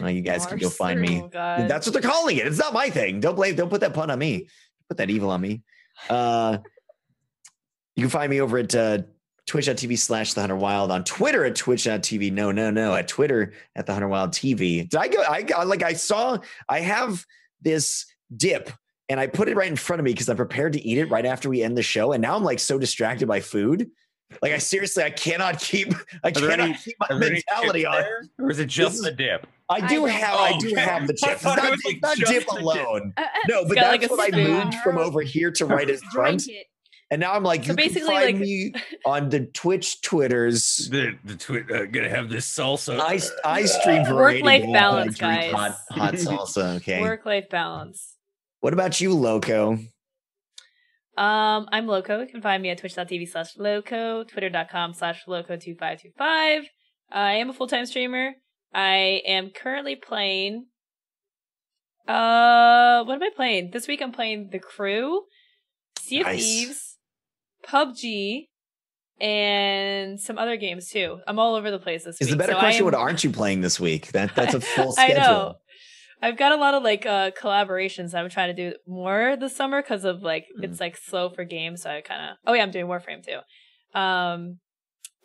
Uh, 0.00 0.06
you 0.06 0.22
guys 0.22 0.46
can 0.46 0.58
go 0.58 0.70
find 0.70 1.00
me. 1.00 1.22
Oh. 1.22 1.28
That's 1.32 1.86
what 1.86 1.92
they're 1.92 2.02
calling 2.02 2.38
it. 2.38 2.46
It's 2.46 2.58
not 2.58 2.72
my 2.72 2.88
thing. 2.90 3.20
Don't 3.20 3.34
blame. 3.36 3.54
Don't 3.54 3.68
put 3.68 3.82
that 3.82 3.94
pun 3.94 4.10
on 4.10 4.18
me. 4.18 4.48
Put 4.88 4.96
that 4.98 5.10
evil 5.10 5.30
on 5.30 5.40
me. 5.40 5.62
Uh, 6.08 6.58
you 7.94 8.02
can 8.02 8.10
find 8.10 8.30
me 8.30 8.40
over 8.40 8.58
at 8.58 8.74
uh, 8.74 8.98
twitch.tv 9.46 9.98
slash 9.98 10.32
the 10.34 10.40
hunter 10.40 10.56
wild 10.56 10.90
on 10.90 11.04
Twitter 11.04 11.44
at 11.44 11.54
twitch.tv. 11.56 12.32
No, 12.32 12.50
no, 12.50 12.70
no. 12.70 12.94
At 12.94 13.08
Twitter 13.08 13.52
at 13.76 13.86
the 13.86 13.92
hunter 13.92 14.08
wild 14.08 14.30
TV. 14.32 14.88
Did 14.88 14.96
I 14.98 15.08
go? 15.08 15.22
I 15.28 15.42
got 15.42 15.66
like 15.66 15.82
I 15.82 15.92
saw. 15.92 16.38
I 16.68 16.80
have 16.80 17.24
this 17.60 18.06
dip. 18.36 18.70
And 19.10 19.20
I 19.20 19.26
put 19.26 19.48
it 19.50 19.56
right 19.56 19.68
in 19.68 19.76
front 19.76 20.00
of 20.00 20.04
me 20.04 20.12
because 20.12 20.30
I'm 20.30 20.36
prepared 20.38 20.72
to 20.72 20.80
eat 20.82 20.96
it 20.96 21.10
right 21.10 21.26
after 21.26 21.50
we 21.50 21.62
end 21.62 21.76
the 21.76 21.82
show. 21.82 22.12
And 22.12 22.22
now 22.22 22.34
I'm 22.36 22.42
like 22.42 22.58
so 22.58 22.78
distracted 22.78 23.28
by 23.28 23.40
food. 23.40 23.90
Like 24.40 24.52
I 24.52 24.58
seriously, 24.58 25.04
I 25.04 25.10
cannot 25.10 25.60
keep. 25.60 25.92
I 26.24 26.30
cannot 26.30 26.58
any- 26.60 26.74
keep 26.74 26.96
my 26.98 27.08
Are 27.10 27.18
there 27.20 27.28
any 27.30 27.42
mentality 27.46 27.84
on. 27.84 28.00
there, 28.00 28.26
or 28.38 28.50
is 28.50 28.58
it 28.58 28.66
just 28.66 29.02
the 29.02 29.12
dip? 29.12 29.46
I 29.68 29.74
I 29.76 29.80
do 29.86 29.96
don't- 29.96 30.08
have. 30.08 30.34
I 30.40 30.58
do 30.58 30.68
okay. 30.72 30.80
have 30.80 31.06
the 31.06 31.12
I 31.22 31.26
chips. 31.28 31.32
It's 31.34 31.42
thought 31.42 31.58
it 31.58 31.62
not, 31.64 31.78
like, 31.84 31.98
not 32.02 32.16
dip 32.16 32.26
the 32.28 32.32
dip. 32.32 32.48
alone. 32.62 33.12
Uh, 33.18 33.20
uh, 33.20 33.26
No, 33.46 33.64
but 33.68 33.74
got, 33.76 33.88
like, 33.92 34.00
that's 34.00 34.12
a 34.12 34.16
what 34.16 34.34
I 34.34 34.36
moved 34.36 34.74
from 34.76 34.96
over 34.96 35.20
here 35.20 35.50
to 35.52 35.66
right 35.66 35.88
as 35.90 36.02
front. 36.04 36.48
it. 36.48 36.66
And 37.14 37.20
now 37.20 37.32
I'm 37.34 37.44
like, 37.44 37.62
So 37.62 37.70
you 37.70 37.76
basically, 37.76 38.00
can 38.00 38.08
find 38.08 38.26
like- 38.26 38.36
me 38.38 38.72
on 39.06 39.28
the 39.28 39.46
Twitch, 39.46 40.00
Twitters. 40.00 40.88
The 40.90 41.16
the 41.24 41.36
twi- 41.36 41.62
uh, 41.72 41.84
gonna 41.84 42.08
have 42.08 42.28
this 42.28 42.44
salsa. 42.52 42.98
I, 42.98 43.20
I 43.48 43.66
stream 43.66 44.04
variety. 44.04 44.42
Work-life 44.42 44.72
balance, 44.72 45.16
guys. 45.16 45.52
Hot, 45.52 45.76
hot 45.90 46.14
salsa. 46.14 46.76
Okay. 46.78 47.00
Work 47.00 47.24
life 47.24 47.48
balance. 47.48 48.16
What 48.62 48.72
about 48.72 49.00
you, 49.00 49.10
Lowco? 49.10 49.74
Um, 51.16 51.68
I'm 51.70 51.86
Lowco. 51.86 52.18
You 52.22 52.26
can 52.26 52.42
find 52.42 52.60
me 52.60 52.70
at 52.70 52.78
twitch.tv 52.78 53.28
slash 53.28 53.54
lowco, 53.54 54.26
twitter.com 54.26 54.92
slash 54.94 55.22
lowco2525. 55.28 56.64
I 57.12 57.32
am 57.34 57.48
a 57.48 57.52
full 57.52 57.68
time 57.68 57.86
streamer. 57.86 58.32
I 58.74 59.22
am 59.24 59.50
currently 59.50 59.94
playing. 59.94 60.66
Uh, 62.08 63.04
what 63.04 63.14
am 63.14 63.22
I 63.22 63.30
playing? 63.36 63.70
This 63.72 63.86
week 63.86 64.02
I'm 64.02 64.10
playing 64.10 64.48
The 64.50 64.58
Crew, 64.58 65.22
Sea 66.00 66.20
of 66.22 66.26
Nice. 66.26 66.42
Thieves, 66.42 66.93
PUBG, 67.66 68.46
and 69.20 70.20
some 70.20 70.38
other 70.38 70.56
games 70.56 70.88
too. 70.90 71.18
I'm 71.26 71.38
all 71.38 71.54
over 71.54 71.70
the 71.70 71.78
place 71.78 72.04
this 72.04 72.20
Is 72.20 72.26
week. 72.28 72.32
the 72.32 72.36
better 72.36 72.52
so 72.52 72.58
question? 72.58 72.80
am- 72.80 72.84
What 72.86 72.94
aren't 72.94 73.24
you 73.24 73.30
playing 73.30 73.60
this 73.60 73.78
week? 73.80 74.08
That 74.12 74.34
that's 74.34 74.54
a 74.54 74.60
full 74.60 74.92
schedule. 74.92 75.16
I 75.22 75.26
know. 75.26 75.54
I've 76.22 76.36
got 76.38 76.52
a 76.52 76.56
lot 76.56 76.74
of 76.74 76.82
like 76.82 77.06
uh 77.06 77.30
collaborations 77.32 78.14
I'm 78.14 78.28
trying 78.30 78.54
to 78.54 78.70
do 78.70 78.76
more 78.86 79.36
this 79.38 79.54
summer 79.54 79.82
because 79.82 80.04
of 80.04 80.22
like 80.22 80.46
Hmm. 80.56 80.64
it's 80.64 80.80
like 80.80 80.96
slow 80.96 81.30
for 81.30 81.44
games. 81.44 81.82
So 81.82 81.90
I 81.90 82.00
kind 82.00 82.30
of 82.30 82.36
oh 82.46 82.52
yeah, 82.54 82.62
I'm 82.62 82.70
doing 82.70 82.86
Warframe 82.86 83.24
too. 83.24 83.98
Um, 83.98 84.58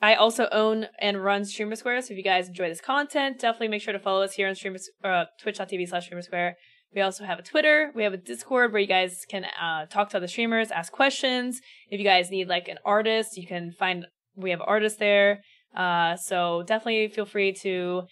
I 0.02 0.16
also 0.16 0.48
own 0.52 0.88
and 1.02 1.22
run 1.24 1.44
Streamer 1.44 1.76
Square. 1.76 2.02
So 2.04 2.14
if 2.14 2.18
you 2.18 2.24
guys 2.24 2.48
enjoy 2.48 2.70
this 2.70 2.80
content, 2.82 3.40
definitely 3.40 3.68
make 3.70 3.82
sure 3.82 3.92
to 3.94 4.00
follow 4.00 4.22
us 4.22 4.34
here 4.34 4.48
on 4.48 4.56
Streamer 4.56 4.78
uh, 5.04 5.26
Twitch.tv 5.42 5.88
slash 5.90 6.06
Streamer 6.06 6.22
Square. 6.22 6.56
We 6.94 7.02
also 7.02 7.24
have 7.24 7.40
a 7.40 7.44
Twitter. 7.44 7.92
We 7.96 8.04
have 8.04 8.14
a 8.14 8.18
Discord 8.18 8.72
where 8.72 8.82
you 8.82 8.88
guys 8.88 9.26
can 9.30 9.46
uh, 9.46 9.86
talk 9.86 10.10
to 10.10 10.18
other 10.18 10.28
streamers, 10.28 10.72
ask 10.72 10.92
questions. 10.92 11.62
If 11.90 12.00
you 12.00 12.06
guys 12.06 12.32
need 12.32 12.48
like 12.48 12.68
an 12.68 12.80
artist, 12.84 13.38
you 13.38 13.46
can 13.46 13.72
find 13.72 14.06
we 14.36 14.50
have 14.50 14.62
artists 14.66 14.98
there. 14.98 15.44
Uh, 15.76 16.16
so 16.16 16.64
definitely 16.66 17.08
feel 17.10 17.26
free 17.26 17.54
to 17.54 18.04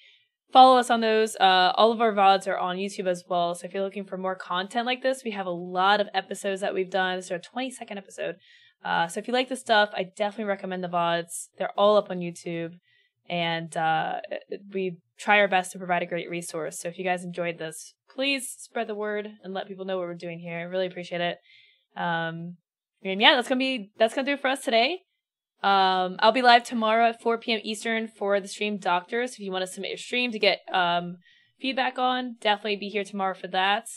follow 0.52 0.78
us 0.78 0.90
on 0.90 1.02
those. 1.02 1.36
Uh, 1.38 1.72
all 1.76 1.92
of 1.92 2.02
our 2.02 2.14
VODs 2.14 2.48
are 2.48 2.58
on 2.58 2.78
YouTube 2.78 3.08
as 3.08 3.24
well. 3.28 3.56
So 3.56 3.66
if 3.66 3.74
you're 3.74 3.84
looking 3.84 4.06
for 4.06 4.18
more 4.18 4.36
content 4.36 4.86
like 4.86 5.02
this, 5.02 5.24
we 5.24 5.32
have 5.32 5.48
a 5.48 5.52
lot 5.52 6.00
of 6.00 6.08
episodes 6.14 6.62
that 6.62 6.74
we've 6.74 6.90
done. 6.90 7.18
This 7.18 7.26
is 7.26 7.32
our 7.32 7.40
22nd 7.40 7.98
episode. 7.98 8.36
Uh, 8.86 9.08
so 9.08 9.20
if 9.20 9.28
you 9.28 9.34
like 9.34 9.50
this 9.50 9.60
stuff, 9.60 9.90
I 9.94 10.04
definitely 10.04 10.46
recommend 10.46 10.84
the 10.84 10.90
VODs. 10.90 11.50
They're 11.58 11.78
all 11.78 11.98
up 11.98 12.10
on 12.10 12.20
YouTube. 12.20 12.74
And 13.30 13.76
uh, 13.76 14.22
we 14.72 14.98
try 15.18 15.40
our 15.40 15.48
best 15.48 15.72
to 15.74 15.78
provide 15.78 16.04
a 16.04 16.06
great 16.06 16.30
resource. 16.30 16.80
So 16.80 16.88
if 16.88 16.98
you 16.98 17.04
guys 17.04 17.26
enjoyed 17.26 17.58
this, 17.58 17.94
please 18.18 18.56
spread 18.58 18.88
the 18.88 18.96
word 18.96 19.30
and 19.44 19.54
let 19.54 19.68
people 19.68 19.86
know 19.86 19.98
what 19.98 20.08
we're 20.08 20.16
doing 20.16 20.40
here. 20.40 20.58
I 20.58 20.64
really 20.64 20.88
appreciate 20.88 21.22
it. 21.22 21.38
Um, 21.96 22.58
and 23.04 23.22
yeah, 23.22 23.36
that's 23.36 23.48
gonna 23.48 23.60
be 23.60 23.92
that's 24.00 24.16
gonna 24.16 24.26
do 24.26 24.34
it 24.34 24.42
for 24.42 24.48
us 24.48 24.64
today. 24.64 25.04
Um, 25.62 26.16
I'll 26.18 26.32
be 26.32 26.42
live 26.42 26.64
tomorrow 26.64 27.10
at 27.10 27.22
4 27.22 27.38
p.m. 27.38 27.60
Eastern 27.64 28.08
for 28.08 28.40
the 28.40 28.48
stream 28.48 28.78
Doctors. 28.78 29.34
If 29.34 29.40
you 29.40 29.52
want 29.52 29.68
to 29.68 29.72
submit 29.72 29.92
your 29.92 30.00
stream 30.00 30.32
to 30.32 30.40
get 30.40 30.62
um, 30.74 31.18
feedback 31.62 32.00
on, 32.00 32.38
definitely 32.42 32.78
be 32.78 32.90
here 32.90 33.04
tomorrow 33.04 33.36
for 33.36 33.48
that. 33.50 33.88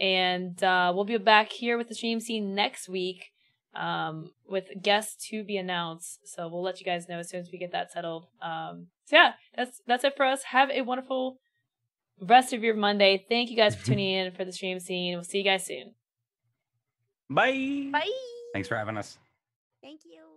And 0.00 0.62
uh, 0.64 0.92
we'll 0.94 1.04
be 1.04 1.18
back 1.18 1.52
here 1.52 1.76
with 1.76 1.88
the 1.88 1.94
stream 1.94 2.18
scene 2.18 2.54
next 2.54 2.88
week 2.88 3.26
um, 3.74 4.30
with 4.48 4.68
guests 4.80 5.28
to 5.28 5.44
be 5.44 5.58
announced. 5.58 6.20
So 6.24 6.48
we'll 6.48 6.62
let 6.62 6.80
you 6.80 6.86
guys 6.86 7.10
know 7.10 7.18
as 7.18 7.28
soon 7.28 7.40
as 7.40 7.50
we 7.52 7.58
get 7.58 7.72
that 7.72 7.92
settled. 7.92 8.28
Um, 8.40 8.86
so 9.04 9.16
yeah, 9.16 9.32
that's 9.54 9.82
that's 9.86 10.04
it 10.04 10.16
for 10.16 10.24
us. 10.24 10.44
Have 10.44 10.70
a 10.70 10.80
wonderful 10.80 11.36
rest 12.20 12.52
of 12.52 12.62
your 12.62 12.74
Monday. 12.74 13.24
Thank 13.28 13.50
you 13.50 13.56
guys 13.56 13.74
for 13.74 13.84
tuning 13.86 14.10
in 14.14 14.32
for 14.32 14.44
the 14.44 14.52
stream 14.52 14.80
scene. 14.80 15.14
We'll 15.14 15.24
see 15.24 15.38
you 15.38 15.44
guys 15.44 15.66
soon. 15.66 15.94
Bye. 17.28 17.88
Bye. 17.92 18.10
Thanks 18.52 18.68
for 18.68 18.76
having 18.76 18.96
us. 18.96 19.18
Thank 19.82 20.00
you. 20.04 20.29